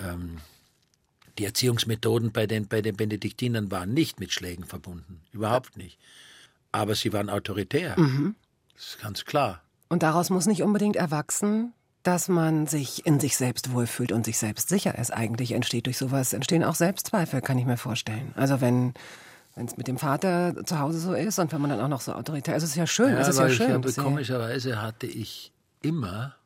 ähm, 0.00 0.38
die 1.38 1.44
Erziehungsmethoden 1.44 2.32
bei 2.32 2.46
den, 2.46 2.68
bei 2.68 2.82
den 2.82 2.96
Benediktinern 2.96 3.70
waren 3.70 3.92
nicht 3.92 4.20
mit 4.20 4.32
Schlägen 4.32 4.64
verbunden. 4.64 5.22
Überhaupt 5.32 5.76
nicht. 5.76 5.98
Aber 6.72 6.94
sie 6.94 7.12
waren 7.12 7.30
autoritär. 7.30 7.98
Mhm. 7.98 8.34
Das 8.74 8.86
ist 8.86 9.00
ganz 9.00 9.24
klar. 9.24 9.62
Und 9.88 10.02
daraus 10.02 10.30
muss 10.30 10.46
nicht 10.46 10.62
unbedingt 10.62 10.96
erwachsen, 10.96 11.72
dass 12.02 12.28
man 12.28 12.66
sich 12.66 13.04
in 13.06 13.20
sich 13.20 13.36
selbst 13.36 13.72
wohlfühlt 13.72 14.12
und 14.12 14.24
sich 14.24 14.38
selbst 14.38 14.68
sicher 14.68 14.96
ist. 14.96 15.10
Eigentlich 15.10 15.52
entsteht 15.52 15.86
durch 15.86 15.98
sowas, 15.98 16.32
entstehen 16.32 16.64
auch 16.64 16.74
Selbstzweifel, 16.74 17.40
kann 17.40 17.58
ich 17.58 17.66
mir 17.66 17.76
vorstellen. 17.76 18.32
Also 18.36 18.60
wenn 18.60 18.94
wenn 19.56 19.66
es 19.66 19.76
mit 19.76 19.88
dem 19.88 19.98
Vater 19.98 20.64
zu 20.64 20.78
Hause 20.78 21.00
so 21.00 21.12
ist 21.12 21.38
und 21.40 21.52
wenn 21.52 21.60
man 21.60 21.70
dann 21.70 21.80
auch 21.80 21.88
noch 21.88 22.00
so 22.00 22.12
autoritär 22.12 22.54
ist, 22.54 22.62
ist 22.62 22.70
es 22.70 22.76
ja 22.76 22.86
schön. 22.86 23.10
Ja, 23.12 23.18
es 23.18 23.28
ist 23.28 23.38
ja 23.38 23.50
schön. 23.50 23.72
Habe, 23.72 23.92
komischerweise 23.92 24.80
hatte 24.80 25.06
ich 25.06 25.52
immer 25.82 26.36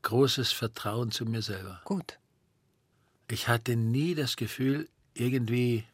großes 0.00 0.52
Vertrauen 0.52 1.10
zu 1.10 1.26
mir 1.26 1.42
selber. 1.42 1.82
Gut 1.84 2.18
ich 3.32 3.48
hatte 3.48 3.76
nie 3.76 4.14
das 4.14 4.36
Gefühl, 4.36 4.88
irgendwie 5.14 5.84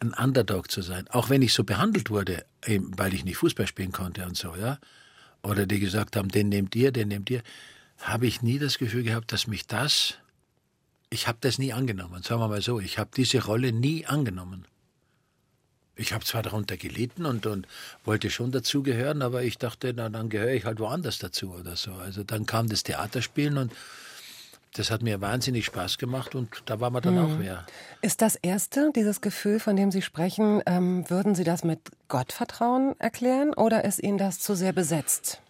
ein 0.00 0.12
Underdog 0.12 0.70
zu 0.70 0.82
sein. 0.82 1.06
Auch 1.08 1.30
wenn 1.30 1.40
ich 1.40 1.54
so 1.54 1.62
behandelt 1.62 2.10
wurde, 2.10 2.44
weil 2.66 3.14
ich 3.14 3.24
nicht 3.24 3.36
Fußball 3.36 3.66
spielen 3.68 3.92
konnte 3.92 4.26
und 4.26 4.36
so, 4.36 4.54
ja. 4.56 4.78
Oder 5.42 5.66
die 5.66 5.78
gesagt 5.78 6.16
haben, 6.16 6.28
den 6.28 6.48
nehmt 6.48 6.74
ihr, 6.74 6.90
den 6.90 7.08
nehmt 7.08 7.30
ihr, 7.30 7.42
habe 7.98 8.26
ich 8.26 8.42
nie 8.42 8.58
das 8.58 8.78
Gefühl 8.78 9.04
gehabt, 9.04 9.32
dass 9.32 9.46
mich 9.46 9.68
das, 9.68 10.14
ich 11.10 11.28
habe 11.28 11.38
das 11.40 11.58
nie 11.58 11.72
angenommen. 11.72 12.24
Sagen 12.24 12.40
wir 12.40 12.48
mal 12.48 12.60
so, 12.60 12.80
ich 12.80 12.98
habe 12.98 13.10
diese 13.16 13.44
Rolle 13.44 13.72
nie 13.72 14.04
angenommen. 14.04 14.66
Ich 15.94 16.12
habe 16.12 16.24
zwar 16.24 16.42
darunter 16.42 16.76
gelitten 16.76 17.24
und, 17.24 17.46
und 17.46 17.68
wollte 18.04 18.30
schon 18.30 18.50
dazugehören, 18.50 19.22
aber 19.22 19.44
ich 19.44 19.58
dachte, 19.58 19.94
na, 19.96 20.08
dann 20.08 20.28
gehöre 20.28 20.52
ich 20.52 20.64
halt 20.64 20.80
woanders 20.80 21.18
dazu 21.18 21.54
oder 21.54 21.76
so. 21.76 21.92
Also 21.92 22.24
dann 22.24 22.46
kam 22.46 22.68
das 22.68 22.82
Theaterspielen 22.82 23.56
und 23.56 23.72
das 24.76 24.90
hat 24.90 25.02
mir 25.02 25.20
wahnsinnig 25.20 25.64
Spaß 25.64 25.98
gemacht 25.98 26.34
und 26.34 26.62
da 26.66 26.80
war 26.80 26.90
man 26.90 27.02
dann 27.02 27.14
mhm. 27.14 27.24
auch 27.24 27.38
mehr. 27.38 27.66
Ist 28.02 28.22
das 28.22 28.36
Erste, 28.36 28.92
dieses 28.94 29.20
Gefühl, 29.20 29.58
von 29.58 29.76
dem 29.76 29.90
Sie 29.90 30.02
sprechen, 30.02 30.62
ähm, 30.66 31.08
würden 31.08 31.34
Sie 31.34 31.44
das 31.44 31.64
mit 31.64 31.80
Gottvertrauen 32.08 32.94
erklären 32.98 33.54
oder 33.54 33.84
ist 33.84 34.02
Ihnen 34.02 34.18
das 34.18 34.38
zu 34.38 34.54
sehr 34.54 34.72
besetzt? 34.72 35.40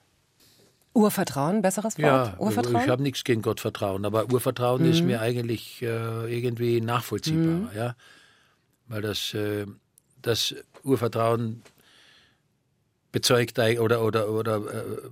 Urvertrauen, 0.94 1.60
besseres 1.60 1.98
Wort? 1.98 2.04
Ja, 2.04 2.36
Urvertrauen? 2.38 2.84
ich 2.84 2.88
habe 2.88 3.02
nichts 3.02 3.24
gegen 3.24 3.42
Gottvertrauen, 3.42 4.04
aber 4.06 4.32
Urvertrauen 4.32 4.82
mhm. 4.82 4.90
ist 4.90 5.02
mir 5.02 5.20
eigentlich 5.20 5.82
äh, 5.82 6.34
irgendwie 6.34 6.80
nachvollziehbar, 6.80 7.44
mhm. 7.44 7.68
ja, 7.76 7.96
weil 8.86 9.02
das, 9.02 9.34
äh, 9.34 9.66
das 10.22 10.54
Urvertrauen 10.84 11.62
bezeugt 13.12 13.58
oder 13.58 14.02
oder 14.02 14.30
oder 14.30 14.56
äh, 14.56 15.08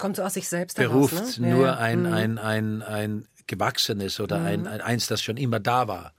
Kommt 0.00 0.16
so 0.16 0.22
aus 0.22 0.34
sich 0.34 0.48
selbst 0.48 0.78
beruft 0.78 1.14
heraus, 1.14 1.38
ne? 1.38 1.50
nur 1.50 1.66
ja, 1.66 1.76
ein, 1.76 2.00
mhm. 2.00 2.12
ein, 2.12 2.38
ein, 2.38 2.82
ein 2.82 3.28
gewachsenes 3.46 4.18
oder 4.18 4.38
mhm. 4.38 4.46
ein, 4.46 4.66
ein, 4.66 4.80
eins, 4.80 5.06
das 5.08 5.22
schon 5.22 5.36
immer 5.36 5.60
da 5.60 5.88
war. 5.88 6.14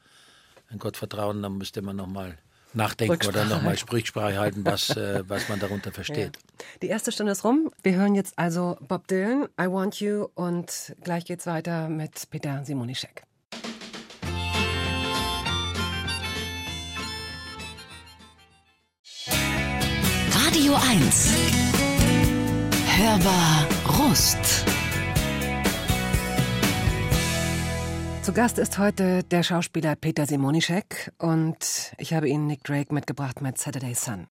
Ein 0.70 0.78
Gottvertrauen, 0.78 1.42
dann 1.42 1.58
müsste 1.58 1.82
man 1.82 1.96
nochmal 1.96 2.38
nachdenken 2.74 3.28
oder 3.28 3.44
nochmal 3.46 3.78
Sprüchsprache 3.78 4.38
halten, 4.38 4.64
was, 4.66 4.90
äh, 4.98 5.24
was 5.28 5.50
man 5.50 5.60
darunter 5.60 5.92
versteht. 5.92 6.38
Ja. 6.38 6.66
Die 6.84 6.88
erste 6.88 7.12
Stunde 7.12 7.32
ist 7.32 7.44
rum. 7.44 7.72
Wir 7.82 7.96
hören 7.96 8.14
jetzt 8.14 8.38
also 8.38 8.78
Bob 8.82 9.08
Dylan, 9.08 9.48
I 9.60 9.66
Want 9.66 10.00
You 10.00 10.28
und 10.36 10.96
gleich 11.04 11.26
geht's 11.26 11.48
weiter 11.48 11.90
mit 11.90 12.30
Peter 12.30 12.64
Simonischek. 12.64 13.24
Radio 20.46 20.76
1 20.76 21.71
Hörbar 23.04 23.68
Rust. 23.98 24.38
Zu 28.22 28.32
Gast 28.32 28.60
ist 28.60 28.78
heute 28.78 29.24
der 29.24 29.42
Schauspieler 29.42 29.96
Peter 29.96 30.28
Simonischek 30.28 31.12
und 31.18 31.94
ich 31.98 32.14
habe 32.14 32.30
Ihnen 32.30 32.46
Nick 32.46 32.64
Drake 32.64 32.94
mitgebracht 32.94 33.42
mit 33.42 33.58
Saturday 33.58 33.96
Sun. 33.96 34.28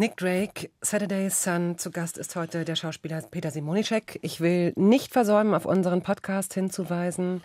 Nick 0.00 0.16
Drake, 0.16 0.70
Saturday 0.80 1.28
Sun, 1.28 1.76
zu 1.76 1.90
Gast 1.90 2.18
ist 2.18 2.36
heute 2.36 2.64
der 2.64 2.76
Schauspieler 2.76 3.20
Peter 3.30 3.50
Simonischek. 3.50 4.20
Ich 4.22 4.40
will 4.40 4.72
nicht 4.76 5.12
versäumen, 5.12 5.54
auf 5.54 5.66
unseren 5.66 6.02
Podcast 6.02 6.54
hinzuweisen. 6.54 7.42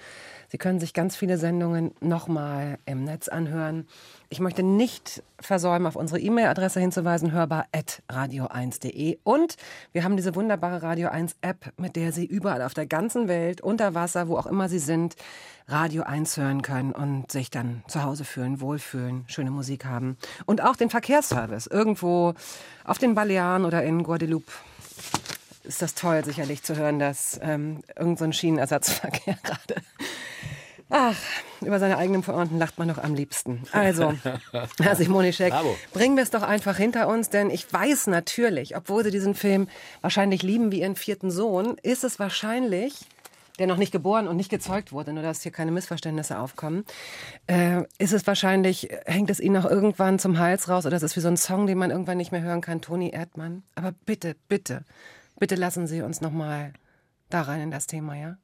Sie 0.54 0.60
können 0.60 0.80
sich 0.80 0.94
ganz 0.94 1.16
viele 1.16 1.40
Sendungen 1.40 1.96
nochmal 2.00 2.78
im 2.86 3.04
Netz 3.06 3.28
anhören. 3.28 3.88
Ich 4.30 4.40
möchte 4.40 4.62
nicht 4.62 5.24
versäumen, 5.40 5.88
auf 5.88 5.96
unsere 5.96 6.20
E-Mail-Adresse 6.20 6.80
hinzuweisen, 6.80 7.32
hörbar.radio1.de. 7.32 9.18
Und 9.24 9.56
wir 9.94 10.04
haben 10.04 10.16
diese 10.16 10.36
wunderbare 10.36 10.84
Radio 10.84 11.10
1 11.10 11.38
App, 11.42 11.74
mit 11.78 11.96
der 11.96 12.12
Sie 12.12 12.28
überall 12.28 12.62
auf 12.62 12.76
der 12.76 12.86
ganzen 12.86 13.28
Welt, 13.28 13.62
unter 13.62 13.96
Wasser, 13.96 14.28
wo 14.28 14.38
auch 14.38 14.46
immer 14.46 14.70
Sie 14.70 14.78
sind, 14.78 15.16
Radio 15.68 16.04
1 16.04 16.38
hören 16.38 16.62
können 16.62 16.92
und 16.92 17.32
sich 17.32 17.50
dann 17.50 17.82
zu 17.88 18.04
Hause 18.04 18.24
fühlen, 18.24 18.62
wohlfühlen, 18.62 19.24
schöne 19.26 19.50
Musik 19.50 19.86
haben. 19.86 20.18
Und 20.46 20.64
auch 20.64 20.76
den 20.76 20.92
Verkehrsservice 20.92 21.66
irgendwo 21.66 22.36
auf 22.84 23.00
den 23.00 23.16
Balearen 23.16 23.66
oder 23.66 23.84
in 23.84 24.04
Guadeloupe 24.04 24.52
ist 25.64 25.82
das 25.82 25.96
toll, 25.96 26.24
sicherlich 26.26 26.64
zu 26.64 26.76
hören, 26.76 27.00
dass 27.00 27.40
ähm, 27.42 27.84
irgend 27.98 28.20
so 28.20 28.26
ein 28.26 28.34
Schienenersatzverkehr 28.34 29.38
gerade. 29.44 29.76
Ach, 30.90 31.18
über 31.62 31.80
seine 31.80 31.98
eigenen 31.98 32.22
Verordneten 32.22 32.60
lacht 32.60 32.78
man 32.78 32.88
doch 32.88 33.00
am 33.00 33.16
liebsten. 33.16 33.64
Also, 33.72 34.14
Herr 34.80 34.96
Simonischek, 34.96 35.52
bringen 35.92 36.16
wir 36.16 36.24
es 36.24 36.30
doch 36.30 36.44
einfach 36.44 36.78
hinter 36.78 37.08
uns, 37.08 37.30
denn 37.30 37.50
ich 37.50 37.72
weiß 37.72 38.08
natürlich, 38.08 38.76
obwohl 38.76 39.04
Sie 39.04 39.10
diesen 39.10 39.34
Film 39.34 39.68
wahrscheinlich 40.02 40.44
lieben 40.44 40.72
wie 40.72 40.82
Ihren 40.82 40.96
vierten 40.96 41.32
Sohn, 41.32 41.78
ist 41.82 42.04
es 42.04 42.20
wahrscheinlich, 42.20 43.08
der 43.58 43.66
noch 43.66 43.78
nicht 43.78 43.92
geboren 43.92 44.28
und 44.28 44.36
nicht 44.36 44.50
gezeugt 44.50 44.92
wurde, 44.92 45.14
nur 45.14 45.24
dass 45.24 45.42
hier 45.42 45.52
keine 45.52 45.72
Missverständnisse 45.72 46.38
aufkommen, 46.38 46.86
äh, 47.48 47.84
ist 47.98 48.14
es 48.14 48.28
wahrscheinlich, 48.28 48.90
hängt 49.06 49.32
es 49.32 49.40
Ihnen 49.40 49.56
noch 49.56 49.70
irgendwann 49.70 50.20
zum 50.20 50.38
Hals 50.38 50.70
raus 50.70 50.86
oder 50.86 50.98
ist 50.98 51.04
es 51.04 51.16
wie 51.16 51.22
so 51.22 51.28
ein 51.28 51.38
Song, 51.38 51.66
den 51.66 51.78
man 51.78 51.90
irgendwann 51.90 52.18
nicht 52.18 52.32
mehr 52.32 52.42
hören 52.42 52.62
kann, 52.62 52.82
Toni 52.82 53.10
Erdmann? 53.10 53.64
Aber 53.74 53.94
bitte, 54.06 54.36
bitte, 54.48 54.84
bitte 55.40 55.56
lassen 55.56 55.88
Sie 55.88 56.02
uns 56.02 56.22
noch 56.22 56.32
mal 56.32 56.74
da 57.30 57.42
rein 57.42 57.62
in 57.62 57.72
das 57.72 57.88
Thema, 57.88 58.16
ja? 58.16 58.38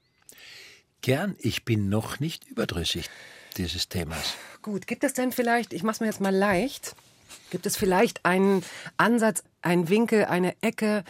Gern, 1.02 1.36
ich 1.40 1.64
bin 1.64 1.90
noch 1.90 2.20
nicht 2.20 2.46
überdrüssig 2.46 3.10
dieses 3.58 3.88
Themas. 3.90 4.36
Gut, 4.62 4.88
gibt 4.88 5.04
es 5.04 5.14
denn 5.14 5.32
vielleicht, 5.32 5.74
ich 5.74 5.84
mache 5.84 5.94
es 5.94 6.00
mir 6.02 6.08
jetzt 6.08 6.22
mal 6.22 6.36
leicht, 6.36 6.96
gibt 7.52 7.66
es 7.66 7.78
vielleicht 7.78 8.26
einen 8.26 8.64
Ansatz, 8.98 9.44
einen 9.62 9.90
Winkel, 9.90 10.26
eine 10.26 10.56
Ecke, 10.62 11.04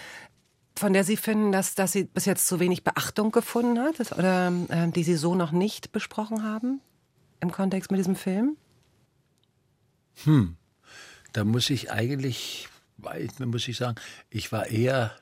von 0.76 0.94
der 0.94 1.04
Sie 1.04 1.18
finden, 1.18 1.52
dass, 1.52 1.76
dass 1.76 1.92
sie 1.92 2.06
bis 2.06 2.26
jetzt 2.26 2.48
zu 2.48 2.60
wenig 2.60 2.84
Beachtung 2.84 3.32
gefunden 3.32 3.80
hat 3.80 4.12
oder 4.14 4.54
äh, 4.70 4.90
die 4.92 5.04
Sie 5.04 5.16
so 5.16 5.36
noch 5.36 5.52
nicht 5.52 5.92
besprochen 5.92 6.44
haben 6.44 6.82
im 7.42 7.52
Kontext 7.52 7.92
mit 7.92 7.98
diesem 7.98 8.16
Film? 8.16 8.56
Da 11.34 11.44
muss 11.44 11.70
ich 11.70 11.92
eigentlich, 11.92 12.70
muss 13.40 13.68
ich 13.68 13.78
sagen, 13.78 13.98
ich 14.30 14.52
war 14.52 14.68
eher, 14.68 15.16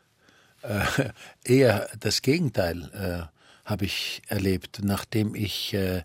äh, 0.68 1.12
eher 1.44 1.90
das 2.00 2.22
Gegenteil 2.22 2.90
äh, 2.94 3.70
habe 3.70 3.86
ich 3.86 4.22
erlebt, 4.28 4.80
nachdem 4.84 5.36
ich 5.36 5.74
äh, 5.74 6.04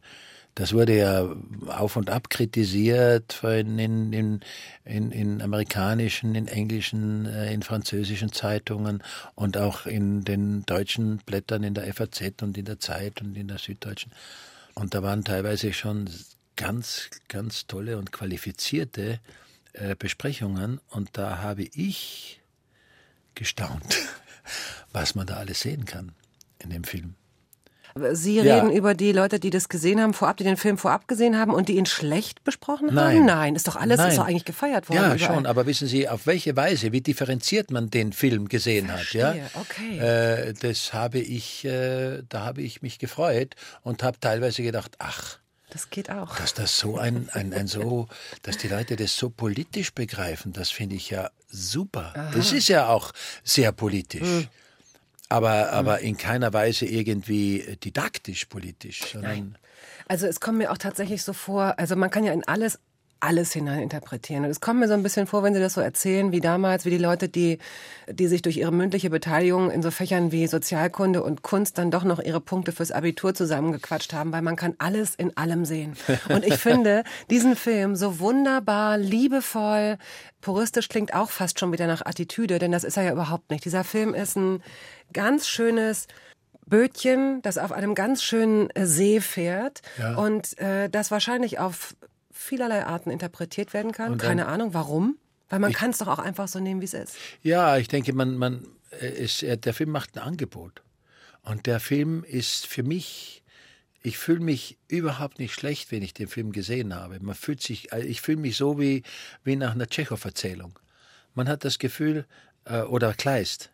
das 0.55 0.75
wurde 0.75 0.99
ja 0.99 1.35
auf 1.69 1.97
und 1.97 2.11
ab 2.11 2.29
kritisiert 2.29 3.43
in, 3.43 3.79
in, 3.79 4.41
in, 4.85 5.11
in, 5.11 5.41
amerikanischen, 5.41 6.35
in 6.35 6.47
englischen, 6.47 7.25
äh, 7.25 7.55
in 7.55 7.63
französischen 7.63 8.33
Zeitungen 8.33 9.03
und 9.35 9.57
auch 9.57 9.87
in 9.87 10.25
den 10.25 10.67
deutschen 10.67 11.19
Blättern 11.19 11.63
in 11.63 11.73
der 11.73 11.93
FAZ 11.95 12.43
und 12.43 12.59
in 12.59 12.67
der 12.67 12.79
Zeit 12.79 13.23
und 13.23 13.35
in 13.35 13.49
der 13.49 13.57
Süddeutschen. 13.57 14.13
Und 14.75 14.95
da 14.95 15.03
waren 15.03 15.25
teilweise 15.25 15.73
schon 15.73 16.11
ganz, 16.57 17.09
ganz 17.29 17.67
tolle 17.67 17.97
und 17.97 18.13
qualifizierte 18.13 19.21
äh, 19.73 19.97
Besprechungen. 19.99 20.81
Und 20.91 21.17
da 21.17 21.39
habe 21.39 21.63
ich 21.63 22.43
gestaunt, 23.35 23.97
was 24.93 25.15
man 25.15 25.27
da 25.27 25.37
alles 25.37 25.61
sehen 25.61 25.85
kann 25.85 26.13
in 26.59 26.71
dem 26.71 26.85
Film. 26.85 27.15
Sie 28.15 28.41
Ja. 28.41 28.55
reden 28.57 28.71
über 28.75 28.95
die 28.95 29.13
Leute, 29.13 29.39
die 29.39 29.51
das 29.51 29.69
gesehen 29.69 30.01
haben, 30.01 30.15
vorab, 30.15 30.39
die 30.39 30.45
den 30.45 30.57
Film 30.57 30.79
vorab 30.79 31.07
gesehen 31.09 31.39
haben 31.39 31.53
und 31.53 31.69
die 31.69 31.77
ihn 31.77 31.85
schlecht 31.85 32.43
besprochen 32.43 32.87
haben? 32.89 32.95
Nein. 32.95 33.27
Nein, 33.27 33.55
ist 33.55 33.69
doch 33.69 33.77
alles, 33.77 33.99
Nein. 33.99 34.09
ist 34.09 34.17
doch 34.17 34.25
eigentlich 34.27 34.47
gefeiert 34.47 34.89
worden. 34.89 34.97
Ja, 34.99 35.15
überall. 35.15 35.19
schon, 35.35 35.45
aber 35.45 35.67
wissen 35.67 35.87
Sie, 35.89 36.09
auf 36.09 36.27
welche 36.27 36.57
Weise, 36.57 36.93
wie 36.93 37.03
differenziert 37.03 37.71
man 37.71 37.91
den 37.91 38.15
Film 38.15 38.49
gesehen 38.49 38.91
hat, 38.91 39.13
ja? 39.13 39.33
Verstehe, 39.35 39.51
okay. 39.61 39.99
Äh, 39.99 40.55
das 40.55 40.95
habe 40.95 41.19
ich, 41.19 41.67
äh, 41.67 42.23
da 42.31 42.41
habe 42.47 42.63
ich 42.63 42.81
mich 42.81 42.99
gefreut 42.99 43.57
und 43.83 44.03
habe 44.03 44.19
teilweise 44.19 44.63
gedacht, 44.63 44.93
ach, 44.99 45.37
Das 45.69 45.91
geht 45.91 46.09
auch. 46.11 46.35
dass 46.37 46.55
das 46.55 46.79
so 46.79 46.97
ein, 46.97 47.29
ein, 47.33 47.53
ein 47.53 47.67
so, 47.67 48.09
dass 48.41 48.57
die 48.57 48.69
Leute 48.69 48.97
das 48.97 49.15
so 49.19 49.29
politisch 49.29 49.93
begreifen, 49.93 50.55
das 50.55 50.71
finde 50.71 50.97
ich 50.97 51.11
ja 51.11 51.31
super. 51.53 52.31
Das 52.35 52.53
ist 52.53 52.69
ja 52.69 52.89
auch 52.89 53.13
sehr 53.45 53.73
politisch. 53.73 54.23
Hm. 54.23 54.49
Aber, 55.29 55.73
aber 55.73 56.01
in 56.01 56.19
keiner 56.19 56.53
Weise 56.53 56.85
irgendwie 56.85 57.79
didaktisch 57.83 58.45
politisch, 58.47 59.01
sondern 59.13 59.57
Also 60.07 60.27
es 60.27 60.41
kommt 60.41 60.59
mir 60.59 60.71
auch 60.71 60.77
tatsächlich 60.77 61.23
so 61.23 61.33
vor, 61.33 61.79
also 61.79 61.97
man 61.97 62.11
kann 62.11 62.25
ja 62.25 62.35
in 62.35 62.47
alles 62.47 62.79
alles 63.23 63.53
hineininterpretieren. 63.53 64.45
Und 64.45 64.51
es 64.51 64.61
kommt 64.61 64.81
mir 64.81 64.89
so 64.89 64.95
ein 64.95 65.03
bisschen 65.03 65.27
vor, 65.27 65.43
wenn 65.43 65.55
Sie 65.55 65.61
das 65.61 65.75
so 65.75 65.81
erzählen, 65.81 66.33
wie 66.33 66.41
damals, 66.41 66.85
wie 66.85 66.91
die 66.91 66.99
Leute, 66.99 67.29
die, 67.29 67.59
die 68.11 68.27
sich 68.27 68.43
durch 68.43 68.57
ihre 68.57 68.73
mündliche 68.73 69.11
Beteiligung 69.11 69.71
in 69.71 69.83
so 69.83 69.91
Fächern 69.91 70.33
wie 70.33 70.47
Sozialkunde 70.47 71.23
und 71.23 71.43
Kunst 71.43 71.79
dann 71.79 71.91
doch 71.91 72.05
noch 72.05 72.19
ihre 72.21 72.41
Punkte 72.41 72.73
fürs 72.73 72.91
Abitur 72.91 73.35
zusammengequatscht 73.35 74.13
haben, 74.13 74.33
weil 74.33 74.43
man 74.43 74.57
kann 74.57 74.75
alles 74.79 75.15
in 75.15 75.37
allem 75.37 75.65
sehen. 75.65 75.95
Und 76.29 76.45
ich 76.45 76.55
finde 76.55 77.05
diesen 77.31 77.55
Film 77.57 77.95
so 77.97 78.19
wunderbar, 78.19 78.99
liebevoll, 78.99 79.99
puristisch 80.41 80.89
klingt 80.89 81.15
auch 81.15 81.31
fast 81.31 81.61
schon 81.61 81.73
wieder 81.73 81.87
nach 81.87 82.05
Attitüde, 82.05 82.59
denn 82.59 82.73
das 82.73 82.83
ist 82.85 82.97
er 82.97 83.05
ja 83.05 83.13
überhaupt 83.13 83.51
nicht. 83.51 83.65
Dieser 83.65 83.85
Film 83.85 84.15
ist 84.15 84.37
ein 84.37 84.63
ganz 85.13 85.47
schönes, 85.47 86.09
Bötchen, 86.67 87.43
das 87.43 87.59
auf 87.59 87.73
einem 87.73 87.95
ganz 87.95 88.23
schönen 88.23 88.69
See 88.79 89.21
fährt 89.21 89.83
Ja. 89.99 90.15
und 90.15 90.57
äh, 90.59 90.89
das 90.89 91.11
wahrscheinlich 91.11 91.59
auf 91.59 91.95
vielerlei 92.43 92.85
Arten 92.85 93.11
interpretiert 93.11 93.73
werden 93.73 93.93
kann. 93.93 94.11
Dann- 94.13 94.19
Keine 94.19 94.47
Ahnung, 94.47 94.75
warum? 94.75 95.17
Weil 95.49 95.59
man 95.59 95.73
kann 95.73 95.91
es 95.91 95.99
doch 95.99 96.09
auch 96.09 96.19
einfach 96.19 96.49
so 96.49 96.61
nehmen, 96.61 96.81
wie 96.81 96.87
es 96.87 96.95
ist. 96.95 97.17
Ja, 97.43 97.77
ich 97.77 97.89
denke, 97.89 98.13
man, 98.15 98.37
man, 98.37 98.67
äh, 98.91 99.07
es, 99.07 99.43
er- 99.43 99.57
der 99.57 99.75
Film 99.75 99.91
macht 99.91 100.17
ein 100.17 100.23
Angebot. 100.23 100.83
Und 101.43 101.67
der 101.67 101.81
Film 101.81 102.25
ist 102.25 102.67
für 102.67 102.83
mich, 102.83 103.43
ich 104.03 104.17
fühle 104.17 104.41
mich 104.41 104.79
überhaupt 104.89 105.39
nicht 105.41 105.53
schlecht, 105.55 105.91
wenn 105.93 106.03
ich 106.03 106.15
den 106.15 106.29
Film 106.29 106.53
gesehen 106.53 106.95
habe. 106.95 107.19
Man 107.21 107.35
fühlt 107.35 107.61
sich, 107.61 107.93
äh, 107.93 108.01
ich 108.05 108.21
fühle 108.21 108.39
mich 108.39 108.57
so 108.57 108.79
wie, 108.81 109.03
wie 109.45 109.57
nach 109.57 109.73
einer 109.73 109.87
Tschechow-Erzählung. 109.89 110.79
Man 111.35 111.49
hat 111.49 111.65
das 111.65 111.79
Gefühl, 111.79 112.27
äh, 112.65 112.83
oder 112.83 113.13
Kleist, 113.13 113.71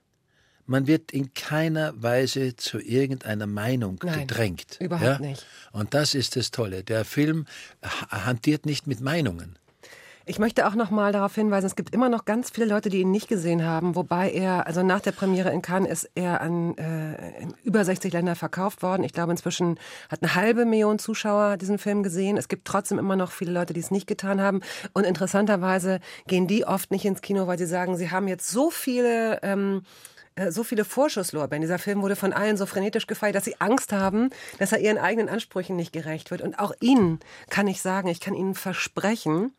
man 0.68 0.86
wird 0.86 1.12
in 1.12 1.32
keiner 1.34 1.92
Weise 2.00 2.54
zu 2.54 2.78
irgendeiner 2.78 3.46
Meinung 3.46 3.98
Nein, 4.04 4.20
gedrängt. 4.20 4.76
überhaupt 4.80 5.04
ja? 5.04 5.18
nicht. 5.18 5.46
Und 5.72 5.94
das 5.94 6.14
ist 6.14 6.36
das 6.36 6.50
Tolle. 6.50 6.84
Der 6.84 7.04
Film 7.04 7.46
ha- 7.82 8.26
hantiert 8.26 8.66
nicht 8.66 8.86
mit 8.86 9.00
Meinungen. 9.00 9.58
Ich 10.30 10.38
möchte 10.38 10.66
auch 10.66 10.74
noch 10.74 10.90
mal 10.90 11.10
darauf 11.10 11.34
hinweisen, 11.34 11.64
es 11.64 11.74
gibt 11.74 11.94
immer 11.94 12.10
noch 12.10 12.26
ganz 12.26 12.50
viele 12.50 12.66
Leute, 12.66 12.90
die 12.90 13.00
ihn 13.00 13.10
nicht 13.10 13.28
gesehen 13.28 13.64
haben, 13.64 13.96
wobei 13.96 14.30
er, 14.30 14.66
also 14.66 14.82
nach 14.82 15.00
der 15.00 15.12
Premiere 15.12 15.50
in 15.50 15.62
Cannes 15.62 15.88
ist 15.90 16.10
er 16.14 16.42
an 16.42 16.76
äh, 16.76 17.40
in 17.40 17.54
über 17.64 17.82
60 17.82 18.12
Länder 18.12 18.36
verkauft 18.36 18.82
worden. 18.82 19.04
Ich 19.04 19.14
glaube, 19.14 19.32
inzwischen 19.32 19.78
hat 20.10 20.22
eine 20.22 20.34
halbe 20.34 20.66
Million 20.66 20.98
Zuschauer 20.98 21.56
diesen 21.56 21.78
Film 21.78 22.02
gesehen. 22.02 22.36
Es 22.36 22.48
gibt 22.48 22.66
trotzdem 22.66 22.98
immer 22.98 23.16
noch 23.16 23.30
viele 23.32 23.52
Leute, 23.52 23.72
die 23.72 23.80
es 23.80 23.90
nicht 23.90 24.06
getan 24.06 24.38
haben. 24.42 24.60
Und 24.92 25.04
interessanterweise 25.06 25.98
gehen 26.26 26.46
die 26.46 26.66
oft 26.66 26.90
nicht 26.90 27.06
ins 27.06 27.22
Kino, 27.22 27.46
weil 27.46 27.56
sie 27.56 27.64
sagen, 27.64 27.96
sie 27.96 28.10
haben 28.10 28.28
jetzt 28.28 28.50
so 28.50 28.68
viele... 28.70 29.40
Ähm, 29.42 29.80
äh, 29.80 30.17
so 30.50 30.64
viele 30.64 30.84
Vorschusslorbeeren. 30.84 31.60
Dieser 31.62 31.78
Film 31.78 32.02
wurde 32.02 32.16
von 32.16 32.32
allen 32.32 32.56
so 32.56 32.66
frenetisch 32.66 33.06
gefeiert, 33.06 33.34
dass 33.34 33.44
sie 33.44 33.60
Angst 33.60 33.92
haben, 33.92 34.30
dass 34.58 34.72
er 34.72 34.78
ihren 34.80 34.98
eigenen 34.98 35.28
Ansprüchen 35.28 35.76
nicht 35.76 35.92
gerecht 35.92 36.30
wird. 36.30 36.40
Und 36.42 36.58
auch 36.58 36.72
Ihnen 36.80 37.20
kann 37.50 37.66
ich 37.66 37.82
sagen, 37.82 38.08
ich 38.08 38.20
kann 38.20 38.34
Ihnen 38.34 38.54
versprechen, 38.54 39.52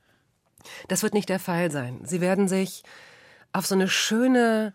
das 0.88 1.03
wird 1.03 1.13
nicht 1.13 1.30
der 1.30 1.39
Fall 1.39 1.71
sein. 1.71 2.01
Sie 2.03 2.21
werden 2.21 2.47
sich 2.47 2.84
auf 3.53 3.65
so 3.65 3.75
eine 3.75 3.88
schöne, 3.88 4.73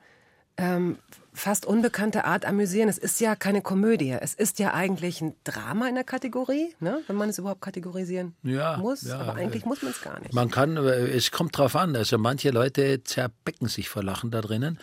ähm, 0.57 0.99
fast 1.37 1.67
unbekannte 1.67 2.25
Art 2.25 2.45
amüsieren. 2.47 2.89
Es 2.89 2.97
ist 2.97 3.21
ja 3.21 3.35
keine 3.35 3.61
Komödie. 3.61 4.17
Es 4.21 4.35
ist 4.35 4.61
ja 4.61 4.73
eigentlich 4.73 5.21
ein 5.21 5.35
Drama 5.43 5.89
in 5.89 5.97
der 5.97 6.05
Kategorie, 6.05 6.75
ne? 6.79 7.01
wenn 7.09 7.17
man 7.17 7.29
es 7.29 7.39
überhaupt 7.39 7.61
kategorisieren 7.61 8.37
Ja, 8.45 8.77
muss. 8.77 9.03
ja, 9.03 9.19
Aber 9.19 9.35
eigentlich 9.35 9.65
muss 9.65 9.83
man 9.83 9.91
es 9.91 10.01
gar 10.01 10.21
nicht. 10.21 10.33
Man 10.33 10.51
kann, 10.53 10.77
äh, 10.77 11.09
es 11.09 11.33
kommt 11.33 11.59
drauf 11.59 11.75
an. 11.75 11.97
Also 11.97 12.19
manche 12.19 12.51
Leute 12.51 13.03
zerbecken 13.03 13.67
sich 13.69 13.89
vor 13.89 14.05
Lachen 14.05 14.31
da 14.31 14.41
drinnen. 14.43 14.79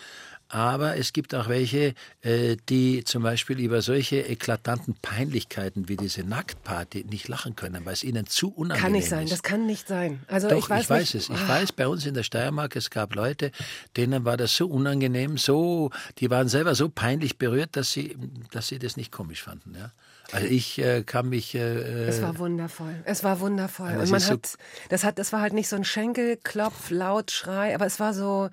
Aber 0.54 0.98
es 0.98 1.14
gibt 1.14 1.34
auch 1.34 1.48
welche, 1.48 1.94
äh, 2.20 2.56
die 2.68 3.04
zum 3.04 3.22
Beispiel 3.22 3.58
über 3.58 3.80
solche 3.80 4.20
eklatanten 4.20 4.94
Peinlichkeiten 5.00 5.88
wie 5.88 5.96
diese 5.96 6.24
Nacktparty 6.24 7.06
nicht 7.08 7.26
lachen 7.28 7.56
können, 7.56 7.86
weil 7.86 7.94
es 7.94 8.04
ihnen 8.04 8.26
zu 8.26 8.52
unangenehm 8.52 8.82
kann 8.82 8.92
nicht 8.92 9.08
sein. 9.08 9.24
ist. 9.24 9.32
Das 9.32 9.42
kann 9.42 9.64
nicht 9.64 9.88
sein. 9.88 10.20
Also 10.28 10.50
Doch, 10.50 10.58
ich 10.58 10.68
weiß, 10.68 10.90
nicht. 10.90 11.14
es. 11.14 11.30
Ich 11.30 11.48
weiß, 11.48 11.72
bei 11.72 11.88
uns 11.88 12.04
in 12.04 12.12
der 12.12 12.22
Steiermark, 12.22 12.76
es 12.76 12.90
gab 12.90 13.14
Leute, 13.14 13.50
denen 13.96 14.26
war 14.26 14.36
das 14.36 14.54
so 14.54 14.66
unangenehm, 14.68 15.38
so, 15.38 15.90
die 16.18 16.28
waren 16.30 16.48
selber 16.48 16.74
so 16.74 16.90
peinlich 16.90 17.38
berührt, 17.38 17.70
dass 17.76 17.90
sie, 17.92 18.18
dass 18.50 18.68
sie 18.68 18.78
das 18.78 18.98
nicht 18.98 19.10
komisch 19.10 19.42
fanden. 19.42 19.74
Ja? 19.74 19.90
Also 20.32 20.48
ich 20.48 20.78
äh, 20.80 21.02
kann 21.02 21.30
mich. 21.30 21.54
Äh, 21.54 21.60
Es 22.08 22.20
war 22.20 22.36
wundervoll. 22.38 22.94
Es 23.06 23.24
war 23.24 23.40
wundervoll. 23.40 23.88
Und 23.96 24.10
man 24.10 24.14
ist 24.20 24.26
so- 24.26 24.34
hat, 24.34 24.58
das 24.90 25.02
hat, 25.02 25.18
das 25.18 25.32
war 25.32 25.40
halt 25.40 25.54
nicht 25.54 25.68
so 25.68 25.76
ein 25.76 25.84
Schenkelklopf, 25.84 26.90
laut 26.90 27.30
Schrei, 27.30 27.74
aber 27.74 27.86
es 27.86 27.98
war 28.00 28.12
so. 28.12 28.50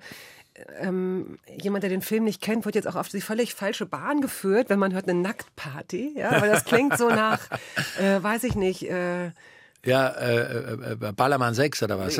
Ähm, 0.80 1.38
jemand, 1.56 1.82
der 1.82 1.90
den 1.90 2.02
Film 2.02 2.24
nicht 2.24 2.40
kennt, 2.40 2.64
wird 2.64 2.74
jetzt 2.74 2.88
auch 2.88 2.96
auf 2.96 3.08
die 3.08 3.20
völlig 3.20 3.54
falsche 3.54 3.86
Bahn 3.86 4.20
geführt, 4.20 4.68
wenn 4.70 4.78
man 4.78 4.92
hört 4.92 5.08
eine 5.08 5.20
Nacktparty. 5.20 6.14
Ja, 6.16 6.30
aber 6.30 6.46
das 6.46 6.64
klingt 6.64 6.96
so 6.96 7.08
nach, 7.08 7.40
äh, 8.00 8.22
weiß 8.22 8.44
ich 8.44 8.54
nicht, 8.54 8.88
äh, 8.90 9.30
Ja, 9.84 10.08
äh, 10.08 10.92
äh, 10.92 11.12
Ballermann 11.16 11.54
6 11.54 11.82
oder 11.82 11.98
was? 11.98 12.16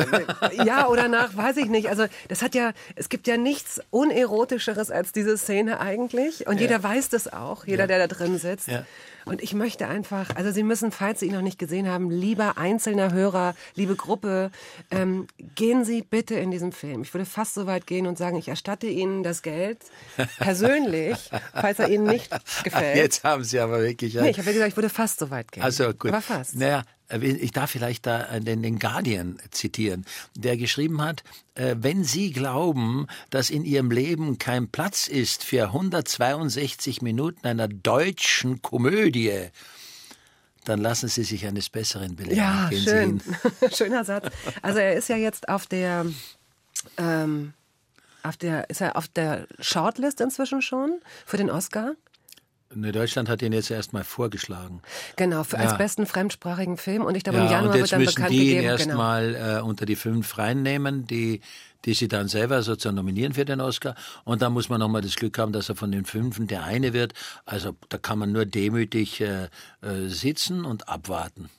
ja, 0.65 0.89
oder 0.89 1.09
nach, 1.09 1.37
weiß 1.37 1.59
ich 1.59 1.67
nicht. 1.67 1.91
Also 1.91 2.07
das 2.29 2.41
hat 2.41 2.55
ja, 2.55 2.73
es 2.97 3.11
gibt 3.11 3.27
ja 3.27 3.37
nichts 3.37 3.83
Unerotischeres 3.91 4.91
als 4.91 5.13
diese 5.13 5.37
Szene 5.37 5.79
eigentlich. 5.79 6.47
Und 6.47 6.57
ja. 6.57 6.63
jeder 6.63 6.83
weiß 6.83 7.11
das 7.11 7.31
auch, 7.31 7.67
jeder, 7.67 7.85
ja. 7.85 7.87
der 7.87 7.99
da 7.99 8.07
drin 8.07 8.39
sitzt. 8.39 8.69
Ja. 8.69 8.85
Und 9.27 9.43
ich 9.43 9.53
möchte 9.53 9.87
einfach, 9.87 10.35
also 10.37 10.51
Sie 10.51 10.63
müssen, 10.63 10.91
falls 10.91 11.21
Sie 11.21 11.27
ihn 11.27 11.35
noch 11.35 11.43
nicht 11.43 11.59
gesehen 11.59 11.87
haben, 11.87 12.11
lieber 12.11 12.57
einzelner 12.57 13.13
Hörer, 13.13 13.55
liebe 13.75 13.95
Gruppe, 13.95 14.51
ähm, 14.91 15.27
gehen 15.55 15.85
Sie 15.85 16.01
bitte 16.01 16.37
in 16.37 16.51
diesen 16.51 16.73
Film. 16.73 17.03
Ich 17.03 17.13
würde 17.13 17.27
fast 17.27 17.55
so 17.55 17.67
weit 17.67 17.87
gehen 17.87 18.07
und 18.07 18.17
sagen, 18.17 18.39
ich 18.39 18.49
erstatte 18.49 18.87
Ihnen 18.87 19.23
das 19.23 19.43
Geld 19.43 19.79
persönlich, 20.39 21.31
falls 21.53 21.79
er 21.79 21.91
Ihnen 21.91 22.07
nicht 22.07 22.31
gefällt. 22.65 22.97
Jetzt 22.97 23.23
haben 23.23 23.45
Sie 23.45 23.61
aber 23.61 23.83
wirklich... 23.83 24.15
Nee, 24.15 24.31
ich 24.31 24.39
habe 24.39 24.47
ja 24.47 24.53
gesagt, 24.55 24.71
ich 24.71 24.77
würde 24.77 24.89
fast 24.89 25.19
so 25.19 25.31
weit 25.31 25.53
gehen. 25.53 25.63
Also 25.63 25.93
gut. 25.93 26.11
Aber 26.11 26.23
fast. 26.23 26.57
Naja, 26.57 26.85
ich 27.19 27.51
darf 27.53 27.71
vielleicht 27.71 28.07
da 28.07 28.41
den, 28.41 28.63
den 28.63 28.79
Guardian 28.79 29.39
zitieren, 29.51 30.05
der 30.35 30.57
geschrieben 30.57 31.03
hat, 31.03 31.25
äh, 31.55 31.77
wenn 31.79 32.05
Sie 32.05 32.33
glauben, 32.33 33.07
dass 33.31 33.51
in 33.51 33.65
Ihrem 33.65 33.91
Leben 33.91 34.39
kein 34.39 34.69
Platz 34.69 35.09
ist 35.09 35.45
für 35.45 35.67
162 35.67 37.03
Minuten 37.03 37.47
einer 37.47 37.69
deutschen 37.69 38.63
Komödie, 38.63 39.49
dann 40.65 40.81
lassen 40.81 41.09
Sie 41.09 41.25
sich 41.25 41.47
eines 41.47 41.69
Besseren 41.69 42.17
belehren. 42.17 42.39
Ja, 42.39 42.69
Gehen 42.69 42.83
schön. 42.83 43.23
Schöner 43.73 44.05
Satz. 44.05 44.29
Also 44.63 44.79
er 44.79 44.95
ist 44.95 45.09
ja 45.09 45.17
jetzt 45.17 45.49
auf 45.49 45.67
der, 45.67 46.07
ähm, 46.97 47.55
auf 48.23 48.37
der, 48.37 48.69
ist 48.71 48.81
er 48.81 48.97
auf 48.97 49.09
der 49.09 49.47
Shortlist 49.59 50.21
inzwischen 50.21 50.63
schon 50.63 51.01
für 51.25 51.39
den 51.39 51.51
Oscar? 51.51 51.95
Ne, 52.73 52.93
Deutschland 52.93 53.29
hat 53.29 53.43
ihn 53.43 53.53
jetzt 53.53 53.71
erstmal 53.71 54.05
vorgeschlagen. 54.05 54.81
Genau, 55.17 55.43
für, 55.43 55.59
als 55.59 55.77
besten 55.77 56.07
fremdsprachigen 56.07 56.77
Film. 56.77 57.05
Und 57.05 57.17
ich 57.17 57.25
glaube, 57.25 57.41
ja, 57.41 57.47
im 57.47 57.51
Januar 57.51 57.75
wird 57.75 57.91
dann 57.91 58.05
bekannt 58.05 58.31
die 58.31 58.39
gegeben. 58.39 58.61
Ihn 58.61 58.65
erstmal 58.65 59.33
genau. 59.33 59.59
äh, 59.59 59.61
unter 59.63 59.87
die 59.87 59.97
fünf 59.97 60.39
reinnehmen, 60.39 61.05
die, 61.05 61.41
die 61.85 61.95
sie 61.95 62.07
dann 62.07 62.29
selber 62.29 62.63
sozusagen 62.63 62.95
nominieren 62.95 63.33
für 63.35 63.45
den 63.45 63.61
Oscar. 63.61 63.97
Und 64.23 64.41
dann 64.41 64.53
muss 64.53 64.69
man 64.69 64.79
nochmal 64.79 65.03
das 65.03 65.17
Glück 65.17 65.37
haben, 65.39 65.53
dass 65.53 65.69
er 65.69 65.75
von 65.75 65.91
den 65.91 66.05
fünfen 66.05 66.47
der 66.47 66.63
eine 66.63 66.93
wird. 66.93 67.15
Also 67.45 67.75
da 67.89 67.99
kann 67.99 68.21
man 68.21 68.31
nur 68.31 68.47
demütig 68.47 69.21
äh, 69.21 69.47
äh, 69.83 70.07
sitzen 70.07 70.65
und 70.65 70.89
abwarten. 70.89 71.51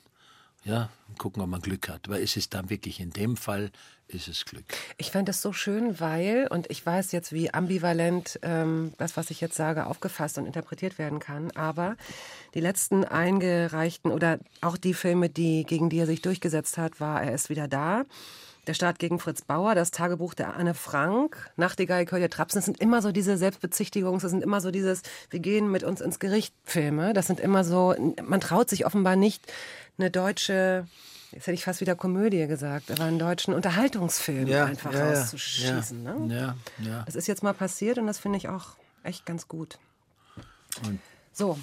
Ja, 0.63 0.89
gucken, 1.17 1.43
ob 1.43 1.49
man 1.49 1.59
Glück 1.61 1.89
hat. 1.89 2.07
Weil 2.07 2.23
es 2.23 2.37
ist 2.37 2.53
dann 2.53 2.69
wirklich 2.69 3.01
in 3.01 3.09
dem 3.09 3.35
Fall 3.35 3.71
ist 4.13 4.27
es 4.27 4.45
Glück. 4.45 4.65
Ich 4.97 5.11
fände 5.11 5.31
es 5.31 5.41
so 5.41 5.53
schön, 5.53 5.99
weil, 5.99 6.47
und 6.49 6.69
ich 6.69 6.85
weiß 6.85 7.11
jetzt, 7.11 7.33
wie 7.33 7.53
ambivalent 7.53 8.39
ähm, 8.43 8.93
das, 8.97 9.17
was 9.17 9.31
ich 9.31 9.41
jetzt 9.41 9.55
sage, 9.55 9.85
aufgefasst 9.87 10.37
und 10.37 10.45
interpretiert 10.45 10.97
werden 10.97 11.19
kann, 11.19 11.51
aber 11.51 11.95
die 12.53 12.59
letzten 12.59 13.05
eingereichten 13.05 14.11
oder 14.11 14.39
auch 14.61 14.77
die 14.77 14.93
Filme, 14.93 15.29
die, 15.29 15.63
gegen 15.65 15.89
die 15.89 15.99
er 15.99 16.05
sich 16.05 16.21
durchgesetzt 16.21 16.77
hat, 16.77 16.99
war 16.99 17.21
Er 17.21 17.33
ist 17.33 17.49
wieder 17.49 17.67
da. 17.67 18.03
Der 18.67 18.75
Staat 18.75 18.99
gegen 18.99 19.17
Fritz 19.17 19.41
Bauer, 19.41 19.73
das 19.73 19.89
Tagebuch 19.89 20.35
der 20.35 20.55
Anne 20.55 20.75
Frank, 20.75 21.49
Nachtigall, 21.57 22.05
Kölja 22.05 22.27
Trapsen, 22.27 22.59
das 22.59 22.65
sind 22.65 22.79
immer 22.79 23.01
so 23.01 23.11
diese 23.11 23.35
Selbstbezichtigungs, 23.35 24.21
das 24.21 24.29
sind 24.29 24.43
immer 24.43 24.61
so 24.61 24.69
dieses, 24.69 25.01
wir 25.31 25.39
gehen 25.39 25.71
mit 25.71 25.83
uns 25.83 25.99
ins 25.99 26.19
Gericht 26.19 26.53
Filme. 26.63 27.13
Das 27.13 27.25
sind 27.25 27.39
immer 27.39 27.63
so, 27.63 27.95
man 28.23 28.39
traut 28.39 28.69
sich 28.69 28.85
offenbar 28.85 29.15
nicht, 29.15 29.41
eine 29.97 30.11
deutsche 30.11 30.87
jetzt 31.31 31.47
hätte 31.47 31.53
ich 31.53 31.63
fast 31.63 31.81
wieder 31.81 31.95
Komödie 31.95 32.47
gesagt, 32.47 32.91
aber 32.91 33.03
einen 33.03 33.19
deutschen 33.19 33.53
Unterhaltungsfilm 33.53 34.47
ja, 34.47 34.65
einfach 34.65 34.93
ja, 34.93 35.09
rauszuschießen. 35.09 36.03
Ja, 36.03 36.13
ne? 36.15 36.35
ja, 36.35 36.55
ja. 36.85 37.03
Das 37.05 37.15
ist 37.15 37.27
jetzt 37.27 37.43
mal 37.43 37.53
passiert 37.53 37.97
und 37.97 38.07
das 38.07 38.19
finde 38.19 38.37
ich 38.37 38.49
auch 38.49 38.75
echt 39.03 39.25
ganz 39.25 39.47
gut. 39.47 39.79
Und 40.85 40.99
so. 41.33 41.57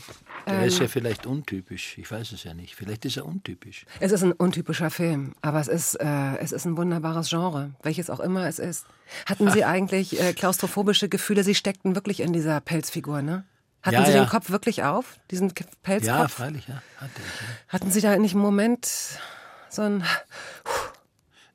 Der 0.47 0.61
ähm, 0.61 0.65
ist 0.65 0.79
ja 0.79 0.89
vielleicht 0.89 1.27
untypisch. 1.27 1.99
Ich 1.99 2.11
weiß 2.11 2.33
es 2.33 2.45
ja 2.45 2.55
nicht. 2.55 2.75
Vielleicht 2.75 3.05
ist 3.05 3.17
er 3.19 3.27
untypisch. 3.27 3.85
Es 4.01 4.13
ist 4.13 4.23
ein 4.23 4.33
untypischer 4.33 4.91
Film, 4.91 5.35
aber 5.43 5.61
es 5.61 5.69
ist, 5.69 5.95
äh, 5.97 6.37
es 6.39 6.53
ist 6.53 6.65
ein 6.65 6.77
wunderbares 6.77 7.29
Genre, 7.29 7.71
welches 7.83 8.09
auch 8.09 8.21
immer 8.21 8.47
es 8.49 8.59
ist. 8.59 8.87
Hatten 9.27 9.51
Sie 9.51 9.65
eigentlich 9.65 10.21
äh, 10.21 10.33
klaustrophobische 10.33 11.09
Gefühle? 11.09 11.45
Sie 11.45 11.55
steckten 11.55 11.95
wirklich 11.95 12.21
in 12.21 12.33
dieser 12.33 12.61
Pelzfigur, 12.61 13.23
ne? 13.23 13.45
Hatten 13.83 13.95
ja, 13.95 14.05
Sie 14.07 14.13
ja. 14.13 14.25
den 14.25 14.29
Kopf 14.29 14.51
wirklich 14.51 14.83
auf, 14.83 15.19
diesen 15.31 15.53
Pelzkopf? 15.83 16.07
Ja, 16.07 16.29
freilich, 16.29 16.67
ja. 16.67 16.83
Hatte 16.97 17.13
ich, 17.17 17.41
ja. 17.41 17.47
Hatten 17.69 17.91
Sie 17.91 18.01
da 18.01 18.17
nicht 18.17 18.33
einen 18.33 18.43
Moment 18.43 19.21
so 19.71 19.83
ein. 19.83 20.05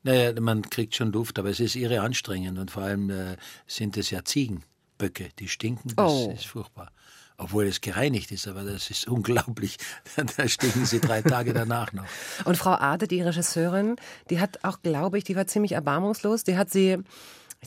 Naja, 0.03 0.39
man 0.39 0.70
kriegt 0.70 0.95
schon 0.95 1.11
Luft, 1.11 1.39
aber 1.39 1.49
es 1.49 1.59
ist 1.59 1.76
irre 1.76 2.01
anstrengend 2.01 2.59
und 2.59 2.72
vor 2.72 2.84
allem 2.84 3.09
äh, 3.09 3.38
sind 3.68 3.95
es 3.95 4.09
ja 4.09 4.26
Ziegenböcke, 4.26 5.30
die 5.39 5.47
stinken, 5.47 5.93
das 5.95 6.11
oh. 6.11 6.34
ist 6.36 6.45
furchtbar. 6.45 6.91
Obwohl 7.38 7.66
es 7.66 7.82
gereinigt 7.82 8.32
ist, 8.32 8.47
aber 8.47 8.64
das 8.64 8.89
ist 8.89 9.07
unglaublich. 9.07 9.78
da 10.38 10.47
stinken 10.47 10.86
sie 10.86 10.99
drei 10.99 11.22
Tage 11.22 11.53
danach 11.53 11.91
noch. 11.91 12.05
Und 12.45 12.57
Frau 12.57 12.74
Ade, 12.74 13.07
die 13.07 13.22
Regisseurin, 13.22 13.95
die 14.30 14.39
hat 14.39 14.64
auch, 14.64 14.82
glaube 14.82 15.18
ich, 15.18 15.24
die 15.24 15.36
war 15.36 15.47
ziemlich 15.47 15.72
erbarmungslos. 15.72 16.43
Die 16.43 16.57
hat 16.57 16.70
sie, 16.70 16.99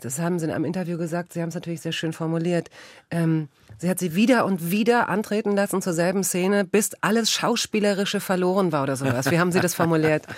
das 0.01 0.19
haben 0.19 0.39
sie 0.39 0.47
in 0.47 0.53
einem 0.53 0.65
Interview 0.65 0.99
gesagt, 0.99 1.33
sie 1.33 1.43
haben 1.43 1.49
es 1.49 1.55
natürlich 1.55 1.81
sehr 1.81 1.93
schön 1.93 2.13
formuliert, 2.13 2.71
ähm, 3.11 3.49
Sie 3.79 3.91
hat 3.91 3.99
sie 3.99 4.15
wieder 4.15 4.47
und 4.47 4.71
wieder 4.71 5.11
antreten 5.11 5.53
lassen 5.53 5.83
zur 5.83 5.93
selben 5.93 6.25
Szene, 6.25 6.65
bis 6.65 6.93
alles 7.03 7.31
Schauspielerische 7.31 8.21
verloren 8.21 8.73
war 8.73 8.83
oder 8.83 8.97
sowas. 8.97 9.31
Wie 9.31 9.39
haben 9.39 9.53
Sie 9.53 9.61
das 9.61 9.75
formuliert? 9.75 10.27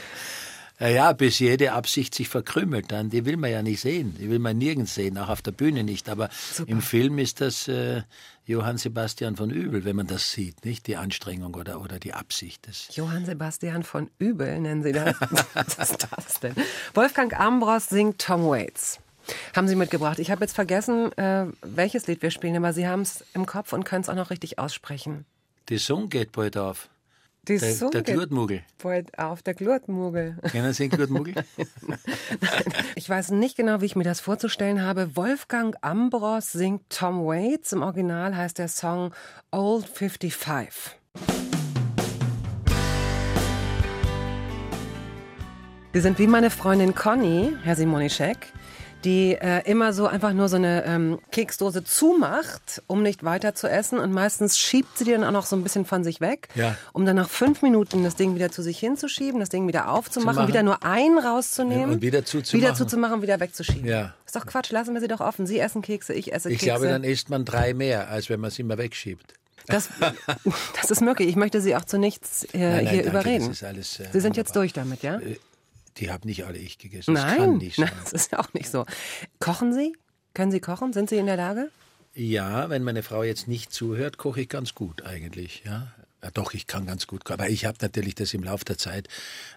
Ja, 0.81 1.13
bis 1.13 1.41
jede 1.41 1.73
Absicht 1.73 2.15
sich 2.15 2.29
verkrümmelt, 2.29 2.93
dann 2.93 3.11
die 3.11 3.27
will 3.27 3.37
man 3.37 3.51
ja 3.51 3.63
nicht 3.63 3.81
sehen. 3.81 4.15
Die 4.17 4.31
will 4.31 4.39
man 4.39 4.59
nirgends 4.59 4.95
sehen, 4.95 5.19
auch 5.19 5.29
auf 5.29 5.43
der 5.43 5.51
Bühne 5.51 5.83
nicht. 5.83 6.09
Aber 6.09 6.31
Super. 6.53 6.71
im 6.71 6.83
Film 6.83 7.19
ist 7.19 7.41
das 7.41 7.67
äh, 7.67 8.03
Johann 8.45 8.79
Sebastian 8.79 9.35
von 9.35 9.51
Übel, 9.51 9.85
wenn 9.85 9.97
man 9.97 10.07
das 10.07 10.31
sieht, 10.31 10.65
nicht 10.65 10.87
die 10.87 10.95
Anstrengung 10.95 11.55
oder, 11.55 11.81
oder 11.81 11.99
die 11.99 12.15
Absicht. 12.15 12.69
Des 12.69 12.95
Johann 12.95 13.27
Sebastian 13.27 13.83
von 13.83 14.09
Übel 14.21 14.61
nennen 14.61 14.85
Sie 14.85 14.93
das? 14.93 15.17
Was 15.55 15.91
ist 15.91 16.07
das 16.13 16.39
denn? 16.39 16.55
Wolfgang 16.95 17.37
Ambros 17.37 17.89
singt 17.89 18.21
Tom 18.21 18.47
Waits. 18.47 19.01
Haben 19.55 19.69
Sie 19.69 19.77
mitgebracht. 19.77 20.19
Ich 20.19 20.31
habe 20.31 20.43
jetzt 20.43 20.55
vergessen, 20.55 21.13
äh, 21.19 21.47
welches 21.63 22.07
Lied 22.07 22.23
wir 22.23 22.31
spielen, 22.31 22.57
aber 22.57 22.73
Sie 22.73 22.87
haben 22.87 23.03
es 23.03 23.25
im 23.35 23.47
Kopf 23.47 23.73
und 23.73 23.85
können 23.85 24.03
es 24.03 24.09
auch 24.09 24.15
noch 24.15 24.31
richtig 24.31 24.59
aussprechen. 24.59 25.25
Die 25.69 25.79
Song 25.79 26.09
geht 26.09 26.33
bald 26.33 26.57
auf. 26.57 26.89
Die 27.47 27.57
der, 27.57 27.73
Song 27.73 27.91
der 27.91 28.03
Glurtmugel. 28.03 28.63
Bald 28.83 29.19
auf, 29.19 29.43
der 29.43 29.55
Glurtmugel. 29.55 30.37
Kennen 30.51 30.73
Sie 30.75 30.89
den 30.89 30.97
Glurtmugel? 30.97 31.35
ich 32.95 33.09
weiß 33.09 33.31
nicht 33.31 33.57
genau, 33.57 33.81
wie 33.81 33.87
ich 33.87 33.97
mir 33.97 34.05
das 34.05 34.21
vorzustellen 34.21 34.83
habe. 34.83 35.17
Wolfgang 35.17 35.75
Ambros 35.81 36.53
singt 36.53 36.83
Tom 36.91 37.25
Waits. 37.25 37.73
Im 37.73 37.83
Original 37.83 38.37
heißt 38.37 38.59
der 38.59 38.69
Song 38.69 39.15
Old 39.51 39.87
55. 39.87 40.99
Sie 45.95 46.01
sind 46.01 46.19
wie 46.19 46.27
meine 46.27 46.51
Freundin 46.51 46.95
Conny, 46.95 47.57
Herr 47.63 47.77
Simonischek 47.77 48.53
die 49.05 49.35
äh, 49.35 49.63
immer 49.71 49.93
so 49.93 50.07
einfach 50.07 50.33
nur 50.33 50.49
so 50.49 50.57
eine 50.57 50.85
ähm, 50.85 51.19
Keksdose 51.31 51.85
zumacht, 51.85 52.83
um 52.87 53.03
nicht 53.03 53.25
weiter 53.25 53.55
zu 53.55 53.69
essen. 53.69 53.99
Und 53.99 54.13
meistens 54.13 54.59
schiebt 54.59 54.99
sie 54.99 55.05
die 55.05 55.13
dann 55.13 55.25
auch 55.25 55.31
noch 55.31 55.47
so 55.47 55.57
ein 55.57 55.63
bisschen 55.63 55.85
von 55.85 56.03
sich 56.03 56.21
weg, 56.21 56.49
ja. 56.55 56.77
um 56.93 57.07
dann 57.07 57.17
nach 57.17 57.29
fünf 57.29 57.63
Minuten 57.63 58.03
das 58.03 58.17
Ding 58.17 58.35
wieder 58.35 58.51
zu 58.51 58.63
sich 58.63 58.79
hinzuschieben, 58.79 59.41
das 59.41 59.49
Ding 59.49 59.69
wieder 59.69 59.91
aufzumachen, 59.91 60.49
wieder 60.49 60.63
nur 60.63 60.83
einen 60.83 61.19
rauszunehmen. 61.19 61.95
Und 61.95 62.03
wieder 62.03 62.25
zuzumachen. 62.25 62.61
Wieder 62.61 62.75
zuzumachen, 62.75 63.23
wieder 63.23 63.41
wegzuschieben. 63.41 63.87
Ja. 63.87 64.15
Ist 64.27 64.35
doch 64.35 64.47
Quatsch, 64.47 64.71
lassen 64.73 64.95
wir 64.95 65.01
sie 65.01 65.09
doch 65.09 65.21
offen. 65.21 65.47
Sie 65.47 65.59
essen 65.59 65.81
Kekse, 65.81 66.13
ich 66.13 66.33
esse 66.33 66.51
ich 66.51 66.59
Kekse. 66.59 66.67
Ich 66.67 66.75
glaube, 66.75 66.89
dann 66.89 67.05
isst 67.05 67.31
man 67.31 67.45
drei 67.45 67.75
mehr, 67.75 68.09
als 68.09 68.29
wenn 68.29 68.41
man 68.41 68.51
sie 68.51 68.63
immer 68.63 68.79
wegschiebt. 68.79 69.35
Das, 69.67 69.91
das 70.81 70.91
ist 70.91 71.01
möglich. 71.03 71.29
Ich 71.29 71.37
möchte 71.37 71.61
Sie 71.61 71.77
auch 71.77 71.85
zu 71.85 71.99
nichts 71.99 72.45
äh, 72.53 72.59
nein, 72.59 72.71
nein, 72.71 72.87
hier 72.87 73.03
danke, 73.03 73.11
überreden. 73.11 73.57
Alles, 73.63 74.01
äh, 74.01 74.07
Sie 74.13 74.21
sind 74.21 74.37
jetzt 74.37 74.57
durch 74.57 74.73
damit, 74.73 75.03
ja? 75.03 75.21
Die 75.99 76.11
haben 76.11 76.27
nicht 76.27 76.45
alle 76.45 76.59
ich 76.59 76.79
gegessen. 76.79 77.15
Das 77.15 77.25
nein, 77.25 77.59
nicht 77.59 77.77
sein. 77.77 77.91
das 78.03 78.13
ist 78.13 78.33
ja 78.33 78.39
auch 78.41 78.53
nicht 78.55 78.71
so. 78.71 78.85
Kochen 79.41 79.73
Sie? 79.73 79.95
Können 80.35 80.53
Sie 80.53 80.61
kochen? 80.61 80.93
Sind 80.93 81.11
Sie 81.11 81.17
in 81.17 81.27
der 81.27 81.37
Lage? 81.37 81.71
Ja, 82.15 82.71
wenn 82.71 82.83
meine 82.85 83.03
Frau 83.03 83.23
jetzt 83.23 83.49
nicht 83.49 83.73
zuhört, 83.73 84.19
koche 84.19 84.43
ich 84.43 84.49
ganz 84.49 84.75
gut 84.75 85.05
eigentlich. 85.05 85.63
Ja, 85.65 85.93
ja 86.23 86.31
doch, 86.33 86.53
ich 86.55 86.67
kann 86.67 86.87
ganz 86.87 87.07
gut 87.07 87.25
kochen. 87.25 87.41
Aber 87.41 87.49
ich 87.49 87.65
habe 87.65 87.79
natürlich 87.81 88.15
das 88.15 88.35
im 88.35 88.43
Laufe 88.43 88.65
der 88.65 88.79
Zeit 88.79 89.09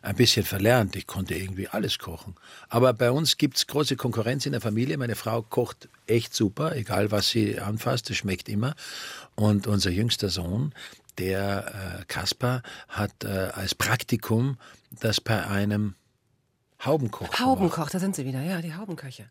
ein 0.01 0.15
bisschen 0.15 0.45
verlernt. 0.45 0.95
Ich 0.95 1.07
konnte 1.07 1.35
irgendwie 1.35 1.67
alles 1.67 1.99
kochen. 1.99 2.35
Aber 2.69 2.93
bei 2.93 3.11
uns 3.11 3.37
gibt 3.37 3.57
es 3.57 3.67
große 3.67 3.95
Konkurrenz 3.95 4.45
in 4.45 4.51
der 4.51 4.61
Familie. 4.61 4.97
Meine 4.97 5.15
Frau 5.15 5.41
kocht 5.41 5.89
echt 6.07 6.33
super, 6.33 6.75
egal 6.75 7.11
was 7.11 7.29
sie 7.29 7.59
anfasst, 7.59 8.09
es 8.09 8.17
schmeckt 8.17 8.49
immer. 8.49 8.75
Und 9.35 9.67
unser 9.67 9.89
jüngster 9.91 10.29
Sohn, 10.29 10.73
der 11.17 11.99
äh, 12.01 12.05
Kaspar, 12.05 12.63
hat 12.89 13.23
äh, 13.23 13.27
als 13.27 13.75
Praktikum 13.75 14.57
das 14.99 15.21
bei 15.21 15.45
einem 15.45 15.95
Haubenkoch. 16.85 17.39
Haubenkoch, 17.39 17.89
da 17.89 17.99
sind 17.99 18.15
Sie 18.15 18.25
wieder, 18.25 18.41
ja, 18.41 18.61
die 18.61 18.73
Haubenköche. 18.73 19.29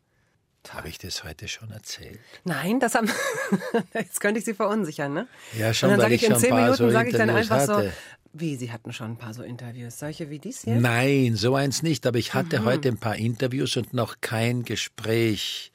Habe 0.68 0.88
ich 0.88 0.98
das 0.98 1.24
heute 1.24 1.48
schon 1.48 1.70
erzählt? 1.70 2.20
Nein, 2.44 2.80
das 2.80 2.94
haben. 2.94 3.10
Jetzt 3.94 4.20
könnte 4.20 4.38
ich 4.38 4.44
Sie 4.44 4.54
verunsichern, 4.54 5.12
ne? 5.14 5.26
Ja, 5.58 5.72
schon. 5.72 5.88
Und 5.88 5.94
dann 5.94 6.02
sage 6.02 6.14
ich, 6.14 6.22
in 6.22 6.36
zehn 6.36 6.54
Minuten 6.54 6.76
so 6.76 6.90
sage 6.90 7.10
ich 7.10 7.16
dann 7.16 7.30
einfach 7.30 7.60
hatte. 7.60 7.84
so. 7.88 7.92
Wie, 8.32 8.56
Sie 8.56 8.70
hatten 8.70 8.92
schon 8.92 9.12
ein 9.12 9.16
paar 9.16 9.34
so 9.34 9.42
Interviews, 9.42 9.98
solche 9.98 10.30
wie 10.30 10.38
dies 10.38 10.62
hier? 10.62 10.76
Nein, 10.76 11.34
so 11.34 11.56
eins 11.56 11.82
nicht. 11.82 12.06
Aber 12.06 12.18
ich 12.18 12.34
hatte 12.34 12.60
mhm. 12.60 12.64
heute 12.66 12.88
ein 12.88 12.98
paar 12.98 13.16
Interviews 13.16 13.76
und 13.76 13.92
noch 13.94 14.20
kein 14.20 14.64
Gespräch 14.64 15.72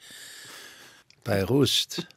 bei 1.24 1.44
Rust. 1.44 2.06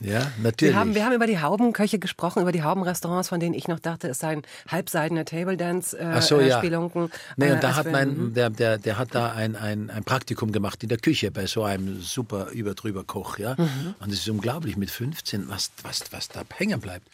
Ja, 0.00 0.32
natürlich. 0.42 0.74
Wir 0.74 0.80
haben, 0.80 0.94
wir 0.94 1.04
haben 1.04 1.12
über 1.12 1.26
die 1.26 1.40
Haubenköche 1.40 1.98
gesprochen, 1.98 2.40
über 2.40 2.52
die 2.52 2.62
Haubenrestaurants, 2.62 3.28
von 3.28 3.38
denen 3.38 3.54
ich 3.54 3.68
noch 3.68 3.80
dachte, 3.80 4.08
es 4.08 4.18
seien 4.18 4.42
halbseidene 4.68 5.26
Table 5.26 5.58
Dance 5.58 5.98
äh, 5.98 6.04
Ach 6.14 6.22
so, 6.22 6.40
ja. 6.40 6.58
Spielunken. 6.58 7.10
Nee, 7.36 7.48
äh, 7.48 7.52
und 7.52 7.62
da 7.62 7.68
als 7.68 7.76
hat 7.76 7.92
mein, 7.92 8.32
der, 8.32 8.48
der, 8.48 8.78
der 8.78 8.96
hat 8.96 9.14
da 9.14 9.32
ein, 9.32 9.56
ein, 9.56 9.90
ein 9.90 10.02
Praktikum 10.04 10.52
gemacht 10.52 10.82
in 10.82 10.88
der 10.88 10.98
Küche 10.98 11.30
bei 11.30 11.46
so 11.46 11.64
einem 11.64 12.00
super 12.00 12.48
überdrüber 12.50 13.04
Koch, 13.04 13.38
ja. 13.38 13.54
Mhm. 13.58 13.94
Und 14.00 14.12
es 14.12 14.20
ist 14.20 14.28
unglaublich 14.28 14.78
mit 14.78 14.90
15, 14.90 15.48
was, 15.48 15.70
was, 15.82 16.04
was 16.12 16.28
da 16.28 16.42
hängen 16.56 16.80
bleibt. 16.80 17.06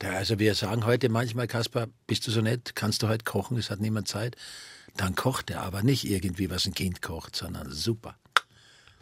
Da, 0.00 0.10
also 0.10 0.40
wir 0.40 0.54
sagen 0.54 0.84
heute 0.84 1.08
manchmal, 1.08 1.46
Kaspar, 1.46 1.86
bist 2.08 2.26
du 2.26 2.32
so 2.32 2.40
nett, 2.40 2.74
kannst 2.74 3.02
du 3.02 3.08
heute 3.08 3.24
kochen, 3.24 3.56
es 3.56 3.70
hat 3.70 3.80
niemand 3.80 4.08
Zeit. 4.08 4.36
Dann 4.96 5.14
kocht 5.14 5.50
er 5.50 5.62
aber 5.62 5.82
nicht 5.82 6.08
irgendwie, 6.08 6.50
was 6.50 6.66
ein 6.66 6.74
Kind 6.74 7.02
kocht, 7.02 7.36
sondern 7.36 7.70
super. 7.70 8.16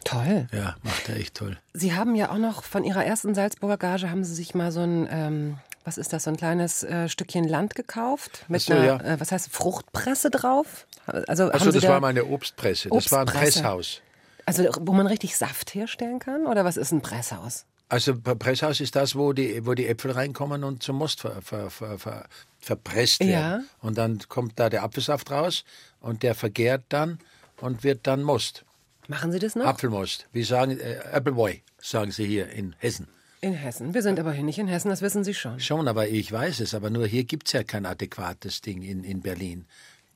Toll. 0.05 0.47
Ja, 0.53 0.75
macht 0.83 1.09
er 1.09 1.17
echt 1.17 1.35
toll. 1.35 1.57
Sie 1.73 1.93
haben 1.93 2.15
ja 2.15 2.29
auch 2.31 2.37
noch 2.37 2.63
von 2.63 2.83
Ihrer 2.85 3.03
ersten 3.03 3.35
Salzburger 3.35 3.77
Gage 3.77 4.09
haben 4.09 4.23
Sie 4.23 4.33
sich 4.33 4.55
mal 4.55 4.71
so 4.71 4.81
ein, 4.81 5.07
ähm, 5.11 5.57
was 5.83 5.97
ist 5.97 6.13
das, 6.13 6.23
so 6.23 6.29
ein 6.29 6.37
kleines 6.37 6.83
äh, 6.83 7.09
Stückchen 7.09 7.45
Land 7.47 7.75
gekauft 7.75 8.45
mit 8.47 8.61
so, 8.61 8.73
einer, 8.73 8.85
ja. 8.85 8.97
äh, 9.01 9.19
was 9.19 9.31
heißt 9.31 9.49
Fruchtpresse 9.51 10.29
drauf? 10.29 10.87
Also 11.07 11.45
Achso, 11.45 11.53
haben 11.53 11.71
Sie 11.71 11.77
das 11.77 11.83
da, 11.83 11.89
war 11.89 11.99
meine 11.99 12.25
Obstpresse. 12.25 12.89
Das 12.89 13.11
war 13.11 13.19
ein 13.19 13.27
Obstpresse. 13.27 13.61
Presshaus. 13.61 14.01
also 14.45 14.63
wo 14.79 14.93
man 14.93 15.07
richtig 15.07 15.35
Saft 15.37 15.73
herstellen 15.73 16.19
kann 16.19 16.45
oder 16.45 16.63
was 16.65 16.77
ist 16.77 16.91
ein 16.91 17.01
Presshaus? 17.01 17.65
Also 17.89 18.15
Presshaus 18.15 18.79
ist 18.79 18.95
das, 18.95 19.15
wo 19.15 19.33
die, 19.33 19.65
wo 19.65 19.73
die 19.75 19.87
Äpfel 19.87 20.11
reinkommen 20.11 20.63
und 20.63 20.81
zum 20.81 20.97
Most 20.97 21.21
ver, 21.21 21.41
ver, 21.43 21.69
ver, 21.69 21.99
ver, 21.99 22.25
verpresst 22.59 23.21
Ja. 23.23 23.27
werden. 23.29 23.69
Und 23.81 23.97
dann 23.97 24.19
kommt 24.27 24.59
da 24.59 24.69
der 24.69 24.83
Apfelsaft 24.83 25.29
raus 25.31 25.63
und 25.99 26.23
der 26.23 26.33
vergärt 26.35 26.83
dann 26.89 27.19
und 27.61 27.83
wird 27.83 28.07
dann 28.07 28.23
Most. 28.23 28.64
Machen 29.07 29.31
Sie 29.31 29.39
das 29.39 29.55
noch? 29.55 29.65
Apfelmost. 29.65 30.27
Wir 30.31 30.45
sagen 30.45 30.79
äh, 30.79 30.97
Appleboy, 31.11 31.61
sagen 31.77 32.11
sie 32.11 32.25
hier 32.25 32.49
in 32.49 32.75
Hessen. 32.79 33.07
In 33.41 33.53
Hessen. 33.53 33.93
Wir 33.93 34.01
sind 34.01 34.19
aber 34.19 34.33
hier 34.33 34.43
nicht 34.43 34.57
in 34.57 34.67
Hessen, 34.67 34.89
das 34.89 35.01
wissen 35.01 35.23
Sie 35.23 35.33
schon. 35.33 35.59
Schon, 35.59 35.87
aber 35.87 36.07
ich 36.07 36.31
weiß 36.31 36.61
es. 36.61 36.73
Aber 36.73 36.89
nur 36.89 37.05
hier 37.05 37.25
gibt 37.25 37.47
es 37.47 37.53
ja 37.53 37.63
kein 37.63 37.85
adäquates 37.85 38.61
Ding 38.61 38.81
in, 38.81 39.03
in 39.03 39.21
Berlin. 39.21 39.65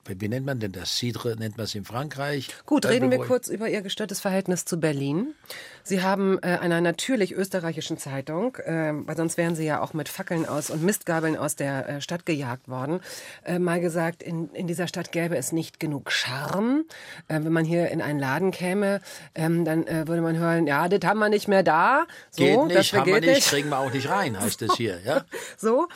Wie 0.06 0.28
nennt 0.28 0.46
man 0.46 0.58
denn 0.58 0.72
das? 0.72 0.96
Cidre 0.96 1.36
nennt 1.36 1.56
man 1.56 1.64
es 1.64 1.74
in 1.74 1.84
Frankreich. 1.84 2.48
Gut, 2.66 2.86
reden 2.86 3.10
wir 3.10 3.18
kurz 3.18 3.48
über 3.48 3.68
Ihr 3.68 3.82
gestörtes 3.82 4.20
Verhältnis 4.20 4.64
zu 4.64 4.80
Berlin. 4.80 5.34
Sie 5.82 6.02
haben 6.02 6.38
äh, 6.42 6.58
einer 6.58 6.80
natürlich 6.80 7.32
österreichischen 7.32 7.98
Zeitung, 7.98 8.56
äh, 8.56 8.92
weil 8.94 9.16
sonst 9.16 9.36
wären 9.36 9.54
Sie 9.54 9.64
ja 9.64 9.80
auch 9.80 9.92
mit 9.92 10.08
Fackeln 10.08 10.46
aus 10.46 10.70
und 10.70 10.82
Mistgabeln 10.82 11.36
aus 11.36 11.56
der 11.56 11.88
äh, 11.88 12.00
Stadt 12.00 12.26
gejagt 12.26 12.68
worden, 12.68 13.00
äh, 13.44 13.58
mal 13.58 13.80
gesagt, 13.80 14.22
in, 14.22 14.50
in 14.50 14.66
dieser 14.66 14.88
Stadt 14.88 15.12
gäbe 15.12 15.36
es 15.36 15.52
nicht 15.52 15.80
genug 15.80 16.10
Charme. 16.12 16.84
Äh, 17.28 17.40
wenn 17.42 17.52
man 17.52 17.64
hier 17.64 17.88
in 17.90 18.02
einen 18.02 18.18
Laden 18.18 18.50
käme, 18.50 19.00
ähm, 19.34 19.64
dann 19.64 19.86
äh, 19.86 20.06
würde 20.08 20.22
man 20.22 20.38
hören, 20.38 20.66
ja, 20.66 20.88
das 20.88 21.08
haben 21.08 21.18
wir 21.18 21.28
nicht 21.28 21.48
mehr 21.48 21.62
da. 21.62 22.06
So, 22.30 22.44
Geht 22.44 22.56
das 22.56 22.78
nicht, 22.78 22.94
haben 22.94 23.06
wir 23.06 23.20
nicht, 23.20 23.48
kriegen 23.48 23.68
wir 23.68 23.78
auch 23.78 23.92
nicht 23.92 24.08
rein, 24.08 24.38
heißt 24.38 24.62
es 24.62 24.74
hier. 24.76 24.98
Ja? 25.04 25.24
So. 25.56 25.88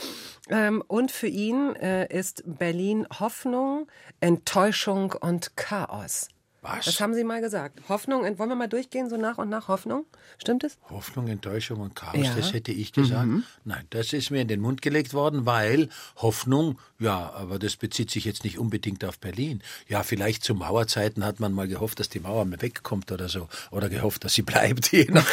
Ähm, 0.51 0.83
und 0.87 1.11
für 1.11 1.27
ihn 1.27 1.75
äh, 1.77 2.07
ist 2.17 2.43
Berlin 2.47 3.07
Hoffnung, 3.19 3.89
Enttäuschung 4.21 5.13
und 5.13 5.57
Chaos. 5.57 6.29
Was? 6.61 6.87
Das 6.87 6.99
haben 7.01 7.13
Sie 7.13 7.25
mal 7.25 7.43
gesagt. 7.43 7.79
Hoffnung, 7.91 8.23
wollen 8.39 8.49
wir 8.49 8.57
mal 8.57 8.69
durchgehen, 8.69 9.11
so 9.11 9.19
nach 9.19 9.37
und 9.37 9.51
nach 9.51 9.69
Hoffnung? 9.69 10.07
Stimmt 10.39 10.65
es? 10.65 10.79
Hoffnung, 10.89 11.29
Enttäuschung 11.29 11.81
und 11.81 11.95
Chaos, 11.95 12.15
Ja. 12.17 12.33
Mhm. 12.33 12.37
das 12.37 12.53
hätte 12.55 12.73
ich 12.73 12.93
gesagt. 12.95 13.29
Nein, 13.65 13.87
das 13.91 14.15
ist 14.15 14.31
mir 14.31 14.41
in 14.41 14.49
den 14.49 14.61
Mund 14.61 14.81
gelegt 14.81 15.13
worden, 15.13 15.45
weil 15.45 15.91
Hoffnung, 16.17 16.79
ja, 17.01 17.33
aber 17.35 17.59
das 17.59 17.77
bezieht 17.77 18.11
sich 18.11 18.25
jetzt 18.25 18.45
nicht 18.45 18.59
unbedingt 18.59 19.05
auf 19.05 19.19
Berlin. 19.19 19.63
Ja, 19.89 20.05
vielleicht 20.05 20.45
zu 20.45 20.55
Mauerzeiten 20.55 21.25
hat 21.25 21.41
man 21.41 21.53
mal 21.53 21.67
gehofft, 21.67 21.99
dass 21.99 22.09
die 22.09 22.21
Mauer 22.21 22.45
mal 22.45 22.63
wegkommt 22.63 23.11
oder 23.11 23.29
so. 23.29 23.49
Oder 23.73 23.89
gehofft, 23.89 24.25
dass 24.25 24.35
sie 24.35 24.43
bleibt, 24.43 24.87
je, 24.93 25.09
nach, 25.11 25.27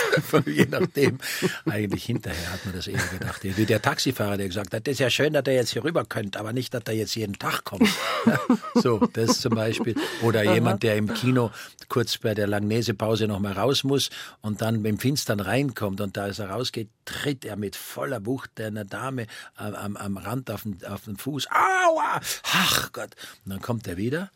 je 0.46 0.66
nachdem. 0.66 1.20
Eigentlich 1.66 2.06
hinterher 2.06 2.52
hat 2.52 2.66
man 2.66 2.74
das 2.74 2.88
eher 2.88 3.00
gedacht. 3.12 3.44
Wie 3.44 3.66
der 3.66 3.82
Taxifahrer, 3.82 4.38
der 4.38 4.48
gesagt 4.48 4.74
hat, 4.74 4.88
das 4.88 4.94
ist 4.94 5.00
ja 5.00 5.10
schön, 5.12 5.34
dass 5.34 5.44
er 5.46 5.54
jetzt 5.54 5.74
hier 5.74 5.84
rüber 5.84 6.04
könnt, 6.04 6.36
aber 6.36 6.52
nicht, 6.52 6.74
dass 6.74 6.84
er 6.88 6.94
jetzt 6.94 7.16
jeden 7.16 7.38
Tag 7.38 7.64
kommt. 7.64 7.90
So, 8.76 9.00
das 9.14 9.40
zum 9.40 9.56
Beispiel. 9.56 9.96
Oder 10.22 10.44
jemand, 10.44 10.84
der 10.84 10.96
im 10.96 11.14
Kino 11.14 11.52
kurz 11.90 12.18
bei 12.18 12.34
der 12.34 12.48
Langnese-Pause 12.48 13.28
noch 13.28 13.40
mal 13.40 13.52
raus 13.52 13.84
muss 13.84 14.10
und 14.42 14.62
dann 14.62 14.84
im 14.86 14.98
Finstern 14.98 15.40
reinkommt 15.40 16.00
und 16.02 16.16
da 16.18 16.24
als 16.24 16.40
er 16.40 16.50
rausgeht, 16.50 16.90
tritt 17.06 17.44
er 17.46 17.58
mit 17.58 17.76
voller 17.76 18.26
Wucht 18.26 18.60
einer 18.60 18.86
Dame 18.86 19.28
am, 19.56 19.76
am, 19.76 19.98
am 19.98 20.18
Rand 20.18 20.50
auf 20.52 20.64
den, 20.64 20.84
auf 20.86 21.04
den 21.04 21.18
Fuß. 21.18 21.48
Aua! 21.62 22.20
Ach 22.44 22.92
Gott! 22.92 23.16
Und 23.46 23.52
dann 23.52 23.62
kommt 23.62 23.88
er 23.88 23.98
wieder 23.98 24.32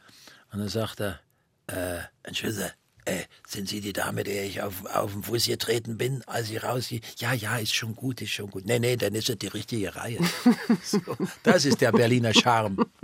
und 0.52 0.60
dann 0.60 0.70
sagt 0.70 1.02
er, 1.02 1.20
äh, 1.68 2.00
Entschuldigung, 2.24 2.70
äh, 3.06 3.24
sind 3.48 3.70
Sie 3.70 3.82
die 3.82 3.94
Dame, 3.94 4.24
der 4.24 4.46
ich 4.46 4.62
auf, 4.62 4.86
auf 4.86 5.12
den 5.12 5.24
Fuß 5.24 5.46
getreten 5.46 5.98
bin, 5.98 6.24
als 6.26 6.50
ich 6.50 6.64
rausgehe? 6.64 7.02
Ja, 7.18 7.34
ja, 7.34 7.58
ist 7.58 7.76
schon 7.76 7.96
gut, 7.96 8.22
ist 8.22 8.32
schon 8.32 8.50
gut. 8.50 8.66
Nee, 8.66 8.80
nee, 8.80 8.96
dann 8.96 9.14
ist 9.14 9.30
es 9.30 9.38
die 9.38 9.48
richtige 9.48 9.96
Reihe. 9.96 10.20
so, 10.84 11.00
das 11.44 11.66
ist 11.66 11.82
der 11.82 11.92
Berliner 11.92 12.34
Charme. 12.34 12.86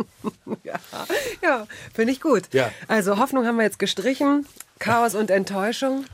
Ja, 0.64 0.80
ja 1.42 1.68
finde 1.94 2.14
ich 2.14 2.22
gut. 2.22 2.54
Ja. 2.54 2.72
Also 2.88 3.18
Hoffnung 3.18 3.46
haben 3.46 3.56
wir 3.58 3.64
jetzt 3.64 3.80
gestrichen. 3.80 4.46
Chaos 4.80 5.16
und 5.16 5.32
Enttäuschung. 5.32 6.06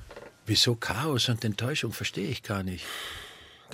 Wieso 0.45 0.75
Chaos 0.75 1.27
und 1.29 1.43
Enttäuschung, 1.43 1.91
verstehe 1.91 2.29
ich 2.29 2.43
gar 2.43 2.63
nicht. 2.63 2.85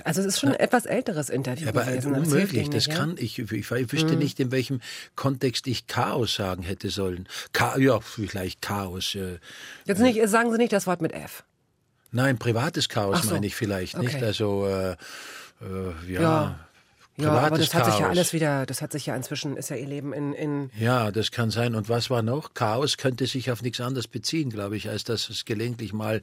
Also 0.02 0.20
es 0.20 0.26
ist 0.26 0.40
schon 0.40 0.50
ein 0.50 0.56
etwas 0.60 0.86
älteres 0.86 1.30
Interview 1.30 1.64
Ja, 1.64 1.70
aber 1.70 1.84
gewesen. 1.84 2.12
das 2.12 2.20
hilft 2.22 2.32
unmöglich, 2.32 2.70
das 2.70 2.86
nicht, 2.88 2.96
kann 2.96 3.14
ich, 3.18 3.38
ich, 3.38 3.52
ich 3.52 3.70
wüsste 3.92 4.16
nicht, 4.16 4.40
in 4.40 4.50
welchem 4.50 4.80
Kontext 5.14 5.66
ich 5.66 5.86
Chaos 5.86 6.34
sagen 6.34 6.62
hätte 6.62 6.90
sollen. 6.90 7.28
Cha 7.52 7.78
ja, 7.78 8.00
vielleicht 8.00 8.60
Chaos. 8.62 9.14
Äh, 9.14 9.34
Ja? 9.34 9.38
Jetzt 9.86 10.00
nicht, 10.00 10.28
sagen 10.28 10.50
Sie 10.50 10.58
nicht 10.58 10.72
das 10.72 10.86
Wort 10.86 11.00
mit 11.00 11.12
F. 11.12 11.44
nein, 12.10 12.38
privates 12.38 12.88
Chaos 12.88 13.22
so. 13.22 13.30
meine 13.34 13.46
ich 13.46 13.54
vielleicht, 13.54 13.96
nicht? 13.98 14.14
Okay. 14.16 14.24
Also, 14.24 14.66
äh, 14.66 14.92
äh, 14.92 14.96
ja, 16.12 16.20
Ja. 16.20 16.58
Ja, 17.16 17.28
privates 17.28 17.46
aber 17.46 17.58
das 17.58 17.70
Chaos. 17.70 17.82
hat 17.86 17.92
sich 17.92 18.00
ja 18.00 18.08
alles 18.08 18.32
wieder, 18.32 18.66
das 18.66 18.82
hat 18.82 18.90
sich 18.90 19.06
ja 19.06 19.14
inzwischen, 19.14 19.56
ist 19.56 19.70
ja 19.70 19.76
Ihr 19.76 19.86
Leben 19.86 20.12
in, 20.12 20.32
in 20.32 20.70
Ja, 20.76 21.12
das 21.12 21.30
kann 21.30 21.52
sein. 21.52 21.76
Und 21.76 21.88
was 21.88 22.10
war 22.10 22.22
noch? 22.22 22.54
Chaos 22.54 22.96
könnte 22.96 23.26
sich 23.28 23.52
auf 23.52 23.62
nichts 23.62 23.80
anderes 23.80 24.08
beziehen, 24.08 24.50
glaube 24.50 24.76
ich, 24.76 24.88
als 24.88 25.04
dass 25.04 25.28
es 25.30 25.44
gelegentlich 25.44 25.92
mal 25.92 26.22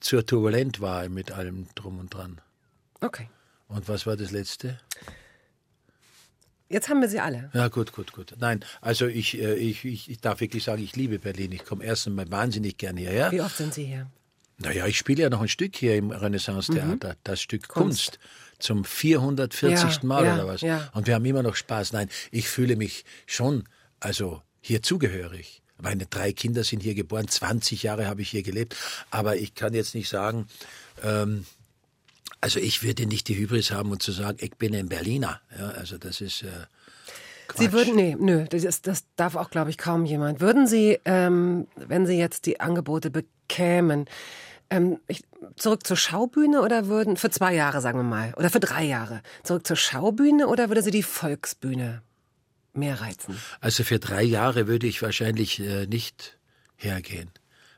zur 0.00 0.26
turbulent 0.26 0.82
war 0.82 1.08
mit 1.08 1.32
allem 1.32 1.66
drum 1.74 1.98
und 1.98 2.12
dran. 2.12 2.42
Okay. 3.00 3.28
Und 3.68 3.88
was 3.88 4.06
war 4.06 4.16
das 4.16 4.30
letzte? 4.30 4.78
Jetzt 6.70 6.88
haben 6.88 7.00
wir 7.00 7.08
sie 7.08 7.20
alle. 7.20 7.50
Ja, 7.54 7.68
gut, 7.68 7.92
gut, 7.92 8.12
gut. 8.12 8.34
Nein, 8.38 8.64
also 8.80 9.06
ich, 9.06 9.38
äh, 9.38 9.54
ich, 9.54 9.84
ich, 9.84 10.10
ich 10.10 10.20
darf 10.20 10.40
wirklich 10.40 10.64
sagen, 10.64 10.82
ich 10.82 10.96
liebe 10.96 11.18
Berlin. 11.18 11.52
Ich 11.52 11.64
komme 11.64 11.84
erst 11.84 12.06
einmal 12.06 12.30
wahnsinnig 12.30 12.76
gern 12.76 12.96
hierher. 12.96 13.32
Wie 13.32 13.40
oft 13.40 13.56
sind 13.56 13.72
Sie 13.72 13.84
hier? 13.86 14.10
Naja, 14.58 14.86
ich 14.86 14.98
spiele 14.98 15.22
ja 15.22 15.30
noch 15.30 15.40
ein 15.40 15.48
Stück 15.48 15.76
hier 15.76 15.96
im 15.96 16.10
Renaissance-Theater, 16.10 17.16
das 17.22 17.40
Stück 17.40 17.68
Kunst. 17.68 18.18
Zum 18.58 18.84
440. 18.84 19.84
Mhm. 19.84 19.88
Ja, 19.88 19.98
Mal 20.02 20.24
ja, 20.24 20.34
oder 20.34 20.46
was. 20.48 20.60
ja. 20.62 20.90
Und 20.92 21.06
wir 21.06 21.14
haben 21.14 21.24
immer 21.24 21.44
noch 21.44 21.54
Spaß. 21.54 21.92
Nein, 21.92 22.08
ich 22.32 22.48
fühle 22.48 22.74
mich 22.74 23.04
schon, 23.26 23.68
also 24.00 24.42
hier 24.60 24.82
zugehörig. 24.82 25.62
Meine 25.80 26.06
drei 26.06 26.32
Kinder 26.32 26.64
sind 26.64 26.82
hier 26.82 26.96
geboren, 26.96 27.28
20 27.28 27.84
Jahre 27.84 28.08
habe 28.08 28.20
ich 28.20 28.30
hier 28.30 28.42
gelebt. 28.42 28.76
Aber 29.10 29.36
ich 29.36 29.54
kann 29.54 29.74
jetzt 29.74 29.94
nicht 29.94 30.08
sagen, 30.08 30.48
ähm, 31.04 31.46
also 32.40 32.60
ich 32.60 32.82
würde 32.82 33.06
nicht 33.06 33.28
die 33.28 33.36
Hybris 33.36 33.70
haben 33.70 33.90
und 33.90 34.02
zu 34.02 34.12
sagen, 34.12 34.38
ich 34.40 34.56
bin 34.56 34.74
ein 34.74 34.88
Berliner. 34.88 35.40
Ja, 35.58 35.68
also 35.70 35.98
das 35.98 36.20
ist. 36.20 36.42
Äh, 36.42 36.66
Sie 37.56 37.72
würden, 37.72 37.96
nee, 37.96 38.14
nö, 38.18 38.44
das, 38.44 38.62
ist, 38.62 38.86
das 38.86 39.04
darf 39.16 39.34
auch, 39.34 39.48
glaube 39.48 39.70
ich, 39.70 39.78
kaum 39.78 40.04
jemand. 40.04 40.40
Würden 40.40 40.66
Sie, 40.66 40.98
ähm, 41.06 41.66
wenn 41.76 42.06
Sie 42.06 42.18
jetzt 42.18 42.44
die 42.44 42.60
Angebote 42.60 43.10
bekämen, 43.10 44.04
ähm, 44.68 45.00
ich, 45.08 45.24
zurück 45.56 45.86
zur 45.86 45.96
Schaubühne 45.96 46.60
oder 46.62 46.88
würden, 46.88 47.16
für 47.16 47.30
zwei 47.30 47.54
Jahre, 47.54 47.80
sagen 47.80 47.98
wir 47.98 48.04
mal, 48.04 48.34
oder 48.36 48.50
für 48.50 48.60
drei 48.60 48.84
Jahre, 48.84 49.22
zurück 49.44 49.66
zur 49.66 49.76
Schaubühne 49.76 50.46
oder 50.46 50.68
würde 50.68 50.82
Sie 50.82 50.90
die 50.90 51.02
Volksbühne 51.02 52.02
mehr 52.74 53.00
reizen? 53.00 53.40
Also 53.60 53.82
für 53.82 53.98
drei 53.98 54.22
Jahre 54.22 54.66
würde 54.66 54.86
ich 54.86 55.00
wahrscheinlich 55.00 55.58
äh, 55.60 55.86
nicht 55.86 56.38
hergehen. 56.76 57.30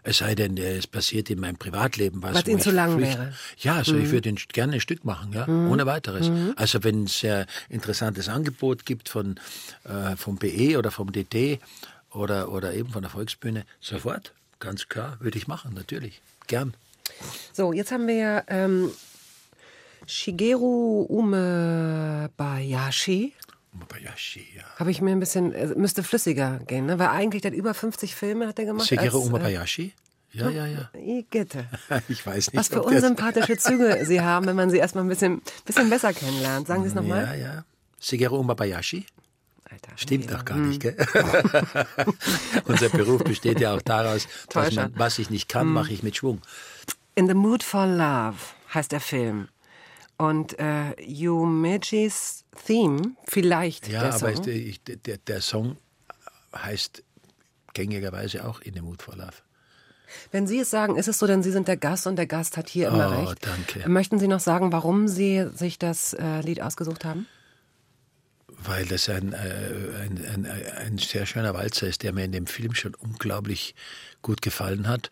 Es 0.03 0.19
sei 0.19 0.35
denn, 0.35 0.57
äh, 0.57 0.77
es 0.79 0.87
passiert 0.87 1.29
in 1.31 1.41
meinem 1.41 1.57
Privatleben 1.57 2.23
was. 2.23 2.35
Was 2.35 2.47
Ihnen 2.47 2.61
zu 2.61 2.71
lang 2.71 2.99
fürcht- 2.99 3.19
wäre. 3.19 3.27
Mhm. 3.27 3.33
Ja, 3.59 3.75
also 3.77 3.97
ich 3.97 4.11
würde 4.11 4.33
gerne 4.53 4.75
ein 4.75 4.81
Stück 4.81 5.05
machen, 5.05 5.33
ja, 5.33 5.47
ohne 5.47 5.85
weiteres. 5.87 6.31
Also 6.57 6.83
wenn 6.85 7.05
es 7.05 7.23
ein 7.25 7.47
interessantes 7.69 8.29
Angebot 8.29 8.87
gibt 8.87 9.09
von 9.09 9.39
äh, 9.85 10.17
vom 10.17 10.37
BE 10.37 10.79
oder 10.79 10.91
vom 10.91 11.13
DT 11.13 11.59
oder 12.13 12.51
oder 12.51 12.73
eben 12.75 12.91
von 12.91 13.03
der 13.03 13.11
Volksbühne, 13.11 13.65
sofort, 13.81 14.33
ganz 14.59 14.89
klar, 14.89 15.17
würde 15.21 15.39
ich 15.39 15.47
machen, 15.49 15.75
natürlich, 15.75 16.21
gern. 16.47 16.75
So, 17.53 17.73
jetzt 17.73 17.93
haben 17.93 18.07
wir 18.09 18.45
ähm, 18.49 18.91
Shigeru 20.07 21.03
Umebayashi. 22.31 23.33
Habe 24.79 24.91
ich 24.91 25.01
mir 25.01 25.13
ein 25.13 25.21
bisschen, 25.21 25.53
äh, 25.53 25.67
müsste 25.77 26.03
flüssiger 26.03 26.59
gehen, 26.67 26.87
ne? 26.87 26.99
Weil 26.99 27.09
eigentlich, 27.09 27.45
hat 27.45 27.53
über 27.53 27.75
50 27.75 28.15
Filme 28.15 28.49
hat 28.49 28.59
er 28.59 28.65
gemacht. 28.65 28.89
Shigeru 28.89 29.19
äh, 29.19 29.27
Umebayashi? 29.27 29.93
Ja, 30.33 30.49
ja, 30.49 30.67
ja. 30.67 30.91
Igitte. 30.95 31.67
Ich 32.09 32.25
weiß 32.25 32.53
nicht. 32.53 32.57
Was 32.57 32.69
für 32.69 32.83
unsympathische 32.83 33.57
Züge 33.57 34.05
Sie 34.05 34.21
haben, 34.21 34.47
wenn 34.47 34.57
man 34.57 34.71
Sie 34.71 34.79
erstmal 34.79 35.05
ein 35.05 35.09
bisschen, 35.09 35.43
bisschen 35.65 35.91
besser 35.91 36.13
kennenlernt. 36.13 36.67
Sagen 36.67 36.83
Sie 36.83 36.89
es 36.89 36.95
nochmal? 36.95 37.25
Ja, 37.25 37.35
ja. 37.35 37.65
Shigeru 38.01 38.39
Umebayashi? 38.39 39.07
Alter, 39.71 39.93
Stimmt 39.97 40.33
doch 40.33 40.45
gar 40.45 40.57
nicht, 40.57 40.81
gell? 40.81 40.97
Unser 42.65 42.89
Beruf 42.89 43.23
besteht 43.23 43.61
ja 43.61 43.75
auch 43.75 43.83
daraus, 43.83 44.27
dass 44.49 44.75
man, 44.75 44.93
was 44.97 45.19
ich 45.21 45.31
nicht 45.31 45.49
kann, 45.49 45.69
mache 45.69 45.93
ich 45.93 46.03
mit 46.03 46.17
Schwung. 46.17 46.41
In 47.15 47.29
the 47.29 47.35
Mood 47.35 47.63
for 47.63 47.87
Love 47.87 48.37
heißt 48.75 48.91
der 48.91 49.01
Film. 49.01 49.49
Und 50.21 50.59
äh, 50.59 50.95
Yumejis 51.03 52.45
Theme, 52.67 53.15
vielleicht 53.27 53.89
Ja, 53.89 54.03
der 54.03 54.15
aber 54.15 54.37
Song. 54.37 54.49
ich, 54.49 54.83
der, 54.85 55.17
der 55.17 55.41
Song 55.41 55.77
heißt 56.55 57.03
gängigerweise 57.73 58.45
auch 58.47 58.61
In 58.61 58.75
the 58.75 58.81
Mood 58.83 59.03
for 59.03 59.17
Love. 59.17 59.33
Wenn 60.31 60.47
Sie 60.47 60.59
es 60.59 60.69
sagen, 60.71 60.97
ist 60.97 61.09
es 61.09 61.19
so, 61.19 61.27
denn 61.27 61.43
Sie 61.43 61.53
sind 61.53 61.69
der 61.69 61.77
Gast 61.77 62.07
und 62.07 62.17
der 62.17 62.27
Gast 62.27 62.57
hat 62.57 62.69
hier 62.69 62.89
immer 62.89 63.17
Oh, 63.17 63.29
recht. 63.31 63.47
danke. 63.47 63.89
Möchten 63.89 64.19
Sie 64.19 64.29
noch 64.29 64.41
sagen, 64.41 64.73
warum 64.73 65.09
Sie 65.09 65.47
sich 65.55 65.79
das 65.79 66.13
äh, 66.13 66.41
Lied 66.43 66.61
ausgesucht 66.61 67.05
haben? 67.05 67.27
weil 68.63 68.85
das 68.85 69.09
ein, 69.09 69.33
äh, 69.33 69.37
ein, 70.03 70.23
ein, 70.27 70.45
ein 70.77 70.99
sehr 70.99 71.25
schöner 71.25 71.55
Walzer 71.55 71.87
ist, 71.87 72.03
der 72.03 72.13
mir 72.13 72.25
in 72.27 72.33
dem 72.33 72.47
Film 72.47 72.75
schon 72.75 72.95
unglaublich 72.95 73.75
gut 74.21 74.43
gefallen 74.43 74.87
hat 74.87 75.09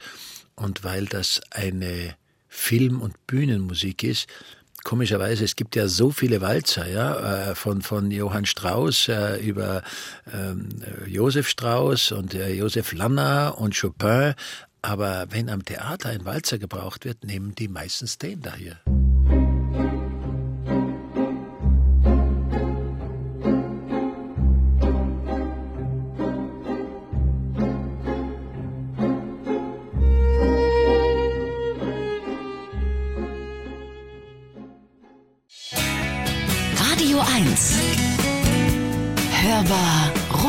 und 0.54 0.84
weil 0.84 1.06
das 1.06 1.40
eine 1.50 2.14
Film- 2.46 3.00
und 3.00 3.26
Bühnenmusik 3.26 4.02
ist. 4.02 4.26
Komischerweise, 4.84 5.44
es 5.44 5.56
gibt 5.56 5.76
ja 5.76 5.88
so 5.88 6.10
viele 6.10 6.40
Walzer, 6.40 6.88
ja, 6.88 7.50
äh, 7.50 7.54
von, 7.54 7.82
von 7.82 8.10
Johann 8.10 8.46
Strauss 8.46 9.08
äh, 9.08 9.36
über 9.36 9.82
ähm, 10.32 10.68
äh, 10.82 11.08
Josef 11.08 11.48
Strauss 11.48 12.12
und 12.12 12.34
äh, 12.34 12.52
Josef 12.52 12.92
Lanner 12.92 13.56
und 13.58 13.78
Chopin. 13.78 14.34
Aber 14.80 15.26
wenn 15.30 15.50
am 15.50 15.64
Theater 15.64 16.10
ein 16.10 16.24
Walzer 16.24 16.58
gebraucht 16.58 17.04
wird, 17.04 17.24
nehmen 17.24 17.54
die 17.54 17.68
meistens 17.68 18.18
den 18.18 18.40
da 18.40 18.54
hier. 18.54 18.78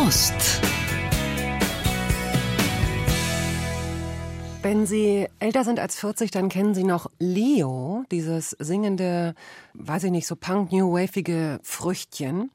Rust. 0.09 0.33
Wenn 4.63 4.87
Sie 4.87 5.27
älter 5.37 5.63
sind 5.63 5.79
als 5.79 5.99
40, 5.99 6.31
dann 6.31 6.49
kennen 6.49 6.73
Sie 6.73 6.83
noch 6.83 7.11
Leo, 7.19 8.05
dieses 8.09 8.49
singende, 8.57 9.35
weiß 9.75 10.05
ich 10.05 10.11
nicht, 10.11 10.25
so 10.25 10.35
punk-new-wavige 10.35 11.59
Früchtchen. 11.61 12.49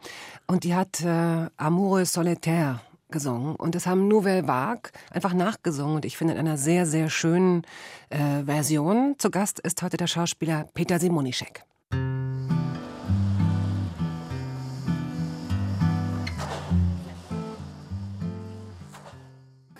Und 0.48 0.64
die 0.64 0.74
hat 0.74 1.02
äh, 1.02 1.46
Amoureux 1.56 2.12
Solitaire 2.12 2.80
gesungen. 3.12 3.54
Und 3.54 3.76
das 3.76 3.86
haben 3.86 4.08
Nouvelle 4.08 4.48
Vague 4.48 4.90
einfach 5.12 5.32
nachgesungen. 5.32 5.94
Und 5.94 6.04
ich 6.04 6.16
finde 6.16 6.34
in 6.34 6.40
einer 6.40 6.58
sehr, 6.58 6.86
sehr 6.86 7.08
schönen 7.08 7.62
äh, 8.10 8.42
Version. 8.46 9.14
Zu 9.18 9.30
Gast 9.30 9.60
ist 9.60 9.80
heute 9.80 9.96
der 9.96 10.08
Schauspieler 10.08 10.66
Peter 10.74 10.98
Simonischek. 10.98 11.64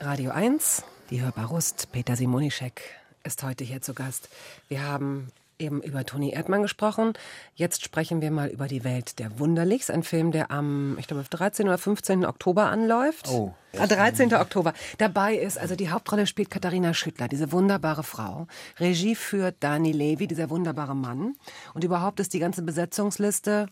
Radio 0.04 0.32
1, 0.32 0.84
die 1.08 1.22
Hörbarust, 1.22 1.90
Peter 1.90 2.14
Simonischek 2.14 2.82
ist 3.22 3.42
heute 3.42 3.64
hier 3.64 3.80
zu 3.80 3.94
Gast. 3.94 4.28
Wir 4.68 4.82
haben 4.82 5.28
eben 5.58 5.80
über 5.80 6.04
Toni 6.04 6.30
Erdmann 6.30 6.60
gesprochen. 6.60 7.14
Jetzt 7.54 7.82
sprechen 7.82 8.20
wir 8.20 8.30
mal 8.30 8.48
über 8.48 8.68
die 8.68 8.84
Welt 8.84 9.18
der 9.18 9.38
Wunderlichs, 9.38 9.88
ein 9.88 10.02
Film, 10.02 10.30
der 10.30 10.50
am, 10.50 10.98
ich 10.98 11.06
glaube, 11.06 11.24
13. 11.24 11.68
oder 11.68 11.78
15. 11.78 12.26
Oktober 12.26 12.66
anläuft. 12.66 13.28
Oh. 13.30 13.54
Ah, 13.78 13.86
13. 13.86 14.34
Oktober. 14.34 14.74
Dabei 14.98 15.36
ist, 15.36 15.56
also 15.56 15.74
die 15.74 15.88
Hauptrolle 15.88 16.26
spielt 16.26 16.50
Katharina 16.50 16.92
Schüttler, 16.92 17.26
diese 17.26 17.50
wunderbare 17.50 18.02
Frau. 18.02 18.46
Regie 18.78 19.14
führt 19.14 19.56
Dani 19.60 19.92
Levy, 19.92 20.26
dieser 20.26 20.50
wunderbare 20.50 20.94
Mann. 20.94 21.34
Und 21.72 21.82
überhaupt 21.82 22.20
ist 22.20 22.34
die 22.34 22.40
ganze 22.40 22.60
Besetzungsliste 22.60 23.68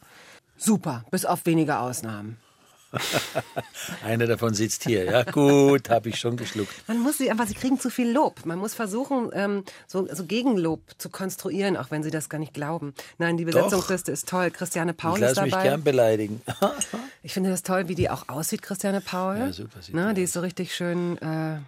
super, 0.57 1.05
bis 1.11 1.27
auf 1.27 1.45
wenige 1.45 1.79
Ausnahmen. 1.79 2.39
Einer 4.05 4.27
davon 4.27 4.55
sitzt 4.55 4.85
hier. 4.85 5.05
Ja, 5.05 5.23
gut, 5.25 5.91
habe 5.91 6.09
ich 6.09 6.19
schon 6.19 6.37
geschluckt. 6.37 6.73
Man 6.89 6.99
muss 7.01 7.19
sie 7.19 7.31
einfach, 7.31 7.47
sie 7.47 7.55
kriegen 7.55 7.79
zu 7.79 7.91
viel 7.91 8.11
Lob. 8.11 8.45
Man 8.47 8.59
muss 8.59 8.75
versuchen, 8.75 9.31
ähm, 9.35 9.65
so, 9.87 10.09
so 10.13 10.25
Gegenlob 10.25 10.81
zu 10.99 11.11
konstruieren, 11.11 11.77
auch 11.77 11.91
wenn 11.91 12.03
sie 12.03 12.11
das 12.11 12.29
gar 12.29 12.39
nicht 12.39 12.55
glauben. 12.55 12.95
Nein, 13.19 13.37
die 13.37 13.45
Besetzungsliste 13.45 14.13
ist 14.13 14.29
toll. 14.29 14.51
Christiane 14.51 14.95
Paul 14.95 15.19
Ich 15.19 15.25
ist 15.25 15.29
lasse 15.37 15.43
mich 15.43 15.53
dabei. 15.53 15.65
gern 15.65 15.85
beleidigen. 15.85 16.43
Ich 17.23 17.35
finde 17.35 17.51
das 17.51 17.63
toll, 17.63 17.89
wie 17.89 17.95
die 17.95 18.11
auch 18.11 18.29
aussieht, 18.29 18.63
Christiane 18.63 19.01
Paul. 19.01 19.37
Ja, 19.39 19.53
super 19.53 19.83
sieht 19.83 19.95
Na, 19.95 20.13
die 20.13 20.23
die 20.23 20.25
ist 20.27 20.35
so 20.35 20.41
richtig 20.41 20.73
schön, 20.73 21.19
äh, 21.19 21.59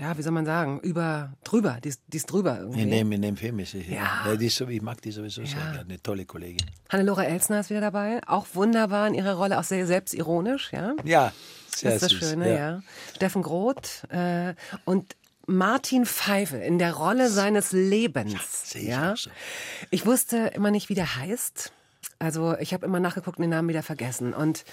ja, 0.00 0.16
wie 0.18 0.22
soll 0.22 0.32
man 0.32 0.44
sagen, 0.46 0.80
über, 0.80 1.32
drüber. 1.44 1.78
Die 1.82 1.88
ist, 1.90 2.02
die 2.08 2.16
ist 2.16 2.26
drüber 2.30 2.58
irgendwie. 2.60 2.82
In 2.82 2.90
dem, 2.90 3.12
in 3.12 3.22
dem 3.22 3.36
Film 3.36 3.58
ist 3.60 3.72
sie. 3.72 3.82
Ja. 3.82 4.26
ja 4.26 4.36
die 4.36 4.46
ist 4.46 4.56
so, 4.56 4.66
ich 4.68 4.82
mag 4.82 5.00
die 5.02 5.10
sowieso 5.12 5.44
sehr 5.44 5.58
Ja. 5.58 5.72
gerne. 5.72 5.80
Eine 5.88 6.02
tolle 6.02 6.24
Kollegin. 6.24 6.66
Hannelore 6.90 7.26
Elsner 7.26 7.60
ist 7.60 7.70
wieder 7.70 7.80
dabei. 7.80 8.20
Auch 8.26 8.46
wunderbar 8.54 9.06
in 9.08 9.14
ihrer 9.14 9.34
Rolle, 9.34 9.58
auch 9.58 9.64
sehr 9.64 9.86
selbstironisch, 9.86 10.72
ja. 10.72 10.94
Ja, 11.04 11.32
sehr 11.74 11.92
das 11.92 12.02
ist 12.02 12.02
das 12.02 12.10
süß. 12.20 12.30
Schöne, 12.30 12.56
ja. 12.58 12.82
Steffen 13.14 13.42
Groth 13.42 14.04
äh, 14.10 14.54
und 14.84 15.16
Martin 15.46 16.06
Pfeife 16.06 16.56
in 16.56 16.78
der 16.78 16.94
Rolle 16.94 17.28
seines 17.28 17.72
Lebens. 17.72 18.70
sehe 18.70 18.82
ich 18.82 18.88
ja. 18.88 19.14
so. 19.16 19.30
Ich 19.90 20.06
wusste 20.06 20.52
immer 20.54 20.70
nicht, 20.70 20.88
wie 20.88 20.94
der 20.94 21.16
heißt. 21.16 21.72
Also 22.18 22.56
ich 22.58 22.72
habe 22.72 22.86
immer 22.86 23.00
nachgeguckt 23.00 23.38
und 23.38 23.42
den 23.42 23.50
Namen 23.50 23.68
wieder 23.68 23.82
vergessen. 23.82 24.32
Und 24.34 24.64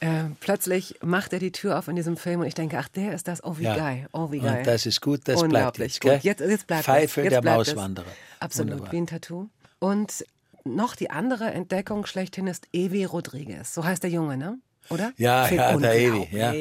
äh, 0.00 0.24
plötzlich 0.40 0.96
macht 1.02 1.32
er 1.32 1.38
die 1.38 1.52
Tür 1.52 1.78
auf 1.78 1.88
in 1.88 1.96
diesem 1.96 2.16
Film 2.16 2.40
und 2.40 2.46
ich 2.46 2.54
denke, 2.54 2.78
ach, 2.78 2.88
der 2.88 3.14
ist 3.14 3.28
das. 3.28 3.42
Oh, 3.44 3.56
wie 3.58 3.64
Ja. 3.64 3.76
geil. 3.76 4.08
Oh, 4.12 4.30
wie 4.30 4.40
geil. 4.40 4.58
Und 4.58 4.66
das 4.66 4.86
ist 4.86 5.00
gut, 5.00 5.20
das 5.24 5.42
bleibt 5.42 5.78
jetzt. 5.78 6.00
gut. 6.00 6.22
Jetzt, 6.22 6.40
jetzt 6.40 6.66
bleibt 6.66 6.84
Pfeife. 6.84 7.22
Jetzt 7.22 7.32
der 7.32 7.40
bleibt 7.40 7.62
es. 7.68 7.74
Mauswanderer. 7.74 8.06
Absolut, 8.40 8.72
Wunderbar. 8.72 8.92
wie 8.92 8.96
ein 8.98 9.06
Tattoo. 9.06 9.48
Und 9.78 10.24
noch 10.64 10.96
die 10.96 11.10
andere 11.10 11.46
Entdeckung 11.52 12.06
schlechthin 12.06 12.46
ist 12.46 12.66
Evi 12.72 13.04
Rodriguez. 13.04 13.72
So 13.72 13.84
heißt 13.84 14.02
der 14.02 14.10
Junge, 14.10 14.36
ne? 14.36 14.58
Oder? 14.90 15.12
Ja, 15.16 15.44
Finde 15.44 15.62
ja, 15.62 15.76
der 15.76 15.94
Evi, 15.98 16.28
ja. 16.36 16.52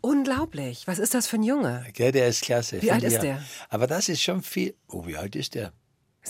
unglaublich. 0.00 0.86
Was 0.86 0.98
ist 0.98 1.14
das 1.14 1.26
für 1.26 1.36
ein 1.36 1.42
Junge? 1.42 1.84
Gell, 1.92 2.12
der 2.12 2.28
ist 2.28 2.42
klasse. 2.42 2.80
Wie 2.82 2.92
alt 2.92 3.02
ist 3.02 3.14
ich 3.14 3.20
der? 3.20 3.42
Aber 3.68 3.86
das 3.86 4.08
ist 4.08 4.22
schon 4.22 4.42
viel. 4.42 4.74
Oh, 4.88 5.06
wie 5.06 5.16
alt 5.16 5.34
ist 5.36 5.54
der? 5.54 5.72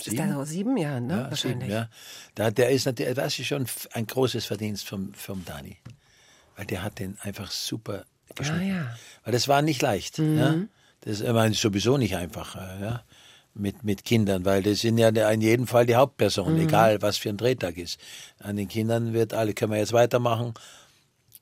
Ist 0.07 0.19
der 0.19 0.33
so 0.33 0.45
sieben 0.45 0.77
Jahren, 0.77 1.07
ne? 1.07 1.15
Ja, 1.15 1.31
Wahrscheinlich. 1.31 1.61
sieben, 1.69 1.71
ja. 1.73 1.89
Da, 2.35 2.51
der 2.51 2.71
ist 2.71 2.87
natürlich, 2.87 3.15
das 3.15 3.39
ist 3.39 3.47
schon 3.47 3.67
ein 3.93 4.07
großes 4.07 4.47
Verdienst 4.47 4.87
vom, 4.89 5.13
vom 5.15 5.45
Dani. 5.45 5.77
Weil 6.57 6.67
der 6.67 6.83
hat 6.83 6.99
den 6.99 7.17
einfach 7.23 7.51
super 7.51 8.05
geschnitten. 8.35 8.63
Ah, 8.63 8.65
ja. 8.67 8.83
Mhm. 8.83 8.89
Weil 9.25 9.33
das 9.33 9.49
war 9.49 9.63
nicht 9.63 9.83
leicht. 9.83 10.19
Ja? 10.19 10.55
Das 11.03 11.23
war 11.25 11.53
sowieso 11.53 11.97
nicht 11.99 12.17
einfach. 12.17 12.57
äh, 12.57 12.81
Ja? 12.83 13.03
Mit, 13.55 13.83
mit 13.83 14.05
Kindern, 14.05 14.45
weil 14.45 14.63
das 14.63 14.81
sind 14.81 14.99
ja 14.99 15.09
in 15.09 15.41
jedem 15.41 15.67
Fall 15.67 15.85
die 15.85 15.97
Hauptperson, 15.97 16.55
Mhm. 16.55 16.61
egal 16.69 17.03
was 17.03 17.17
für 17.17 17.29
ein 17.29 17.37
Drehtag 17.37 17.77
ist. 17.77 17.99
An 18.39 18.55
den 18.57 18.69
Kindern 18.69 19.13
wird 19.15 19.35
alle, 19.35 19.53
können 19.53 19.73
wir 19.73 19.79
jetzt 19.81 19.93
weitermachen. 19.93 20.55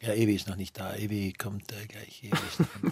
Ja, 0.03 0.13
Evi 0.13 0.35
ist 0.35 0.47
noch 0.47 0.57
nicht 0.57 0.79
da. 0.79 0.95
Evi 0.95 1.33
kommt 1.33 1.73
äh, 1.73 1.87
gleich. 1.87 2.23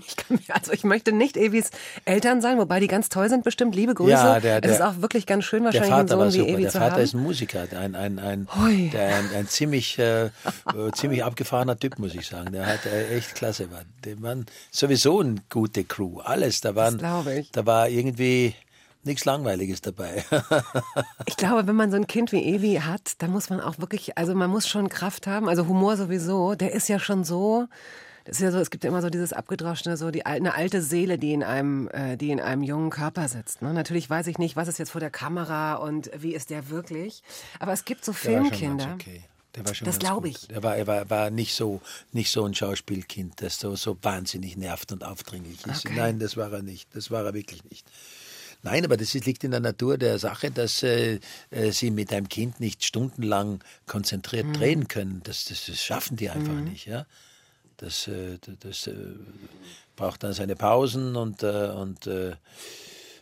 Ich 0.07 0.17
kann 0.17 0.39
also 0.49 0.73
ich 0.73 0.85
möchte 0.85 1.13
nicht 1.13 1.37
Evis 1.37 1.71
Eltern 2.07 2.41
sein, 2.41 2.59
wobei 2.59 2.81
die 2.81 2.87
ganz 2.87 3.09
toll 3.11 3.29
sind, 3.29 3.45
bestimmt. 3.45 3.75
Liebe 3.75 3.95
Grüße. 3.95 4.11
Ja, 4.11 4.41
der- 4.41 4.65
es 4.65 4.71
ist 4.73 4.79
der- 4.79 4.89
auch 4.89 5.01
wirklich 5.03 5.27
ganz 5.27 5.45
schön, 5.45 5.65
Der 5.65 5.67
wahrscheinlich 5.67 5.93
einen 5.95 6.09
Vater 6.09 6.19
war 6.19 6.31
Sohn 6.31 6.47
wie 6.47 6.51
super. 6.51 6.61
Der 6.63 6.71
Vater 6.73 6.93
haben. 6.95 7.03
ist 7.03 7.15
ein 7.15 7.23
Musiker, 7.23 7.67
ein, 7.79 7.95
ein, 7.95 8.19
ein, 8.19 8.49
Hui. 8.57 8.89
der, 8.91 9.17
ein, 9.17 9.31
ein 9.35 9.49
ziemlich, 9.49 9.99
äh, 9.99 10.25
äh, 10.27 10.31
ziemlich 10.95 11.23
abgefahrener 11.23 11.79
Typ, 11.79 11.99
muss 11.99 12.15
ich 12.15 12.27
sagen. 12.27 12.53
Der 12.53 12.67
hat 12.67 12.87
äh, 12.87 13.17
echt 13.17 13.35
klasse. 13.35 13.71
War. 13.71 13.83
Die 14.05 14.21
waren 14.23 14.47
sowieso 14.71 15.21
eine 15.21 15.37
gute 15.51 15.85
Crew. 15.85 16.21
Alles. 16.21 16.63
Da, 16.63 16.75
waren, 16.75 16.99
da 16.99 17.67
war 17.67 17.89
irgendwie 17.89 18.55
nichts 19.07 19.25
Langweiliges 19.25 19.81
dabei. 19.81 20.25
Ich 21.27 21.37
glaube, 21.37 21.67
wenn 21.67 21.77
man 21.77 21.91
so 21.91 21.97
ein 21.97 22.07
Kind 22.07 22.33
wie 22.33 22.43
Evi 22.43 22.81
hat, 22.85 23.13
dann 23.19 23.31
muss 23.31 23.51
man 23.51 23.61
auch 23.61 23.79
wirklich, 23.79 24.19
also 24.19 24.35
man 24.35 24.51
muss 24.51 24.69
schon 24.69 24.89
Kraft 24.89 25.27
haben. 25.27 25.49
Also 25.49 25.67
Humor 25.67 25.97
sowieso, 25.97 26.55
der 26.55 26.73
ist 26.73 26.89
ja 26.89 26.99
schon 26.99 27.25
so. 27.25 27.67
Das 28.25 28.37
ist 28.37 28.43
ja 28.43 28.51
so, 28.53 28.59
es 28.59 28.71
gibt 28.71 28.85
ja 28.85 28.91
immer 28.91 29.03
so 29.03 29.11
dieses 29.11 29.33
abgedroschene, 29.33 29.97
so 29.97 30.11
die 30.11 30.25
eine 30.25 30.55
alte 30.55 30.81
Seele, 30.81 31.19
die 31.19 31.33
in 31.33 31.43
einem, 31.43 31.89
äh, 31.89 32.17
die 32.17 32.31
in 32.31 32.41
einem 32.41 32.63
jungen 32.63 32.91
Körper 32.91 33.29
sitzt. 33.29 33.63
Ne? 33.63 33.75
Natürlich 33.75 34.09
weiß 34.09 34.27
ich 34.29 34.39
nicht, 34.39 34.57
was 34.57 34.69
ist 34.69 34.79
jetzt 34.79 34.91
vor 34.91 35.01
der 35.01 35.11
Kamera 35.11 35.75
und 35.75 36.11
wie 36.17 36.35
ist 36.35 36.51
der 36.51 36.71
wirklich. 36.71 37.23
Aber 37.59 37.73
es 37.73 37.85
gibt 37.85 38.05
so 38.05 38.13
Der 38.13 38.23
war 38.23 38.33
schon 38.33 38.43
ganz 38.45 38.59
Filmkinder. 38.59 38.95
okay. 38.95 39.23
Der 39.57 39.67
war 39.67 39.75
schon 39.75 39.87
Das 39.87 39.99
glaube 39.99 40.29
ich. 40.29 40.49
Der 40.49 40.63
war, 40.63 40.77
er 40.77 40.87
war, 40.87 41.11
war 41.11 41.31
nicht 41.31 41.55
so 41.55 41.81
nicht 42.13 42.31
so 42.31 42.45
ein 42.45 42.55
Schauspielkind, 42.55 43.41
das 43.43 43.59
so, 43.59 43.77
so 43.77 43.97
wahnsinnig 44.03 44.57
nervt 44.57 44.91
und 44.93 45.05
aufdringlich 45.05 45.65
ist. 45.67 45.85
Okay. 45.87 45.95
Nein, 45.97 46.19
das 46.19 46.37
war 46.37 46.53
er 46.53 46.63
nicht. 46.63 46.95
Das 46.95 47.11
war 47.11 47.25
er 47.25 47.35
wirklich 47.35 47.63
nicht. 47.65 47.87
Nein, 48.65 48.85
aber 48.85 48.97
das 48.97 49.13
liegt 49.15 49.45
in 49.45 49.51
der 49.53 49.61
Natur 49.61 49.99
der 49.99 50.19
Sache, 50.19 50.51
dass 50.51 50.83
äh, 50.83 51.21
äh, 51.51 51.71
sie 51.71 51.91
mit 51.91 52.13
einem 52.13 52.29
Kind 52.29 52.61
nicht 52.61 52.85
stundenlang 52.85 53.63
konzentriert 53.87 54.47
Mhm. 54.47 54.53
drehen 54.55 54.89
können. 54.89 55.21
Das, 55.25 55.45
das, 55.45 55.67
das 55.67 55.79
schaffen 55.83 56.17
die 56.17 56.31
einfach 56.31 56.55
nicht. 56.55 56.87
Ja? 56.87 57.07
Das, 57.77 58.09
äh, 58.09 58.39
das, 58.61 58.87
äh, 58.87 58.95
braucht 59.97 60.23
dann 60.25 60.33
seine 60.33 60.57
Pausen 60.57 61.15
und, 61.15 61.43
äh, 61.43 61.69
und, 61.77 62.07
äh, 62.07 62.33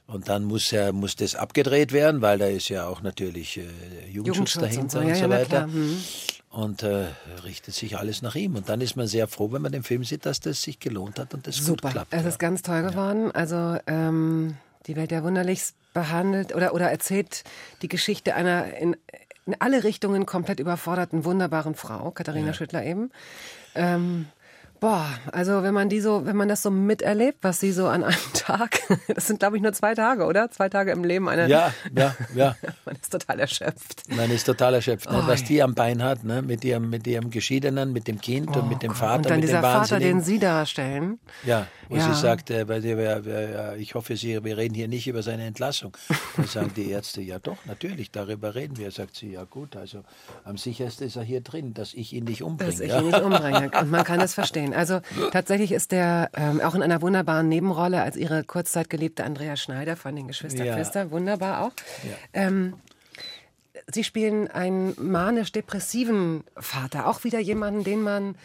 und 0.07 0.28
dann 0.28 0.45
muss, 0.45 0.72
er, 0.72 0.93
muss 0.93 1.16
das 1.16 1.34
abgedreht 1.34 1.93
werden, 1.93 2.22
weil 2.22 2.38
da 2.38 2.47
ist 2.47 2.68
ja 2.68 2.86
auch 2.86 3.03
natürlich 3.03 3.57
äh, 3.59 3.62
Jugendschutz, 4.11 4.55
Jugendschutz 4.55 4.57
und 4.57 4.62
dahinter 4.62 4.90
so. 4.90 4.99
und 5.01 5.09
Ja, 5.09 5.14
so 5.16 5.20
ja, 5.22 5.26
na 5.28 5.34
weiter. 5.36 5.66
Mhm. 5.66 6.05
Und 6.51 6.82
äh, 6.82 7.07
richtet 7.45 7.74
sich 7.74 7.97
alles 7.97 8.20
nach 8.20 8.34
ihm. 8.34 8.57
Und 8.57 8.68
dann 8.68 8.80
ist 8.82 8.95
man 8.95 9.07
sehr 9.07 9.26
froh, 9.26 9.51
wenn 9.53 9.62
man 9.62 9.72
den 9.72 9.82
Film 9.82 10.05
sieht, 10.05 10.26
dass 10.26 10.38
das 10.38 10.61
sich 10.62 10.78
gelohnt 10.78 11.18
hat 11.18 11.32
und 11.34 11.47
das 11.47 11.57
Super. 11.57 11.88
gut 11.88 11.93
klappt. 11.93 12.12
Es 12.12 12.22
ja. 12.22 12.28
ist 12.28 12.38
ganz 12.38 12.61
toll 12.62 12.82
geworden. 12.82 13.30
Also 13.32 13.78
ähm, 13.86 14.57
die 14.87 14.97
Welt 14.97 15.11
der 15.11 15.22
Wunderlichs 15.22 15.74
behandelt 15.95 16.55
oder, 16.55 16.74
oder 16.74 16.91
erzählt 16.91 17.45
die 17.83 17.89
Geschichte 17.89 18.35
einer 18.35 18.76
in, 18.76 18.97
in 19.47 19.57
alle 19.59 19.85
Richtungen 19.85 20.26
komplett 20.26 20.61
überforderten, 20.61 21.24
wunderbaren 21.24 21.74
Frau, 21.74 22.11
Katharina 22.11 22.49
ja. 22.49 22.55
Schüttler 22.55 22.85
eben. 22.85 23.11
Ähm, 23.74 24.26
Boah, 24.83 25.07
also 25.30 25.62
wenn 25.62 25.74
man 25.74 25.89
die 25.89 26.01
so, 26.01 26.26
wenn 26.26 26.35
man 26.35 26.49
das 26.49 26.61
so 26.61 26.68
miterlebt, 26.68 27.39
was 27.43 27.61
sie 27.61 27.70
so 27.70 27.87
an 27.87 28.03
einem 28.03 28.16
Tag, 28.35 28.80
das 29.14 29.28
sind 29.28 29.39
glaube 29.39 29.57
ich 29.57 29.62
nur 29.62 29.72
zwei 29.72 29.95
Tage, 29.95 30.24
oder? 30.24 30.51
Zwei 30.51 30.68
Tage 30.68 30.91
im 30.91 31.05
Leben 31.05 31.28
einer. 31.28 31.47
Ja, 31.47 31.72
ja, 31.97 32.16
ja. 32.35 32.57
man 32.85 32.97
ist 32.97 33.12
total 33.12 33.39
erschöpft. 33.39 34.03
Man 34.09 34.28
ist 34.33 34.43
total 34.43 34.74
erschöpft. 34.74 35.09
Ne? 35.09 35.22
Was 35.24 35.45
die 35.45 35.62
am 35.62 35.76
Bein 35.76 36.03
hat, 36.03 36.24
ne? 36.24 36.43
mit 36.43 36.64
ihrem, 36.64 36.91
mit 36.91 37.07
ihrem 37.07 37.30
Geschiedenen, 37.30 37.93
mit 37.93 38.09
dem 38.09 38.20
Kind 38.20 38.49
oh, 38.57 38.59
und 38.59 38.70
mit 38.70 38.83
dem 38.83 38.93
Vater. 38.93 39.18
Und 39.18 39.30
dann 39.30 39.35
mit 39.37 39.49
dieser 39.51 39.61
Vater, 39.61 40.01
den 40.01 40.20
Sie 40.20 40.41
darstellen. 40.41 41.20
Ja, 41.45 41.68
wo 41.93 41.99
ja. 41.99 42.14
sie 42.14 42.20
sagt, 42.20 42.51
äh, 42.51 42.66
weil 42.68 42.80
die, 42.80 42.91
äh, 42.91 43.76
ich 43.76 43.95
hoffe, 43.95 44.16
Sie, 44.16 44.43
wir 44.43 44.57
reden 44.57 44.74
hier 44.74 44.89
nicht 44.89 45.07
über 45.07 45.22
seine 45.22 45.45
Entlassung. 45.45 45.97
Dann 46.37 46.47
sagen 46.47 46.72
die 46.74 46.91
Ärzte, 46.91 47.20
ja 47.20 47.39
doch, 47.39 47.59
natürlich, 47.66 48.11
darüber 48.11 48.55
reden 48.55 48.78
wir. 48.78 48.91
Sagt 48.91 49.16
sie, 49.16 49.33
ja 49.33 49.45
gut, 49.45 49.76
also 49.76 50.03
am 50.45 50.57
sichersten 50.57 51.07
ist 51.07 51.16
er 51.16 51.22
hier 51.22 51.43
drin, 51.43 51.74
dass 51.74 51.93
ich 51.93 52.14
ihn 52.14 52.24
nicht 52.24 52.43
umbringe. 52.43 52.70
Dass 52.70 52.80
ich 52.80 52.93
ihn 52.93 53.07
nicht 53.07 53.20
umbringe. 53.20 53.70
Und 53.78 53.91
man 53.91 54.05
kann 54.05 54.20
das 54.20 54.33
verstehen. 54.33 54.72
Also 54.75 55.01
tatsächlich 55.33 55.73
ist 55.73 55.93
der 55.93 56.31
ähm, 56.35 56.61
auch 56.61 56.75
in 56.75 56.83
einer 56.83 57.03
wunderbaren 57.03 57.49
Nebenrolle 57.49 58.03
als 58.03 58.16
ihre 58.16 58.45
kurzzeitgeliebte 58.45 59.25
Andrea 59.25 59.57
Schneider 59.57 59.97
von 59.97 60.14
den 60.16 60.29
Geschwistern 60.29 60.66
ja. 60.66 60.77
Pfister, 60.77 61.11
wunderbar 61.11 61.62
auch. 61.62 61.73
Ja. 62.03 62.16
Ähm, 62.33 62.75
Sie 63.93 64.05
spielen 64.05 64.49
einen 64.49 64.95
manisch-depressiven 64.97 66.45
Vater, 66.57 67.09
auch 67.09 67.25
wieder 67.25 67.41
jemanden, 67.41 67.85
den 67.85 68.03
man 68.03 68.37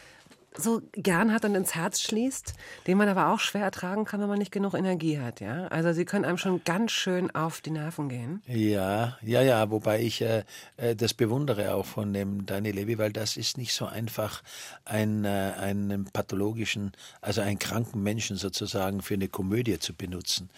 so 0.57 0.81
gern 0.93 1.33
hat 1.33 1.45
und 1.45 1.55
ins 1.55 1.75
Herz 1.75 2.01
schließt, 2.01 2.53
den 2.87 2.97
man 2.97 3.09
aber 3.09 3.33
auch 3.33 3.39
schwer 3.39 3.63
ertragen 3.63 4.05
kann, 4.05 4.21
wenn 4.21 4.29
man 4.29 4.39
nicht 4.39 4.51
genug 4.51 4.73
Energie 4.73 5.19
hat, 5.19 5.39
ja? 5.39 5.67
Also 5.67 5.93
sie 5.93 6.05
können 6.05 6.25
einem 6.25 6.37
schon 6.37 6.63
ganz 6.63 6.91
schön 6.91 7.33
auf 7.33 7.61
die 7.61 7.71
Nerven 7.71 8.09
gehen. 8.09 8.41
Ja, 8.47 9.17
ja, 9.21 9.41
ja, 9.41 9.69
wobei 9.69 10.01
ich 10.01 10.21
äh, 10.21 10.43
äh 10.77 10.95
das 10.95 11.13
bewundere 11.13 11.73
auch 11.73 11.85
von 11.85 12.13
dem 12.13 12.45
Daniel 12.45 12.75
Levy, 12.75 12.97
weil 12.97 13.11
das 13.11 13.37
ist 13.37 13.57
nicht 13.57 13.73
so 13.73 13.85
einfach, 13.85 14.43
ein, 14.85 15.25
äh, 15.25 15.53
einen 15.59 16.05
pathologischen, 16.05 16.91
also 17.21 17.41
einen 17.41 17.59
kranken 17.59 18.01
Menschen 18.01 18.37
sozusagen 18.37 19.01
für 19.01 19.15
eine 19.15 19.27
Komödie 19.27 19.79
zu 19.79 19.93
benutzen. 19.93 20.49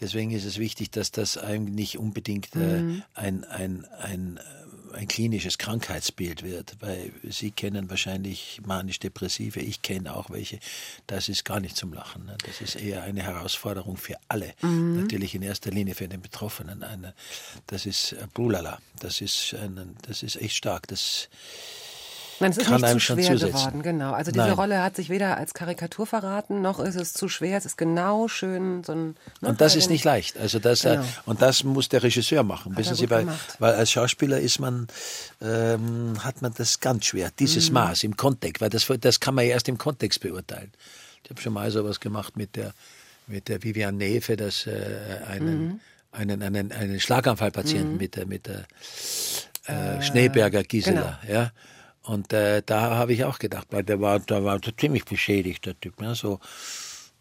Deswegen 0.00 0.30
ist 0.30 0.44
es 0.44 0.58
wichtig, 0.58 0.90
dass 0.90 1.10
das 1.10 1.38
eigentlich 1.38 1.74
nicht 1.74 1.98
unbedingt 1.98 2.54
äh, 2.54 2.82
mhm. 2.82 3.02
ein, 3.14 3.44
ein, 3.44 3.86
ein 3.98 4.40
ein 4.96 5.08
klinisches 5.08 5.58
Krankheitsbild 5.58 6.42
wird, 6.42 6.76
weil 6.80 7.12
Sie 7.22 7.50
kennen 7.50 7.90
wahrscheinlich 7.90 8.60
manisch-depressive, 8.64 9.60
ich 9.60 9.82
kenne 9.82 10.16
auch 10.16 10.30
welche. 10.30 10.58
Das 11.06 11.28
ist 11.28 11.44
gar 11.44 11.60
nicht 11.60 11.76
zum 11.76 11.92
Lachen. 11.92 12.24
Ne? 12.24 12.36
Das 12.46 12.60
ist 12.60 12.76
eher 12.76 13.02
eine 13.02 13.22
Herausforderung 13.22 13.96
für 13.96 14.16
alle. 14.28 14.54
Mhm. 14.62 15.02
Natürlich 15.02 15.34
in 15.34 15.42
erster 15.42 15.70
Linie 15.70 15.94
für 15.94 16.08
den 16.08 16.22
Betroffenen. 16.22 16.82
Eine, 16.82 17.14
das 17.66 17.86
ist 17.86 18.12
äh, 18.12 18.26
Brulala. 18.32 18.80
Das 19.00 19.20
ist, 19.20 19.54
ein, 19.54 19.96
das 20.02 20.22
ist 20.22 20.36
echt 20.36 20.56
stark. 20.56 20.88
Das 20.88 21.28
Nein, 22.40 22.50
es 22.50 22.58
ist 22.58 22.70
nicht 22.70 22.88
zu 22.88 23.00
schwer 23.00 23.34
geworden, 23.36 23.82
genau. 23.82 24.12
Also 24.12 24.30
diese 24.30 24.44
Nein. 24.44 24.54
Rolle 24.54 24.82
hat 24.82 24.96
sich 24.96 25.08
weder 25.08 25.36
als 25.36 25.54
Karikatur 25.54 26.06
verraten, 26.06 26.60
noch 26.60 26.78
ist 26.80 26.94
es 26.94 27.12
zu 27.12 27.28
schwer. 27.28 27.56
Es 27.56 27.64
ist 27.64 27.78
genau 27.78 28.28
schön 28.28 28.84
so 28.84 28.92
ein. 28.92 29.16
Ne, 29.40 29.48
und 29.48 29.60
das 29.60 29.76
ist 29.76 29.88
nicht 29.88 30.04
leicht. 30.04 30.36
Also 30.38 30.58
das 30.58 30.84
äh, 30.84 30.90
genau. 30.90 31.02
äh, 31.02 31.06
und 31.24 31.42
das 31.42 31.64
muss 31.64 31.88
der 31.88 32.02
Regisseur 32.02 32.42
machen. 32.42 32.72
Hat 32.72 32.78
Wissen 32.78 32.94
Sie, 32.94 33.08
weil, 33.10 33.26
weil 33.58 33.74
als 33.74 33.90
Schauspieler 33.90 34.40
ist 34.40 34.58
man 34.58 34.86
ähm, 35.40 36.22
hat 36.22 36.42
man 36.42 36.52
das 36.54 36.80
ganz 36.80 37.06
schwer. 37.06 37.30
Dieses 37.38 37.68
mhm. 37.68 37.74
Maß 37.74 38.04
im 38.04 38.16
Kontext, 38.16 38.60
weil 38.60 38.70
das 38.70 38.86
das 39.00 39.20
kann 39.20 39.34
man 39.34 39.44
ja 39.44 39.52
erst 39.52 39.68
im 39.68 39.78
Kontext 39.78 40.20
beurteilen. 40.20 40.72
Ich 41.24 41.30
habe 41.30 41.40
schon 41.40 41.54
mal 41.54 41.70
sowas 41.70 42.00
gemacht 42.00 42.36
mit 42.36 42.56
der 42.56 42.72
mit 43.26 43.48
der 43.48 43.62
Vivian 43.62 43.96
Nefe, 43.96 44.36
das 44.36 44.66
äh, 44.66 45.20
einen, 45.26 45.64
mhm. 45.64 45.80
einen, 46.12 46.42
einen 46.42 46.72
einen 46.72 47.00
Schlaganfallpatienten 47.00 47.92
mhm. 47.92 47.98
mit 47.98 48.16
der 48.16 48.26
mit 48.26 48.46
der 48.46 48.66
äh, 49.66 50.02
Schneeberger 50.02 50.62
Gisela, 50.62 51.18
genau. 51.22 51.34
ja. 51.34 51.52
Und 52.06 52.32
äh, 52.32 52.62
da 52.64 52.96
habe 52.96 53.12
ich 53.12 53.24
auch 53.24 53.38
gedacht, 53.38 53.66
weil 53.70 53.82
der 53.82 54.00
war, 54.00 54.20
der 54.20 54.44
war 54.44 54.60
ziemlich 54.62 55.04
beschädigt, 55.04 55.66
der 55.66 55.78
Typ. 55.78 56.00
Ne, 56.00 56.14
so. 56.14 56.38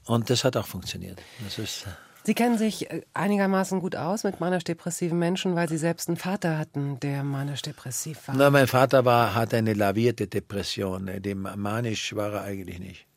Und 0.05 0.29
das 0.29 0.43
hat 0.43 0.55
auch 0.55 0.67
funktioniert. 0.67 1.19
Das 1.43 1.57
ist, 1.57 1.87
äh, 1.87 1.89
Sie 2.23 2.33
kennen 2.33 2.57
sich 2.57 2.89
äh, 2.91 3.01
einigermaßen 3.13 3.79
gut 3.79 3.95
aus 3.95 4.23
mit 4.23 4.39
manisch-depressiven 4.39 5.17
Menschen, 5.17 5.55
weil 5.55 5.67
Sie 5.69 5.77
selbst 5.77 6.07
einen 6.07 6.17
Vater 6.17 6.59
hatten, 6.59 6.99
der 6.99 7.23
manisch-depressiv 7.23 8.27
war. 8.27 8.35
Na, 8.35 8.49
mein 8.51 8.67
Vater 8.67 9.05
war, 9.05 9.33
hatte 9.33 9.57
eine 9.57 9.73
lavierte 9.73 10.27
Depression. 10.27 11.05
Ne, 11.05 11.19
dem 11.19 11.41
manisch 11.55 12.15
war 12.15 12.33
er 12.33 12.41
eigentlich 12.43 12.79
nicht. 12.79 13.07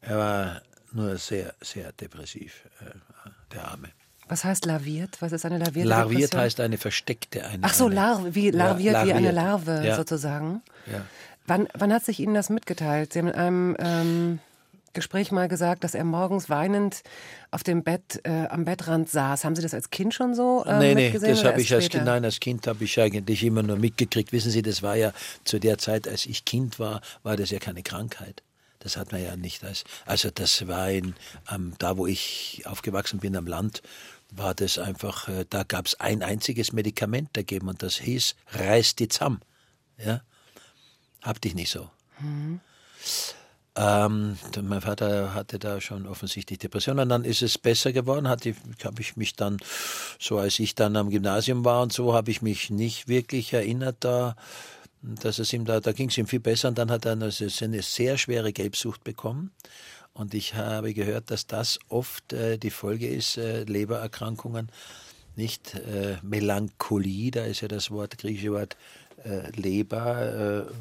Er 0.00 0.16
war 0.16 0.62
nur 0.92 1.16
sehr, 1.16 1.54
sehr 1.60 1.92
depressiv, 1.92 2.68
äh, 2.80 2.90
der 3.52 3.68
Arme. 3.68 3.88
Was 4.30 4.44
heißt 4.44 4.64
laviert? 4.64 5.20
Was 5.20 5.32
ist 5.32 5.44
eine 5.44 5.58
lavierte 5.58 5.88
Larviert 5.88 6.22
Depression? 6.22 6.40
heißt 6.40 6.60
eine 6.60 6.78
versteckte 6.78 7.44
eine. 7.44 7.64
Ach 7.64 7.74
so, 7.74 7.88
lar 7.88 8.22
wie, 8.32 8.50
larviert, 8.50 8.92
ja, 8.94 8.98
larviert 9.00 9.16
wie 9.16 9.18
eine 9.18 9.32
Larve 9.32 9.82
ja. 9.84 9.96
sozusagen. 9.96 10.62
Ja. 10.86 11.04
Wann, 11.48 11.66
wann 11.74 11.92
hat 11.92 12.04
sich 12.04 12.20
Ihnen 12.20 12.34
das 12.34 12.48
mitgeteilt? 12.48 13.12
Sie 13.12 13.18
haben 13.18 13.26
in 13.26 13.34
einem 13.34 13.76
ähm, 13.80 14.38
Gespräch 14.92 15.32
mal 15.32 15.48
gesagt, 15.48 15.82
dass 15.82 15.96
er 15.96 16.04
morgens 16.04 16.48
weinend 16.48 17.02
auf 17.50 17.64
dem 17.64 17.82
Bett, 17.82 18.20
äh, 18.22 18.46
am 18.46 18.64
Bettrand 18.64 19.10
saß. 19.10 19.44
Haben 19.44 19.56
Sie 19.56 19.62
das 19.62 19.74
als 19.74 19.90
Kind 19.90 20.14
schon 20.14 20.36
so 20.36 20.64
äh, 20.64 20.78
nee, 20.78 20.94
nee, 20.94 21.10
das 21.10 21.44
habe 21.44 21.60
ich 21.60 21.74
als 21.74 21.88
Kind, 21.88 22.04
nein, 22.04 22.24
als 22.24 22.38
Kind 22.38 22.68
habe 22.68 22.84
ich 22.84 23.00
eigentlich 23.00 23.42
immer 23.42 23.64
nur 23.64 23.78
mitgekriegt. 23.78 24.30
Wissen 24.30 24.52
Sie, 24.52 24.62
das 24.62 24.80
war 24.80 24.94
ja 24.94 25.12
zu 25.42 25.58
der 25.58 25.78
Zeit, 25.78 26.06
als 26.06 26.24
ich 26.24 26.44
Kind 26.44 26.78
war, 26.78 27.00
war 27.24 27.36
das 27.36 27.50
ja 27.50 27.58
keine 27.58 27.82
Krankheit. 27.82 28.44
Das 28.78 28.96
hat 28.96 29.12
man 29.12 29.22
ja 29.22 29.36
nicht 29.36 29.62
als, 29.62 29.84
also 30.06 30.30
das 30.32 30.66
war 30.66 30.90
in, 30.90 31.14
ähm, 31.52 31.74
da, 31.78 31.98
wo 31.98 32.06
ich 32.06 32.62
aufgewachsen 32.64 33.18
bin 33.18 33.36
am 33.36 33.46
Land, 33.46 33.82
war 34.32 34.54
das 34.54 34.78
einfach, 34.78 35.28
äh, 35.28 35.44
da 35.48 35.62
gab 35.62 35.86
es 35.86 35.98
ein 36.00 36.22
einziges 36.22 36.72
Medikament 36.72 37.30
dagegen 37.34 37.68
und 37.68 37.82
das 37.82 37.96
hieß 37.96 38.36
Reiß 38.52 38.96
die 38.96 39.08
Zamm. 39.08 39.40
Ja? 39.98 40.22
Hab 41.22 41.40
dich 41.40 41.54
nicht 41.54 41.70
so. 41.70 41.90
Mhm. 42.20 42.60
Ähm, 43.76 44.36
mein 44.62 44.80
Vater 44.80 45.32
hatte 45.32 45.58
da 45.58 45.80
schon 45.80 46.06
offensichtlich 46.06 46.58
Depressionen. 46.58 47.08
Dann 47.08 47.24
ist 47.24 47.42
es 47.42 47.56
besser 47.56 47.92
geworden. 47.92 48.28
Habe 48.28 48.52
ich 48.98 49.16
mich 49.16 49.36
dann, 49.36 49.58
so 50.18 50.38
als 50.38 50.58
ich 50.58 50.74
dann 50.74 50.96
am 50.96 51.10
Gymnasium 51.10 51.64
war 51.64 51.82
und 51.82 51.92
so, 51.92 52.12
habe 52.12 52.30
ich 52.30 52.42
mich 52.42 52.70
nicht 52.70 53.08
wirklich 53.08 53.52
erinnert 53.52 53.96
da, 54.00 54.34
dass 55.02 55.38
es 55.38 55.52
ihm 55.52 55.64
da, 55.64 55.80
da 55.80 55.92
ging 55.92 56.10
es 56.10 56.18
ihm 56.18 56.26
viel 56.26 56.40
besser. 56.40 56.68
Und 56.68 56.78
dann 56.78 56.90
hat 56.90 57.06
er 57.06 57.12
eine, 57.12 57.30
eine 57.30 57.82
sehr 57.82 58.18
schwere 58.18 58.52
Gelbsucht 58.52 59.04
bekommen. 59.04 59.52
Und 60.12 60.34
ich 60.34 60.54
habe 60.54 60.92
gehört, 60.92 61.30
dass 61.30 61.46
das 61.46 61.78
oft 61.88 62.32
äh, 62.32 62.58
die 62.58 62.70
Folge 62.70 63.08
ist, 63.08 63.38
äh, 63.38 63.64
Lebererkrankungen, 63.64 64.70
nicht 65.36 65.74
äh, 65.74 66.16
Melancholie, 66.22 67.30
da 67.30 67.44
ist 67.44 67.60
ja 67.60 67.68
das 67.68 67.90
Wort, 67.90 68.18
griechische 68.18 68.52
Wort 68.52 68.76
äh, 69.24 69.50
Leber, 69.52 70.66
äh, 70.66 70.72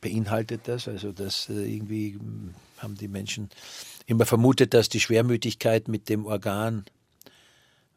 beinhaltet 0.00 0.62
das. 0.64 0.88
Also 0.88 1.12
das 1.12 1.48
äh, 1.48 1.74
irgendwie 1.74 2.14
hm, 2.14 2.54
haben 2.78 2.94
die 2.96 3.08
Menschen 3.08 3.50
immer 4.06 4.26
vermutet, 4.26 4.74
dass 4.74 4.88
die 4.88 5.00
Schwermütigkeit 5.00 5.88
mit 5.88 6.08
dem 6.08 6.26
Organ 6.26 6.84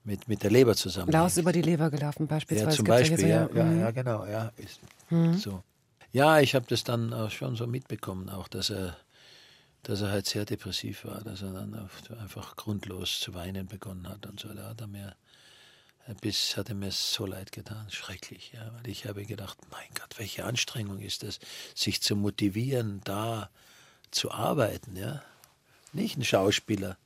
mit, 0.06 0.28
mit 0.28 0.44
der 0.44 0.52
Leber 0.52 0.76
zusammenhängt. 0.76 1.14
Laus 1.14 1.38
über 1.38 1.52
die 1.52 1.64
Leber 1.64 1.90
gelaufen 1.90 2.28
beispielsweise. 2.28 2.70
Ja, 2.70 2.76
zum 2.76 2.86
Beispiel, 2.86 3.28
ja, 3.28 3.48
ja, 3.48 3.56
ja, 3.56 3.64
mhm. 3.64 3.80
ja, 3.80 3.92
genau, 3.92 4.26
ja. 4.26 4.52
Mhm. 5.10 5.34
so. 5.34 5.64
Ja, 6.12 6.40
ich 6.40 6.56
habe 6.56 6.66
das 6.70 6.84
dann 6.84 7.12
auch 7.12 7.32
schon 7.32 7.56
so 7.56 7.68
mitbekommen, 7.68 8.30
auch 8.30 8.48
dass 8.48 8.70
er 8.70 8.96
dass 9.86 10.02
er 10.02 10.10
halt 10.10 10.26
sehr 10.26 10.46
depressiv 10.46 11.06
war, 11.06 11.22
dass 11.22 11.44
er 11.44 11.54
dann 11.54 11.74
einfach 12.20 12.56
grundlos 12.56 13.20
zu 13.20 13.36
weinen 13.36 13.68
begonnen 13.68 14.10
hat 14.10 14.26
und 14.26 14.40
so. 14.40 14.52
Da 14.52 14.70
hat 14.70 14.82
er 14.82 14.88
mir, 14.88 15.16
bis 16.22 16.58
hat 16.58 16.70
er 16.70 16.76
mir 16.76 16.92
so 16.92 17.28
leid 17.28 17.52
getan, 17.52 17.86
schrecklich, 17.90 18.52
ja, 18.54 18.74
weil 18.74 18.90
ich 18.90 19.06
habe 19.06 19.26
gedacht, 19.26 19.58
mein 19.70 19.88
Gott, 19.94 20.18
welche 20.18 20.44
Anstrengung 20.44 21.00
ist 21.00 21.22
das, 21.22 21.40
sich 21.76 22.02
zu 22.02 22.16
motivieren, 22.16 23.02
da 23.04 23.50
zu 24.10 24.32
arbeiten, 24.32 24.96
ja. 24.96 25.22
Nicht 25.94 26.18
ein 26.18 26.24
Schauspieler, 26.24 26.98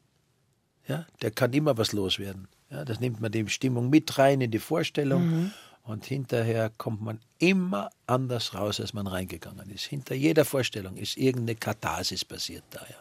ja, 0.88 1.06
der 1.22 1.32
kann 1.32 1.52
immer 1.54 1.78
was 1.78 1.92
loswerden. 1.92 2.48
Ja, 2.72 2.86
das 2.86 3.00
nimmt 3.00 3.20
man 3.20 3.32
die 3.32 3.48
Stimmung 3.50 3.90
mit 3.90 4.18
rein 4.18 4.42
in 4.42 4.52
die 4.52 4.60
Vorstellung. 4.60 5.28
Mhm. 5.28 5.54
Und 5.90 6.06
hinterher 6.06 6.70
kommt 6.78 7.02
man 7.02 7.20
immer 7.40 7.90
anders 8.06 8.54
raus, 8.54 8.80
als 8.80 8.94
man 8.94 9.08
reingegangen 9.08 9.72
ist. 9.72 9.86
Hinter 9.86 10.14
jeder 10.14 10.46
Vorstellung 10.46 10.98
ist 10.98 11.18
irgendeine 11.18 11.56
Katharsis 11.56 12.24
passiert 12.24 12.64
da. 12.70 12.82
Ja. 12.82 12.96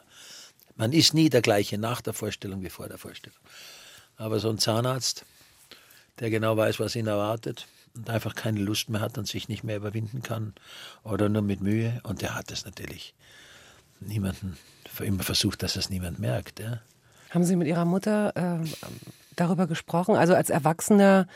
Man 0.76 0.94
ist 0.94 1.12
nie 1.12 1.28
der 1.28 1.42
gleiche 1.42 1.76
nach 1.76 2.00
der 2.00 2.14
Vorstellung 2.14 2.62
wie 2.62 2.70
vor 2.70 2.88
der 2.88 2.96
Vorstellung. 2.96 3.38
Aber 4.16 4.38
so 4.38 4.48
ein 4.48 4.56
Zahnarzt, 4.56 5.26
der 6.18 6.30
genau 6.30 6.56
weiß, 6.56 6.80
was 6.80 6.96
ihn 6.96 7.06
erwartet 7.06 7.66
und 7.94 8.08
einfach 8.08 8.34
keine 8.34 8.60
Lust 8.60 8.88
mehr 8.88 9.02
hat 9.02 9.18
und 9.18 9.28
sich 9.28 9.50
nicht 9.50 9.64
mehr 9.64 9.76
überwinden 9.76 10.22
kann 10.22 10.54
oder 11.02 11.28
nur 11.28 11.42
mit 11.42 11.60
Mühe, 11.60 12.00
und 12.04 12.22
der 12.22 12.34
hat 12.34 12.50
es 12.50 12.64
natürlich 12.64 13.12
niemanden, 14.00 14.56
immer 15.00 15.24
versucht, 15.24 15.62
dass 15.62 15.76
es 15.76 15.90
niemand 15.90 16.20
merkt. 16.20 16.58
Ja. 16.58 16.80
Haben 17.28 17.44
Sie 17.44 17.54
mit 17.54 17.68
Ihrer 17.68 17.84
Mutter 17.84 18.32
äh, 18.34 18.66
darüber 19.36 19.66
gesprochen? 19.66 20.16
Also 20.16 20.34
als 20.34 20.48
Erwachsener 20.48 21.28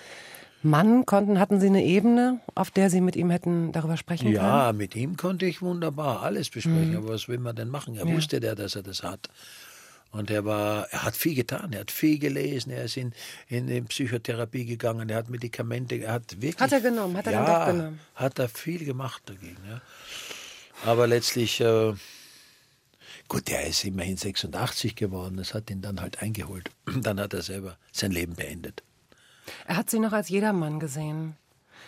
Mann 0.63 1.07
konnten, 1.07 1.39
hatten 1.39 1.61
Sie 1.61 1.67
eine 1.67 1.85
Ebene, 1.85 2.41
auf 2.55 2.71
der 2.71 2.89
Sie 2.89 3.01
mit 3.01 3.17
ihm 3.17 3.31
hätten 3.31 3.73
darüber 3.73 3.97
sprechen 3.97 4.25
können? 4.25 4.37
Ja, 4.37 4.73
mit 4.73 4.95
ihm 4.95 5.17
konnte 5.17 5.47
ich 5.47 5.61
wunderbar 5.61 6.23
alles 6.23 6.51
besprechen. 6.51 6.91
Mhm. 6.91 6.99
Aber 6.99 7.09
was 7.09 7.29
will 7.29 7.39
man 7.39 7.57
denn 7.57 7.69
machen? 7.69 7.97
Er 7.97 8.07
ja. 8.07 8.15
wusste 8.15 8.39
der, 8.41 8.55
dass 8.55 8.77
er 8.77 8.83
das 8.83 9.03
hat. 9.03 9.29
Und 10.13 10.31
er 10.31 10.45
war, 10.45 10.87
er 10.91 11.05
hat 11.05 11.17
viel 11.17 11.35
getan, 11.35 11.73
er 11.73 11.81
hat 11.81 11.91
viel 11.91 12.19
gelesen, 12.19 12.71
er 12.71 12.85
ist 12.85 12.99
in, 12.99 13.13
in, 13.49 13.67
in 13.69 13.87
Psychotherapie 13.87 14.67
gegangen, 14.67 15.09
er 15.09 15.17
hat 15.17 15.31
Medikamente, 15.31 15.97
er 15.97 16.13
hat 16.13 16.33
wirklich. 16.43 16.61
Hat 16.61 16.73
er 16.73 16.83
genommen, 16.83 17.17
hat 17.17 17.27
er 17.27 17.33
ja, 17.33 17.45
dann 17.45 17.55
doch 17.57 17.73
genommen. 17.73 18.01
Hat 18.15 18.39
er 18.39 18.49
viel 18.51 18.85
gemacht 18.85 19.23
dagegen, 19.25 19.57
ja. 19.67 19.81
Aber 20.85 21.07
letztlich, 21.07 21.63
äh, 21.63 21.95
gut, 23.27 23.49
er 23.49 23.67
ist 23.67 23.85
immerhin 23.85 24.19
86 24.19 24.97
geworden, 24.97 25.39
das 25.39 25.55
hat 25.55 25.71
ihn 25.71 25.81
dann 25.81 26.03
halt 26.03 26.21
eingeholt. 26.21 26.71
Dann 27.03 27.19
hat 27.19 27.33
er 27.33 27.43
selber 27.43 27.79
sein 27.91 28.11
Leben 28.11 28.35
beendet. 28.35 28.83
Er 29.67 29.77
hat 29.77 29.91
sie 29.91 29.99
noch 29.99 30.13
als 30.13 30.29
jedermann 30.29 30.81
gesehen. 30.81 31.37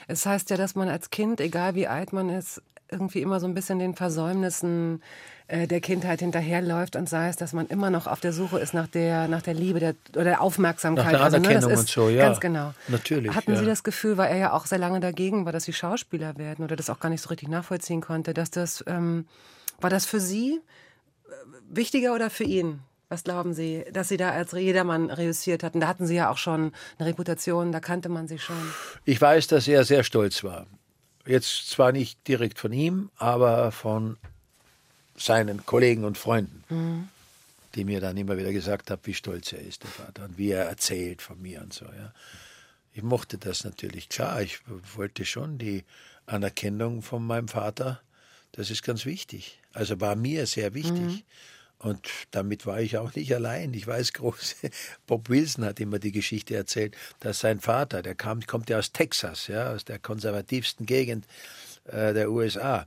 Es 0.07 0.27
heißt 0.27 0.51
ja, 0.51 0.57
dass 0.57 0.75
man 0.75 0.89
als 0.89 1.11
Kind, 1.11 1.41
egal 1.41 1.75
wie 1.75 1.87
alt 1.87 2.13
man 2.13 2.29
ist, 2.29 2.63
irgendwie 2.91 3.23
immer 3.23 3.41
so 3.41 3.47
ein 3.47 3.55
bisschen 3.55 3.79
den 3.79 3.95
Versäumnissen 3.95 5.03
äh, 5.49 5.67
der 5.67 5.81
Kindheit 5.81 6.21
hinterherläuft 6.21 6.97
und 6.97 7.09
sei 7.09 7.29
es, 7.29 7.37
dass 7.37 7.53
man 7.53 7.67
immer 7.67 7.91
noch 7.91 8.07
auf 8.07 8.21
der 8.21 8.33
Suche 8.33 8.59
ist 8.59 8.75
nach 8.75 8.87
der, 8.87 9.29
nach 9.29 9.43
der 9.43 9.55
Liebe 9.55 9.81
der, 9.81 9.95
oder 10.15 10.25
der 10.25 10.41
Aufmerksamkeit. 10.41 11.05
Nach 11.05 11.11
der 11.13 11.23
also, 11.23 11.37
Anerkennung 11.37 11.63
ne, 11.63 11.69
das 11.71 11.79
und 11.81 11.85
ist, 11.87 11.95
so, 11.95 12.09
ja. 12.09 12.27
Ganz 12.27 12.41
genau. 12.41 12.75
Natürlich, 12.89 13.35
Hatten 13.35 13.53
ja. 13.53 13.59
Sie 13.59 13.67
das 13.67 13.83
Gefühl, 13.83 14.17
weil 14.17 14.31
er 14.31 14.37
ja 14.37 14.53
auch 14.53 14.67
sehr 14.67 14.79
lange 14.79 15.01
dagegen 15.01 15.45
war, 15.45 15.53
dass 15.53 15.65
Sie 15.65 15.73
Schauspieler 15.73 16.37
werden 16.37 16.65
oder 16.65 16.77
das 16.77 16.91
auch 16.91 17.01
gar 17.01 17.09
nicht 17.09 17.23
so 17.23 17.29
richtig 17.29 17.49
nachvollziehen 17.49 18.01
konnte, 18.01 18.35
dass 18.35 18.51
das, 18.51 18.85
ähm, 18.87 19.27
war 19.81 19.91
das 19.91 20.07
für 20.07 20.21
Sie 20.21 20.61
äh, 21.27 21.31
wichtiger 21.69 22.15
oder 22.15 22.31
für 22.31 22.45
ihn? 22.45 22.81
Was 23.15 23.23
glauben 23.23 23.55
Sie, 23.55 23.85
dass 23.93 24.09
Sie 24.09 24.17
da 24.17 24.31
als 24.33 24.51
jedermann 24.51 25.09
reüssiert 25.09 25.63
hatten? 25.63 25.79
Da 25.79 25.87
hatten 25.87 26.05
Sie 26.05 26.17
ja 26.17 26.31
auch 26.31 26.37
schon 26.37 26.73
eine 26.99 27.09
Reputation, 27.09 27.71
da 27.71 27.79
kannte 27.79 28.09
man 28.09 28.27
Sie 28.27 28.41
schon. 28.41 28.57
Ich 29.05 29.21
weiß, 29.21 29.47
dass 29.47 29.69
er 29.69 29.85
sehr 29.85 30.03
stolz 30.03 30.43
war. 30.43 30.67
Jetzt 31.25 31.71
zwar 31.71 31.93
nicht 31.93 32.27
direkt 32.27 32.59
von 32.59 32.73
ihm, 32.73 33.11
aber 33.17 33.71
von 33.71 34.17
seinen 35.17 35.65
Kollegen 35.65 36.03
und 36.03 36.19
Freunden, 36.19 37.09
die 37.77 37.85
mir 37.85 38.01
dann 38.01 38.17
immer 38.17 38.37
wieder 38.37 38.51
gesagt 38.51 38.91
haben, 38.91 39.03
wie 39.05 39.15
stolz 39.15 39.53
er 39.53 39.61
ist, 39.61 39.85
der 39.85 39.91
Vater, 39.91 40.25
und 40.25 40.37
wie 40.37 40.51
er 40.51 40.65
erzählt 40.65 41.23
von 41.23 41.41
mir 41.41 41.63
und 41.63 41.73
so. 41.73 41.85
Ja. 41.85 42.13
Ich 42.95 43.05
mochte 43.05 43.39
das 43.39 43.63
natürlich, 43.63 44.09
klar, 44.09 44.43
ich 44.43 44.59
wollte 44.97 45.25
schon 45.25 45.59
die 45.59 45.85
Anerkennung 46.27 47.01
von 47.01 47.25
meinem 47.25 47.47
Vater, 47.47 48.01
das 48.51 48.71
ist 48.71 48.83
ganz 48.83 49.07
wichtig. 49.07 49.61
Also 49.73 50.01
war 50.01 50.17
mir 50.17 50.49
sehr 50.49 50.75
wichtig. 50.75 51.25
Und 51.85 52.09
damit 52.31 52.65
war 52.65 52.81
ich 52.81 52.97
auch 52.97 53.15
nicht 53.15 53.35
allein. 53.35 53.75
Ich 53.75 53.87
weiß, 53.87 54.13
groß, 54.15 54.57
Bob 55.07 55.29
Wilson 55.29 55.67
hat 55.67 55.81
immer 55.81 55.99
die 55.99 56.13
Geschichte 56.13 56.57
erzählt, 56.57 56.97
dass 57.21 57.41
sein 57.41 57.61
Vater, 57.61 58.01
der 58.01 58.15
kam, 58.15 58.41
kommt 58.41 58.71
ja 58.71 58.79
aus 58.79 58.93
Texas, 58.93 59.49
ja, 59.49 59.71
aus 59.75 59.85
der 59.85 59.99
konservativsten 59.99 60.87
Gegend 60.87 61.27
äh, 61.85 62.15
der 62.15 62.31
USA. 62.31 62.87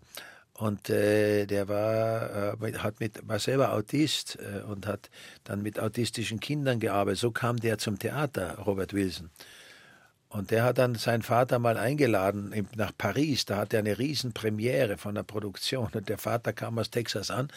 Und 0.54 0.90
äh, 0.90 1.46
der 1.46 1.68
war, 1.68 2.56
äh, 2.60 2.74
hat 2.80 3.00
mit, 3.00 3.28
war 3.28 3.38
selber 3.38 3.74
Autist 3.74 4.40
äh, 4.42 4.64
und 4.64 4.88
hat 4.88 5.12
dann 5.44 5.62
mit 5.62 5.80
autistischen 5.80 6.40
Kindern 6.40 6.80
gearbeitet. 6.80 7.20
So 7.20 7.30
kam 7.30 7.58
der 7.58 7.78
zum 7.78 8.00
Theater, 8.00 8.58
Robert 8.66 8.94
Wilson. 8.94 9.30
Und 10.30 10.50
der 10.50 10.64
hat 10.64 10.80
dann 10.80 10.96
seinen 10.96 11.22
Vater 11.22 11.60
mal 11.60 11.78
eingeladen 11.78 12.52
in- 12.52 12.68
nach 12.76 12.92
Paris. 12.98 13.46
Da 13.46 13.58
hatte 13.58 13.78
er 13.78 13.82
eine 13.82 14.00
Riesenpremiere 14.00 14.98
von 14.98 15.14
der 15.14 15.24
Produktion. 15.24 15.90
Und 15.94 16.10
der 16.10 16.18
Vater 16.18 16.52
kam 16.52 16.80
aus 16.80 16.90
Texas 16.90 17.30
an. 17.30 17.50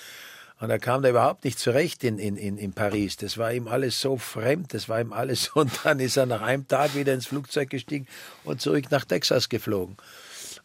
Und 0.60 0.68
da 0.68 0.78
kam 0.78 1.02
er 1.04 1.10
überhaupt 1.10 1.44
nicht 1.44 1.58
zurecht 1.58 2.04
in, 2.04 2.18
in, 2.18 2.36
in, 2.36 2.58
in 2.58 2.74
Paris. 2.74 3.16
Das 3.16 3.38
war 3.38 3.50
ihm 3.52 3.66
alles 3.66 3.98
so 3.98 4.18
fremd, 4.18 4.74
das 4.74 4.90
war 4.90 5.00
ihm 5.00 5.14
alles 5.14 5.44
so. 5.44 5.52
Und 5.60 5.72
dann 5.84 6.00
ist 6.00 6.18
er 6.18 6.26
nach 6.26 6.42
einem 6.42 6.68
Tag 6.68 6.94
wieder 6.94 7.14
ins 7.14 7.26
Flugzeug 7.26 7.70
gestiegen 7.70 8.06
und 8.44 8.60
zurück 8.60 8.90
nach 8.90 9.04
Texas 9.04 9.48
geflogen. 9.48 9.96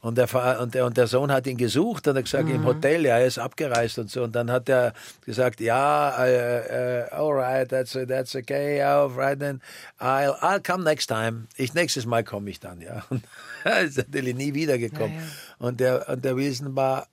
Und 0.01 0.17
der, 0.17 0.59
und, 0.61 0.75
der, 0.75 0.85
und 0.85 0.97
der 0.97 1.07
Sohn 1.07 1.31
hat 1.31 1.47
ihn 1.47 1.57
gesucht 1.57 2.07
und 2.07 2.17
hat 2.17 2.25
gesagt, 2.25 2.47
im 2.49 2.63
Hotel, 2.63 3.05
ja, 3.05 3.17
er 3.17 3.25
ist 3.25 3.39
abgereist 3.39 3.97
und 3.97 4.11
so. 4.11 4.23
Und 4.23 4.35
dann 4.35 4.51
hat 4.51 4.69
er 4.69 4.93
gesagt, 5.25 5.59
ja, 5.61 6.23
äh, 6.23 7.05
äh, 7.05 7.09
all 7.09 7.31
right, 7.31 7.67
that's, 7.67 7.97
that's 8.07 8.35
okay, 8.35 8.83
all 8.83 9.07
right, 9.07 9.39
then 9.39 9.61
I'll, 9.99 10.37
I'll 10.41 10.61
come 10.61 10.83
next 10.83 11.07
time. 11.07 11.47
Ich, 11.55 11.73
nächstes 11.73 12.05
Mal 12.05 12.23
komme 12.23 12.51
ich 12.51 12.59
dann, 12.59 12.81
ja. 12.81 13.03
Und 13.09 13.23
er 13.63 13.81
ist 13.81 13.97
natürlich 13.97 14.35
nie 14.35 14.53
wiedergekommen. 14.53 15.15
Ja, 15.15 15.21
ja. 15.21 15.27
Und 15.57 15.79
der, 15.79 16.09
und 16.09 16.23
der 16.23 16.35
Wilson 16.35 16.75
war 16.75 17.07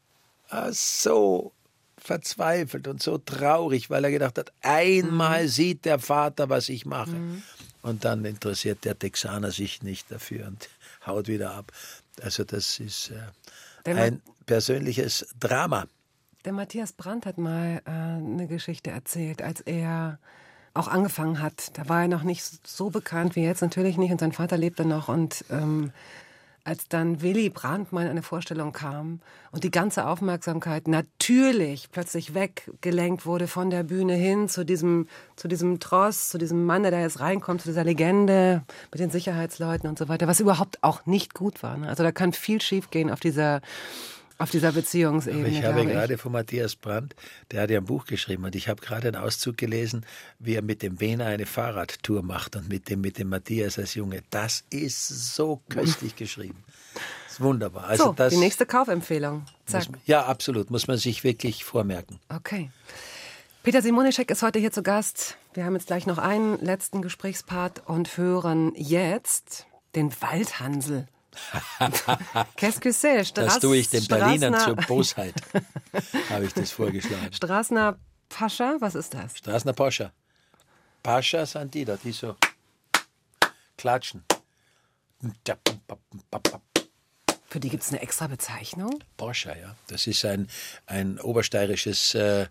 äh, 0.50 0.70
so 0.72 1.52
verzweifelt 2.04 2.88
und 2.88 3.02
so 3.02 3.18
traurig, 3.18 3.90
weil 3.90 4.04
er 4.04 4.10
gedacht 4.10 4.38
hat, 4.38 4.52
einmal 4.62 5.48
sieht 5.48 5.84
der 5.84 5.98
Vater, 5.98 6.48
was 6.48 6.68
ich 6.68 6.86
mache. 6.86 7.16
Und 7.82 8.04
dann 8.04 8.24
interessiert 8.24 8.84
der 8.84 8.98
Texaner 8.98 9.50
sich 9.50 9.82
nicht 9.82 10.10
dafür 10.10 10.46
und 10.46 10.68
haut 11.06 11.28
wieder 11.28 11.52
ab. 11.52 11.72
Also 12.20 12.44
das 12.44 12.78
ist 12.78 13.12
äh, 13.84 13.94
ein 13.94 14.22
persönliches 14.46 15.26
Drama. 15.38 15.86
Der 16.44 16.52
Matthias 16.52 16.92
Brandt 16.92 17.26
hat 17.26 17.38
mal 17.38 17.82
äh, 17.84 17.90
eine 17.90 18.46
Geschichte 18.48 18.90
erzählt, 18.90 19.42
als 19.42 19.60
er 19.60 20.18
auch 20.74 20.88
angefangen 20.88 21.40
hat. 21.40 21.76
Da 21.76 21.88
war 21.88 22.02
er 22.02 22.08
noch 22.08 22.22
nicht 22.22 22.66
so 22.66 22.90
bekannt 22.90 23.36
wie 23.36 23.44
jetzt, 23.44 23.62
natürlich 23.62 23.96
nicht. 23.96 24.10
Und 24.10 24.20
sein 24.20 24.32
Vater 24.32 24.56
lebte 24.56 24.84
noch. 24.84 25.08
Und 25.08 25.44
ähm, 25.50 25.92
als 26.64 26.88
dann 26.88 27.22
Willy 27.22 27.50
Brandt 27.50 27.92
mal 27.92 28.02
in 28.04 28.10
eine 28.10 28.22
Vorstellung 28.22 28.72
kam 28.72 29.20
und 29.50 29.64
die 29.64 29.70
ganze 29.70 30.06
Aufmerksamkeit 30.06 30.86
natürlich 30.86 31.90
plötzlich 31.90 32.34
weggelenkt 32.34 33.26
wurde 33.26 33.48
von 33.48 33.70
der 33.70 33.82
Bühne 33.82 34.14
hin 34.14 34.48
zu 34.48 34.64
diesem, 34.64 35.08
zu 35.34 35.48
diesem 35.48 35.80
Tross, 35.80 36.28
zu 36.28 36.38
diesem 36.38 36.64
Mann, 36.64 36.82
der 36.82 36.92
da 36.92 37.00
jetzt 37.00 37.18
reinkommt, 37.18 37.62
zu 37.62 37.68
dieser 37.68 37.84
Legende 37.84 38.62
mit 38.92 39.00
den 39.00 39.10
Sicherheitsleuten 39.10 39.88
und 39.88 39.98
so 39.98 40.08
weiter, 40.08 40.28
was 40.28 40.38
überhaupt 40.38 40.82
auch 40.82 41.04
nicht 41.04 41.34
gut 41.34 41.62
war. 41.64 41.76
Ne? 41.76 41.88
Also 41.88 42.04
da 42.04 42.12
kann 42.12 42.32
viel 42.32 42.60
schiefgehen 42.60 43.10
auf 43.10 43.18
dieser, 43.18 43.60
auf 44.42 44.50
dieser 44.50 44.72
Beziehungsebene. 44.72 45.48
Ich 45.48 45.64
habe 45.64 45.86
gerade 45.86 46.18
von 46.18 46.32
Matthias 46.32 46.76
Brandt, 46.76 47.14
der 47.50 47.62
hat 47.62 47.70
ja 47.70 47.78
ein 47.78 47.84
Buch 47.84 48.04
geschrieben 48.06 48.44
und 48.44 48.54
ich 48.54 48.68
habe 48.68 48.80
gerade 48.80 49.08
einen 49.08 49.16
Auszug 49.16 49.56
gelesen, 49.56 50.04
wie 50.38 50.54
er 50.54 50.62
mit 50.62 50.82
dem 50.82 50.96
Bena 50.96 51.26
eine 51.26 51.46
Fahrradtour 51.46 52.22
macht 52.22 52.56
und 52.56 52.68
mit 52.68 52.88
dem, 52.90 53.00
mit 53.00 53.18
dem 53.18 53.28
Matthias 53.28 53.78
als 53.78 53.94
Junge. 53.94 54.22
Das 54.30 54.64
ist 54.70 55.34
so 55.34 55.60
köstlich 55.68 56.16
geschrieben. 56.16 56.64
Das 57.24 57.34
ist 57.34 57.40
wunderbar. 57.40 57.84
Also 57.84 58.04
so, 58.04 58.12
das 58.12 58.34
die 58.34 58.40
nächste 58.40 58.66
Kaufempfehlung. 58.66 59.46
Zack. 59.66 59.90
muss, 59.90 60.00
ja, 60.04 60.26
absolut, 60.26 60.70
muss 60.70 60.86
man 60.86 60.98
sich 60.98 61.24
wirklich 61.24 61.64
vormerken. 61.64 62.18
Okay. 62.28 62.70
Peter 63.62 63.80
Simonischek 63.80 64.30
ist 64.30 64.42
heute 64.42 64.58
hier 64.58 64.72
zu 64.72 64.82
Gast. 64.82 65.36
Wir 65.54 65.64
haben 65.64 65.74
jetzt 65.74 65.86
gleich 65.86 66.06
noch 66.06 66.18
einen 66.18 66.58
letzten 66.58 67.00
Gesprächspart 67.00 67.82
und 67.86 68.16
hören 68.16 68.72
jetzt 68.76 69.66
den 69.94 70.10
Waldhansel. 70.20 71.06
Qu'est-ce 72.56 72.80
que 72.80 72.92
c'est? 72.92 73.24
Straß, 73.24 73.46
Das 73.46 73.60
tue 73.60 73.78
ich 73.78 73.88
den 73.88 74.06
Berlinern 74.06 74.58
zur 74.60 74.76
Bosheit, 74.76 75.34
habe 76.30 76.44
ich 76.44 76.54
das 76.54 76.70
vorgeschlagen. 76.70 77.32
Straßner 77.32 77.98
Pascha, 78.28 78.76
was 78.80 78.94
ist 78.94 79.14
das? 79.14 79.38
Straßner 79.38 79.72
Pascha. 79.72 80.12
Pascha 81.02 81.46
sind 81.46 81.74
die 81.74 81.84
da, 81.84 81.96
die 81.96 82.12
so 82.12 82.36
klatschen. 83.76 84.24
Für 87.48 87.60
die 87.60 87.68
gibt 87.68 87.82
es 87.82 87.90
eine 87.90 88.00
extra 88.00 88.28
Bezeichnung? 88.28 89.02
Pascha, 89.16 89.54
ja. 89.54 89.76
Das 89.88 90.06
ist 90.06 90.24
ein, 90.24 90.48
ein 90.86 91.18
obersteirisches, 91.20 92.14
äh, 92.14 92.42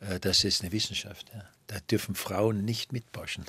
äh, 0.00 0.20
das 0.20 0.44
ist 0.44 0.62
eine 0.62 0.72
Wissenschaft. 0.72 1.30
Ja. 1.32 1.44
Da 1.66 1.80
dürfen 1.80 2.14
Frauen 2.14 2.64
nicht 2.64 2.92
mitpaschen. 2.92 3.46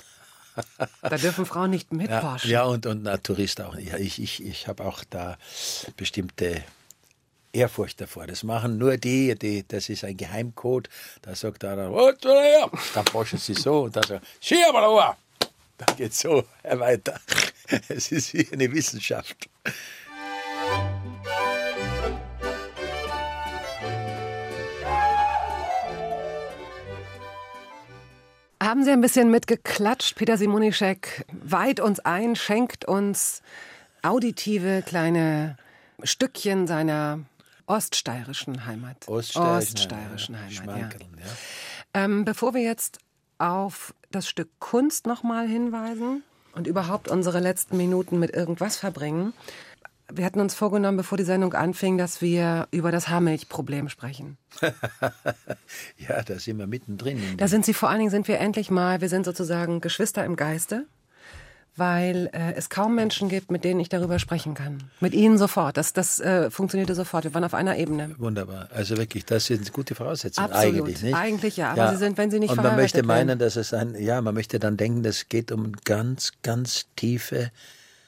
Da 1.02 1.16
dürfen 1.16 1.46
Frauen 1.46 1.70
nicht 1.70 1.88
Ja, 1.90 1.96
mitforschen. 1.96 2.50
ja 2.50 2.62
und, 2.64 2.86
und 2.86 3.06
ein 3.06 3.22
Tourist 3.22 3.60
auch. 3.60 3.76
Ja, 3.76 3.96
ich 3.96 4.20
ich, 4.22 4.44
ich 4.44 4.68
habe 4.68 4.84
auch 4.84 5.02
da 5.08 5.36
bestimmte 5.96 6.62
Ehrfurcht 7.52 8.00
davor. 8.00 8.26
Das 8.26 8.42
machen 8.44 8.78
nur 8.78 8.96
die, 8.96 9.34
die 9.34 9.66
das 9.66 9.88
ist 9.88 10.04
ein 10.04 10.16
Geheimcode. 10.16 10.88
Da 11.22 11.34
sagt 11.34 11.64
einer, 11.64 11.90
dann 12.94 13.06
forschen 13.06 13.38
sie 13.38 13.54
so 13.54 13.82
und 13.82 13.96
dann 13.96 14.20
sagt 14.40 14.86
rüber. 14.88 15.16
Dann 15.78 15.96
geht 15.96 16.14
so 16.14 16.44
weiter. 16.62 17.20
Es 17.88 18.12
ist 18.12 18.34
wie 18.34 18.48
eine 18.52 18.70
Wissenschaft. 18.72 19.48
Haben 28.72 28.84
Sie 28.84 28.90
ein 28.90 29.02
bisschen 29.02 29.30
mitgeklatscht? 29.30 30.16
Peter 30.16 30.38
Simonischek 30.38 31.26
weiht 31.30 31.78
uns 31.78 32.00
ein, 32.00 32.36
schenkt 32.36 32.86
uns 32.86 33.42
auditive 34.00 34.82
kleine 34.86 35.58
Stückchen 36.02 36.66
seiner 36.66 37.18
oststeirischen 37.66 38.64
Heimat. 38.64 39.06
Oststeirischen 39.08 40.38
Heimat, 40.38 40.52
ja. 40.52 40.62
Schmankerln, 40.62 41.18
ja. 41.18 42.02
Ähm, 42.02 42.24
bevor 42.24 42.54
wir 42.54 42.62
jetzt 42.62 42.98
auf 43.36 43.92
das 44.10 44.26
Stück 44.26 44.48
Kunst 44.58 45.06
nochmal 45.06 45.46
hinweisen 45.46 46.22
und 46.54 46.66
überhaupt 46.66 47.08
unsere 47.08 47.40
letzten 47.40 47.76
Minuten 47.76 48.18
mit 48.18 48.30
irgendwas 48.34 48.78
verbringen, 48.78 49.34
wir 50.16 50.24
hatten 50.24 50.40
uns 50.40 50.54
vorgenommen, 50.54 50.96
bevor 50.96 51.18
die 51.18 51.24
Sendung 51.24 51.54
anfing, 51.54 51.98
dass 51.98 52.20
wir 52.20 52.68
über 52.70 52.92
das 52.92 53.08
Haarmilchproblem 53.08 53.88
sprechen. 53.88 54.36
Ja, 55.96 56.22
da 56.22 56.38
sind 56.38 56.58
wir 56.58 56.66
mittendrin. 56.66 57.18
in 57.18 57.36
Da 57.36 57.48
sind 57.48 57.64
Sie 57.64 57.72
vor 57.72 57.88
allen 57.88 58.00
Dingen, 58.00 58.10
sind 58.10 58.28
wir 58.28 58.38
endlich 58.38 58.70
mal, 58.70 59.00
wir 59.00 59.08
sind 59.08 59.24
sozusagen 59.24 59.80
Geschwister 59.80 60.24
im 60.24 60.36
Geiste, 60.36 60.86
weil 61.76 62.28
äh, 62.32 62.52
es 62.54 62.68
kaum 62.68 62.94
Menschen 62.94 63.28
gibt, 63.28 63.50
mit 63.50 63.64
denen 63.64 63.80
ich 63.80 63.88
darüber 63.88 64.18
sprechen 64.18 64.54
kann. 64.54 64.82
Mit 65.00 65.14
Ihnen 65.14 65.38
sofort. 65.38 65.76
Das, 65.76 65.92
das 65.92 66.20
äh, 66.20 66.50
funktionierte 66.50 66.94
sofort. 66.94 67.24
Wir 67.24 67.32
waren 67.32 67.44
auf 67.44 67.54
einer 67.54 67.78
Ebene. 67.78 68.14
Wunderbar. 68.18 68.68
Also 68.74 68.98
wirklich, 68.98 69.24
das 69.24 69.46
sind 69.46 69.72
gute 69.72 69.94
Voraussetzungen 69.94 70.50
Absolut. 70.50 70.80
eigentlich, 70.80 71.02
nicht? 71.02 71.16
Eigentlich 71.16 71.56
ja, 71.56 71.70
aber 71.70 71.92
Sie 71.92 71.96
sind, 71.96 72.18
wenn 72.18 72.30
Sie 72.30 72.40
nicht 72.40 72.50
Und 72.50 72.62
man 72.62 72.76
möchte 72.76 73.02
meinen, 73.02 73.38
dass 73.38 73.56
es 73.56 73.72
ein, 73.72 73.94
ja, 73.94 74.20
man 74.20 74.34
möchte 74.34 74.58
dann 74.58 74.76
denken, 74.76 75.02
das 75.02 75.28
geht 75.28 75.52
um 75.52 75.72
ganz, 75.84 76.32
ganz 76.42 76.86
tiefe, 76.96 77.50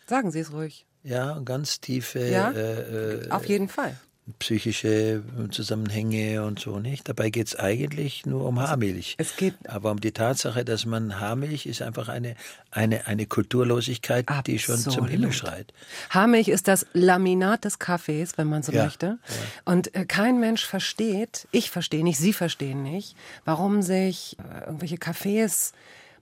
Sagen 0.06 0.30
Sie 0.30 0.40
es 0.40 0.52
ruhig. 0.52 0.86
Ja, 1.04 1.38
ganz 1.44 1.80
tiefe 1.80 2.18
Ja? 2.26 2.50
äh, 2.50 3.26
äh, 3.26 3.30
Auf 3.30 3.46
jeden 3.46 3.68
Fall. 3.68 3.94
psychische 4.38 5.22
Zusammenhänge 5.50 6.42
und 6.44 6.58
so 6.58 6.78
nicht. 6.78 7.06
Dabei 7.08 7.28
geht 7.28 7.48
es 7.48 7.56
eigentlich 7.56 8.24
nur 8.24 8.46
um 8.46 8.58
Haarmilch. 8.58 9.16
Es 9.18 9.36
geht- 9.36 9.54
aber 9.68 9.90
um 9.90 10.00
die 10.00 10.12
Tatsache, 10.12 10.64
dass 10.64 10.86
man 10.86 11.20
Haarmilch 11.20 11.66
ist 11.66 11.82
einfach 11.82 12.08
eine, 12.08 12.34
eine, 12.70 13.06
eine 13.06 13.26
Kulturlosigkeit, 13.26 14.26
die 14.46 14.58
schon 14.58 14.78
zum 14.78 14.86
Absolut. 14.92 15.10
Himmel 15.10 15.32
schreit. 15.32 15.74
Haarmilch 16.08 16.48
ist 16.48 16.68
das 16.68 16.86
Laminat 16.94 17.66
des 17.66 17.78
Kaffees, 17.78 18.38
wenn 18.38 18.46
man 18.48 18.62
so 18.62 18.72
Ja, 18.72 18.84
möchte. 18.84 19.18
Und 19.66 19.94
äh, 19.94 20.06
kein 20.06 20.40
Mensch 20.40 20.64
versteht, 20.64 21.46
ich 21.52 21.70
verstehe 21.70 22.02
nicht, 22.02 22.18
Sie 22.18 22.32
verstehen 22.32 22.82
nicht, 22.82 23.16
warum 23.44 23.82
sich 23.82 24.38
äh, 24.38 24.64
irgendwelche 24.64 24.96
Cafés 24.96 25.72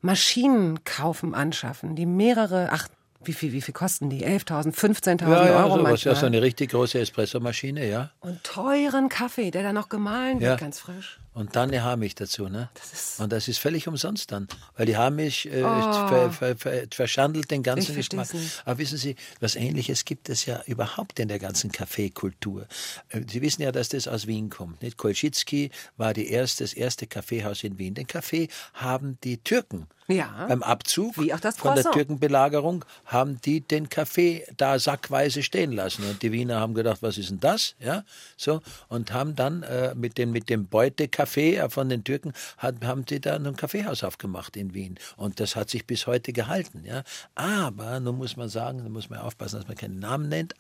Maschinen 0.01 0.83
kaufen, 0.83 1.35
anschaffen, 1.35 1.95
die 1.95 2.07
mehrere, 2.07 2.69
ach, 2.73 2.89
wie 3.25 3.33
viel, 3.33 3.53
wie 3.53 3.61
viel 3.61 3.75
kosten 3.75 4.11
die? 4.11 4.25
11.000, 4.27 4.75
15.000 4.75 5.23
Ja, 5.31 5.47
ja, 5.47 5.57
Euro 5.65 5.71
sowas, 5.79 5.83
manchmal. 5.83 6.15
ja, 6.15 6.21
so 6.21 6.27
eine 6.27 6.43
richtig 6.43 6.71
große 6.71 6.99
Espressomaschine, 7.01 7.89
ja. 7.89 8.11
Und 8.21 8.43
teuren 8.45 9.09
Kaffee, 9.09 9.51
der 9.51 9.63
dann 9.63 9.75
noch 9.75 9.89
gemahlen 9.89 10.41
Ja. 10.41 10.51
wird, 10.51 10.61
ganz 10.61 10.81
frisch. 10.81 11.19
Und 11.35 11.57
dann 11.57 11.71
eine 11.71 11.83
Haarmilch 11.83 12.15
dazu, 12.15 12.49
ne? 12.51 12.69
Das 12.75 13.19
und 13.19 13.33
das 13.33 13.49
ist 13.49 13.57
völlig 13.59 13.89
umsonst 13.89 14.31
dann, 14.33 14.49
weil 14.77 14.85
die 14.85 14.99
Haarmilch 14.99 15.47
äh, 15.47 15.63
ver, 15.63 16.31
ver, 16.31 16.57
ver, 16.59 16.83
verschandelt 16.93 17.51
den 17.51 17.63
ganzen 17.63 17.93
Oh. 17.93 17.97
Geschmack. 17.97 18.29
Aber 18.67 18.79
wissen 18.79 18.99
Sie, 18.99 19.17
was 19.41 19.55
Ähnliches 19.57 20.05
gibt 20.05 20.29
es 20.29 20.45
ja 20.45 20.61
überhaupt 20.67 21.19
in 21.21 21.29
der 21.29 21.39
ganzen 21.39 21.73
Kaffeekultur. 21.73 22.67
Äh, 23.09 23.23
Sie 23.27 23.41
wissen 23.41 23.63
ja, 23.63 23.73
dass 23.73 23.89
das 23.89 24.09
aus 24.09 24.27
Wien 24.27 24.51
kommt. 24.51 24.83
Nicht? 24.83 24.99
Kolschitsky 24.99 25.71
war 25.97 26.13
die 26.13 26.29
erste, 26.31 26.65
das 26.65 26.75
erste 26.75 27.07
Kaffeehaus 27.07 27.65
in 27.65 27.79
Wien. 27.79 27.95
Den 27.95 28.07
Kaffee 28.07 28.49
haben 28.75 29.17
die 29.25 29.39
Türken 29.39 29.87
Ja. 30.09 30.45
beim 30.49 30.63
Abzug 30.63 31.17
Wie 31.17 31.33
auch 31.33 31.41
das 31.41 31.57
von 31.57 31.75
der. 31.75 31.91
Türkenbelagerung 31.93 32.85
haben 33.07 33.41
die 33.41 33.63
den 33.63 33.89
Kaffee 33.89 34.45
da 34.59 34.79
sackweise 34.79 35.43
stehen 35.43 35.73
lassen. 35.73 36.05
Und 36.05 36.21
die 36.23 36.31
Wiener 36.33 36.61
haben 36.61 36.75
gedacht, 36.75 36.99
was 37.03 37.17
ist 37.17 37.31
denn 37.31 37.41
das? 37.41 37.75
Ja, 37.81 38.05
so. 38.37 38.61
Und 38.89 39.13
haben 39.15 39.35
dann 39.35 39.63
äh, 39.63 39.95
mit 39.95 40.19
dem, 40.19 40.31
mit 40.33 40.51
dem 40.51 40.67
Beutekaffee 40.67 41.22
äh, 41.23 41.69
von 41.71 41.89
den 41.89 42.05
Türken, 42.05 42.33
hat, 42.59 42.85
haben 42.85 43.05
die 43.05 43.21
dann 43.21 43.47
ein 43.47 43.57
Kaffeehaus 43.57 44.05
aufgemacht 44.05 44.57
in 44.57 44.75
Wien. 44.75 44.99
Und 45.17 45.41
das 45.41 45.57
hat 45.57 45.71
sich 45.71 45.87
bis 45.87 46.07
heute 46.07 46.33
gehalten. 46.33 46.85
Ja. 46.85 47.03
Aber, 47.35 48.01
nun 48.01 48.17
muss 48.17 48.37
man 48.37 48.49
sagen, 48.49 48.83
nun 48.83 48.93
muss 48.93 49.11
man 49.11 49.21
aufpassen, 49.21 49.57
dass 49.57 49.69
man 49.69 49.77
keinen 49.77 49.99
Namen 49.99 50.29
nennt. 50.29 50.55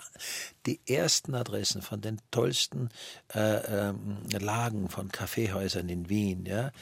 Die 0.67 0.81
ersten 0.87 1.35
Adressen 1.35 1.83
von 1.83 2.01
den 2.01 2.21
tollsten 2.31 2.91
äh, 3.35 3.89
ähm, 3.89 4.19
Lagen 4.39 4.89
von 4.89 5.11
Kaffeehäusern 5.11 5.89
in 5.89 6.09
Wien, 6.09 6.47
ja, 6.47 6.73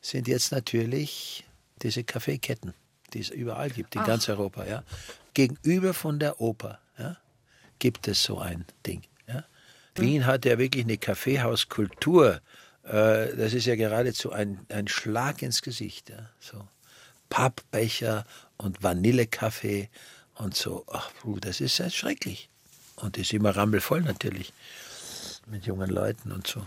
sind 0.00 0.28
jetzt 0.28 0.52
natürlich 0.52 1.44
diese 1.82 2.04
Kaffeeketten, 2.04 2.74
die 3.12 3.20
es 3.20 3.30
überall 3.30 3.70
gibt, 3.70 3.94
in 3.94 4.04
ganz 4.04 4.28
Europa. 4.28 4.64
Ja. 4.66 4.82
Gegenüber 5.34 5.94
von 5.94 6.18
der 6.18 6.40
Oper 6.40 6.78
ja, 6.98 7.16
gibt 7.78 8.08
es 8.08 8.22
so 8.22 8.38
ein 8.38 8.64
Ding. 8.86 9.02
Ja. 9.28 9.44
Wien 9.94 10.26
hat 10.26 10.44
ja 10.44 10.58
wirklich 10.58 10.84
eine 10.84 10.98
Kaffeehauskultur. 10.98 12.40
Äh, 12.86 13.36
das 13.36 13.52
ist 13.52 13.66
ja 13.66 13.76
geradezu 13.76 14.32
ein, 14.32 14.60
ein 14.68 14.88
Schlag 14.88 15.42
ins 15.42 15.62
Gesicht. 15.62 16.10
Ja. 16.10 16.30
So 16.40 16.66
Pappbecher 17.28 18.24
und 18.56 18.82
Vanillekaffee 18.82 19.90
und 20.36 20.54
so. 20.54 20.84
Ach, 20.92 21.10
puh, 21.20 21.38
das 21.40 21.60
ist 21.60 21.78
ja 21.78 21.90
schrecklich. 21.90 22.48
Und 22.96 23.18
ist 23.18 23.32
immer 23.32 23.54
rammelvoll 23.54 24.00
natürlich 24.02 24.52
mit 25.46 25.66
jungen 25.66 25.90
Leuten 25.90 26.32
und 26.32 26.46
so. 26.46 26.64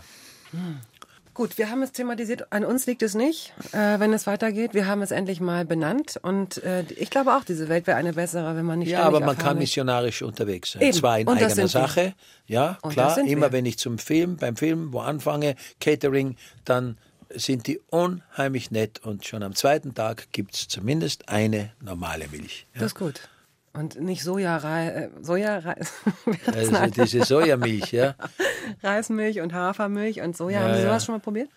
Gut, 1.40 1.56
wir 1.56 1.70
haben 1.70 1.80
es 1.80 1.92
thematisiert. 1.92 2.52
An 2.52 2.66
uns 2.66 2.84
liegt 2.84 3.00
es 3.00 3.14
nicht, 3.14 3.54
äh, 3.72 3.98
wenn 3.98 4.12
es 4.12 4.26
weitergeht. 4.26 4.74
Wir 4.74 4.86
haben 4.86 5.00
es 5.00 5.10
endlich 5.10 5.40
mal 5.40 5.64
benannt. 5.64 6.20
Und 6.20 6.62
äh, 6.62 6.82
ich 6.82 7.08
glaube 7.08 7.34
auch, 7.34 7.44
diese 7.44 7.70
Welt 7.70 7.86
wäre 7.86 7.96
eine 7.96 8.12
bessere, 8.12 8.56
wenn 8.56 8.66
man 8.66 8.80
nicht 8.80 8.90
Ja, 8.90 9.04
aber 9.04 9.20
man 9.20 9.38
kann 9.38 9.56
missionarisch 9.56 10.20
unterwegs 10.20 10.72
sein. 10.72 10.82
Eben. 10.82 10.92
Zwar 10.92 11.18
in 11.18 11.26
Und 11.26 11.38
eigener 11.38 11.48
sind 11.48 11.62
wir. 11.62 11.68
Sache, 11.68 12.12
ja, 12.46 12.76
Und 12.82 12.92
klar. 12.92 13.16
Immer 13.20 13.46
wir. 13.46 13.52
wenn 13.52 13.64
ich 13.64 13.78
zum 13.78 13.96
Film, 13.96 14.36
beim 14.36 14.54
Film, 14.54 14.92
wo 14.92 14.98
anfange, 14.98 15.54
Catering, 15.80 16.36
dann 16.66 16.98
sind 17.30 17.66
die 17.68 17.80
unheimlich 17.88 18.70
nett 18.70 18.98
und 19.02 19.24
schon 19.24 19.42
am 19.42 19.54
zweiten 19.54 19.94
Tag 19.94 20.30
gibt 20.32 20.54
es 20.54 20.68
zumindest 20.68 21.30
eine 21.30 21.72
normale 21.80 22.28
Milch. 22.28 22.66
Ja. 22.74 22.80
Das 22.80 22.88
ist 22.88 22.98
gut. 22.98 23.30
Und 23.72 24.00
nicht 24.00 24.24
Sojareis, 24.24 24.92
äh, 24.92 25.08
Sojareis, 25.22 25.92
Also 26.54 26.72
denn? 26.72 26.90
diese 26.90 27.24
Sojamilch, 27.24 27.92
ja. 27.92 28.14
Reismilch 28.82 29.40
und 29.40 29.52
Hafermilch 29.52 30.20
und 30.20 30.36
Soja. 30.36 30.60
Ja, 30.60 30.66
Haben 30.66 30.74
Sie 30.74 30.80
ja. 30.82 30.86
sowas 30.88 31.04
schon 31.04 31.14
mal 31.14 31.20
probiert? 31.20 31.50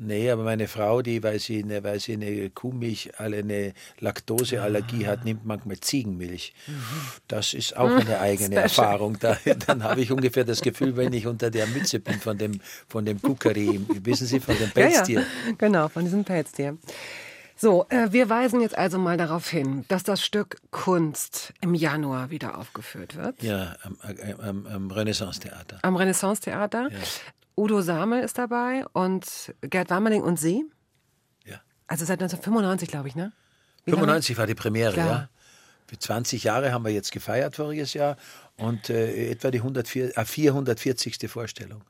Nee, 0.00 0.30
aber 0.30 0.44
meine 0.44 0.68
Frau, 0.68 1.02
die, 1.02 1.24
weil 1.24 1.40
sie 1.40 1.60
eine, 1.60 1.82
weil 1.82 1.98
sie 1.98 2.12
eine 2.12 2.50
Kuhmilch, 2.50 3.18
alle 3.18 3.38
eine 3.38 3.72
Laktoseallergie 3.98 5.08
hat, 5.08 5.24
nimmt 5.24 5.44
manchmal 5.44 5.80
Ziegenmilch. 5.80 6.54
Das 7.26 7.52
ist 7.52 7.76
auch 7.76 7.90
eine 7.90 8.20
eigene. 8.20 8.54
Erfahrung. 8.54 9.18
Da, 9.18 9.36
dann 9.66 9.82
habe 9.82 10.00
ich 10.00 10.12
ungefähr 10.12 10.44
das 10.44 10.60
Gefühl, 10.60 10.96
wenn 10.96 11.12
ich 11.12 11.26
unter 11.26 11.50
der 11.50 11.66
Mütze 11.66 11.98
bin 11.98 12.20
von 12.20 12.38
dem, 12.38 12.60
von 12.88 13.04
dem 13.04 13.20
Kukari, 13.20 13.80
wissen 14.04 14.28
Sie, 14.28 14.38
von 14.38 14.56
dem 14.56 14.70
Pelztier. 14.70 15.20
Ja, 15.20 15.26
ja. 15.48 15.54
Genau, 15.58 15.88
von 15.88 16.04
diesem 16.04 16.22
Pelztier. 16.22 16.78
So, 17.60 17.86
äh, 17.88 18.12
wir 18.12 18.30
weisen 18.30 18.60
jetzt 18.60 18.78
also 18.78 18.98
mal 18.98 19.16
darauf 19.16 19.48
hin, 19.48 19.84
dass 19.88 20.04
das 20.04 20.24
Stück 20.24 20.58
Kunst 20.70 21.52
im 21.60 21.74
Januar 21.74 22.30
wieder 22.30 22.56
aufgeführt 22.56 23.16
wird. 23.16 23.42
Ja, 23.42 23.74
am, 23.82 23.98
am, 24.40 24.66
am 24.66 24.90
Renaissance-Theater. 24.92 25.80
Am 25.82 25.96
Renaissance-Theater. 25.96 26.88
Udo 27.56 27.80
Samel 27.82 28.22
ist 28.22 28.38
dabei 28.38 28.84
und 28.92 29.52
Gerd 29.62 29.90
Warmeling 29.90 30.22
und 30.22 30.38
Sie. 30.38 30.64
Ja. 31.44 31.60
Also 31.88 32.04
seit 32.04 32.22
1995, 32.22 32.88
glaube 32.88 33.08
ich, 33.08 33.16
ne? 33.16 33.32
Wie 33.84 33.90
lange? 33.90 34.02
95 34.02 34.38
war 34.38 34.46
die 34.46 34.54
Premiere, 34.54 34.92
Klar. 34.92 35.06
ja. 35.08 35.28
Für 35.88 35.98
20 35.98 36.44
Jahre 36.44 36.70
haben 36.72 36.84
wir 36.84 36.92
jetzt 36.92 37.10
gefeiert 37.10 37.56
voriges 37.56 37.92
Jahr 37.92 38.18
und 38.56 38.88
äh, 38.88 39.30
etwa 39.30 39.50
die 39.50 39.58
104, 39.58 40.16
äh, 40.16 40.24
440. 40.24 41.28
Vorstellung. 41.28 41.82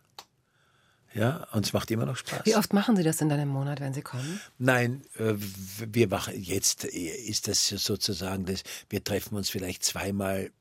Ja, 1.18 1.48
und 1.52 1.66
es 1.66 1.72
macht 1.72 1.90
immer 1.90 2.06
noch 2.06 2.16
Spaß. 2.16 2.42
Wie 2.44 2.54
oft 2.54 2.72
machen 2.72 2.94
Sie 2.94 3.02
das 3.02 3.20
in 3.20 3.32
einem 3.32 3.48
Monat, 3.48 3.80
wenn 3.80 3.92
Sie 3.92 4.02
kommen? 4.02 4.40
Nein, 4.58 5.02
äh, 5.16 5.34
wir 5.36 6.06
machen 6.06 6.40
jetzt 6.40 6.84
äh, 6.84 6.88
ist 6.88 7.48
das 7.48 7.66
sozusagen 7.66 8.44
das. 8.44 8.62
Wir 8.88 9.02
treffen 9.02 9.34
uns 9.34 9.50
vielleicht 9.50 9.82
zweimal 9.84 10.52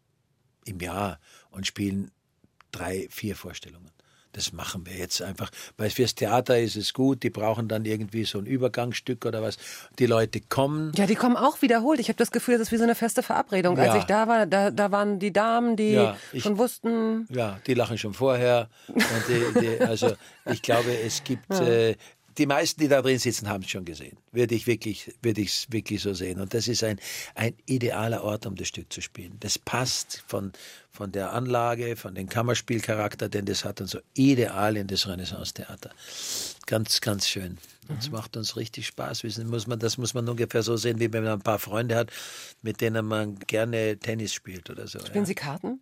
im 0.65 0.79
Jahr 0.79 1.19
und 1.51 1.67
spielen 1.67 2.09
drei, 2.71 3.07
vier 3.11 3.35
Vorstellungen. 3.35 3.91
Das 4.33 4.53
machen 4.53 4.85
wir 4.85 4.93
jetzt 4.95 5.21
einfach, 5.21 5.49
weil 5.77 5.89
fürs 5.89 6.13
Theater 6.13 6.59
ist 6.59 6.75
es 6.75 6.93
gut. 6.93 7.23
Die 7.23 7.29
brauchen 7.29 7.67
dann 7.67 7.85
irgendwie 7.85 8.23
so 8.25 8.37
ein 8.37 8.45
Übergangsstück 8.45 9.25
oder 9.25 9.41
was. 9.41 9.57
Die 9.99 10.05
Leute 10.05 10.41
kommen. 10.41 10.91
Ja, 10.95 11.07
die 11.07 11.15
kommen 11.15 11.35
auch 11.37 11.61
wiederholt. 11.61 11.99
Ich 11.99 12.07
habe 12.09 12.17
das 12.17 12.31
Gefühl, 12.31 12.57
das 12.59 12.67
ist 12.67 12.71
wie 12.71 12.77
so 12.77 12.83
eine 12.83 12.93
feste 12.95 13.23
Verabredung. 13.23 13.77
Als 13.79 13.87
Ja. 13.93 13.97
ich 13.97 14.03
da 14.03 14.27
war, 14.27 14.45
da, 14.45 14.69
da 14.69 14.91
waren 14.91 15.17
die 15.19 15.33
Damen, 15.33 15.75
die 15.75 15.93
Ja, 15.93 16.17
ich- 16.33 16.43
schon 16.43 16.57
wussten, 16.57 17.27
Ja, 17.31 17.59
die 17.65 17.73
lachen 17.73 17.97
schon 17.97 18.13
vorher. 18.13 18.69
Die, 18.87 19.59
die, 19.59 19.79
also 19.83 20.13
ich 20.45 20.61
glaube, 20.61 20.95
es 20.99 21.23
gibt 21.23 21.49
äh, 21.59 21.95
die 22.37 22.45
meisten, 22.45 22.81
die 22.81 22.87
da 22.87 23.01
drin 23.01 23.19
sitzen, 23.19 23.49
haben 23.49 23.63
es 23.63 23.69
schon 23.69 23.85
gesehen. 23.85 24.17
Würde 24.31 24.55
ich 24.55 24.67
wirklich, 24.67 25.13
würde 25.21 25.41
ich 25.41 25.49
es 25.49 25.71
wirklich 25.71 26.01
so 26.01 26.13
sehen. 26.13 26.39
Und 26.39 26.53
das 26.53 26.67
ist 26.67 26.83
ein, 26.83 26.99
ein 27.35 27.53
idealer 27.65 28.23
Ort, 28.23 28.45
um 28.45 28.55
das 28.55 28.67
Stück 28.67 28.91
zu 28.93 29.01
spielen. 29.01 29.37
Das 29.39 29.57
passt 29.57 30.23
von, 30.27 30.51
von 30.91 31.11
der 31.11 31.33
Anlage, 31.33 31.95
von 31.95 32.15
dem 32.15 32.29
Kammerspielcharakter, 32.29 33.29
denn 33.29 33.45
das 33.45 33.65
hat 33.65 33.81
uns 33.81 33.91
so 33.91 33.99
ideal 34.13 34.77
in 34.77 34.87
das 34.87 35.07
Renaissance-Theater. 35.07 35.91
Ganz, 36.65 37.01
ganz 37.01 37.27
schön. 37.27 37.57
Und 37.87 37.99
es 37.99 38.11
macht 38.11 38.35
uns 38.35 38.57
richtig 38.57 38.87
Spaß. 38.87 39.23
Wissen, 39.23 39.47
muss 39.49 39.65
man, 39.65 39.79
das 39.79 39.97
muss 39.97 40.13
man 40.13 40.27
ungefähr 40.27 40.61
so 40.61 40.75
sehen, 40.75 40.99
wie 40.99 41.11
wenn 41.13 41.23
man 41.23 41.33
ein 41.33 41.41
paar 41.41 41.59
Freunde 41.59 41.95
hat, 41.95 42.11
mit 42.61 42.81
denen 42.81 43.05
man 43.05 43.39
gerne 43.39 43.97
Tennis 43.97 44.33
spielt 44.33 44.69
oder 44.69 44.87
so. 44.87 44.99
spielen 44.99 45.23
ja. 45.23 45.25
Sie 45.25 45.35
Karten? 45.35 45.79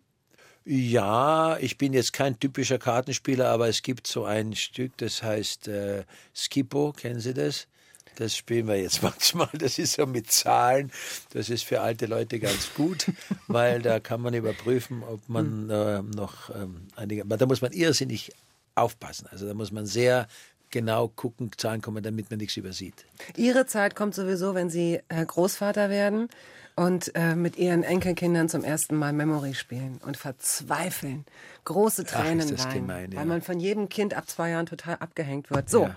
Ja, 0.68 1.56
ich 1.58 1.78
bin 1.78 1.92
jetzt 1.92 2.12
kein 2.12 2.40
typischer 2.40 2.78
Kartenspieler, 2.78 3.48
aber 3.48 3.68
es 3.68 3.82
gibt 3.82 4.08
so 4.08 4.24
ein 4.24 4.56
Stück, 4.56 4.96
das 4.96 5.22
heißt 5.22 5.68
äh, 5.68 6.02
Skippo, 6.34 6.92
kennen 6.92 7.20
Sie 7.20 7.34
das? 7.34 7.68
Das 8.16 8.36
spielen 8.36 8.66
wir 8.66 8.74
jetzt 8.74 9.00
manchmal. 9.04 9.48
Das 9.52 9.78
ist 9.78 9.92
so 9.92 10.06
mit 10.06 10.32
Zahlen. 10.32 10.90
Das 11.32 11.50
ist 11.50 11.62
für 11.62 11.82
alte 11.82 12.06
Leute 12.06 12.40
ganz 12.40 12.74
gut, 12.74 13.06
weil 13.46 13.80
da 13.80 14.00
kann 14.00 14.20
man 14.20 14.34
überprüfen, 14.34 15.04
ob 15.04 15.28
man 15.28 15.70
äh, 15.70 16.02
noch 16.02 16.50
ähm, 16.52 16.88
einige. 16.96 17.22
Aber 17.22 17.36
da 17.36 17.46
muss 17.46 17.60
man 17.60 17.70
irrsinnig 17.70 18.32
aufpassen. 18.74 19.28
Also 19.30 19.46
da 19.46 19.54
muss 19.54 19.70
man 19.70 19.86
sehr 19.86 20.26
genau 20.70 21.06
gucken, 21.06 21.52
Zahlen 21.56 21.80
kommen, 21.80 22.02
damit 22.02 22.28
man 22.30 22.40
nichts 22.40 22.56
übersieht. 22.56 23.04
Ihre 23.36 23.66
Zeit 23.66 23.94
kommt 23.94 24.16
sowieso, 24.16 24.56
wenn 24.56 24.68
Sie 24.68 24.98
äh, 25.08 25.24
Großvater 25.24 25.90
werden 25.90 26.28
und 26.76 27.10
äh, 27.14 27.34
mit 27.34 27.56
Ihren 27.56 27.82
Enkelkindern 27.82 28.48
zum 28.48 28.62
ersten 28.62 28.96
Mal 28.96 29.12
Memory 29.12 29.54
spielen 29.54 29.98
und 30.04 30.16
verzweifeln, 30.16 31.24
große 31.64 32.04
Ach, 32.06 32.22
Tränen 32.22 32.48
das 32.48 32.66
weinen, 32.66 32.74
gemein, 32.74 33.12
ja. 33.12 33.18
weil 33.18 33.26
man 33.26 33.42
von 33.42 33.58
jedem 33.58 33.88
Kind 33.88 34.14
ab 34.14 34.28
zwei 34.28 34.50
Jahren 34.50 34.66
total 34.66 34.96
abgehängt 34.96 35.50
wird. 35.50 35.68
So, 35.68 35.84
Ja. 35.84 35.94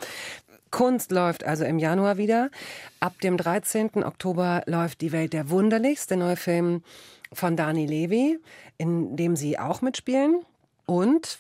Kunst 0.72 1.12
läuft 1.12 1.44
also 1.44 1.66
im 1.66 1.80
Januar 1.80 2.18
wieder. 2.18 2.52
Ab 3.00 3.20
dem 3.22 3.38
13. 3.38 4.04
Oktober 4.04 4.62
läuft 4.68 5.02
Die 5.02 5.12
Welt 5.12 5.34
der 5.34 5.50
Wunderlichs, 5.50 6.06
der 6.08 6.18
neue 6.18 6.36
Film 6.36 6.84
von 7.34 7.56
Dani 7.56 7.86
Levi, 7.88 8.40
in 8.78 9.16
dem 9.16 9.36
Sie 9.36 9.58
auch 9.58 9.82
mitspielen. 9.82 10.42
Und 10.86 11.40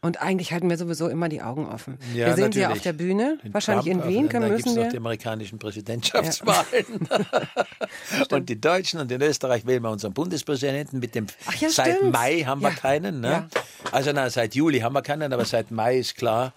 und 0.00 0.22
eigentlich 0.22 0.52
halten 0.52 0.70
wir 0.70 0.76
sowieso 0.76 1.08
immer 1.08 1.28
die 1.28 1.42
Augen 1.42 1.66
offen. 1.66 1.98
Ja, 2.14 2.26
wir 2.26 2.34
sehen 2.34 2.44
natürlich. 2.44 2.54
Sie 2.54 2.60
ja 2.60 2.70
auf 2.70 2.80
der 2.80 2.92
Bühne, 2.92 3.38
in 3.42 3.52
wahrscheinlich 3.52 3.92
Trump, 3.92 4.04
in 4.04 4.10
Wien. 4.10 4.28
Können, 4.28 4.50
müssen 4.50 4.76
wir. 4.76 4.84
noch 4.84 4.90
die 4.90 4.96
amerikanischen 4.96 5.58
Präsidentschaftswahlen. 5.58 7.08
Ja. 7.10 8.26
und 8.36 8.48
die 8.48 8.60
Deutschen 8.60 9.00
und 9.00 9.10
in 9.10 9.20
Österreich 9.20 9.66
wählen 9.66 9.82
wir 9.82 9.90
unseren 9.90 10.12
Bundespräsidenten. 10.12 11.00
Mit 11.00 11.16
dem 11.16 11.26
ja, 11.58 11.68
seit 11.68 11.96
stimmt. 11.96 12.12
Mai 12.12 12.44
haben 12.46 12.62
wir 12.62 12.70
keinen. 12.70 13.20
Ne? 13.20 13.48
Also 13.90 14.12
na, 14.14 14.30
seit 14.30 14.54
Juli 14.54 14.80
haben 14.80 14.92
wir 14.92 15.02
keinen, 15.02 15.32
aber 15.32 15.44
seit 15.44 15.72
Mai 15.72 15.98
ist 15.98 16.16
klar, 16.16 16.52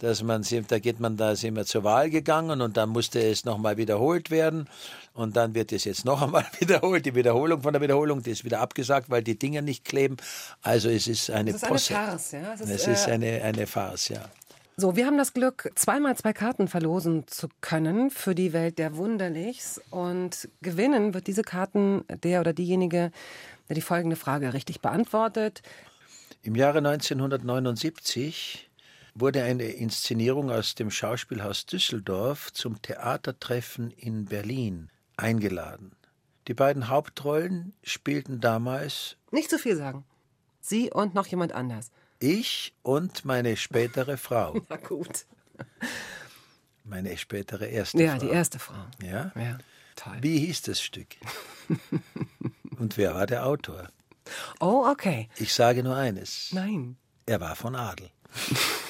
dass 0.00 0.22
man, 0.22 0.44
da 0.68 0.78
geht 0.78 1.00
man, 1.00 1.16
da 1.16 1.36
sind 1.36 1.56
wir 1.56 1.64
zur 1.64 1.84
Wahl 1.84 2.10
gegangen 2.10 2.60
und 2.60 2.76
dann 2.76 2.90
musste 2.90 3.20
es 3.20 3.44
nochmal 3.44 3.76
wiederholt 3.76 4.30
werden 4.30 4.68
und 5.14 5.36
dann 5.36 5.54
wird 5.54 5.72
es 5.72 5.84
jetzt 5.84 6.04
noch 6.04 6.22
einmal 6.22 6.44
wiederholt, 6.58 7.06
die 7.06 7.14
Wiederholung 7.14 7.62
von 7.62 7.72
der 7.72 7.82
Wiederholung, 7.82 8.22
die 8.22 8.30
ist 8.30 8.44
wieder 8.44 8.60
abgesagt, 8.60 9.10
weil 9.10 9.22
die 9.22 9.38
Dinger 9.38 9.62
nicht 9.62 9.84
kleben. 9.84 10.16
Also 10.62 10.88
es 10.88 11.06
ist 11.06 11.30
eine 11.30 11.50
Es 11.50 11.56
ist 11.56 11.68
Posse. 11.68 11.96
eine 11.96 12.06
Farce, 12.08 12.32
ja. 12.32 12.54
Es 12.54 12.60
ist, 12.60 12.70
es 12.70 12.86
ist 12.86 13.08
äh, 13.08 13.12
eine, 13.12 13.42
eine 13.42 13.66
Farce, 13.66 14.08
ja. 14.08 14.28
So, 14.78 14.94
wir 14.94 15.06
haben 15.06 15.16
das 15.16 15.32
Glück, 15.32 15.70
zweimal 15.74 16.16
zwei 16.18 16.34
Karten 16.34 16.68
verlosen 16.68 17.26
zu 17.28 17.48
können 17.62 18.10
für 18.10 18.34
die 18.34 18.52
Welt 18.52 18.78
der 18.78 18.96
Wunderlichs. 18.98 19.80
Und 19.88 20.50
gewinnen 20.60 21.14
wird 21.14 21.28
diese 21.28 21.40
Karten 21.40 22.04
der 22.22 22.40
oder 22.40 22.52
diejenige, 22.52 23.10
der 23.70 23.74
die 23.74 23.80
folgende 23.80 24.16
Frage 24.16 24.52
richtig 24.52 24.82
beantwortet. 24.82 25.62
Im 26.42 26.56
Jahre 26.56 26.78
1979 26.78 28.65
wurde 29.18 29.42
eine 29.42 29.64
Inszenierung 29.64 30.50
aus 30.50 30.74
dem 30.74 30.90
Schauspielhaus 30.90 31.66
Düsseldorf 31.66 32.52
zum 32.52 32.80
Theatertreffen 32.82 33.90
in 33.90 34.26
Berlin 34.26 34.90
eingeladen. 35.16 35.96
Die 36.48 36.54
beiden 36.54 36.88
Hauptrollen 36.88 37.72
spielten 37.82 38.40
damals. 38.40 39.16
Nicht 39.30 39.50
zu 39.50 39.58
viel 39.58 39.76
sagen. 39.76 40.04
Sie 40.60 40.90
und 40.90 41.14
noch 41.14 41.26
jemand 41.26 41.52
anders. 41.52 41.90
Ich 42.18 42.74
und 42.82 43.24
meine 43.24 43.56
spätere 43.56 44.16
Frau. 44.16 44.60
Na 44.68 44.76
gut. 44.76 45.26
Meine 46.84 47.16
spätere 47.16 47.66
erste 47.66 48.02
ja, 48.02 48.12
Frau. 48.12 48.22
Ja, 48.22 48.28
die 48.28 48.34
erste 48.34 48.58
Frau. 48.58 48.86
Ja? 49.02 49.32
Ja, 49.34 49.58
toll. 49.96 50.18
Wie 50.20 50.38
hieß 50.38 50.62
das 50.62 50.80
Stück? 50.80 51.08
und 52.78 52.96
wer 52.96 53.14
war 53.14 53.26
der 53.26 53.46
Autor? 53.46 53.88
Oh, 54.60 54.86
okay. 54.88 55.28
Ich 55.36 55.54
sage 55.54 55.82
nur 55.82 55.96
eines. 55.96 56.52
Nein. 56.52 56.96
Er 57.24 57.40
war 57.40 57.56
von 57.56 57.74
Adel. 57.74 58.10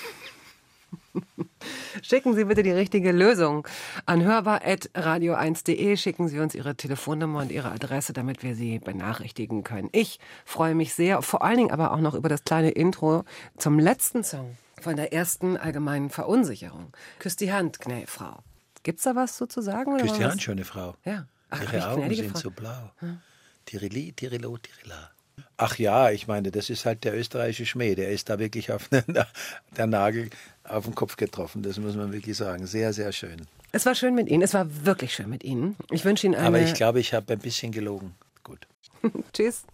Schicken 2.02 2.34
Sie 2.34 2.44
bitte 2.44 2.62
die 2.62 2.70
richtige 2.70 3.12
Lösung 3.12 3.66
an 4.05 4.22
hörbar.radio1.de. 4.22 5.97
Schicken 5.97 6.28
Sie 6.28 6.38
uns 6.40 6.55
Ihre 6.55 6.74
Telefonnummer 6.74 7.40
und 7.40 7.52
Ihre 7.52 7.70
Adresse, 7.70 8.12
damit 8.12 8.43
wir 8.43 8.55
Sie 8.55 8.78
benachrichtigen 8.78 9.64
können. 9.64 9.88
Ich 9.93 10.18
freue 10.44 10.74
mich 10.74 10.94
sehr, 10.94 11.22
vor 11.22 11.43
allen 11.43 11.56
Dingen 11.56 11.70
aber 11.70 11.93
auch 11.93 12.01
noch 12.01 12.14
über 12.14 12.28
das 12.28 12.44
kleine 12.44 12.70
Intro 12.70 13.24
zum 13.56 13.78
letzten 13.78 14.24
Song 14.24 14.56
von 14.80 14.97
der 14.97 15.12
ersten 15.12 15.56
allgemeinen 15.56 16.10
Verunsicherung. 16.10 16.93
Küsst 17.18 17.40
die 17.40 17.52
Hand, 17.52 17.80
Knäfrau. 17.80 18.43
Gibt's 18.82 19.02
da 19.02 19.16
was 19.16 19.36
so 19.36 19.47
zu 19.47 19.60
sagen? 19.62 19.98
Küsst 19.98 20.18
die 20.18 20.24
Hand, 20.24 20.43
schöne 20.43 20.64
Frau. 20.64 20.94
Ja. 21.05 21.26
Ach, 21.51 21.62
Ihre 21.62 21.88
Augen 21.88 22.14
sind 22.14 22.30
Frau. 22.32 22.38
so 22.38 22.51
blau. 22.51 22.93
Hm. 22.98 23.20
Tirili, 23.64 24.12
Tirilo, 24.12 24.56
Tirila. 24.59 25.10
Ach 25.58 25.78
ja, 25.78 26.10
ich 26.10 26.26
meine, 26.26 26.50
das 26.50 26.68
ist 26.68 26.84
halt 26.84 27.04
der 27.04 27.16
österreichische 27.16 27.64
Schmäh. 27.64 27.94
Der 27.94 28.10
ist 28.10 28.28
da 28.28 28.38
wirklich 28.38 28.72
auf 28.72 28.88
den, 28.88 29.04
der 29.76 29.86
Nagel 29.86 30.28
auf 30.64 30.84
den 30.84 30.94
Kopf 30.94 31.16
getroffen. 31.16 31.62
Das 31.62 31.78
muss 31.78 31.96
man 31.96 32.12
wirklich 32.12 32.36
sagen. 32.36 32.66
Sehr, 32.66 32.92
sehr 32.92 33.10
schön. 33.12 33.46
Es 33.72 33.86
war 33.86 33.94
schön 33.94 34.14
mit 34.14 34.28
Ihnen. 34.28 34.42
Es 34.42 34.52
war 34.52 34.66
wirklich 34.84 35.14
schön 35.14 35.30
mit 35.30 35.44
Ihnen. 35.44 35.76
Ich 35.90 36.04
wünsche 36.04 36.26
Ihnen 36.26 36.34
eine. 36.34 36.46
Aber 36.46 36.60
ich 36.60 36.74
glaube, 36.74 37.00
ich 37.00 37.14
habe 37.14 37.32
ein 37.32 37.38
bisschen 37.38 37.72
gelogen. 37.72 38.14
Gut. 38.44 38.66
Tschüss. 39.32 39.64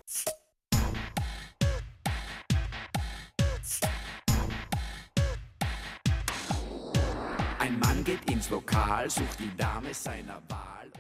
Ein 7.58 7.78
Mann 7.80 8.04
geht 8.04 8.30
ins 8.30 8.50
Lokal, 8.50 9.10
sucht 9.10 9.40
die 9.40 9.56
Dame 9.56 9.92
seiner 9.92 10.40
Wahl. 10.48 10.90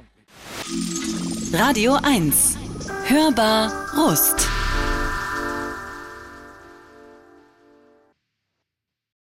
Radio 1.52 1.98
1. 2.02 2.56
Hörbar 3.06 3.70
Rust. 3.96 4.48